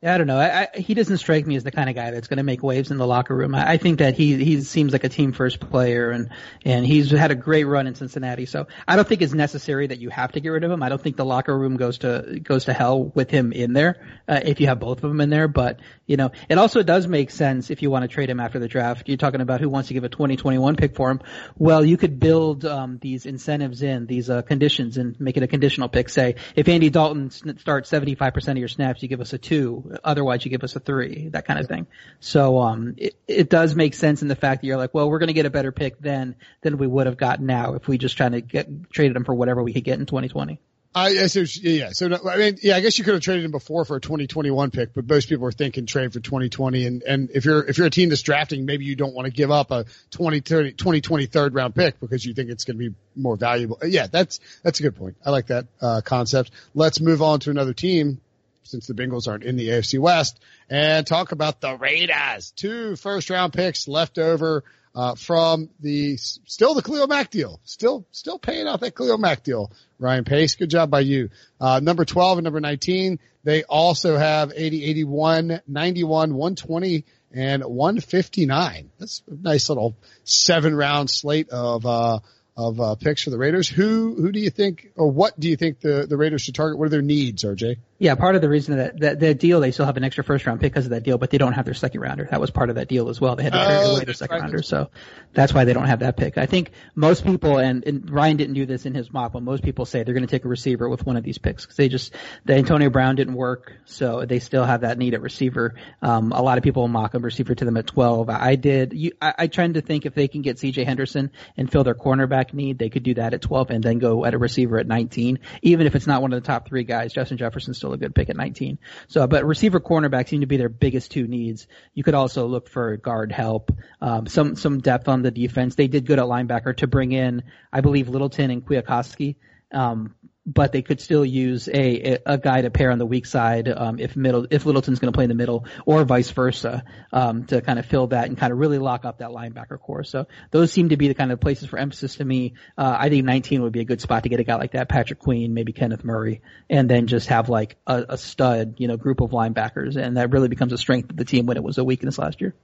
I 0.04 0.18
don't 0.18 0.26
know. 0.26 0.38
I, 0.38 0.68
I, 0.74 0.78
he 0.78 0.92
doesn't 0.92 1.16
strike 1.16 1.46
me 1.46 1.56
as 1.56 1.64
the 1.64 1.70
kind 1.70 1.88
of 1.88 1.96
guy 1.96 2.10
that's 2.10 2.28
going 2.28 2.36
to 2.36 2.42
make 2.42 2.62
waves 2.62 2.90
in 2.90 2.98
the 2.98 3.06
locker 3.06 3.34
room. 3.34 3.54
I, 3.54 3.72
I 3.72 3.76
think 3.78 4.00
that 4.00 4.14
he 4.14 4.44
he 4.44 4.60
seems 4.60 4.92
like 4.92 5.04
a 5.04 5.08
team 5.08 5.32
first 5.32 5.60
player, 5.60 6.10
and 6.10 6.28
and 6.64 6.84
he's 6.84 7.10
had 7.10 7.30
a 7.30 7.34
great 7.34 7.64
run 7.64 7.86
in 7.86 7.94
Cincinnati. 7.94 8.44
So 8.44 8.66
I 8.86 8.96
don't 8.96 9.08
think 9.08 9.22
it's 9.22 9.32
necessary 9.32 9.86
that 9.86 10.00
you 10.00 10.10
have 10.10 10.32
to 10.32 10.40
get 10.40 10.50
rid 10.50 10.62
of 10.62 10.70
him. 10.70 10.82
I 10.82 10.90
don't 10.90 11.00
think 11.00 11.16
the 11.16 11.24
locker 11.24 11.56
room 11.56 11.76
goes 11.76 11.98
to 11.98 12.38
goes 12.42 12.66
to 12.66 12.74
hell 12.74 13.04
with 13.14 13.30
him 13.30 13.52
in 13.52 13.72
there 13.72 14.06
uh, 14.28 14.40
if 14.44 14.60
you 14.60 14.66
have 14.66 14.78
both 14.78 15.02
of 15.02 15.08
them 15.08 15.22
in 15.22 15.30
there. 15.30 15.48
But 15.48 15.80
you 16.06 16.18
know, 16.18 16.32
it 16.50 16.58
also 16.58 16.82
does 16.82 17.06
make 17.06 17.30
sense 17.30 17.70
if 17.70 17.80
you 17.80 17.90
want 17.90 18.02
to 18.02 18.08
trade 18.08 18.28
him 18.28 18.40
after 18.40 18.58
the 18.58 18.68
draft. 18.68 19.08
You're 19.08 19.16
talking 19.16 19.40
about 19.40 19.60
who 19.60 19.70
wants 19.70 19.88
to 19.88 19.94
give 19.94 20.04
a 20.04 20.10
2021 20.10 20.76
pick 20.76 20.96
for 20.96 21.10
him. 21.10 21.20
Well, 21.56 21.82
you 21.82 21.96
could 21.96 22.20
build 22.20 22.66
um, 22.66 22.98
these 23.00 23.24
incentives 23.24 23.82
in 23.82 24.04
these 24.04 24.28
uh, 24.28 24.42
conditions 24.42 24.98
and 24.98 25.18
make 25.18 25.38
it 25.38 25.42
a 25.42 25.48
conditional 25.48 25.88
pick. 25.88 26.10
Say 26.10 26.34
if 26.54 26.68
Andy 26.68 26.90
Dalton 26.90 27.30
starts 27.30 27.90
75% 27.90 28.48
of 28.50 28.58
your 28.58 28.68
snaps, 28.68 29.02
you 29.02 29.08
give 29.08 29.22
us 29.22 29.32
a 29.32 29.38
two 29.38 29.93
Otherwise, 30.02 30.44
you 30.44 30.50
give 30.50 30.64
us 30.64 30.74
a 30.76 30.80
three, 30.80 31.28
that 31.28 31.46
kind 31.46 31.60
of 31.60 31.66
thing. 31.66 31.86
So 32.20 32.60
um, 32.60 32.94
it, 32.96 33.14
it 33.28 33.50
does 33.50 33.74
make 33.74 33.94
sense 33.94 34.22
in 34.22 34.28
the 34.28 34.36
fact 34.36 34.62
that 34.62 34.66
you're 34.66 34.76
like, 34.76 34.94
well, 34.94 35.08
we're 35.08 35.18
going 35.18 35.28
to 35.28 35.34
get 35.34 35.46
a 35.46 35.50
better 35.50 35.72
pick 35.72 35.98
then 35.98 36.36
than 36.62 36.78
we 36.78 36.86
would 36.86 37.06
have 37.06 37.16
gotten 37.16 37.46
now 37.46 37.74
if 37.74 37.86
we 37.86 37.98
just 37.98 38.16
trying 38.16 38.32
to 38.32 38.40
get 38.40 38.90
traded 38.90 39.16
him 39.16 39.24
for 39.24 39.34
whatever 39.34 39.62
we 39.62 39.72
could 39.72 39.84
get 39.84 39.98
in 39.98 40.06
2020. 40.06 40.58
I, 40.96 41.26
so 41.26 41.40
yeah, 41.60 41.90
so 41.90 42.06
I 42.06 42.36
mean, 42.36 42.58
yeah, 42.62 42.76
I 42.76 42.80
guess 42.80 42.98
you 42.98 43.04
could 43.04 43.14
have 43.14 43.22
traded 43.22 43.44
him 43.44 43.50
before 43.50 43.84
for 43.84 43.96
a 43.96 44.00
2021 44.00 44.70
pick, 44.70 44.94
but 44.94 45.08
most 45.08 45.28
people 45.28 45.44
are 45.46 45.52
thinking 45.52 45.86
trade 45.86 46.12
for 46.12 46.20
2020. 46.20 46.86
And, 46.86 47.02
and 47.02 47.30
if 47.34 47.44
you're, 47.44 47.64
if 47.64 47.78
you're 47.78 47.88
a 47.88 47.90
team 47.90 48.10
that's 48.10 48.22
drafting, 48.22 48.64
maybe 48.64 48.84
you 48.84 48.94
don't 48.94 49.12
want 49.12 49.26
to 49.26 49.32
give 49.32 49.50
up 49.50 49.72
a 49.72 49.86
20, 50.12 50.40
30, 50.40 50.72
2020 50.74 51.26
third 51.26 51.52
round 51.52 51.74
pick 51.74 51.98
because 51.98 52.24
you 52.24 52.32
think 52.32 52.48
it's 52.48 52.64
going 52.64 52.78
to 52.78 52.90
be 52.90 52.94
more 53.16 53.34
valuable. 53.34 53.78
Yeah, 53.84 54.06
that's, 54.06 54.38
that's 54.62 54.78
a 54.78 54.84
good 54.84 54.94
point. 54.94 55.16
I 55.26 55.30
like 55.30 55.48
that, 55.48 55.66
uh, 55.80 56.00
concept. 56.04 56.52
Let's 56.74 57.00
move 57.00 57.22
on 57.22 57.40
to 57.40 57.50
another 57.50 57.72
team 57.72 58.20
since 58.64 58.86
the 58.86 58.94
Bengals 58.94 59.28
aren't 59.28 59.44
in 59.44 59.56
the 59.56 59.68
AFC 59.68 59.98
West 59.98 60.40
and 60.68 61.06
talk 61.06 61.32
about 61.32 61.60
the 61.60 61.76
Raiders. 61.76 62.52
Two 62.56 62.96
first 62.96 63.30
round 63.30 63.52
picks 63.52 63.86
left 63.86 64.18
over, 64.18 64.64
uh, 64.94 65.14
from 65.14 65.70
the, 65.80 66.16
still 66.16 66.74
the 66.74 66.82
Khalil 66.82 67.06
Mack 67.06 67.30
deal. 67.30 67.60
Still, 67.64 68.06
still 68.12 68.38
paying 68.38 68.68
out 68.68 68.80
that 68.80 68.94
Khalil 68.94 69.18
Mack 69.18 69.42
deal. 69.42 69.72
Ryan 69.98 70.24
Pace, 70.24 70.54
good 70.54 70.70
job 70.70 70.90
by 70.90 71.00
you. 71.00 71.30
Uh, 71.60 71.80
number 71.82 72.04
12 72.04 72.38
and 72.38 72.44
number 72.44 72.60
19, 72.60 73.18
they 73.42 73.64
also 73.64 74.16
have 74.16 74.52
80, 74.54 74.84
81, 74.84 75.60
91, 75.66 76.34
120, 76.34 77.04
and 77.32 77.64
159. 77.64 78.90
That's 78.98 79.22
a 79.28 79.34
nice 79.34 79.68
little 79.68 79.96
seven 80.22 80.74
round 80.74 81.10
slate 81.10 81.48
of, 81.50 81.84
uh, 81.84 82.20
of 82.56 82.80
uh, 82.80 82.94
picks 82.94 83.22
for 83.22 83.30
the 83.30 83.38
Raiders. 83.38 83.68
Who 83.68 84.14
who 84.14 84.30
do 84.30 84.38
you 84.38 84.50
think, 84.50 84.92
or 84.96 85.10
what 85.10 85.38
do 85.38 85.48
you 85.48 85.56
think 85.56 85.80
the 85.80 86.06
the 86.08 86.16
Raiders 86.16 86.42
should 86.42 86.54
target? 86.54 86.78
What 86.78 86.86
are 86.86 86.90
their 86.90 87.02
needs, 87.02 87.42
RJ? 87.42 87.78
Yeah, 87.98 88.14
part 88.16 88.36
of 88.36 88.42
the 88.42 88.48
reason 88.48 88.76
that 88.76 89.00
that, 89.00 89.20
that 89.20 89.38
deal 89.38 89.60
they 89.60 89.70
still 89.70 89.86
have 89.86 89.96
an 89.96 90.04
extra 90.04 90.22
first 90.22 90.46
round 90.46 90.60
pick 90.60 90.72
because 90.72 90.84
of 90.84 90.90
that 90.90 91.02
deal, 91.02 91.18
but 91.18 91.30
they 91.30 91.38
don't 91.38 91.54
have 91.54 91.64
their 91.64 91.74
second 91.74 92.00
rounder. 92.00 92.28
That 92.30 92.40
was 92.40 92.50
part 92.50 92.70
of 92.70 92.76
that 92.76 92.86
deal 92.88 93.08
as 93.08 93.20
well. 93.20 93.34
They 93.34 93.44
had 93.44 93.52
to 93.52 93.64
trade 93.64 93.80
oh, 93.82 93.96
away 93.96 94.04
their 94.04 94.14
second 94.14 94.34
right. 94.34 94.42
rounder, 94.42 94.62
so 94.62 94.90
that's 95.32 95.52
why 95.52 95.64
they 95.64 95.72
don't 95.72 95.86
have 95.86 96.00
that 96.00 96.16
pick. 96.16 96.38
I 96.38 96.46
think 96.46 96.70
most 96.94 97.24
people, 97.24 97.58
and, 97.58 97.84
and 97.86 98.08
Ryan 98.10 98.36
didn't 98.36 98.54
do 98.54 98.66
this 98.66 98.86
in 98.86 98.94
his 98.94 99.12
mock, 99.12 99.32
but 99.32 99.42
most 99.42 99.62
people 99.62 99.84
say 99.84 100.02
they're 100.02 100.14
going 100.14 100.26
to 100.26 100.30
take 100.30 100.44
a 100.44 100.48
receiver 100.48 100.88
with 100.88 101.06
one 101.06 101.16
of 101.16 101.24
these 101.24 101.38
picks 101.38 101.64
because 101.64 101.76
they 101.76 101.88
just 101.88 102.14
the 102.44 102.54
Antonio 102.54 102.90
Brown 102.90 103.16
didn't 103.16 103.34
work, 103.34 103.72
so 103.84 104.24
they 104.24 104.38
still 104.38 104.64
have 104.64 104.82
that 104.82 104.98
need 104.98 105.14
at 105.14 105.22
receiver. 105.22 105.74
Um, 106.02 106.32
a 106.32 106.42
lot 106.42 106.58
of 106.58 106.64
people 106.64 106.86
mock 106.88 107.14
a 107.14 107.18
receiver 107.18 107.54
to 107.54 107.64
them 107.64 107.76
at 107.76 107.86
12. 107.86 108.28
I 108.28 108.56
did. 108.56 108.92
You, 108.92 109.12
I, 109.20 109.34
I 109.38 109.46
tried 109.46 109.74
to 109.74 109.80
think 109.80 110.04
if 110.06 110.14
they 110.14 110.28
can 110.28 110.42
get 110.42 110.58
C.J. 110.58 110.84
Henderson 110.84 111.30
and 111.56 111.70
fill 111.70 111.84
their 111.84 111.94
cornerback 111.94 112.43
need, 112.52 112.78
they 112.78 112.90
could 112.90 113.02
do 113.02 113.14
that 113.14 113.32
at 113.32 113.40
12 113.40 113.70
and 113.70 113.82
then 113.82 113.98
go 113.98 114.24
at 114.24 114.34
a 114.34 114.38
receiver 114.38 114.78
at 114.78 114.86
19. 114.86 115.38
Even 115.62 115.86
if 115.86 115.94
it's 115.94 116.06
not 116.06 116.20
one 116.20 116.32
of 116.32 116.42
the 116.42 116.46
top 116.46 116.68
three 116.68 116.84
guys, 116.84 117.12
Justin 117.12 117.38
Jefferson's 117.38 117.78
still 117.78 117.92
a 117.92 117.96
good 117.96 118.14
pick 118.14 118.28
at 118.28 118.36
19. 118.36 118.78
So, 119.08 119.26
but 119.26 119.44
receiver 119.44 119.80
cornerback 119.80 120.28
seem 120.28 120.40
to 120.40 120.46
be 120.46 120.56
their 120.56 120.68
biggest 120.68 121.12
two 121.12 121.26
needs. 121.26 121.66
You 121.94 122.02
could 122.02 122.14
also 122.14 122.46
look 122.46 122.68
for 122.68 122.96
guard 122.96 123.32
help, 123.32 123.72
um, 124.00 124.26
some, 124.26 124.56
some 124.56 124.80
depth 124.80 125.08
on 125.08 125.22
the 125.22 125.30
defense. 125.30 125.76
They 125.76 125.88
did 125.88 126.06
good 126.06 126.18
at 126.18 126.26
linebacker 126.26 126.76
to 126.78 126.86
bring 126.86 127.12
in, 127.12 127.44
I 127.72 127.80
believe, 127.80 128.08
Littleton 128.08 128.50
and 128.50 128.66
Kwiatkoski. 128.66 129.36
Um, 129.72 130.14
but 130.46 130.72
they 130.72 130.82
could 130.82 131.00
still 131.00 131.24
use 131.24 131.68
a 131.68 132.18
a 132.26 132.36
guy 132.36 132.60
to 132.60 132.70
pair 132.70 132.90
on 132.90 132.98
the 132.98 133.06
weak 133.06 133.24
side 133.24 133.68
um, 133.68 133.98
if 133.98 134.14
middle 134.14 134.46
if 134.50 134.66
Littleton's 134.66 134.98
going 134.98 135.12
to 135.12 135.16
play 135.16 135.24
in 135.24 135.30
the 135.30 135.34
middle 135.34 135.66
or 135.86 136.04
vice 136.04 136.30
versa 136.30 136.84
um, 137.12 137.44
to 137.46 137.62
kind 137.62 137.78
of 137.78 137.86
fill 137.86 138.08
that 138.08 138.28
and 138.28 138.36
kind 138.36 138.52
of 138.52 138.58
really 138.58 138.78
lock 138.78 139.04
up 139.04 139.18
that 139.18 139.30
linebacker 139.30 139.80
core. 139.80 140.04
So 140.04 140.26
those 140.50 140.70
seem 140.70 140.90
to 140.90 140.96
be 140.96 141.08
the 141.08 141.14
kind 141.14 141.32
of 141.32 141.40
places 141.40 141.68
for 141.68 141.78
emphasis 141.78 142.16
to 142.16 142.24
me. 142.24 142.54
Uh, 142.76 142.96
I 142.98 143.08
think 143.08 143.24
19 143.24 143.62
would 143.62 143.72
be 143.72 143.80
a 143.80 143.84
good 143.84 144.00
spot 144.00 144.24
to 144.24 144.28
get 144.28 144.40
a 144.40 144.44
guy 144.44 144.56
like 144.56 144.72
that, 144.72 144.88
Patrick 144.88 145.18
Queen, 145.18 145.54
maybe 145.54 145.72
Kenneth 145.72 146.04
Murray, 146.04 146.42
and 146.68 146.90
then 146.90 147.06
just 147.06 147.28
have 147.28 147.48
like 147.48 147.76
a, 147.86 148.04
a 148.10 148.18
stud 148.18 148.74
you 148.78 148.88
know 148.88 148.96
group 148.96 149.20
of 149.20 149.30
linebackers, 149.30 149.96
and 149.96 150.16
that 150.18 150.30
really 150.30 150.48
becomes 150.48 150.72
a 150.72 150.78
strength 150.78 151.10
of 151.10 151.16
the 151.16 151.24
team 151.24 151.46
when 151.46 151.56
it 151.56 151.62
was 151.62 151.78
a 151.78 151.84
weakness 151.84 152.18
last 152.18 152.40
year. 152.40 152.54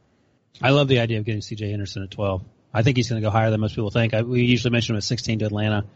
I 0.62 0.70
love 0.70 0.89
the 0.89 1.01
idea 1.01 1.18
of 1.18 1.24
getting 1.24 1.41
C.J. 1.41 1.72
Anderson 1.72 2.03
at 2.03 2.11
12. 2.11 2.45
I 2.74 2.83
think 2.83 2.97
he's 2.97 3.09
going 3.09 3.22
to 3.22 3.26
go 3.26 3.31
higher 3.31 3.51
than 3.51 3.61
most 3.61 3.74
people 3.74 3.91
think. 3.91 4.14
I, 4.14 4.22
we 4.22 4.43
usually 4.43 4.70
mention 4.70 4.95
him 4.95 4.99
at 4.99 5.05
16 5.05 5.41
to 5.41 5.47
Atlanta 5.47 5.87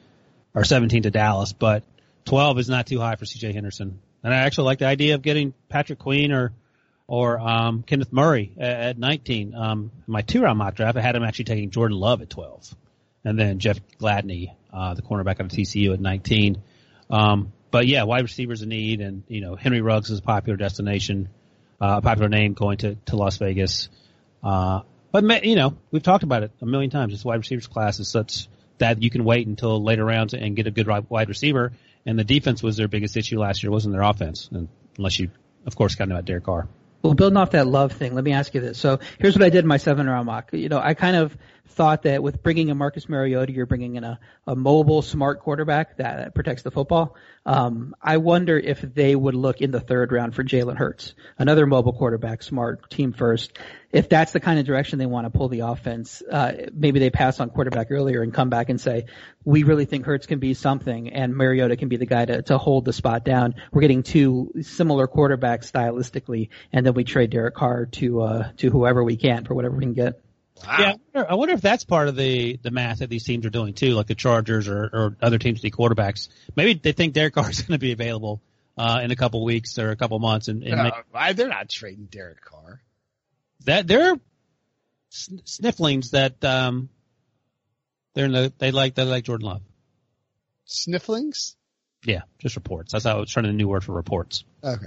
or 0.54 0.64
17 0.64 1.02
to 1.02 1.10
Dallas, 1.10 1.52
but 1.52 1.84
12 2.26 2.58
is 2.60 2.68
not 2.68 2.86
too 2.86 3.00
high 3.00 3.16
for 3.16 3.24
CJ 3.24 3.54
Henderson. 3.54 4.00
And 4.22 4.32
I 4.32 4.38
actually 4.38 4.66
like 4.66 4.78
the 4.78 4.86
idea 4.86 5.14
of 5.14 5.22
getting 5.22 5.52
Patrick 5.68 5.98
Queen 5.98 6.32
or, 6.32 6.52
or, 7.06 7.38
um, 7.38 7.82
Kenneth 7.82 8.12
Murray 8.12 8.52
at, 8.58 8.80
at 8.80 8.98
19. 8.98 9.54
Um, 9.54 9.90
my 10.06 10.22
two 10.22 10.42
round 10.42 10.58
mock 10.58 10.74
draft, 10.74 10.96
I 10.96 11.02
had 11.02 11.16
him 11.16 11.24
actually 11.24 11.46
taking 11.46 11.70
Jordan 11.70 11.98
Love 11.98 12.22
at 12.22 12.30
12 12.30 12.74
and 13.24 13.38
then 13.38 13.58
Jeff 13.58 13.80
Gladney, 13.98 14.54
uh, 14.72 14.94
the 14.94 15.02
cornerback 15.02 15.40
out 15.40 15.40
of 15.40 15.48
TCU 15.48 15.92
at 15.92 16.00
19. 16.00 16.62
Um, 17.10 17.52
but 17.70 17.86
yeah, 17.86 18.04
wide 18.04 18.22
receivers 18.22 18.62
a 18.62 18.66
need 18.66 19.00
and, 19.00 19.24
you 19.28 19.40
know, 19.40 19.56
Henry 19.56 19.80
Ruggs 19.80 20.10
is 20.10 20.20
a 20.20 20.22
popular 20.22 20.56
destination, 20.56 21.28
uh, 21.80 21.96
a 21.98 22.02
popular 22.02 22.28
name 22.28 22.54
going 22.54 22.78
to, 22.78 22.94
to 23.06 23.16
Las 23.16 23.36
Vegas. 23.38 23.88
Uh, 24.42 24.80
but 25.10 25.44
you 25.44 25.54
know, 25.54 25.76
we've 25.90 26.02
talked 26.02 26.24
about 26.24 26.42
it 26.42 26.50
a 26.60 26.66
million 26.66 26.90
times. 26.90 27.12
This 27.12 27.24
wide 27.24 27.36
receivers 27.36 27.66
class 27.66 28.00
is 28.00 28.08
such 28.08 28.48
that 28.84 29.02
you 29.02 29.08
can 29.08 29.24
wait 29.24 29.46
until 29.46 29.82
later 29.82 30.04
rounds 30.04 30.34
and 30.34 30.54
get 30.54 30.66
a 30.66 30.70
good 30.70 30.86
wide 31.08 31.28
receiver. 31.28 31.72
And 32.04 32.18
the 32.18 32.24
defense 32.24 32.62
was 32.62 32.76
their 32.76 32.86
biggest 32.86 33.16
issue 33.16 33.40
last 33.40 33.62
year, 33.62 33.72
wasn't 33.72 33.94
their 33.94 34.02
offense, 34.02 34.50
unless 34.98 35.18
you, 35.18 35.30
of 35.64 35.74
course, 35.74 35.94
got 35.94 36.10
about 36.10 36.26
Derek 36.26 36.44
Carr. 36.44 36.68
Well, 37.02 37.14
building 37.14 37.38
off 37.38 37.50
that 37.52 37.66
love 37.66 37.92
thing, 37.92 38.14
let 38.14 38.24
me 38.24 38.32
ask 38.32 38.54
you 38.54 38.60
this. 38.60 38.78
So 38.78 38.98
here's 39.18 39.34
what 39.34 39.42
I 39.42 39.48
did 39.48 39.64
in 39.64 39.66
my 39.66 39.78
seven 39.78 40.06
round 40.06 40.26
mock. 40.26 40.50
You 40.52 40.68
know, 40.68 40.78
I 40.78 40.94
kind 40.94 41.16
of 41.16 41.36
thought 41.68 42.02
that 42.02 42.22
with 42.22 42.42
bringing 42.42 42.70
a 42.70 42.74
Marcus 42.74 43.08
Mariota, 43.08 43.52
you're 43.52 43.66
bringing 43.66 43.96
in 43.96 44.04
a, 44.04 44.20
a 44.46 44.54
mobile, 44.54 45.02
smart 45.02 45.40
quarterback 45.40 45.96
that 45.96 46.34
protects 46.34 46.62
the 46.62 46.70
football. 46.70 47.16
Um, 47.46 47.96
I 48.00 48.18
wonder 48.18 48.58
if 48.58 48.80
they 48.80 49.16
would 49.16 49.34
look 49.34 49.60
in 49.60 49.70
the 49.70 49.80
third 49.80 50.12
round 50.12 50.34
for 50.34 50.44
Jalen 50.44 50.76
Hurts, 50.76 51.14
another 51.38 51.66
mobile 51.66 51.92
quarterback, 51.92 52.42
smart, 52.42 52.90
team 52.90 53.12
first. 53.12 53.58
If 53.92 54.08
that's 54.08 54.32
the 54.32 54.40
kind 54.40 54.58
of 54.58 54.66
direction 54.66 54.98
they 54.98 55.06
want 55.06 55.26
to 55.26 55.30
pull 55.30 55.48
the 55.48 55.60
offense, 55.60 56.22
uh, 56.30 56.52
maybe 56.72 57.00
they 57.00 57.10
pass 57.10 57.40
on 57.40 57.50
quarterback 57.50 57.90
earlier 57.90 58.22
and 58.22 58.32
come 58.32 58.50
back 58.50 58.68
and 58.68 58.80
say, 58.80 59.06
we 59.44 59.62
really 59.62 59.84
think 59.84 60.04
Hurts 60.04 60.26
can 60.26 60.38
be 60.38 60.54
something 60.54 61.10
and 61.10 61.34
Mariota 61.34 61.76
can 61.76 61.88
be 61.88 61.96
the 61.96 62.06
guy 62.06 62.24
to, 62.24 62.42
to 62.42 62.58
hold 62.58 62.84
the 62.84 62.92
spot 62.92 63.24
down. 63.24 63.54
We're 63.72 63.82
getting 63.82 64.02
two 64.02 64.52
similar 64.62 65.08
quarterbacks 65.08 65.70
stylistically 65.70 66.50
and 66.72 66.84
then 66.84 66.94
we 66.94 67.04
trade 67.04 67.30
Derek 67.30 67.54
Carr 67.54 67.86
to, 67.86 68.20
uh, 68.22 68.50
to 68.58 68.70
whoever 68.70 69.02
we 69.02 69.16
can 69.16 69.44
for 69.44 69.54
whatever 69.54 69.76
we 69.76 69.84
can 69.84 69.94
get. 69.94 70.20
Wow. 70.62 70.76
Yeah, 70.78 70.86
I 70.86 70.96
wonder, 71.12 71.30
I 71.30 71.34
wonder, 71.34 71.54
if 71.54 71.60
that's 71.60 71.84
part 71.84 72.08
of 72.08 72.16
the 72.16 72.58
the 72.62 72.70
math 72.70 73.00
that 73.00 73.10
these 73.10 73.24
teams 73.24 73.44
are 73.44 73.50
doing 73.50 73.74
too, 73.74 73.90
like 73.90 74.06
the 74.06 74.14
Chargers 74.14 74.68
or, 74.68 74.84
or 74.84 75.16
other 75.20 75.38
teams 75.38 75.60
the 75.60 75.70
quarterbacks. 75.70 76.28
Maybe 76.54 76.74
they 76.74 76.92
think 76.92 77.12
Derek 77.12 77.34
Carr 77.34 77.50
is 77.50 77.62
going 77.62 77.72
to 77.72 77.78
be 77.78 77.92
available 77.92 78.40
uh, 78.78 79.00
in 79.02 79.10
a 79.10 79.16
couple 79.16 79.44
weeks 79.44 79.78
or 79.78 79.90
a 79.90 79.96
couple 79.96 80.18
months, 80.20 80.48
and, 80.48 80.62
and 80.62 80.76
no, 80.76 80.92
make, 81.12 81.36
they're 81.36 81.48
not 81.48 81.68
trading 81.68 82.06
Derek 82.06 82.40
Carr. 82.40 82.80
That 83.64 83.86
they're 83.86 84.14
snifflings 85.10 86.10
that 86.10 86.44
um, 86.44 86.88
they're 88.14 88.26
in 88.26 88.32
the, 88.32 88.52
they 88.58 88.70
like 88.70 88.94
they 88.94 89.04
like 89.04 89.24
Jordan 89.24 89.46
Love. 89.46 89.62
Snifflings. 90.66 91.56
Yeah, 92.04 92.22
just 92.38 92.56
reports. 92.56 92.92
That's 92.92 93.04
how 93.04 93.16
I 93.16 93.20
was 93.20 93.30
trying 93.30 93.46
to 93.46 93.52
new 93.52 93.68
word 93.68 93.82
for 93.82 93.92
reports. 93.92 94.44
Okay. 94.62 94.86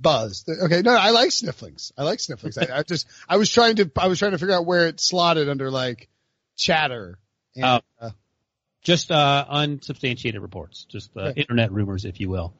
Buzz. 0.00 0.44
Okay, 0.48 0.82
no, 0.82 0.94
I 0.94 1.10
like 1.10 1.30
snifflings. 1.30 1.92
I 1.96 2.04
like 2.04 2.18
snifflings. 2.18 2.58
I, 2.58 2.78
I, 2.78 2.82
just, 2.82 3.06
I 3.28 3.36
was 3.36 3.50
trying 3.50 3.76
to, 3.76 3.90
I 3.96 4.08
was 4.08 4.18
trying 4.18 4.32
to 4.32 4.38
figure 4.38 4.54
out 4.54 4.66
where 4.66 4.86
it 4.86 5.00
slotted 5.00 5.48
under 5.48 5.70
like 5.70 6.08
chatter. 6.56 7.18
And, 7.54 7.64
uh, 7.64 7.80
uh, 8.00 8.10
just 8.82 9.10
uh, 9.10 9.44
unsubstantiated 9.48 10.40
reports, 10.40 10.86
just 10.88 11.10
uh, 11.16 11.20
okay. 11.20 11.40
internet 11.40 11.72
rumors, 11.72 12.04
if 12.04 12.20
you 12.20 12.28
will. 12.28 12.54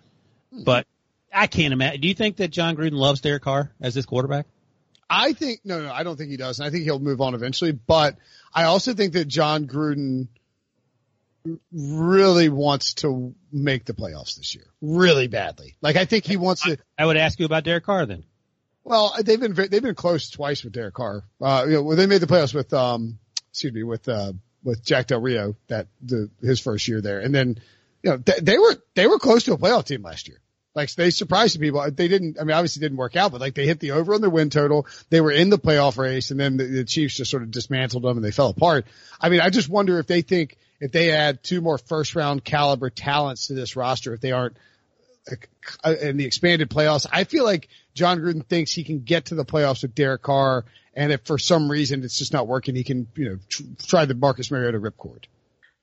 Hmm. 0.53 0.65
But 0.65 0.87
I 1.33 1.47
can't 1.47 1.73
imagine. 1.73 2.01
Do 2.01 2.09
you 2.09 2.15
think 2.15 2.37
that 2.37 2.49
Jon 2.49 2.77
Gruden 2.77 2.93
loves 2.93 3.21
Derek 3.21 3.43
Carr 3.43 3.73
as 3.81 3.95
his 3.95 4.07
quarterback? 4.07 4.47
I 5.11 5.33
think 5.33 5.61
no, 5.65 5.83
no, 5.83 5.91
I 5.91 6.03
don't 6.03 6.17
think 6.17 6.31
he 6.31 6.37
does, 6.37 6.59
and 6.59 6.67
I 6.67 6.71
think 6.71 6.85
he'll 6.85 6.99
move 6.99 7.21
on 7.21 7.35
eventually. 7.35 7.73
But 7.73 8.17
I 8.53 8.65
also 8.65 8.93
think 8.93 9.15
that 9.15 9.27
Jon 9.27 9.67
Gruden 9.67 10.29
really 11.73 12.49
wants 12.49 12.95
to 12.95 13.35
make 13.53 13.85
the 13.85 13.95
playoffs 13.95 14.37
this 14.37 14.55
year, 14.55 14.67
really 14.81 15.29
badly. 15.29 15.77
Like 15.81 15.97
I 15.97 16.05
think 16.05 16.25
he 16.25 16.37
wants 16.37 16.63
to. 16.63 16.79
I 16.99 17.07
would 17.07 17.17
ask 17.17 17.39
you 17.39 17.47
about 17.47 17.65
Derek 17.65 17.85
Carr 17.85 18.07
then. 18.07 18.25
Well, 18.85 19.15
they've 19.23 19.41
been 19.41 19.55
they've 19.55 19.83
been 19.83 19.95
close 19.95 20.31
twice 20.31 20.65
with 20.65 20.73
Derek 20.73 20.95
Carr. 20.95 21.23
Uh, 21.41 21.67
you 21.69 21.75
know, 21.75 21.95
they 21.95 22.07
made 22.07 22.23
the 22.23 22.27
playoffs 22.27 22.55
with 22.55 22.73
um, 22.73 23.19
excuse 23.51 23.73
me, 23.73 23.83
with 23.83 24.09
uh, 24.09 24.33
with 24.63 24.85
Jack 24.85 25.09
Del 25.09 25.21
Rio 25.21 25.57
that 25.69 25.89
the 26.03 26.31
his 26.41 26.61
first 26.61 26.89
year 26.89 27.01
there, 27.01 27.21
and 27.21 27.35
then 27.35 27.59
you 28.03 28.11
know 28.11 28.17
they, 28.17 28.41
they 28.41 28.59
were 28.59 28.77
they 28.95 29.07
were 29.07 29.19
close 29.19 29.45
to 29.45 29.53
a 29.53 29.59
playoff 29.59 29.85
team 29.85 30.03
last 30.03 30.29
year. 30.29 30.39
Like 30.75 30.95
they 30.95 31.11
surprised 31.11 31.61
people. 31.61 31.85
They 31.91 32.09
didn't. 32.09 32.39
I 32.41 32.45
mean, 32.45 32.55
obviously 32.55 32.81
didn't 32.81 32.99
work 32.99 33.17
out, 33.17 33.33
but 33.33 33.41
like 33.41 33.55
they 33.55 33.67
hit 33.67 33.81
the 33.81 33.93
over 33.93 34.15
on 34.15 34.21
their 34.21 34.31
win 34.31 34.49
total. 34.49 34.87
They 35.11 35.21
were 35.21 35.33
in 35.33 35.51
the 35.51 35.59
playoff 35.59 35.99
race, 35.99 36.31
and 36.31 36.39
then 36.39 36.57
the, 36.57 36.65
the 36.65 36.85
Chiefs 36.85 37.17
just 37.17 37.31
sort 37.31 37.43
of 37.43 37.51
dismantled 37.51 38.05
them 38.05 38.17
and 38.17 38.25
they 38.25 38.31
fell 38.31 38.49
apart. 38.49 38.87
I 39.21 39.29
mean, 39.29 39.41
I 39.41 39.51
just 39.51 39.69
wonder 39.69 39.99
if 39.99 40.07
they 40.07 40.23
think 40.23 40.57
if 40.81 40.93
they 40.93 41.11
add 41.11 41.43
two 41.43 41.61
more 41.61 41.79
first 41.79 42.15
round 42.15 42.45
caliber 42.45 42.91
talents 42.91 43.49
to 43.49 43.55
this 43.55 43.77
roster, 43.77 44.15
if 44.15 44.21
they 44.21 44.33
aren't 44.33 44.57
uh, 45.85 45.95
in 46.01 46.17
the 46.17 46.25
expanded 46.25 46.71
playoffs. 46.71 47.07
I 47.11 47.25
feel 47.25 47.45
like 47.45 47.69
Jon 47.95 48.19
Gruden 48.19 48.45
thinks 48.45 48.73
he 48.73 48.85
can 48.85 49.01
get 49.01 49.27
to 49.27 49.35
the 49.35 49.45
playoffs 49.45 49.83
with 49.83 49.95
Derek 49.95 50.23
Carr, 50.23 50.65
and 50.95 51.13
if 51.13 51.23
for 51.23 51.39
some 51.39 51.71
reason 51.71 52.03
it's 52.03 52.19
just 52.19 52.33
not 52.33 52.47
working, 52.47 52.75
he 52.75 52.85
can 52.85 53.07
you 53.15 53.29
know 53.29 53.39
tr- 53.49 53.63
try 53.87 54.05
the 54.07 54.15
Marcus 54.15 54.51
Mariota 54.51 54.79
ripcord. 54.79 55.25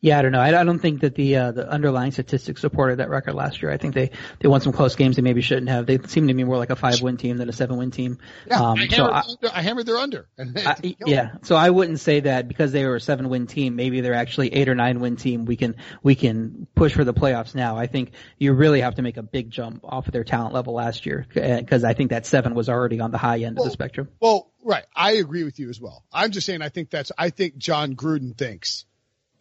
Yeah, 0.01 0.19
I 0.19 0.21
don't 0.21 0.33
know. 0.33 0.39
I, 0.39 0.59
I 0.59 0.63
don't 0.63 0.77
think 0.77 1.01
that 1.01 1.15
the 1.15 1.35
uh, 1.37 1.51
the 1.51 1.67
underlying 1.67 2.11
statistics 2.11 2.61
supported 2.61 2.97
that 2.97 3.09
record 3.09 3.33
last 3.33 3.61
year. 3.61 3.71
I 3.71 3.77
think 3.77 3.95
they 3.95 4.11
they 4.39 4.47
won 4.47 4.61
some 4.61 4.71
close 4.71 4.95
games 4.95 5.15
they 5.15 5.21
maybe 5.21 5.41
shouldn't 5.41 5.69
have. 5.69 5.87
They 5.87 5.97
seem 5.97 6.27
to 6.27 6.33
me 6.33 6.43
more 6.43 6.57
like 6.57 6.69
a 6.69 6.75
five 6.75 7.01
win 7.01 7.17
team 7.17 7.37
than 7.37 7.49
a 7.49 7.53
seven 7.53 7.77
win 7.77 7.91
team. 7.91 8.19
Yeah, 8.45 8.61
um, 8.61 8.77
I, 8.77 8.81
hammered, 8.81 8.91
so 8.91 9.49
I, 9.49 9.57
I, 9.59 9.61
hammered 9.63 9.85
their 9.87 9.97
under. 9.97 10.27
I, 10.37 10.95
yeah, 11.05 11.35
so 11.41 11.55
I 11.55 11.69
wouldn't 11.69 11.99
say 11.99 12.19
that 12.19 12.47
because 12.47 12.71
they 12.71 12.85
were 12.85 12.97
a 12.97 13.01
seven 13.01 13.29
win 13.29 13.47
team. 13.47 13.77
Maybe 13.77 14.01
they're 14.01 14.13
actually 14.13 14.53
eight 14.53 14.69
or 14.69 14.75
nine 14.75 14.99
win 14.99 15.15
team. 15.15 15.45
We 15.45 15.55
can 15.55 15.75
we 16.03 16.13
can 16.13 16.67
push 16.75 16.93
for 16.93 17.03
the 17.03 17.13
playoffs 17.13 17.55
now. 17.55 17.77
I 17.77 17.87
think 17.87 18.11
you 18.37 18.53
really 18.53 18.81
have 18.81 18.95
to 18.95 19.01
make 19.01 19.17
a 19.17 19.23
big 19.23 19.49
jump 19.49 19.79
off 19.83 20.05
of 20.05 20.13
their 20.13 20.23
talent 20.23 20.53
level 20.53 20.73
last 20.73 21.07
year 21.07 21.25
because 21.33 21.83
I 21.83 21.93
think 21.93 22.11
that 22.11 22.27
seven 22.27 22.53
was 22.53 22.69
already 22.69 22.99
on 22.99 23.09
the 23.09 23.17
high 23.17 23.39
end 23.39 23.55
well, 23.57 23.65
of 23.65 23.71
the 23.71 23.73
spectrum. 23.73 24.09
Well, 24.19 24.51
right, 24.63 24.85
I 24.95 25.13
agree 25.13 25.45
with 25.45 25.57
you 25.57 25.69
as 25.69 25.81
well. 25.81 26.03
I'm 26.13 26.29
just 26.29 26.45
saying 26.45 26.61
I 26.61 26.69
think 26.69 26.91
that's 26.91 27.11
I 27.17 27.31
think 27.31 27.57
Jon 27.57 27.95
Gruden 27.95 28.37
thinks 28.37 28.85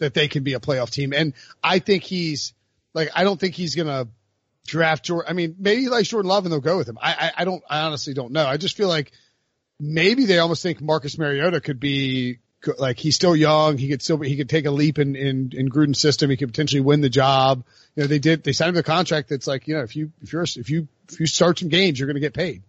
that 0.04 0.14
they 0.14 0.28
can 0.28 0.42
be 0.44 0.54
a 0.54 0.60
playoff 0.60 0.90
team. 0.90 1.12
And 1.12 1.34
I 1.62 1.78
think 1.78 2.04
he's 2.04 2.54
like, 2.94 3.10
I 3.14 3.24
don't 3.24 3.38
think 3.38 3.54
he's 3.54 3.74
going 3.74 3.88
to 3.88 4.08
draft 4.66 5.04
Jordan. 5.04 5.28
I 5.28 5.32
mean, 5.32 5.56
maybe 5.58 5.82
he 5.82 5.88
likes 5.88 6.08
Jordan 6.08 6.28
Love 6.28 6.44
and 6.44 6.52
they'll 6.52 6.60
go 6.60 6.76
with 6.76 6.88
him. 6.88 6.98
I, 7.00 7.12
I, 7.12 7.32
I 7.38 7.44
don't, 7.44 7.62
I 7.68 7.80
honestly 7.80 8.14
don't 8.14 8.32
know. 8.32 8.46
I 8.46 8.56
just 8.56 8.76
feel 8.76 8.88
like 8.88 9.12
maybe 9.80 10.26
they 10.26 10.38
almost 10.38 10.62
think 10.62 10.80
Marcus 10.80 11.18
Mariota 11.18 11.60
could 11.60 11.80
be 11.80 12.38
like, 12.78 12.98
he's 12.98 13.14
still 13.14 13.36
young. 13.36 13.76
He 13.76 13.88
could 13.88 14.00
still, 14.00 14.18
he 14.20 14.36
could 14.36 14.48
take 14.48 14.64
a 14.64 14.70
leap 14.70 14.98
in, 14.98 15.16
in, 15.16 15.50
in 15.54 15.68
Gruden's 15.68 16.00
system. 16.00 16.30
He 16.30 16.36
could 16.36 16.48
potentially 16.48 16.80
win 16.80 17.00
the 17.00 17.10
job. 17.10 17.64
You 17.94 18.04
know, 18.04 18.06
they 18.06 18.18
did, 18.18 18.44
they 18.44 18.52
signed 18.52 18.70
him 18.70 18.80
a 18.80 18.82
contract 18.82 19.28
that's 19.28 19.46
like, 19.46 19.68
you 19.68 19.74
know, 19.74 19.82
if 19.82 19.96
you, 19.96 20.12
if 20.22 20.32
you're, 20.32 20.44
if 20.44 20.70
you, 20.70 20.88
if 21.10 21.20
you 21.20 21.26
start 21.26 21.58
some 21.58 21.68
games, 21.68 21.98
you're 21.98 22.06
going 22.06 22.14
to 22.14 22.20
get 22.20 22.32
paid. 22.32 22.62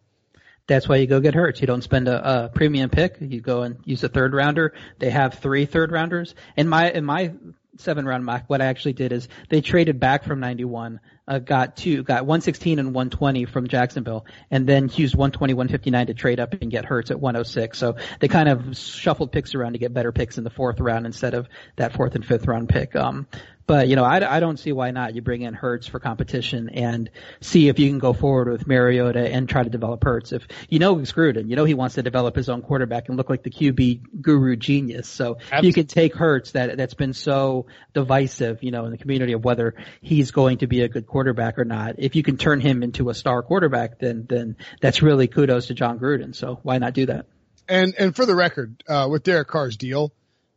That's 0.68 0.90
why 0.90 0.96
you 0.98 1.08
go 1.08 1.20
get 1.20 1.36
Hurts. 1.36 1.62
You 1.62 1.68
don't 1.68 1.84
spend 1.84 2.08
a, 2.08 2.46
a 2.46 2.50
premium 2.50 2.90
pick. 2.90 3.18
You 3.20 3.40
go 3.40 3.62
and 3.62 3.78
use 3.86 4.04
a 4.04 4.10
third 4.10 4.34
rounder. 4.34 4.74
They 4.98 5.12
have 5.12 5.36
three 5.36 5.66
third 5.66 5.92
rounders. 5.92 6.34
In 6.58 6.68
my 6.68 6.92
in 6.92 7.06
my 7.06 7.34
seven 7.78 8.06
round 8.06 8.26
mock, 8.26 8.46
what 8.48 8.62
I 8.62 8.66
actually 8.66 8.94
did 8.94 9.12
is 9.12 9.28
they 9.50 9.62
traded 9.62 10.00
back 10.00 10.24
from 10.24 10.40
91, 10.40 11.00
uh, 11.28 11.40
got 11.40 11.76
two, 11.76 12.04
got 12.04 12.26
116 12.26 12.80
and 12.80 12.94
120 12.94 13.46
from 13.46 13.68
Jacksonville, 13.68 14.26
and 14.50 14.68
then 14.68 14.90
used 14.94 15.16
120, 15.16 15.54
159 15.54 16.08
to 16.08 16.14
trade 16.14 16.40
up 16.40 16.54
and 16.54 16.72
get 16.72 16.86
Hurts 16.86 17.12
at 17.12 17.20
106. 17.20 17.78
So 17.78 17.98
they 18.20 18.28
kind 18.28 18.50
of 18.50 18.78
shuffled 18.78 19.32
picks 19.32 19.56
around 19.56 19.74
to 19.74 19.80
get 19.80 19.94
better 19.94 20.12
picks 20.12 20.38
in 20.38 20.44
the 20.44 20.50
fourth 20.50 20.80
round 20.80 21.06
instead 21.06 21.34
of 21.34 21.48
that 21.76 21.94
fourth 21.94 22.16
and 22.16 22.26
fifth 22.26 22.48
round 22.48 22.70
pick. 22.70 22.96
Um, 22.96 23.28
but 23.68 23.88
you 23.88 23.96
know, 23.96 24.04
I, 24.04 24.38
I 24.38 24.40
don't 24.40 24.58
see 24.58 24.72
why 24.72 24.92
not. 24.92 25.16
You 25.16 25.22
bring 25.22 25.42
in 25.42 25.54
Hurts 25.54 25.88
for 25.88 26.00
competition 26.00 26.70
and 26.70 27.10
see 27.42 27.68
if 27.68 27.80
you 27.80 27.90
can 27.90 28.00
go 28.00 28.14
forward 28.14 28.50
with 28.50 28.68
Mariota 28.68 29.20
and 29.20 29.50
try 29.50 29.64
to 29.64 29.70
develop 29.70 30.04
Hurts. 30.04 30.32
If 30.32 30.48
you 30.70 30.80
know 30.80 30.96
and 30.96 31.50
you 31.50 31.56
know 31.56 31.66
he 31.66 31.74
wants 31.74 31.96
to 31.96 32.04
develop 32.04 32.36
his 32.36 32.50
own 32.50 32.62
quarterback 32.62 33.08
and 33.08 33.18
look 33.18 33.30
like 33.30 33.44
the 33.44 33.50
QB 33.50 34.22
guru 34.22 34.56
genius. 34.56 35.08
So 35.08 35.38
Absolutely. 35.38 35.68
you 35.68 35.74
can 35.74 35.88
take 35.88 36.16
Hurts 36.16 36.52
that 36.52 36.78
that's 36.78 36.94
been 36.94 37.14
so 37.14 37.66
divisive, 37.94 38.64
you 38.64 38.72
know, 38.72 38.86
in 38.86 38.92
the 38.92 38.98
community 38.98 39.34
of 39.34 39.44
whether 39.44 39.76
he's 40.02 40.32
going 40.32 40.60
to 40.60 40.68
be 40.68 40.82
a 40.82 40.88
good 40.88 41.08
quarterback 41.08 41.58
or 41.58 41.66
not. 41.66 41.96
If 41.98 42.16
you 42.16 42.24
can 42.24 42.38
turn 42.38 42.60
him 42.60 42.84
into 42.84 43.10
a 43.10 43.14
star 43.14 43.42
quarterback, 43.42 44.00
then 44.00 44.26
then 44.30 44.58
that's 44.82 45.02
really 45.02 45.28
kudos 45.28 45.68
to 45.68 45.74
Jon 45.74 46.00
Gruden. 46.00 46.36
So 46.36 46.60
why 46.64 46.78
not 46.78 46.94
do 46.94 47.08
that? 47.08 47.26
And 47.68 47.96
and 47.98 48.16
for 48.16 48.26
the 48.26 48.36
record, 48.36 48.84
uh, 48.88 49.08
with 49.10 49.24
Derek 49.24 49.48
Carr's 49.48 49.78
deal, 49.78 50.14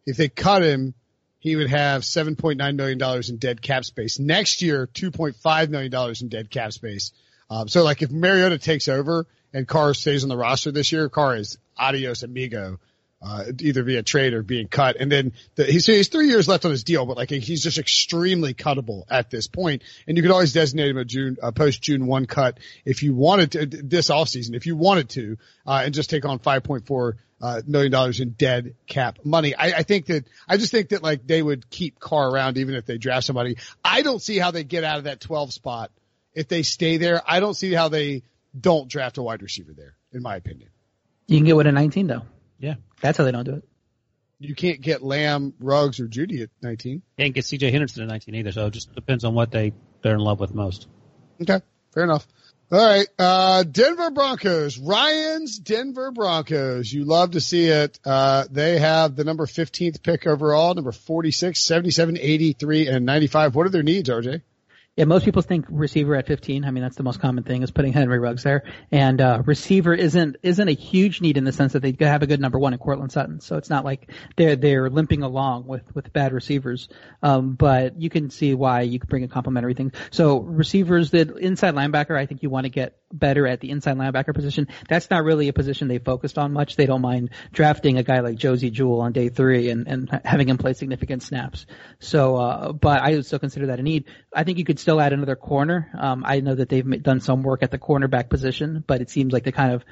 if 0.07 0.17
they 0.17 0.29
cut 0.29 0.63
him 0.63 0.95
he 1.39 1.57
would 1.57 1.71
have 1.71 2.03
$7.9 2.03 2.77
million 2.77 3.23
in 3.29 3.37
dead 3.37 3.63
cap 3.63 3.85
space. 3.85 4.19
Next 4.19 4.63
year, 4.63 4.87
$2.5 4.87 5.69
million 5.69 6.15
in 6.21 6.29
dead 6.29 6.51
cap 6.51 6.73
space. 6.73 7.13
Um, 7.51 7.69
so 7.69 7.85
like 7.85 8.03
if 8.03 8.11
Mariota 8.11 8.59
takes 8.59 8.89
over 8.89 9.27
and 9.53 9.67
Carr 9.67 9.95
stays 9.95 10.23
on 10.23 10.29
the 10.29 10.37
roster 10.37 10.71
this 10.71 10.93
year, 10.93 11.09
Carr 11.09 11.37
is 11.37 11.59
adios 11.77 12.23
amigo 12.23 12.79
uh, 13.21 13.45
either 13.61 13.83
via 13.83 14.03
trade 14.03 14.33
or 14.33 14.43
being 14.43 14.69
cut. 14.69 14.97
And 14.99 15.11
then 15.11 15.33
the, 15.57 15.65
he's, 15.65 15.87
he's 15.87 16.09
three 16.09 16.29
years 16.29 16.47
left 16.47 16.65
on 16.65 16.71
his 16.71 16.85
deal, 16.85 17.05
but 17.05 17.17
like 17.17 17.31
he's 17.31 17.63
just 17.63 17.79
extremely 17.79 18.55
cuttable 18.55 19.05
at 19.11 19.31
this 19.31 19.49
point. 19.49 19.83
And 20.07 20.17
you 20.17 20.23
could 20.23 20.33
always 20.33 20.53
designate 20.53 20.91
him 20.91 20.99
a 20.99 21.05
June, 21.05 21.37
a 21.43 21.53
post 21.53 21.83
June 21.83 22.07
one 22.07 22.27
cut 22.27 22.59
if 22.85 23.03
you 23.03 23.15
wanted 23.15 23.53
to 23.53 23.67
this 23.67 24.11
off 24.11 24.29
season, 24.29 24.55
if 24.55 24.67
you 24.67 24.77
wanted 24.77 25.09
to, 25.11 25.37
uh, 25.67 25.83
and 25.85 25.95
just 25.95 26.11
take 26.11 26.25
on 26.25 26.39
5.4 26.39 27.15
uh, 27.41 27.61
dollars 27.89 28.21
in 28.21 28.31
dead 28.31 28.75
cap 28.87 29.19
money. 29.25 29.55
I, 29.55 29.79
I 29.79 29.83
think 29.83 30.07
that, 30.07 30.25
I 30.49 30.57
just 30.57 30.71
think 30.71 30.91
that 30.91 31.03
like 31.03 31.27
they 31.27 31.43
would 31.43 31.69
keep 31.71 31.99
Carr 31.99 32.31
around 32.31 32.59
even 32.59 32.75
if 32.75 32.87
they 32.87 32.99
draft 32.99 33.27
somebody. 33.27 33.57
I 33.85 34.03
don't 34.03 34.23
see 34.23 34.39
how 34.39 34.53
they 34.53 34.65
get 34.65 34.85
out 34.85 34.99
of 34.99 35.05
that 35.05 35.21
12 35.21 35.53
spot 35.53 35.91
if 36.35 36.47
they 36.47 36.63
stay 36.63 36.99
there. 36.99 37.21
I 37.27 37.41
don't 37.41 37.55
see 37.55 37.73
how 37.73 37.89
they 37.89 38.23
don't 38.59 38.89
draft 38.89 39.19
a 39.19 39.23
wide 39.23 39.43
receiver 39.43 39.73
there, 39.73 39.95
in 40.13 40.23
my 40.23 40.37
opinion. 40.37 40.71
You 41.27 41.39
can 41.39 41.47
get 41.47 41.57
one 41.57 41.67
at 41.67 41.75
19 41.75 42.07
though. 42.07 42.23
Yeah. 42.59 42.75
That's 43.01 43.19
how 43.19 43.25
they 43.25 43.33
don't 43.33 43.45
do 43.45 43.55
it. 43.55 43.69
You 44.41 44.55
can't 44.55 44.81
get 44.81 45.03
Lamb, 45.03 45.55
Ruggs, 45.59 45.99
or 45.99 46.07
Jeudy 46.07 46.43
at 46.43 46.51
19. 46.63 47.03
Can't 47.19 47.35
get 47.35 47.45
CJ 47.45 47.73
Henderson 47.73 48.03
at 48.03 48.09
19 48.09 48.35
either, 48.37 48.53
so 48.53 48.67
it 48.67 48.71
just 48.71 48.95
depends 48.95 49.25
on 49.25 49.35
what 49.35 49.51
they, 49.51 49.73
they're 50.03 50.15
in 50.15 50.21
love 50.21 50.39
with 50.39 50.55
most. 50.55 50.87
Okay. 51.43 51.61
Fair 51.93 52.05
enough. 52.05 52.27
All 52.71 52.79
right. 52.79 53.09
Uh, 53.19 53.63
Denver 53.65 54.11
Broncos. 54.11 54.79
Ryan's 54.79 55.59
Denver 55.59 56.13
Broncos. 56.13 56.93
You 56.93 57.05
love 57.05 57.33
to 57.33 57.41
see 57.41 57.67
it. 57.67 57.99
Uh, 58.05 58.45
they 58.51 58.79
have 58.79 59.17
the 59.17 59.25
number 59.25 59.47
15th 59.47 60.03
pick 60.03 60.27
overall, 60.27 60.75
number 60.75 60.93
46, 60.93 61.59
77, 61.65 62.19
83, 62.19 62.89
and 62.89 63.07
95. 63.07 63.55
What 63.55 63.67
are 63.67 63.71
their 63.71 63.83
needs, 63.83 64.09
RJ? 64.09 64.43
Yeah, 64.99 65.05
most 65.05 65.25
people 65.25 65.43
think 65.43 65.67
receiver 65.71 66.17
at 66.17 66.27
15. 66.27 66.65
I 66.65 66.73
mean, 66.73 66.83
that's 66.83 66.97
the 66.97 67.05
most 67.05 67.21
common 67.21 67.45
thing 67.45 67.63
is 67.63 67.71
putting 67.71 67.93
Henry 67.93 68.19
Ruggs 68.19 68.43
there. 68.43 68.65
And 68.91 69.21
uh, 69.21 69.45
receiver 69.47 69.95
isn't 69.95 70.39
isn't 70.43 70.67
a 70.67 70.73
huge 70.73 71.21
need 71.21 71.37
in 71.37 71.45
the 71.45 71.53
sense 71.53 71.75
that 71.75 71.83
they 71.83 71.97
have 72.01 72.25
a 72.25 72.27
good 72.27 72.41
number 72.41 72.59
one 72.59 72.73
in 72.73 72.81
Courtland 72.81 73.13
Sutton. 73.13 73.39
So 73.39 73.59
it's 73.59 73.71
not 73.71 73.85
like 73.85 74.11
they're 74.35 74.57
they're 74.57 74.91
limping 74.91 75.23
along 75.23 75.69
with 75.69 75.95
with 75.95 76.13
bad 76.13 76.33
receivers. 76.33 76.89
Um, 77.23 77.55
but 77.55 78.01
you 78.01 78.11
can 78.11 78.31
see 78.31 78.55
why 78.55 78.81
you 78.81 78.99
could 78.99 79.09
bring 79.09 79.23
a 79.23 79.29
complementary 79.29 79.75
thing. 79.75 79.93
So 80.11 80.41
receivers, 80.41 81.13
the 81.13 81.33
inside 81.37 81.77
linebacker, 81.77 82.19
I 82.19 82.27
think 82.27 82.43
you 82.43 82.51
want 82.51 82.65
to 82.65 82.71
get 82.71 82.99
better 83.13 83.47
at 83.47 83.61
the 83.61 83.71
inside 83.71 83.97
linebacker 83.99 84.35
position. 84.35 84.67
That's 84.89 85.09
not 85.11 85.23
really 85.23 85.47
a 85.47 85.53
position 85.53 85.87
they 85.87 85.99
focused 85.99 86.39
on 86.39 86.53
much. 86.53 86.75
They 86.75 86.87
don't 86.87 87.03
mind 87.03 87.31
drafting 87.53 87.99
a 87.99 88.03
guy 88.03 88.19
like 88.19 88.37
Josey 88.37 88.71
Jewell 88.71 89.01
on 89.03 89.13
day 89.13 89.29
three 89.29 89.71
and 89.71 89.87
and 89.87 90.21
having 90.25 90.49
him 90.49 90.59
play 90.59 90.73
significant 90.73 91.23
snaps. 91.23 91.67
So, 92.01 92.35
uh, 92.35 92.73
but 92.73 93.01
I 93.01 93.13
would 93.15 93.27
still 93.27 93.39
consider 93.39 93.67
that 93.67 93.79
a 93.79 93.83
need. 93.83 94.07
I 94.35 94.43
think 94.43 94.59
you 94.59 94.65
could 94.65 94.81
still 94.89 95.03
add 95.03 95.13
another 95.13 95.37
corner. 95.37 95.91
Um, 95.99 96.25
I 96.27 96.41
know 96.41 96.55
that 96.55 96.71
they've 96.71 97.03
done 97.03 97.21
some 97.21 97.43
work 97.43 97.63
at 97.63 97.71
the 97.71 97.79
cornerback 97.79 98.31
position, 98.31 98.83
but 98.87 99.03
it 99.03 99.11
seems 99.11 99.35
like 99.35 99.43
they're 99.43 99.53
kind 99.53 99.75
of 99.75 99.85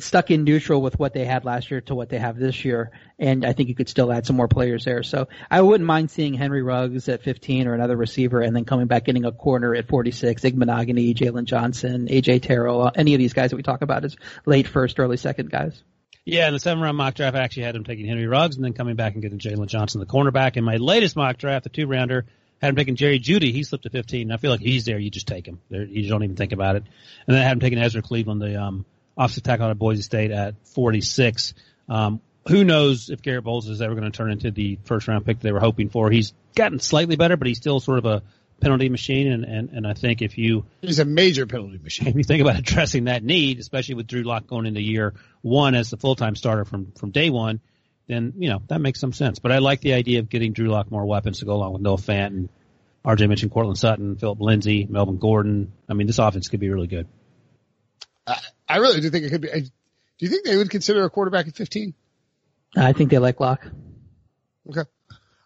stuck 0.00 0.32
in 0.32 0.42
neutral 0.42 0.82
with 0.82 0.98
what 0.98 1.14
they 1.14 1.24
had 1.24 1.44
last 1.44 1.70
year 1.70 1.82
to 1.82 1.94
what 1.94 2.08
they 2.08 2.18
have 2.18 2.36
this 2.36 2.64
year. 2.64 2.90
And 3.16 3.46
I 3.46 3.52
think 3.52 3.68
you 3.68 3.76
could 3.76 3.88
still 3.88 4.12
add 4.12 4.26
some 4.26 4.34
more 4.34 4.48
players 4.48 4.84
there. 4.84 5.04
So 5.04 5.28
I 5.48 5.60
wouldn't 5.60 5.86
mind 5.86 6.10
seeing 6.10 6.34
Henry 6.34 6.62
Ruggs 6.62 7.08
at 7.08 7.22
15 7.22 7.68
or 7.68 7.74
another 7.74 7.96
receiver 7.96 8.40
and 8.40 8.56
then 8.56 8.64
coming 8.64 8.88
back 8.88 9.04
getting 9.04 9.24
a 9.24 9.30
corner 9.30 9.72
at 9.72 9.86
46, 9.86 10.42
Igbinoghene, 10.42 11.14
Jaylon 11.14 11.44
Johnson, 11.44 12.08
AJ 12.08 12.42
Terrell, 12.42 12.88
uh, 12.88 12.90
any 12.96 13.14
of 13.14 13.20
these 13.20 13.34
guys 13.34 13.50
that 13.50 13.56
we 13.56 13.62
talk 13.62 13.82
about 13.82 14.04
as 14.04 14.16
late 14.46 14.66
first, 14.66 14.98
early 14.98 15.16
second 15.16 15.52
guys. 15.52 15.80
Yeah, 16.24 16.48
in 16.48 16.54
the 16.54 16.58
seven 16.58 16.82
round 16.82 16.96
mock 16.96 17.14
draft, 17.14 17.36
I 17.36 17.44
actually 17.44 17.62
had 17.62 17.76
him 17.76 17.84
taking 17.84 18.06
Henry 18.06 18.26
Ruggs 18.26 18.56
and 18.56 18.64
then 18.64 18.72
coming 18.72 18.96
back 18.96 19.12
and 19.12 19.22
getting 19.22 19.38
Jaylon 19.38 19.68
Johnson, 19.68 20.00
the 20.00 20.06
cornerback. 20.06 20.56
In 20.56 20.64
my 20.64 20.76
latest 20.76 21.14
mock 21.14 21.38
draft, 21.38 21.62
the 21.62 21.70
two 21.70 21.86
rounder, 21.86 22.26
had 22.60 22.68
him 22.70 22.76
taking 22.76 22.96
Jerry 22.96 23.18
Jeudy. 23.18 23.52
He 23.52 23.62
slipped 23.62 23.84
to 23.84 23.90
15. 23.90 24.30
I 24.30 24.36
feel 24.36 24.50
like 24.50 24.60
he's 24.60 24.84
there. 24.84 24.98
You 24.98 25.10
just 25.10 25.26
take 25.26 25.46
him. 25.46 25.60
There, 25.70 25.84
you 25.84 26.08
don't 26.08 26.22
even 26.22 26.36
think 26.36 26.52
about 26.52 26.76
it. 26.76 26.84
And 27.26 27.34
then 27.34 27.42
I 27.42 27.44
had 27.44 27.52
him 27.52 27.60
taking 27.60 27.78
Ezra 27.78 28.02
Cleveland, 28.02 28.42
the 28.42 28.60
um, 28.60 28.84
offensive 29.16 29.44
tackle 29.44 29.66
out 29.66 29.70
of 29.70 29.78
Boise 29.78 30.02
State 30.02 30.30
at 30.30 30.54
46. 30.68 31.54
Um, 31.88 32.20
who 32.48 32.64
knows 32.64 33.10
if 33.10 33.22
Garett 33.22 33.44
Bolles 33.44 33.68
is 33.68 33.80
ever 33.82 33.94
going 33.94 34.10
to 34.10 34.16
turn 34.16 34.30
into 34.30 34.50
the 34.50 34.78
first 34.84 35.08
round 35.08 35.24
pick 35.24 35.40
they 35.40 35.52
were 35.52 35.60
hoping 35.60 35.88
for. 35.88 36.10
He's 36.10 36.32
gotten 36.54 36.80
slightly 36.80 37.16
better, 37.16 37.36
but 37.36 37.46
he's 37.46 37.58
still 37.58 37.80
sort 37.80 37.98
of 37.98 38.06
a 38.06 38.22
penalty 38.60 38.88
machine. 38.88 39.30
And, 39.32 39.44
and, 39.44 39.70
and 39.70 39.86
I 39.86 39.94
think 39.94 40.20
if 40.20 40.36
you. 40.36 40.66
He's 40.82 40.98
a 40.98 41.04
major 41.04 41.46
penalty 41.46 41.78
machine. 41.82 42.08
If 42.10 42.16
you 42.16 42.24
think 42.24 42.42
about 42.42 42.58
addressing 42.58 43.04
that 43.04 43.22
need, 43.22 43.58
especially 43.58 43.94
with 43.94 44.06
Drew 44.06 44.22
Lock 44.22 44.46
going 44.46 44.66
into 44.66 44.82
year 44.82 45.14
one 45.42 45.74
as 45.74 45.90
the 45.90 45.96
full 45.96 46.16
time 46.16 46.36
starter 46.36 46.64
from, 46.64 46.92
from 46.92 47.10
day 47.10 47.30
one, 47.30 47.60
then 48.10 48.34
you 48.38 48.48
know 48.48 48.62
that 48.68 48.80
makes 48.80 49.00
some 49.00 49.12
sense. 49.12 49.38
But 49.38 49.52
I 49.52 49.58
like 49.58 49.80
the 49.80 49.94
idea 49.94 50.18
of 50.18 50.28
getting 50.28 50.52
Drew 50.52 50.68
Lock 50.68 50.90
more 50.90 51.04
weapons 51.06 51.38
to 51.38 51.44
go 51.44 51.54
along 51.54 51.72
with 51.72 51.82
Noah 51.82 51.96
Fant 51.96 52.26
and 52.26 52.48
RJ 53.04 53.28
mentioned 53.28 53.52
Courtland 53.52 53.78
Sutton, 53.78 54.16
Phillip 54.16 54.40
Lindsay, 54.40 54.86
Melvin 54.88 55.18
Gordon. 55.18 55.72
I 55.88 55.94
mean, 55.94 56.06
this 56.06 56.18
offense 56.18 56.48
could 56.48 56.60
be 56.60 56.68
really 56.68 56.86
good. 56.86 57.06
I, 58.26 58.38
I 58.68 58.76
really 58.78 59.00
do 59.00 59.10
think 59.10 59.24
it 59.24 59.30
could 59.30 59.40
be. 59.40 59.50
I, 59.50 59.60
do 59.60 59.70
you 60.18 60.28
think 60.28 60.44
they 60.44 60.56
would 60.56 60.70
consider 60.70 61.04
a 61.04 61.10
quarterback 61.10 61.48
at 61.48 61.56
15? 61.56 61.94
I 62.76 62.92
think 62.92 63.10
they 63.10 63.18
like 63.18 63.40
Lock. 63.40 63.66
Okay. 64.68 64.88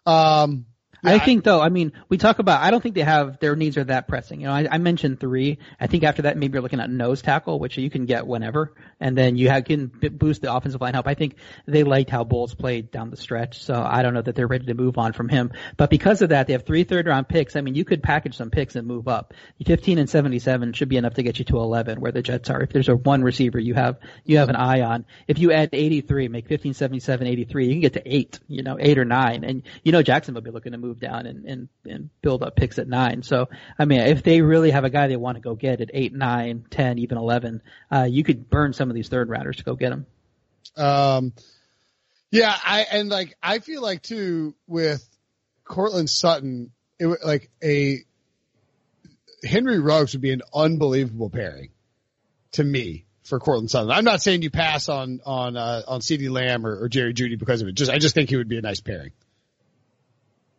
Um, 0.05 0.65
I 1.03 1.19
think 1.19 1.43
though, 1.43 1.61
I 1.61 1.69
mean, 1.69 1.93
we 2.09 2.17
talk 2.17 2.39
about, 2.39 2.61
I 2.61 2.71
don't 2.71 2.81
think 2.81 2.95
they 2.95 3.01
have, 3.01 3.39
their 3.39 3.55
needs 3.55 3.77
are 3.77 3.83
that 3.83 4.07
pressing. 4.07 4.41
You 4.41 4.47
know, 4.47 4.53
I, 4.53 4.67
I 4.71 4.77
mentioned 4.77 5.19
three. 5.19 5.59
I 5.79 5.87
think 5.87 6.03
after 6.03 6.23
that, 6.23 6.37
maybe 6.37 6.53
you're 6.53 6.61
looking 6.61 6.79
at 6.79 6.89
nose 6.89 7.21
tackle, 7.21 7.59
which 7.59 7.77
you 7.77 7.89
can 7.89 8.05
get 8.05 8.25
whenever. 8.27 8.73
And 8.99 9.17
then 9.17 9.35
you 9.35 9.49
have, 9.49 9.65
can 9.65 9.87
boost 9.87 10.41
the 10.41 10.53
offensive 10.53 10.81
line 10.81 10.93
help. 10.93 11.07
I 11.07 11.13
think 11.13 11.35
they 11.65 11.83
liked 11.83 12.09
how 12.09 12.23
Bolles 12.23 12.53
played 12.53 12.91
down 12.91 13.09
the 13.09 13.17
stretch. 13.17 13.63
So 13.63 13.75
I 13.75 14.01
don't 14.01 14.13
know 14.13 14.21
that 14.21 14.35
they're 14.35 14.47
ready 14.47 14.65
to 14.65 14.73
move 14.73 14.97
on 14.97 15.13
from 15.13 15.29
him. 15.29 15.51
But 15.77 15.89
because 15.89 16.21
of 16.21 16.29
that, 16.29 16.47
they 16.47 16.53
have 16.53 16.65
three 16.65 16.83
third 16.83 17.07
round 17.07 17.27
picks. 17.27 17.55
I 17.55 17.61
mean, 17.61 17.75
you 17.75 17.85
could 17.85 18.01
package 18.01 18.35
some 18.35 18.49
picks 18.49 18.75
and 18.75 18.87
move 18.87 19.07
up. 19.07 19.33
15 19.65 19.99
and 19.99 20.09
77 20.09 20.73
should 20.73 20.89
be 20.89 20.97
enough 20.97 21.15
to 21.15 21.23
get 21.23 21.39
you 21.39 21.45
to 21.45 21.57
11 21.57 21.99
where 21.99 22.11
the 22.11 22.21
Jets 22.21 22.49
are. 22.49 22.61
If 22.61 22.71
there's 22.71 22.89
a 22.89 22.95
one 22.95 23.23
receiver 23.23 23.59
you 23.59 23.73
have, 23.73 23.99
you 24.23 24.37
have 24.37 24.49
an 24.49 24.55
eye 24.55 24.81
on. 24.81 25.05
If 25.27 25.39
you 25.39 25.51
add 25.51 25.69
83, 25.73 26.27
make 26.27 26.47
15, 26.47 26.73
77, 26.73 27.27
83, 27.27 27.67
you 27.67 27.73
can 27.73 27.81
get 27.81 27.93
to 27.93 28.01
eight, 28.05 28.39
you 28.47 28.63
know, 28.63 28.77
eight 28.79 28.97
or 28.97 29.05
nine. 29.05 29.43
And 29.43 29.63
you 29.83 29.91
know, 29.91 30.01
Jackson 30.01 30.33
will 30.33 30.41
be 30.41 30.51
looking 30.51 30.71
to 30.71 30.77
move 30.77 30.94
down 30.99 31.25
and, 31.25 31.45
and 31.45 31.69
and 31.85 32.09
build 32.21 32.43
up 32.43 32.55
picks 32.55 32.79
at 32.79 32.87
nine. 32.87 33.23
So, 33.23 33.49
I 33.77 33.85
mean, 33.85 34.01
if 34.01 34.23
they 34.23 34.41
really 34.41 34.71
have 34.71 34.83
a 34.83 34.89
guy 34.89 35.07
they 35.07 35.15
want 35.15 35.37
to 35.37 35.41
go 35.41 35.55
get 35.55 35.81
at 35.81 35.91
eight, 35.93 36.13
nine, 36.13 36.65
ten, 36.69 36.99
even 36.99 37.17
eleven, 37.17 37.61
uh, 37.91 38.07
you 38.09 38.23
could 38.23 38.49
burn 38.49 38.73
some 38.73 38.89
of 38.89 38.95
these 38.95 39.09
third 39.09 39.29
rounders 39.29 39.57
to 39.57 39.63
go 39.63 39.75
get 39.75 39.89
them. 39.89 40.05
Um, 40.77 41.33
yeah, 42.31 42.55
I 42.63 42.85
and 42.91 43.09
like 43.09 43.35
I 43.41 43.59
feel 43.59 43.81
like 43.81 44.01
too 44.01 44.55
with 44.67 45.07
Courtland 45.63 46.09
Sutton, 46.09 46.71
it 46.99 47.07
like 47.23 47.49
a 47.63 47.99
Henry 49.43 49.79
Ruggs 49.79 50.13
would 50.13 50.21
be 50.21 50.31
an 50.31 50.41
unbelievable 50.53 51.29
pairing 51.29 51.69
to 52.53 52.63
me 52.63 53.05
for 53.23 53.39
Courtland 53.39 53.69
Sutton. 53.69 53.91
I'm 53.91 54.03
not 54.03 54.21
saying 54.21 54.41
you 54.41 54.49
pass 54.49 54.89
on 54.89 55.21
on 55.25 55.57
uh, 55.57 55.83
on 55.87 56.01
CeeDee 56.01 56.29
Lamb 56.29 56.65
or, 56.65 56.83
or 56.83 56.89
Jerry 56.89 57.13
Jeudy 57.13 57.37
because 57.37 57.61
of 57.61 57.67
it. 57.67 57.75
Just 57.75 57.91
I 57.91 57.99
just 57.99 58.15
think 58.15 58.29
he 58.29 58.37
would 58.37 58.49
be 58.49 58.57
a 58.57 58.61
nice 58.61 58.81
pairing. 58.81 59.11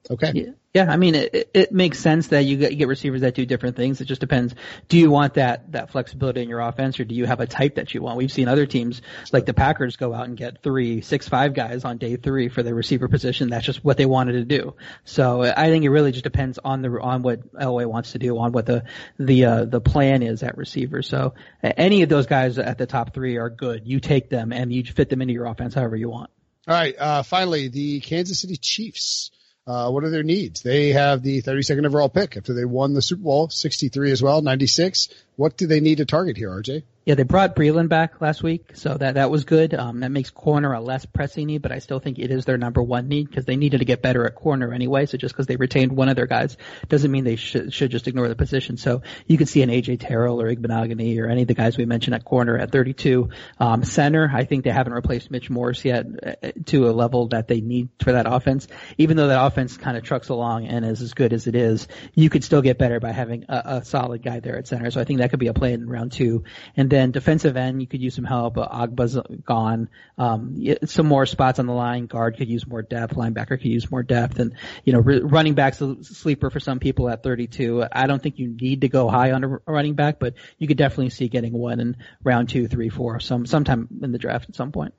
Okay. 0.09 0.31
Yeah, 0.35 0.53
yeah. 0.73 0.93
I 0.93 0.97
mean, 0.97 1.17
it, 1.17 1.51
it 1.53 1.73
makes 1.73 1.99
sense 1.99 2.29
that 2.29 2.45
you 2.45 2.57
get, 2.57 2.71
you 2.71 2.77
get 2.77 2.89
receivers 2.89 3.23
that 3.23 3.35
do 3.35 3.45
different 3.45 3.77
things. 3.77 4.01
It 4.01 4.05
just 4.05 4.21
depends. 4.21 4.55
Do 4.89 4.99
you 4.99 5.11
want 5.11 5.35
that 5.35 5.73
that 5.73 5.91
flexibility 5.91 6.43
in 6.43 6.49
your 6.49 6.61
offense, 6.61 7.01
or 7.01 7.05
do 7.05 7.15
you 7.15 7.25
have 7.27 7.41
a 7.41 7.47
type 7.47 7.75
that 7.75 7.93
you 7.93 8.03
want? 8.03 8.17
We've 8.17 8.31
seen 8.31 8.47
other 8.47 8.67
teams 8.67 9.03
like 9.33 9.47
the 9.47 9.55
Packers 9.55 9.97
go 9.97 10.15
out 10.15 10.29
and 10.29 10.37
get 10.37 10.63
three, 10.63 11.01
six, 11.01 11.29
five 11.29 11.55
guys 11.55 11.85
on 11.85 11.99
day 11.99 12.17
three 12.17 12.49
for 12.49 12.63
their 12.63 12.75
receiver 12.75 13.09
position. 13.09 13.51
That's 13.51 13.67
just 13.67 13.85
what 13.85 13.97
they 13.97 14.07
wanted 14.07 14.33
to 14.33 14.45
do. 14.45 14.75
So 15.05 15.43
I 15.43 15.71
think 15.71 15.85
it 15.85 15.91
really 15.91 16.13
just 16.13 16.25
depends 16.25 16.59
on 16.63 16.83
the 16.83 16.91
on 17.01 17.23
what 17.23 17.53
Elway 17.55 17.87
wants 17.87 18.13
to 18.13 18.19
do, 18.19 18.39
on 18.39 18.53
what 18.53 18.67
the 18.67 18.85
the 19.19 19.45
uh, 19.45 19.65
the 19.65 19.81
plan 19.81 20.23
is 20.23 20.43
at 20.45 20.57
receiver. 20.57 21.03
So 21.03 21.35
any 21.63 22.03
of 22.03 22.09
those 22.09 22.27
guys 22.27 22.59
at 22.59 22.79
the 22.79 22.87
top 22.87 23.13
three 23.13 23.39
are 23.39 23.51
good. 23.51 23.87
You 23.87 23.99
take 23.99 24.31
them 24.31 24.53
and 24.53 24.73
you 24.73 24.85
fit 24.85 25.09
them 25.09 25.21
into 25.21 25.35
your 25.35 25.47
offense 25.47 25.75
however 25.75 25.97
you 25.97 26.11
want. 26.11 26.31
All 26.69 26.75
right. 26.75 26.95
Uh, 26.99 27.23
finally, 27.23 27.69
the 27.69 28.01
Kansas 28.01 28.41
City 28.41 28.57
Chiefs. 28.57 29.31
Uh, 29.67 29.91
what 29.91 30.05
are 30.05 30.11
their 30.11 30.23
needs? 30.23 30.63
They 30.63 30.93
have 30.93 31.23
the 31.23 31.43
32nd 31.43 31.87
overall 31.87 32.09
pick 32.09 32.37
after 32.37 32.55
they 32.55 32.65
won 32.65 32.95
the 32.95 33.03
Super 33.03 33.23
Bowl, 33.23 33.49
63 33.49 34.13
as 34.13 34.23
well, 34.23 34.41
96. 34.41 35.09
What 35.35 35.57
do 35.57 35.67
they 35.67 35.81
need 35.81 35.99
to 35.99 36.05
target 36.05 36.37
here, 36.37 36.51
RJ? 36.51 36.85
Yeah, 37.07 37.15
they 37.15 37.23
brought 37.23 37.55
Breeland 37.55 37.89
back 37.89 38.21
last 38.21 38.43
week, 38.43 38.73
so 38.75 38.95
that 38.95 39.15
that 39.15 39.31
was 39.31 39.45
good. 39.45 39.73
Um, 39.75 40.01
that 40.01 40.11
makes 40.11 40.31
corner 40.31 40.73
a 40.73 40.81
less 40.81 41.07
pressing 41.07 41.47
need, 41.47 41.63
but 41.63 41.71
I 41.71 41.79
still 41.79 42.01
think 42.01 42.19
it 42.19 42.33
is 42.33 42.47
their 42.47 42.59
number 42.59 42.83
one 42.83 43.07
need 43.07 43.29
because 43.29 43.45
they 43.45 43.55
needed 43.55 43.79
to 43.79 43.85
get 43.85 44.03
better 44.03 44.27
at 44.27 44.35
corner 44.35 44.73
anyway. 44.73 45.07
So 45.07 45.17
just 45.17 45.33
because 45.33 45.47
they 45.47 45.55
retained 45.55 45.93
one 45.93 46.09
of 46.09 46.17
their 46.17 46.27
guys 46.27 46.57
doesn't 46.89 47.09
mean 47.09 47.23
they 47.23 47.37
should 47.37 47.73
should 47.73 47.93
just 47.93 48.09
ignore 48.09 48.27
the 48.27 48.35
position. 48.35 48.77
So 48.77 49.03
you 49.29 49.39
could 49.39 49.49
see 49.49 49.63
an 49.63 49.71
AJ 49.71 50.01
Terrell 50.01 50.43
or 50.43 50.53
Igbinoghene 50.53 51.21
or 51.21 51.29
any 51.29 51.43
of 51.43 51.49
the 51.49 51.55
guys 51.55 51.79
we 51.79 51.85
mentioned 51.85 52.17
at 52.17 52.25
corner 52.25 52.59
at 52.59 52.73
32. 52.73 53.29
Um, 53.61 53.85
center, 53.85 54.29
I 54.35 54.43
think 54.43 54.65
they 54.65 54.71
haven't 54.71 54.93
replaced 54.93 55.31
Mitch 55.31 55.49
Morse 55.49 55.85
yet 55.85 56.07
uh, 56.27 56.51
to 56.65 56.89
a 56.89 56.91
level 56.91 57.29
that 57.29 57.47
they 57.47 57.61
need 57.61 57.89
for 58.01 58.11
that 58.11 58.27
offense. 58.27 58.67
Even 58.99 59.17
though 59.17 59.29
that 59.29 59.45
offense 59.45 59.77
kind 59.77 59.97
of 59.97 60.03
trucks 60.03 60.29
along 60.29 60.67
and 60.67 60.85
is 60.85 61.03
as 61.03 61.15
good 61.15 61.33
as 61.33 61.47
it 61.47 61.55
is, 61.55 61.87
you 62.15 62.31
could 62.31 62.43
still 62.43 62.63
get 62.63 62.79
better 62.79 62.99
by 62.99 63.13
having 63.13 63.45
a, 63.49 63.63
a 63.77 63.85
solid 63.85 64.25
guy 64.25 64.41
there 64.41 64.59
at 64.59 64.67
center. 64.67 64.91
So 64.91 65.01
I 65.01 65.05
think 65.05 65.21
that 65.21 65.31
could 65.31 65.39
be 65.39 65.47
a 65.47 65.55
play 65.55 65.73
in 65.73 65.89
round 65.89 66.11
two. 66.11 66.43
And 66.77 66.96
defensive 67.05 67.57
end, 67.57 67.81
you 67.81 67.87
could 67.87 68.01
use 68.01 68.15
some 68.15 68.25
help. 68.25 68.59
Uh, 68.59 68.69
Ogbah's 68.69 69.19
gone. 69.45 69.89
Um, 70.19 70.57
some 70.85 71.07
more 71.07 71.27
spots 71.27 71.59
on 71.59 71.67
the 71.67 71.73
line. 71.73 72.07
Guard 72.07 72.37
could 72.37 72.49
use 72.49 72.67
more 72.67 72.83
depth. 72.83 73.15
Linebacker 73.15 73.59
could 73.61 73.65
use 73.65 73.91
more 73.91 74.03
depth. 74.03 74.39
And, 74.39 74.55
you 74.85 74.93
know, 74.93 74.99
r- 74.99 75.27
running 75.27 75.55
back's 75.55 75.81
a 75.81 76.03
sleeper 76.03 76.51
for 76.51 76.61
some 76.61 76.79
people 76.79 77.09
at 77.09 77.23
32. 77.23 77.85
I 77.91 78.07
don't 78.07 78.23
think 78.23 78.39
you 78.39 78.49
need 78.49 78.83
to 78.83 78.89
go 78.89 79.09
high 79.09 79.33
on 79.33 79.45
a 79.45 79.49
running 79.67 79.95
back, 79.95 80.19
but 80.19 80.35
you 80.59 80.67
could 80.69 80.79
definitely 80.79 81.11
see 81.11 81.29
getting 81.29 81.53
one 81.53 81.81
in 81.81 81.97
round 82.23 82.49
two, 82.49 82.69
three, 82.69 82.89
four, 82.89 83.21
some, 83.21 83.47
sometime 83.47 83.89
in 84.03 84.13
the 84.13 84.19
draft 84.19 84.49
at 84.49 84.55
some 84.55 84.73
point. 84.73 84.95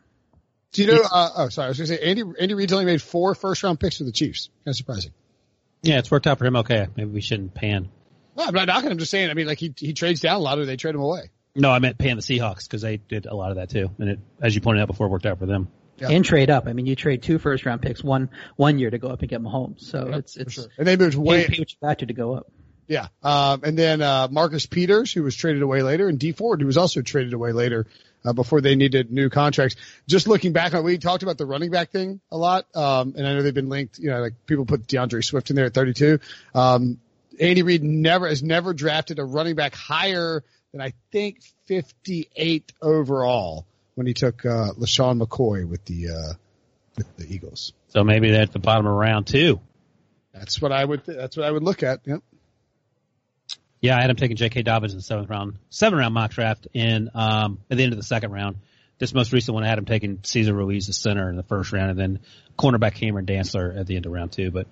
Do 0.74 0.84
you 0.84 0.91
know, 0.91 1.02
uh, 1.12 1.30
oh, 1.38 1.50
sorry, 1.50 1.68
I 1.68 1.70
was 1.70 1.78
going 1.78 1.88
to 1.88 1.95
say 1.95 2.04
Andy, 2.04 2.24
Andy 2.39 2.54
Reid's 2.54 2.74
only 2.74 2.86
made 2.86 3.02
four 3.02 3.34
first 3.36 3.64
round 3.64 3.80
picks 3.80 3.98
for 3.98 4.04
the 4.04 4.12
Chiefs. 4.12 4.50
Kind 4.66 4.74
of 4.74 4.76
surprising. 4.76 5.12
Yeah, 5.82 6.00
it's 6.00 6.12
worked 6.12 6.28
out 6.28 6.38
for 6.38 6.45
him 6.45 6.58
okay. 6.58 6.88
Maybe 6.95 7.10
we 7.10 7.22
shouldn't 7.22 7.54
pan. 7.54 7.89
No, 8.36 8.45
I'm 8.45 8.54
not 8.54 8.68
knocking. 8.68 8.91
I'm 8.91 8.98
just 8.98 9.12
saying. 9.12 9.30
I 9.30 9.34
mean, 9.34 9.48
like 9.48 9.60
he 9.60 9.74
he 9.76 9.93
trades 9.93 10.20
down 10.20 10.36
a 10.36 10.39
lot, 10.39 10.60
or 10.60 10.66
they 10.66 10.78
trade 10.78 10.95
him 10.95 11.02
away. 11.02 11.32
No, 11.58 11.72
I 11.72 11.80
meant 11.80 11.97
paying 11.97 12.16
the 12.16 12.22
Seahawks 12.22 12.64
because 12.64 12.82
they 12.82 12.97
did 12.97 13.26
a 13.26 13.36
lot 13.36 13.49
of 13.49 13.58
that 13.58 13.70
too, 13.70 13.89
and 13.99 14.10
it, 14.10 14.20
as 14.41 14.55
you 14.55 14.62
pointed 14.62 14.82
out 14.82 14.88
before, 14.88 15.10
worked 15.10 15.26
out 15.26 15.39
for 15.39 15.45
them. 15.45 15.68
Yeah. 15.97 16.10
And 16.10 16.24
trade 16.24 16.51
up. 16.51 16.68
I 16.68 16.74
mean, 16.74 16.86
you 16.86 16.95
trade 16.95 17.24
two 17.24 17.39
first 17.39 17.66
round 17.66 17.82
picks 17.82 18.03
one 18.03 18.30
one 18.55 18.78
year 18.78 18.91
to 18.91 18.99
go 18.99 19.08
up 19.08 19.22
and 19.22 19.30
get 19.30 19.41
Mahomes. 19.41 19.82
So 19.82 20.08
Yep, 20.10 20.20
it's 20.20 20.38
it's 20.38 20.53
sure. 20.53 20.66
And 20.78 20.88
they 20.88 20.95
moved 20.95 21.16
way. 21.16 21.47
pay 21.47 21.60
what 21.60 21.72
you 21.72 21.78
got 21.82 21.99
to 21.99 22.05
to 22.05 22.14
go 22.14 22.36
up. 22.36 22.51
Yeah. 22.88 23.08
Um, 23.22 23.62
and 23.64 23.78
then 23.78 24.01
uh, 24.01 24.28
Marcus 24.30 24.66
Peters, 24.66 25.12
who 25.12 25.24
was 25.24 25.36
traded 25.36 25.62
away 25.62 25.82
later, 25.82 26.08
and 26.08 26.18
Dee 26.20 26.32
Ford, 26.32 26.62
who 26.62 26.68
was 26.68 26.78
also 26.78 27.01
traded 27.01 27.34
away 27.34 27.51
later 27.51 27.88
uh, 28.24 28.34
before 28.34 28.62
they 28.62 28.76
needed 28.76 29.12
new 29.12 29.30
contracts. 29.30 29.76
Just 30.08 30.28
looking 30.28 30.53
back 30.53 30.74
on, 30.74 30.84
we 30.84 30.97
talked 30.97 31.24
about 31.24 31.38
the 31.38 31.45
running 31.45 31.72
back 31.72 31.89
thing 31.89 32.22
a 32.32 32.38
lot, 32.38 32.66
um, 32.76 33.14
and 33.18 33.28
I 33.28 33.34
know 33.34 33.41
they've 33.41 33.53
been 33.53 33.70
linked. 33.70 33.99
You 33.99 34.12
know, 34.12 34.22
like 34.22 34.45
people 34.45 34.66
put 34.66 34.88
D'Andre 34.88 35.22
Swift 35.22 35.49
in 35.49 35.55
there 35.55 35.66
at 35.66 35.74
32. 35.74 36.20
Um, 36.55 36.99
Andy 37.39 37.62
Reid 37.62 37.84
never 37.84 38.28
has 38.28 38.41
never 38.41 38.74
drafted 38.74 39.20
a 39.20 39.26
running 39.26 39.55
back 39.55 39.76
higher 39.76 40.43
than 40.78 40.86
I 40.86 40.94
think 41.12 41.42
58 41.66 42.74
overall 42.82 43.66
when 43.96 44.08
he 44.08 44.14
took 44.14 44.46
uh, 44.46 44.74
LeSean 44.78 45.22
McCoy 45.22 45.68
with 45.68 45.84
the 45.86 46.10
uh, 46.10 46.34
with 46.96 47.18
the 47.18 47.34
Eagles. 47.34 47.74
So 47.90 48.04
maybe 48.04 48.32
they're 48.32 48.44
at 48.44 48.52
the 48.52 48.60
bottom 48.60 48.86
of 48.86 48.94
round 48.94 49.28
two. 49.28 49.60
That's 50.34 50.62
what 50.62 50.72
I 50.72 50.86
would. 50.86 51.04
That's 51.06 51.36
what 51.36 51.46
I 51.46 51.52
would 51.52 51.64
look 51.64 51.84
at. 51.84 52.02
Yep. 52.06 52.22
Yeah, 53.82 53.98
I 53.98 54.02
had 54.02 54.10
him 54.10 54.16
taking 54.16 54.38
J.K. 54.38 54.64
Dobbins 54.64 54.94
in 54.94 55.00
the 55.00 55.04
seventh 55.04 55.30
round, 55.30 55.58
seven 55.70 56.00
round 56.00 56.14
mock 56.14 56.32
draft 56.32 56.68
in 56.74 57.10
um, 57.14 57.60
at 57.70 57.78
the 57.78 57.84
end 57.84 57.94
of 57.94 58.00
the 58.00 58.06
second 58.06 58.32
round. 58.32 58.58
This 59.00 59.14
most 59.14 59.32
recent 59.32 59.54
one 59.54 59.64
I 59.64 59.68
had 59.68 59.78
him 59.78 59.86
taking 59.86 60.20
Cesar 60.24 60.54
Ruiz, 60.54 60.88
the 60.88 60.94
center, 60.94 61.30
in 61.30 61.36
the 61.36 61.44
first 61.44 61.72
round, 61.72 61.92
and 61.92 62.00
then 62.00 62.20
cornerback 62.58 62.96
Cameron 62.96 63.28
Dantzler 63.28 63.80
at 63.80 63.86
the 63.86 63.96
end 63.96 64.08
of 64.08 64.12
round 64.12 64.32
two. 64.32 64.50
But 64.50 64.68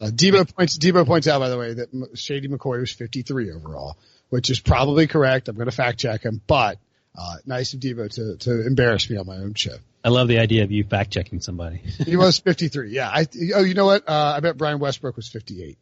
Uh, 0.00 0.06
Debo 0.06 0.52
points. 0.54 0.76
Debo 0.78 1.06
points 1.06 1.28
out, 1.28 1.38
by 1.38 1.48
the 1.48 1.58
way, 1.58 1.74
that 1.74 1.88
Shady 2.14 2.48
McCoy 2.48 2.80
was 2.80 2.92
53 2.92 3.52
overall, 3.52 3.96
which 4.30 4.50
is 4.50 4.60
probably 4.60 5.06
correct. 5.06 5.48
I'm 5.48 5.56
going 5.56 5.70
to 5.70 5.74
fact 5.74 5.98
check 5.98 6.22
him, 6.22 6.40
but 6.46 6.78
uh, 7.16 7.36
nice 7.46 7.74
of 7.74 7.80
Debo 7.80 8.12
to 8.14 8.36
to 8.36 8.66
embarrass 8.66 9.08
me 9.10 9.16
on 9.16 9.26
my 9.26 9.36
own 9.36 9.54
show. 9.54 9.76
I 10.04 10.10
love 10.10 10.28
the 10.28 10.38
idea 10.38 10.62
of 10.62 10.70
you 10.70 10.84
fact 10.84 11.10
checking 11.10 11.40
somebody. 11.40 11.82
He 12.04 12.16
was 12.16 12.38
53. 12.38 12.90
Yeah. 12.90 13.08
I. 13.08 13.26
Oh, 13.54 13.62
you 13.62 13.74
know 13.74 13.86
what? 13.86 14.08
Uh, 14.08 14.34
I 14.36 14.40
bet 14.40 14.56
Brian 14.56 14.78
Westbrook 14.78 15.16
was 15.16 15.28
58. 15.28 15.76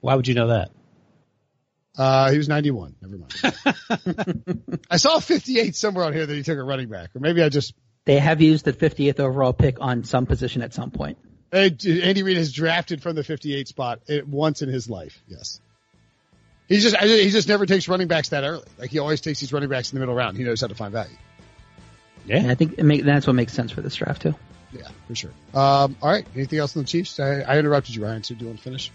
Why 0.00 0.14
would 0.14 0.26
you 0.26 0.34
know 0.34 0.48
that? 0.48 0.70
Uh, 1.96 2.30
he 2.30 2.38
was 2.38 2.48
91. 2.48 2.96
Never 3.00 3.18
mind. 3.18 4.82
I 4.90 4.96
saw 4.96 5.18
58 5.18 5.76
somewhere 5.76 6.04
on 6.04 6.12
here 6.12 6.24
that 6.24 6.34
he 6.34 6.42
took 6.42 6.58
a 6.58 6.62
running 6.62 6.88
back, 6.88 7.14
or 7.14 7.20
maybe 7.20 7.42
I 7.42 7.48
just. 7.48 7.74
They 8.06 8.18
have 8.18 8.40
used 8.40 8.64
the 8.64 8.72
50th 8.72 9.20
overall 9.20 9.52
pick 9.52 9.76
on 9.80 10.04
some 10.04 10.24
position 10.24 10.62
at 10.62 10.72
some 10.72 10.90
point. 10.90 11.18
Andy 11.52 12.22
Reid 12.22 12.38
has 12.38 12.52
drafted 12.52 13.02
from 13.02 13.14
the 13.14 13.22
58 13.22 13.68
spot 13.68 14.00
uh, 14.08 14.14
once 14.26 14.62
in 14.62 14.68
his 14.68 14.88
life. 14.88 15.22
Yes. 15.28 15.60
He 16.70 16.78
just, 16.78 16.96
I- 16.96 17.06
he 17.06 17.28
just 17.28 17.48
never 17.48 17.66
takes 17.66 17.86
running 17.88 18.08
backs 18.08 18.30
that 18.30 18.44
early. 18.44 18.64
Like 18.78 18.88
he 18.90 18.98
always 19.00 19.20
takes 19.20 19.40
these 19.40 19.52
running 19.52 19.68
backs 19.68 19.92
in 19.92 19.96
the 19.96 20.00
middle 20.00 20.14
round. 20.14 20.38
He 20.38 20.44
knows 20.44 20.62
how 20.62 20.68
to 20.68 20.74
find 20.74 20.92
value. 20.92 21.16
Yeah. 22.24 22.46
I 22.50 22.54
think 22.54 22.78
it 22.78 22.84
make, 22.84 23.04
that's 23.04 23.26
what 23.26 23.34
makes 23.34 23.52
sense 23.52 23.72
for 23.72 23.82
this 23.82 23.96
draft 23.96 24.22
too. 24.22 24.34
Yeah, 24.72 24.88
for 25.08 25.14
sure. 25.16 25.30
Um, 25.52 25.96
all 26.00 26.10
right. 26.10 26.24
Anything 26.34 26.60
else 26.60 26.76
on 26.76 26.84
the 26.84 26.88
Chiefs? 26.88 27.18
I, 27.18 27.40
I 27.40 27.58
interrupted 27.58 27.94
you, 27.96 28.04
Ryan. 28.04 28.22
So 28.22 28.34
do 28.34 28.42
you 28.42 28.46
want 28.46 28.58
to 28.58 28.64
finish? 28.64 28.92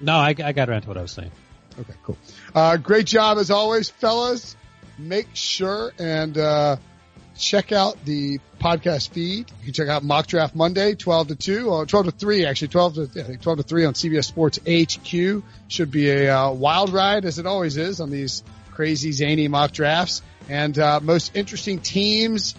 No, 0.00 0.14
I, 0.14 0.34
I 0.42 0.52
got 0.52 0.70
around 0.70 0.82
to 0.82 0.88
what 0.88 0.96
I 0.96 1.02
was 1.02 1.12
saying. 1.12 1.30
Okay, 1.78 1.92
cool. 2.02 2.16
Uh, 2.54 2.76
great 2.78 3.06
job 3.06 3.36
as 3.38 3.50
always, 3.50 3.90
fellas. 3.90 4.56
Make 4.98 5.28
sure 5.34 5.92
and, 5.98 6.36
uh, 6.38 6.76
check 7.38 7.72
out 7.72 8.04
the 8.04 8.40
podcast 8.60 9.10
feed. 9.10 9.50
You 9.60 9.64
can 9.64 9.72
check 9.72 9.88
out 9.88 10.02
Mock 10.02 10.26
Draft 10.26 10.54
Monday, 10.54 10.94
12 10.94 11.28
to 11.28 11.36
2, 11.36 11.70
or 11.70 11.86
12 11.86 12.06
to 12.06 12.12
3, 12.12 12.46
actually, 12.46 12.68
12 12.68 12.94
to, 12.94 13.10
yeah, 13.14 13.22
I 13.22 13.26
think 13.26 13.42
12 13.42 13.58
to 13.58 13.62
3 13.64 13.84
on 13.86 13.94
CBS 13.94 14.24
Sports 14.24 14.58
HQ. 14.66 15.42
Should 15.68 15.90
be 15.90 16.10
a, 16.10 16.36
uh, 16.36 16.52
wild 16.52 16.92
ride 16.92 17.24
as 17.24 17.38
it 17.38 17.46
always 17.46 17.76
is 17.76 18.00
on 18.00 18.10
these 18.10 18.42
crazy 18.72 19.12
zany 19.12 19.48
mock 19.48 19.72
drafts. 19.72 20.22
And, 20.48 20.78
uh, 20.78 21.00
most 21.02 21.36
interesting 21.36 21.78
teams 21.78 22.54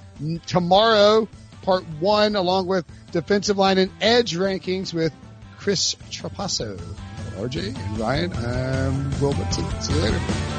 tomorrow, 0.48 1.28
part 1.62 1.84
one, 2.00 2.36
along 2.36 2.68
with 2.68 2.86
defensive 3.12 3.58
line 3.58 3.78
and 3.78 3.92
edge 4.02 4.36
rankings 4.36 4.94
with 4.94 5.14
Chris 5.58 5.96
Trapasso. 6.10 6.80
RJ 7.38 7.76
and 7.76 8.00
Ryan, 8.00 8.34
I'm 8.34 9.22
Will 9.22 9.34
Brinson. 9.34 9.82
See 9.82 9.94
you 9.94 10.00
later. 10.00 10.59